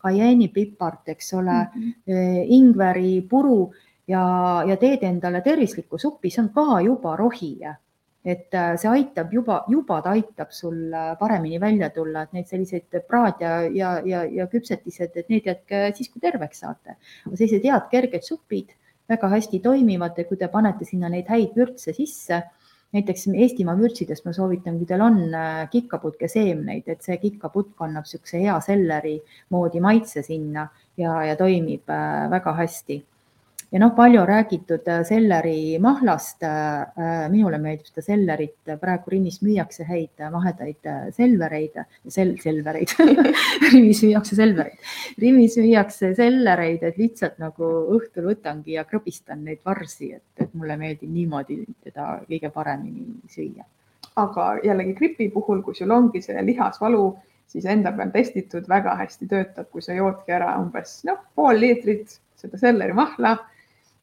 kajeenipipart, 0.03 1.05
äh, 1.07 1.15
eks 1.15 1.33
ole 1.39 1.61
mm, 1.63 1.93
-hmm. 2.07 2.43
ingveri 2.57 3.21
puru 3.29 3.71
ja, 4.07 4.25
ja 4.67 4.77
teed 4.77 5.03
endale 5.07 5.41
tervislikku 5.41 5.97
suppi, 5.97 6.29
see 6.29 6.43
on 6.43 6.51
ka 6.51 6.81
juba 6.81 7.15
rohi 7.15 7.55
et 8.25 8.53
äh, 8.53 8.75
see 8.77 8.89
aitab 8.89 9.31
juba, 9.33 9.63
juba 9.69 10.01
ta 10.01 10.11
aitab 10.11 10.51
sul 10.51 10.91
paremini 11.19 11.59
välja 11.59 11.89
tulla, 11.89 12.21
et 12.21 12.33
neid 12.33 12.47
selliseid 12.47 12.99
praad 13.07 13.39
ja, 13.39 13.61
ja, 13.61 14.01
ja, 14.05 14.25
ja 14.25 14.47
küpsetised, 14.47 15.15
et 15.15 15.29
need 15.29 15.47
jätke 15.47 15.91
siis, 15.95 16.09
kui 16.09 16.19
terveks 16.19 16.59
saate. 16.59 16.97
sellised 17.33 17.63
head 17.63 17.89
kerged 17.89 18.27
supid 18.27 18.75
väga 19.11 19.29
hästi 19.35 19.59
toimivad 19.63 20.17
ja 20.17 20.25
kui 20.29 20.39
te 20.39 20.49
panete 20.51 20.87
sinna 20.87 21.09
neid 21.11 21.29
häid 21.31 21.55
vürtse 21.57 21.93
sisse, 21.95 22.41
näiteks 22.95 23.27
Eestimaa 23.31 23.77
vürtsidest 23.79 24.25
ma 24.27 24.33
soovitan, 24.35 24.77
kui 24.79 24.87
teil 24.87 25.03
on 25.03 25.21
äh, 25.35 25.61
kikkaputke 25.71 26.27
seemneid, 26.31 26.87
et 26.91 27.03
see 27.05 27.17
kikkaputk 27.21 27.85
annab 27.85 28.07
niisuguse 28.07 28.41
hea 28.43 28.57
selleri 28.63 29.15
moodi 29.55 29.83
maitse 29.83 30.23
sinna 30.25 30.67
ja, 30.99 31.21
ja 31.29 31.37
toimib 31.39 31.91
äh, 31.91 32.27
väga 32.31 32.55
hästi 32.59 32.99
ja 33.71 33.79
noh, 33.79 33.93
palju 33.95 34.19
on 34.21 34.27
räägitud 34.27 34.87
äh, 34.87 35.03
sellerimahlast. 35.07 36.43
Äh, 36.43 36.81
äh, 36.81 37.29
minule 37.31 37.57
meeldib 37.61 37.87
seda 37.87 38.03
sellerit, 38.03 38.57
praegu 38.81 39.13
Rimis 39.13 39.39
müüakse 39.45 39.85
häid 39.87 40.23
mahedaid 40.31 40.89
selvereid, 41.15 41.79
sel-, 42.11 42.35
selvereid 42.43 42.95
Rimis 43.71 44.03
müüakse 44.03 44.35
selvereid, 44.35 44.79
Rimis 45.21 45.55
müüakse 45.61 46.13
sellereid, 46.17 46.83
et 46.83 46.99
lihtsalt 46.99 47.39
nagu 47.41 47.69
õhtul 47.95 48.27
võtangi 48.31 48.75
ja 48.75 48.83
krõbistan 48.87 49.45
neid 49.47 49.61
varsi, 49.65 50.11
et, 50.17 50.25
et 50.37 50.51
mulle 50.53 50.75
meeldib 50.79 51.11
niimoodi 51.11 51.61
teda 51.85 52.17
kõige 52.27 52.51
paremini 52.51 53.07
süüa. 53.31 53.67
aga 54.19 54.57
jällegi 54.63 54.93
gripi 54.93 55.29
puhul, 55.31 55.61
kui 55.63 55.75
sul 55.75 55.91
ongi 55.91 56.21
see 56.21 56.41
lihasvalu, 56.43 57.05
siis 57.47 57.65
enda 57.65 57.93
peal 57.95 58.11
testitud 58.11 58.67
väga 58.67 58.97
hästi 58.99 59.27
töötab, 59.31 59.69
kui 59.71 59.81
sa 59.81 59.95
joodki 59.95 60.35
ära 60.35 60.57
umbes 60.59 61.05
noh, 61.07 61.23
pool 61.35 61.59
liitrit 61.59 62.19
seda 62.35 62.57
sellerimahla 62.59 63.37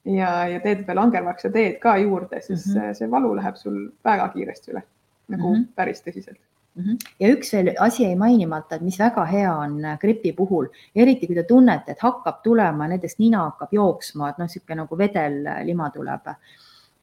ja, 0.05 0.49
ja 0.49 0.61
teed 0.61 0.87
veel 0.87 0.99
angervaksa 0.99 1.51
teed 1.55 1.79
ka 1.83 1.97
juurde, 1.97 2.41
siis 2.41 2.67
mm 2.67 2.81
-hmm. 2.81 2.95
see 2.95 3.11
valu 3.11 3.35
läheb 3.37 3.57
sul 3.57 3.81
väga 4.05 4.29
kiiresti 4.29 4.73
üle, 4.73 4.83
nagu 5.29 5.49
mm 5.49 5.55
-hmm. 5.55 5.67
päris 5.75 6.03
tõsiselt. 6.03 6.41
-hmm. 6.79 6.97
ja 7.21 7.29
üks 7.35 7.53
veel 7.53 7.73
asi 7.79 8.03
jäi 8.03 8.17
mainimata, 8.17 8.77
et 8.77 8.83
mis 8.87 8.99
väga 8.99 9.25
hea 9.25 9.53
on 9.57 9.85
äh, 9.85 9.99
gripi 9.99 10.33
puhul, 10.33 10.69
eriti 10.95 11.27
kui 11.27 11.37
te 11.37 11.45
tunnete, 11.49 11.93
et 11.93 12.01
hakkab 12.05 12.43
tulema, 12.43 12.89
näiteks 12.89 13.19
nina 13.19 13.45
hakkab 13.51 13.73
jooksma, 13.73 14.31
et 14.31 14.39
noh, 14.39 14.49
niisugune 14.49 14.83
nagu 14.83 14.99
vedellima 14.99 15.91
tuleb. 15.95 16.35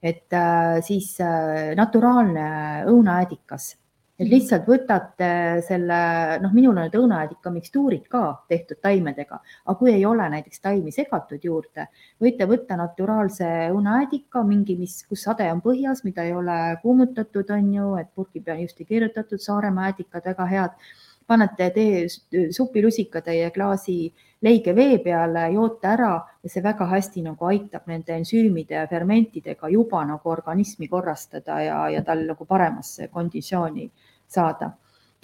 et 0.03 0.33
äh, 0.33 0.81
siis 0.85 1.15
äh, 1.21 1.73
naturaalne 1.75 2.85
õunaäädikas 2.91 3.75
et 4.19 4.29
lihtsalt 4.31 4.67
võtate 4.69 5.29
selle, 5.67 5.97
noh, 6.39 6.53
minul 6.55 6.71
on 6.71 6.85
need 6.85 6.95
õunaäädika 6.95 7.51
mikstuurid 7.51 8.05
ka 8.11 8.21
tehtud 8.51 8.79
taimedega, 8.83 9.41
aga 9.65 9.75
kui 9.79 9.91
ei 9.91 10.05
ole 10.07 10.27
näiteks 10.31 10.63
taimi 10.63 10.93
segatud 10.95 11.43
juurde, 11.43 11.89
võite 12.23 12.47
võtta 12.47 12.77
naturaalse 12.79 13.49
õunaäädika, 13.73 14.43
mingi, 14.47 14.77
mis, 14.79 15.01
kus 15.09 15.25
sade 15.27 15.49
on 15.51 15.59
põhjas, 15.65 16.05
mida 16.07 16.23
ei 16.23 16.35
ole 16.35 16.59
kuumutatud, 16.83 17.51
on 17.57 17.73
ju, 17.75 17.89
et 17.99 18.13
purgi 18.15 18.43
peal 18.45 18.63
just 18.63 18.79
ei 18.79 18.87
kirjutatud, 18.93 19.43
Saaremaa 19.43 19.91
äädikad 19.91 20.31
väga 20.31 20.47
head. 20.51 20.87
panete 21.27 21.69
tee 21.73 22.05
supilusikatäie 22.53 23.49
klaasi 23.51 24.13
leige 24.45 24.75
vee 24.75 24.99
peale, 25.01 25.47
joote 25.53 25.87
ära 25.89 26.11
ja 26.43 26.49
see 26.49 26.61
väga 26.63 26.85
hästi 26.85 27.23
nagu 27.25 27.47
aitab 27.49 27.87
nende 27.89 28.13
ensüümide 28.13 28.77
ja 28.77 28.87
fermentidega 28.87 29.69
juba 29.73 30.03
nagu 30.05 30.29
organismi 30.29 30.87
korrastada 30.87 31.61
ja, 31.65 31.79
ja 31.89 32.03
tal 32.05 32.21
nagu 32.27 32.45
paremasse 32.45 33.07
konditsiooni 33.07 33.89
saada. 34.27 34.71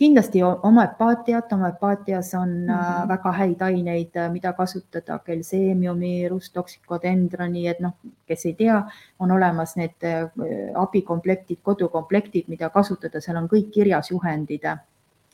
kindlasti 0.02 0.40
homoöpaatiat, 0.64 1.52
homoöpaatias 1.52 2.34
on 2.34 2.50
mm 2.50 2.70
-hmm. 2.70 3.08
väga 3.08 3.32
häid 3.32 3.62
aineid, 3.62 4.16
äh, 4.16 4.32
mida 4.32 4.54
kasutada, 4.54 5.20
kelseemiumi, 5.20 6.30
rustoksikodendroni, 6.30 7.68
et 7.68 7.80
noh, 7.80 7.92
kes 8.26 8.46
ei 8.46 8.54
tea, 8.54 8.84
on 9.20 9.32
olemas 9.32 9.76
need 9.76 10.04
äh, 10.04 10.32
abikomplektid, 10.76 11.60
kodukomplektid, 11.64 12.44
mida 12.48 12.70
kasutada, 12.70 13.22
seal 13.22 13.38
on 13.38 13.50
kõik 13.50 13.70
kirjas 13.72 14.12
juhendid 14.12 14.66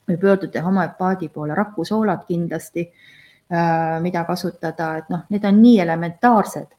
või 0.07 0.18
pöörduda 0.18 0.61
homoöpaadi 0.61 1.30
poole, 1.30 1.55
rakusoolad 1.55 2.26
kindlasti, 2.28 2.91
mida 4.01 4.24
kasutada, 4.24 4.97
et 4.97 5.09
noh, 5.09 5.20
need 5.30 5.45
on 5.45 5.61
nii 5.61 5.80
elementaarsed 5.80 6.76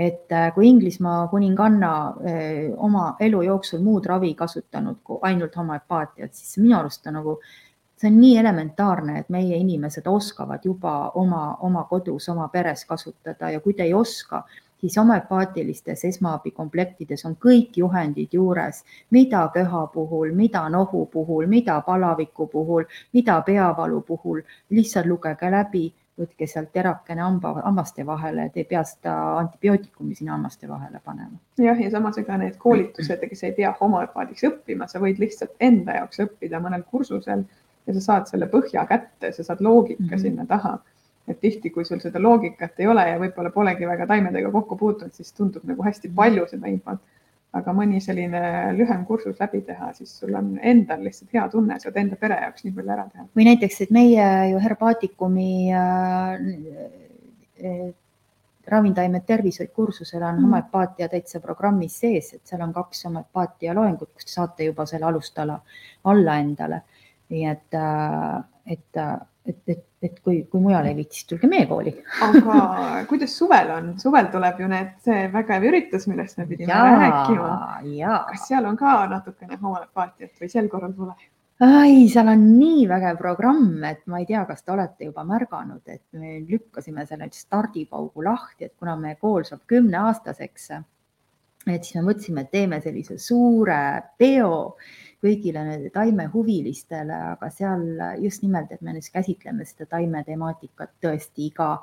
et 0.00 0.32
äh, 0.32 0.54
kui 0.54 0.68
Inglismaa 0.68 1.26
kuninganna 1.28 1.92
äh, 2.08 2.72
oma 2.76 3.16
elu 3.20 3.42
jooksul 3.42 3.82
muud 3.84 4.06
ravi 4.08 4.32
kasutanud 4.34 5.02
kui 5.04 5.18
ainult 5.28 5.56
homöopaatiat, 5.56 6.32
siis 6.32 6.56
minu 6.62 6.78
arust 6.78 7.06
on 7.10 7.18
nagu, 7.18 7.34
see 8.00 8.08
on 8.08 8.16
nii 8.20 8.38
elementaarne, 8.40 9.18
et 9.20 9.28
meie 9.28 9.58
inimesed 9.60 10.08
oskavad 10.08 10.64
juba 10.64 10.94
oma, 11.20 11.42
oma 11.68 11.84
kodus, 11.90 12.30
oma 12.32 12.48
peres 12.48 12.86
kasutada 12.88 13.50
ja 13.52 13.60
kui 13.60 13.76
te 13.76 13.84
ei 13.84 13.94
oska, 13.94 14.44
siis 14.80 14.96
homöopaatilistes 14.96 16.06
esmaabikomplektides 16.08 17.26
on 17.28 17.36
kõik 17.36 17.76
juhendid 17.76 18.32
juures, 18.32 18.80
mida 19.10 19.42
köha 19.52 19.86
puhul, 19.92 20.32
mida 20.32 20.64
nohu 20.72 21.04
puhul, 21.12 21.46
mida 21.46 21.80
palaviku 21.86 22.46
puhul, 22.46 22.88
mida 23.12 23.40
peavalu 23.46 24.00
puhul, 24.00 24.40
lihtsalt 24.70 25.12
lugege 25.12 25.52
läbi 25.52 25.90
võtke 26.20 26.46
sealt 26.50 26.72
terakene 26.76 27.22
hamba, 27.24 27.54
hammaste 27.64 28.04
vahele, 28.06 28.48
et 28.48 28.58
ei 28.60 28.66
pea 28.68 28.82
seda 28.86 29.14
antibiootikumi 29.40 30.14
sinna 30.18 30.36
hammaste 30.36 30.68
vahele 30.68 31.00
panema. 31.04 31.38
jah, 31.58 31.80
ja 31.80 31.90
samas 31.90 32.18
ega 32.22 32.36
need 32.40 32.56
koolitused, 32.60 33.26
kes 33.32 33.44
ei 33.48 33.56
pea 33.56 33.72
homöopaadiks 33.80 34.46
õppima, 34.50 34.88
sa 34.90 35.02
võid 35.02 35.20
lihtsalt 35.22 35.56
enda 35.60 35.98
jaoks 36.00 36.22
õppida 36.26 36.62
mõnel 36.62 36.84
kursusel 36.90 37.44
ja 37.86 37.96
sa 37.96 38.06
saad 38.06 38.30
selle 38.30 38.48
põhja 38.52 38.86
kätte, 38.88 39.32
sa 39.32 39.44
saad 39.46 39.60
loogika 39.64 40.02
mm 40.02 40.08
-hmm. 40.08 40.22
sinna 40.22 40.46
taha. 40.46 40.78
et 41.28 41.40
tihti, 41.40 41.70
kui 41.70 41.84
sul 41.84 42.00
seda 42.00 42.18
loogikat 42.18 42.80
ei 42.80 42.86
ole 42.90 43.02
ja 43.08 43.18
võib-olla 43.18 43.50
polegi 43.54 43.86
väga 43.86 44.06
taimedega 44.06 44.50
kokku 44.50 44.76
puutunud, 44.76 45.12
siis 45.12 45.32
tundub 45.32 45.62
nagu 45.64 45.82
hästi 45.82 46.08
palju 46.14 46.46
seda 46.50 46.66
infot 46.66 46.98
aga 47.58 47.72
mõni 47.74 47.98
selline 48.02 48.42
lühem 48.76 49.04
kursus 49.08 49.38
läbi 49.40 49.62
teha, 49.66 49.92
siis 49.96 50.12
sul 50.20 50.36
on 50.38 50.52
endal 50.62 51.02
lihtsalt 51.06 51.32
hea 51.34 51.46
tunne, 51.50 51.78
saad 51.82 51.96
enda 51.98 52.18
pere 52.20 52.38
jaoks 52.44 52.66
nii 52.66 52.76
palju 52.76 52.94
ära 52.96 53.08
teha. 53.08 53.26
või 53.36 53.48
näiteks, 53.48 53.80
et 53.86 53.94
meie 53.94 54.28
ju 54.52 54.60
Herbaatikumi 54.62 55.50
äh, 55.74 56.44
äh, 57.64 57.82
ravintaimed 58.70 59.26
tervishoid 59.26 59.72
kursusel 59.74 60.22
on 60.22 60.36
mm. 60.36 60.46
homöopaatia 60.46 61.08
täitsa 61.10 61.40
programmis 61.42 61.98
sees, 62.04 62.34
et 62.34 62.46
seal 62.46 62.62
on 62.62 62.72
kaks 62.76 63.04
homöopaatia 63.08 63.74
loengut, 63.74 64.12
kus 64.14 64.28
te 64.28 64.36
saate 64.36 64.70
juba 64.70 64.86
selle 64.86 65.10
alustala 65.10 65.58
alla 66.10 66.38
endale 66.38 66.84
nii 67.30 67.46
et, 67.50 67.78
et, 68.70 69.00
et, 69.46 69.58
et, 69.66 69.82
et 70.02 70.20
kui, 70.24 70.44
kui 70.50 70.62
mujal 70.62 70.86
ei 70.90 70.96
viitsi, 70.98 71.20
siis 71.20 71.30
tulge 71.32 71.50
meie 71.50 71.66
kooli. 71.70 71.92
aga 72.26 72.60
kuidas 73.10 73.34
suvel 73.38 73.72
on? 73.74 73.90
suvel 74.02 74.30
tuleb 74.32 74.62
ju 74.62 74.70
need, 74.70 74.94
see 75.06 75.26
vägev 75.32 75.66
üritus, 75.70 76.06
millest 76.10 76.38
me 76.40 76.46
pidime 76.50 76.70
ja, 76.70 76.86
rääkima. 77.02 77.50
kas 78.30 78.46
seal 78.48 78.70
on 78.70 78.78
ka 78.80 78.94
natukene 79.10 79.58
homöopaatiat 79.60 80.40
või 80.40 80.52
sel 80.52 80.70
korral 80.72 80.94
pole? 80.96 81.16
ai, 81.60 82.06
seal 82.08 82.30
on 82.32 82.46
nii 82.56 82.86
vägev 82.88 83.18
programm, 83.20 83.82
et 83.84 84.06
ma 84.08 84.22
ei 84.22 84.28
tea, 84.28 84.46
kas 84.48 84.64
te 84.64 84.72
olete 84.72 85.10
juba 85.10 85.26
märganud, 85.28 85.82
et 85.92 86.06
me 86.16 86.38
lükkasime 86.48 87.04
selle 87.08 87.28
stardipaugu 87.34 88.24
lahti, 88.24 88.70
et 88.70 88.74
kuna 88.78 88.96
meie 88.96 89.18
kool 89.20 89.44
saab 89.48 89.66
kümneaastaseks, 89.68 90.70
et 91.66 91.84
siis 91.84 91.98
me 91.98 92.06
mõtlesime, 92.08 92.44
et 92.46 92.52
teeme 92.54 92.80
sellise 92.80 93.18
suure 93.20 93.80
peo 94.18 94.76
kõigile 95.20 95.64
nende 95.66 95.90
taimehuvilistele, 95.92 97.16
aga 97.34 97.50
seal 97.52 97.82
just 98.22 98.44
nimelt, 98.44 98.72
et 98.72 98.80
me 98.80 98.94
nüüd 98.96 99.10
käsitleme 99.12 99.66
seda 99.68 99.88
taimetemaatikat 99.96 100.94
tõesti 101.04 101.50
iga, 101.50 101.74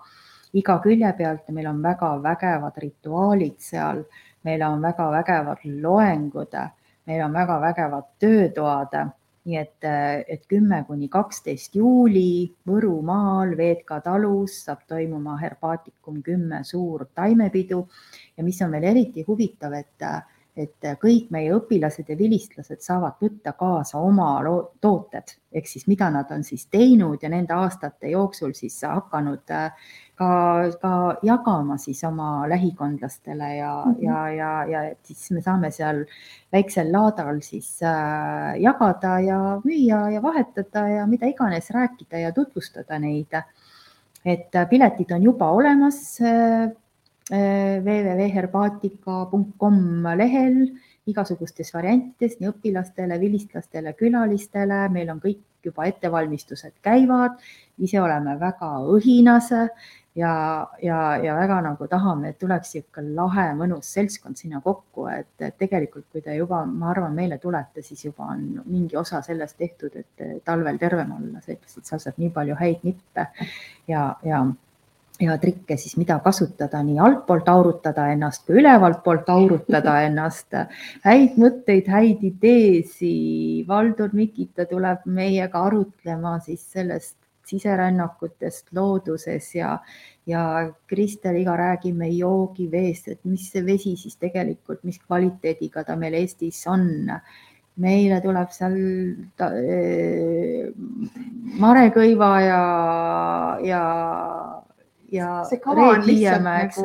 iga 0.57 0.79
külje 0.81 1.11
pealt 1.19 1.45
ja 1.45 1.53
meil 1.53 1.69
on 1.69 1.83
väga 1.83 2.15
vägevad 2.23 2.81
rituaalid 2.81 3.59
seal, 3.61 4.01
meil 4.47 4.65
on 4.65 4.81
väga 4.81 5.11
vägevad 5.19 5.63
loengud, 5.85 6.57
meil 7.05 7.23
on 7.27 7.37
väga 7.37 7.61
vägevad 7.67 8.09
töötoad 8.19 8.97
nii 9.47 9.57
et, 9.59 9.85
et 10.27 10.43
kümme 10.51 10.81
kuni 10.87 11.07
kaksteist 11.11 11.75
juuli 11.79 12.51
Võrumaal 12.67 13.55
Veetka 13.57 14.01
talus 14.03 14.57
saab 14.65 14.83
toimuma 14.87 15.37
Herbaatikum 15.39 16.21
kümme 16.25 16.63
suur 16.67 17.07
taimepidu. 17.15 17.85
Ja 18.37 18.43
mis 18.43 18.59
on 18.61 18.75
veel 18.75 18.89
eriti 18.91 19.23
huvitav, 19.27 19.77
et, 19.79 20.09
et 20.57 20.87
kõik 21.01 21.31
meie 21.33 21.53
õpilased 21.55 22.09
ja 22.09 22.17
vilistlased 22.17 22.81
saavad 22.81 23.17
võtta 23.21 23.53
kaasa 23.57 23.99
oma 23.99 24.41
tooted 24.81 25.35
ehk 25.57 25.67
siis 25.69 25.87
mida 25.87 26.09
nad 26.13 26.31
on 26.33 26.43
siis 26.43 26.65
teinud 26.71 27.21
ja 27.23 27.29
nende 27.31 27.55
aastate 27.55 28.11
jooksul 28.11 28.53
siis 28.57 28.75
hakanud 28.83 29.45
ka, 29.47 30.29
ka 30.81 30.93
jagama 31.25 31.77
siis 31.81 32.03
oma 32.07 32.47
lähikondlastele 32.49 33.49
ja 33.55 33.71
mm, 33.85 33.93
-hmm. 33.93 34.03
ja, 34.05 34.29
ja, 34.29 34.51
ja 34.65 34.95
siis 35.03 35.31
me 35.31 35.41
saame 35.41 35.71
seal 35.71 36.03
väiksel 36.53 36.91
laadal 36.91 37.41
siis 37.41 37.69
äh, 37.83 38.57
jagada 38.61 39.19
ja 39.19 39.39
müüa 39.63 40.09
ja 40.13 40.21
vahetada 40.21 40.87
ja 40.87 41.07
mida 41.07 41.27
iganes 41.27 41.69
rääkida 41.69 42.17
ja 42.17 42.31
tutvustada 42.31 42.99
neid. 42.99 43.41
et 44.25 44.55
äh, 44.55 44.69
piletid 44.69 45.11
on 45.11 45.23
juba 45.23 45.51
olemas 45.51 46.19
www.herbatika.com 47.31 50.05
lehel 50.15 50.69
igasugustes 51.07 51.73
variantides 51.75 52.39
nii 52.39 52.49
õpilastele, 52.51 53.19
vilistlastele, 53.21 53.93
külalistele, 53.99 54.79
meil 54.93 55.09
on 55.13 55.19
kõik 55.23 55.41
juba 55.67 55.87
ettevalmistused 55.89 56.75
käivad, 56.85 57.31
ise 57.83 58.01
oleme 58.01 58.33
väga 58.39 58.69
õhinas 58.93 59.49
ja, 60.17 60.33
ja, 60.83 60.99
ja 61.23 61.35
väga 61.37 61.59
nagu 61.65 61.87
tahame, 61.91 62.31
et 62.31 62.39
tuleks 62.41 62.73
niisugune 62.75 63.15
lahe, 63.17 63.47
mõnus 63.59 63.89
seltskond 63.95 64.39
sinna 64.39 64.61
kokku, 64.63 65.07
et 65.11 65.47
tegelikult, 65.59 66.07
kui 66.11 66.23
te 66.25 66.35
juba, 66.37 66.63
ma 66.65 66.91
arvan, 66.93 67.15
meile 67.15 67.37
tulete, 67.43 67.83
siis 67.85 68.05
juba 68.07 68.31
on 68.33 68.45
mingi 68.65 68.97
osa 68.97 69.21
sellest 69.25 69.57
tehtud, 69.59 69.95
et 69.95 70.43
talvel 70.47 70.79
tervem 70.81 71.11
olla, 71.19 71.43
sellepärast 71.43 71.81
et 71.81 71.91
seal 71.91 72.03
saab 72.03 72.23
nii 72.23 72.31
palju 72.35 72.57
häid 72.61 72.87
nippe 72.87 73.27
ja, 73.91 74.09
ja 74.25 74.45
ja 75.21 75.37
trikke 75.41 75.77
siis, 75.77 75.95
mida 75.97 76.19
kasutada, 76.23 76.81
nii 76.85 76.99
altpoolt 77.01 77.47
aurutada 77.49 78.07
ennast 78.13 78.45
kui 78.45 78.59
ülevalt 78.61 79.03
poolt 79.03 79.29
aurutada 79.33 79.99
ennast. 80.07 80.53
häid 81.05 81.39
mõtteid, 81.41 81.87
häid 81.89 82.25
ideesi. 82.27 83.13
Valdur 83.67 84.13
Mikita 84.13 84.67
tuleb 84.69 85.05
meiega 85.05 85.63
arutlema 85.69 86.37
siis 86.45 86.67
sellest 86.71 87.15
siserännakutest 87.47 88.73
looduses 88.75 89.55
ja, 89.55 89.77
ja 90.27 90.73
Kristeliga 90.87 91.55
räägime 91.57 92.09
joogiveest, 92.11 93.07
et 93.07 93.21
mis 93.23 93.47
see 93.51 93.63
vesi 93.65 93.95
siis 93.99 94.17
tegelikult, 94.19 94.83
mis 94.83 94.99
kvaliteediga 94.99 95.85
ta 95.87 95.95
meil 95.95 96.17
Eestis 96.21 96.65
on. 96.67 96.87
meile 97.77 98.17
tuleb 98.23 98.49
seal 98.49 98.75
ta, 99.37 99.51
äh, 99.53 100.71
marekõiva 101.61 102.29
ja, 102.41 102.61
ja, 103.61 103.81
ja. 105.11 105.43
see 105.49 105.59
kava 105.63 105.89
on 105.95 106.05
lihtsalt 106.07 106.43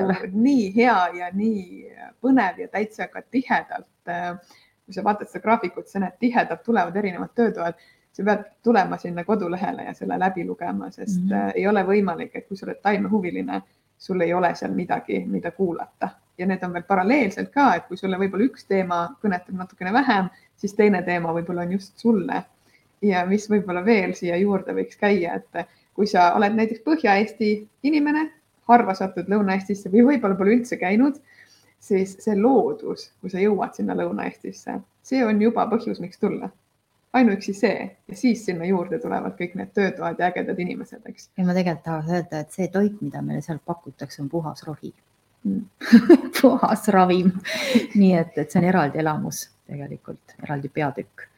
nagu 0.09 0.31
nii 0.33 0.69
hea 0.77 0.99
ja 1.19 1.31
nii 1.35 1.89
põnev 2.23 2.61
ja 2.65 2.69
täitsa 2.69 3.09
ka 3.09 3.23
tihedalt. 3.23 3.91
Äh, 4.09 4.37
kui 4.83 4.95
sa 4.95 5.05
vaatad 5.05 5.31
seda 5.31 5.43
graafikut, 5.43 5.87
sa 5.89 6.01
näed, 6.03 6.17
tihedalt 6.19 6.63
tulevad 6.67 6.97
erinevad 6.97 7.31
töötoad 7.39 7.79
sa 8.13 8.25
pead 8.27 8.43
tulema 8.67 8.99
sinna 8.99 9.25
kodulehele 9.25 9.85
ja 9.87 9.95
selle 9.95 10.19
läbi 10.19 10.45
lugema, 10.45 10.91
sest 10.91 11.23
mm 11.23 11.29
-hmm. 11.31 11.53
ei 11.55 11.67
ole 11.69 11.85
võimalik, 11.87 12.35
et 12.35 12.49
kui 12.49 12.57
sa 12.57 12.67
oled 12.67 12.81
taimehuviline, 12.83 13.63
sul 13.99 14.21
ei 14.21 14.35
ole 14.35 14.55
seal 14.55 14.75
midagi, 14.75 15.25
mida 15.27 15.51
kuulata 15.51 16.09
ja 16.39 16.47
need 16.47 16.63
on 16.63 16.73
veel 16.73 16.87
paralleelselt 16.89 17.51
ka, 17.53 17.75
et 17.75 17.87
kui 17.89 17.97
sulle 17.97 18.19
võib-olla 18.21 18.49
üks 18.49 18.67
teema 18.69 19.03
kõnetab 19.23 19.57
natukene 19.59 19.93
vähem, 19.93 20.31
siis 20.57 20.75
teine 20.75 21.03
teema 21.03 21.35
võib-olla 21.37 21.67
on 21.67 21.77
just 21.79 21.99
sulle. 21.99 22.43
ja 23.03 23.25
mis 23.27 23.49
võib-olla 23.51 23.81
veel 23.85 24.13
siia 24.15 24.37
juurde 24.39 24.75
võiks 24.77 24.99
käia, 24.99 25.35
et 25.35 25.69
kui 25.97 26.09
sa 26.09 26.33
oled 26.37 26.57
näiteks 26.57 26.85
Põhja-Eesti 26.87 27.53
inimene, 27.89 28.29
harva 28.71 28.95
satud 28.97 29.29
Lõuna-Eestisse 29.29 29.93
või 29.93 30.07
võib-olla 30.13 30.39
pole 30.39 30.57
üldse 30.57 30.79
käinud, 30.81 31.19
siis 31.83 32.17
see 32.23 32.39
loodus, 32.39 33.11
kui 33.21 33.33
sa 33.33 33.43
jõuad 33.43 33.77
sinna 33.77 33.97
Lõuna-Eestisse, 33.99 34.79
see 35.03 35.23
on 35.27 35.41
juba 35.43 35.67
põhjus, 35.71 36.01
miks 36.01 36.21
tulla 36.23 36.53
ainuüksi 37.13 37.53
see 37.55 37.97
ja 38.09 38.17
siis 38.17 38.45
sinna 38.47 38.65
juurde 38.65 38.99
tulevad 38.99 39.35
kõik 39.37 39.57
need 39.59 39.73
töötoad 39.77 40.21
ja 40.21 40.31
ägedad 40.31 40.59
inimesed, 40.59 41.03
eks. 41.09 41.29
ja 41.37 41.45
ma 41.45 41.57
tegelikult 41.57 41.85
tahaks 41.85 42.13
öelda, 42.13 42.41
et 42.41 42.55
see 42.57 42.69
toit, 42.73 43.01
mida 43.05 43.21
meile 43.25 43.43
seal 43.45 43.61
pakutakse, 43.67 44.23
on 44.23 44.31
puhas 44.33 44.65
rohi 44.65 44.93
mm. 45.45 45.67
puhas 46.41 46.89
ravim 46.95 47.35
nii 47.95 48.15
et, 48.17 48.39
et 48.39 48.49
see 48.49 48.63
on 48.63 48.69
eraldi 48.71 49.03
elamus 49.03 49.45
tegelikult, 49.69 50.37
eraldi 50.43 50.69
peatükk. 50.73 51.29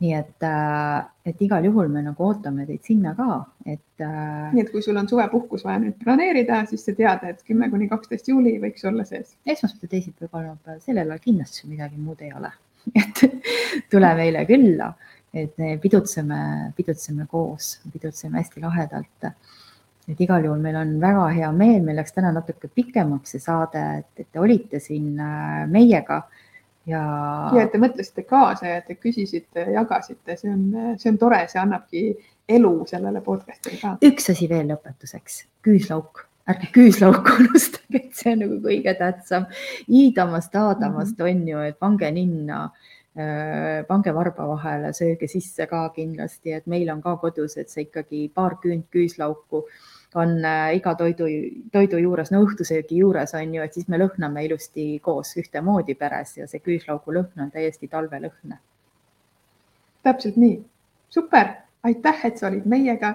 Nii 0.00 0.12
et, 0.16 0.36
äh, 0.46 1.00
et 1.28 1.42
igal 1.44 1.64
juhul 1.68 1.90
me 1.92 2.00
nagu 2.04 2.24
ootame 2.24 2.64
teid 2.68 2.86
sinna 2.86 3.12
ka, 3.18 3.42
et. 3.66 3.84
Äh, 4.00 4.48
nii 4.54 4.64
et 4.64 4.72
kui 4.72 4.80
sul 4.84 4.96
on 4.96 5.08
suvepuhkus 5.10 5.66
vaja 5.66 5.82
nüüd 5.82 5.98
planeerida, 6.00 6.62
siis 6.70 6.86
sa 6.86 6.96
tead, 6.96 7.26
et 7.28 7.44
kümme 7.44 7.68
kuni 7.72 7.88
kaksteist 7.90 8.32
juuli 8.32 8.56
võiks 8.62 8.86
olla 8.88 9.04
sees. 9.04 9.36
esmaspäev, 9.44 9.92
teisipäev, 9.92 10.32
kolmapäev, 10.32 10.80
sellel 10.86 11.12
ajal 11.12 11.24
kindlasti 11.28 11.68
midagi 11.68 12.00
muud 12.00 12.24
ei 12.24 12.32
ole 12.36 12.52
et 13.02 13.24
tule 13.92 14.14
meile 14.16 14.46
külla 14.48 14.94
et 15.34 15.58
me 15.58 15.76
pidutseme, 15.78 16.72
pidutseme 16.76 17.26
koos, 17.30 17.78
pidutseme 17.92 18.40
hästi 18.40 18.62
lahedalt. 18.64 19.30
et 20.10 20.20
igal 20.20 20.44
juhul 20.44 20.58
meil 20.58 20.76
on 20.76 20.96
väga 21.00 21.28
hea 21.36 21.50
meel, 21.54 21.84
meil 21.86 22.00
läks 22.00 22.16
täna 22.16 22.32
natuke 22.34 22.68
pikemaks 22.74 23.36
see 23.36 23.42
saade, 23.42 23.82
et, 24.00 24.08
et 24.18 24.26
te 24.32 24.40
olite 24.42 24.80
siin 24.82 25.20
äh, 25.22 25.66
meiega 25.70 26.24
ja. 26.86 27.02
ja 27.54 27.62
et 27.64 27.72
te 27.72 27.80
mõtlesite 27.82 28.24
kaasa 28.28 28.66
ja 28.74 28.80
te 28.86 28.96
küsisite, 28.96 29.66
jagasite, 29.74 30.36
see 30.36 30.52
on, 30.52 30.96
see 30.98 31.12
on 31.12 31.18
tore, 31.20 31.42
see 31.48 31.60
annabki 31.62 32.04
elu 32.50 32.74
sellele 32.90 33.22
podcast'ile 33.24 33.80
ka. 33.80 33.96
üks 34.06 34.30
asi 34.32 34.48
veel 34.50 34.70
lõpetuseks, 34.72 35.44
küüslauk 35.66 36.26
ärge 36.50 36.70
küüslauku 36.74 37.36
unustage, 37.44 38.00
et 38.00 38.14
see 38.16 38.32
on 38.32 38.40
nagu 38.42 38.56
kõige 38.64 38.94
tähtsam. 38.98 39.44
Iidamast, 39.86 40.56
Aadamast 40.56 41.18
mm 41.18 41.26
-hmm. 41.26 41.42
on 41.42 41.48
ju, 41.48 41.58
et 41.68 41.78
pange 41.78 42.10
ninna 42.10 42.64
äh, 42.64 42.88
Äh, 43.18 43.82
pange 43.88 44.12
varba 44.14 44.44
vahele, 44.46 44.92
sööge 44.94 45.26
sisse 45.26 45.64
ka 45.66 45.80
kindlasti, 45.96 46.52
et 46.54 46.68
meil 46.70 46.92
on 46.92 47.00
ka 47.02 47.16
kodus, 47.18 47.56
et 47.58 47.72
see 47.72 47.88
ikkagi 47.88 48.28
paar 48.30 48.54
küünt 48.62 48.86
küüslauku 48.94 49.64
on 50.14 50.44
äh, 50.44 50.76
iga 50.76 50.94
toidu, 50.94 51.26
toidu 51.72 51.98
juures, 52.02 52.30
no 52.34 52.42
õhtusöögi 52.44 52.98
juures 52.98 53.34
on 53.38 53.54
ju, 53.54 53.62
et 53.62 53.74
siis 53.76 53.88
me 53.88 53.98
lõhname 54.00 54.44
ilusti 54.46 54.86
koos 55.02 55.36
ühtemoodi 55.38 55.94
peres 55.98 56.36
ja 56.38 56.48
see 56.50 56.62
küüslaugu 56.64 57.14
lõhn 57.14 57.44
on 57.44 57.52
täiesti 57.54 57.88
talvelõhn. 57.88 58.56
täpselt 60.02 60.36
nii, 60.40 60.56
super, 61.10 61.52
aitäh, 61.82 62.24
et 62.24 62.38
sa 62.38 62.48
olid 62.48 62.66
meiega. 62.66 63.14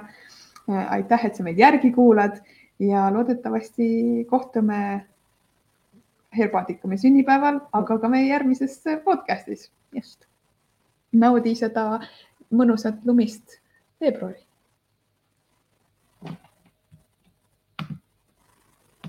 Äh, 0.70 0.86
aitäh, 1.00 1.26
et 1.26 1.36
sa 1.36 1.44
meid 1.44 1.60
järgi 1.60 1.92
kuulad 1.92 2.40
ja 2.80 3.10
loodetavasti 3.14 4.26
kohtume 4.30 5.06
Herbaatikumi 6.38 6.98
sünnipäeval, 6.98 7.62
aga 7.74 8.00
ka 8.00 8.10
meie 8.10 8.28
järgmises 8.28 8.82
podcastis 9.04 9.70
just. 9.96 10.26
naudi 11.16 11.54
seda 11.56 12.02
mõnusat 12.52 13.06
lumist 13.08 13.60
veebruari 14.02 14.46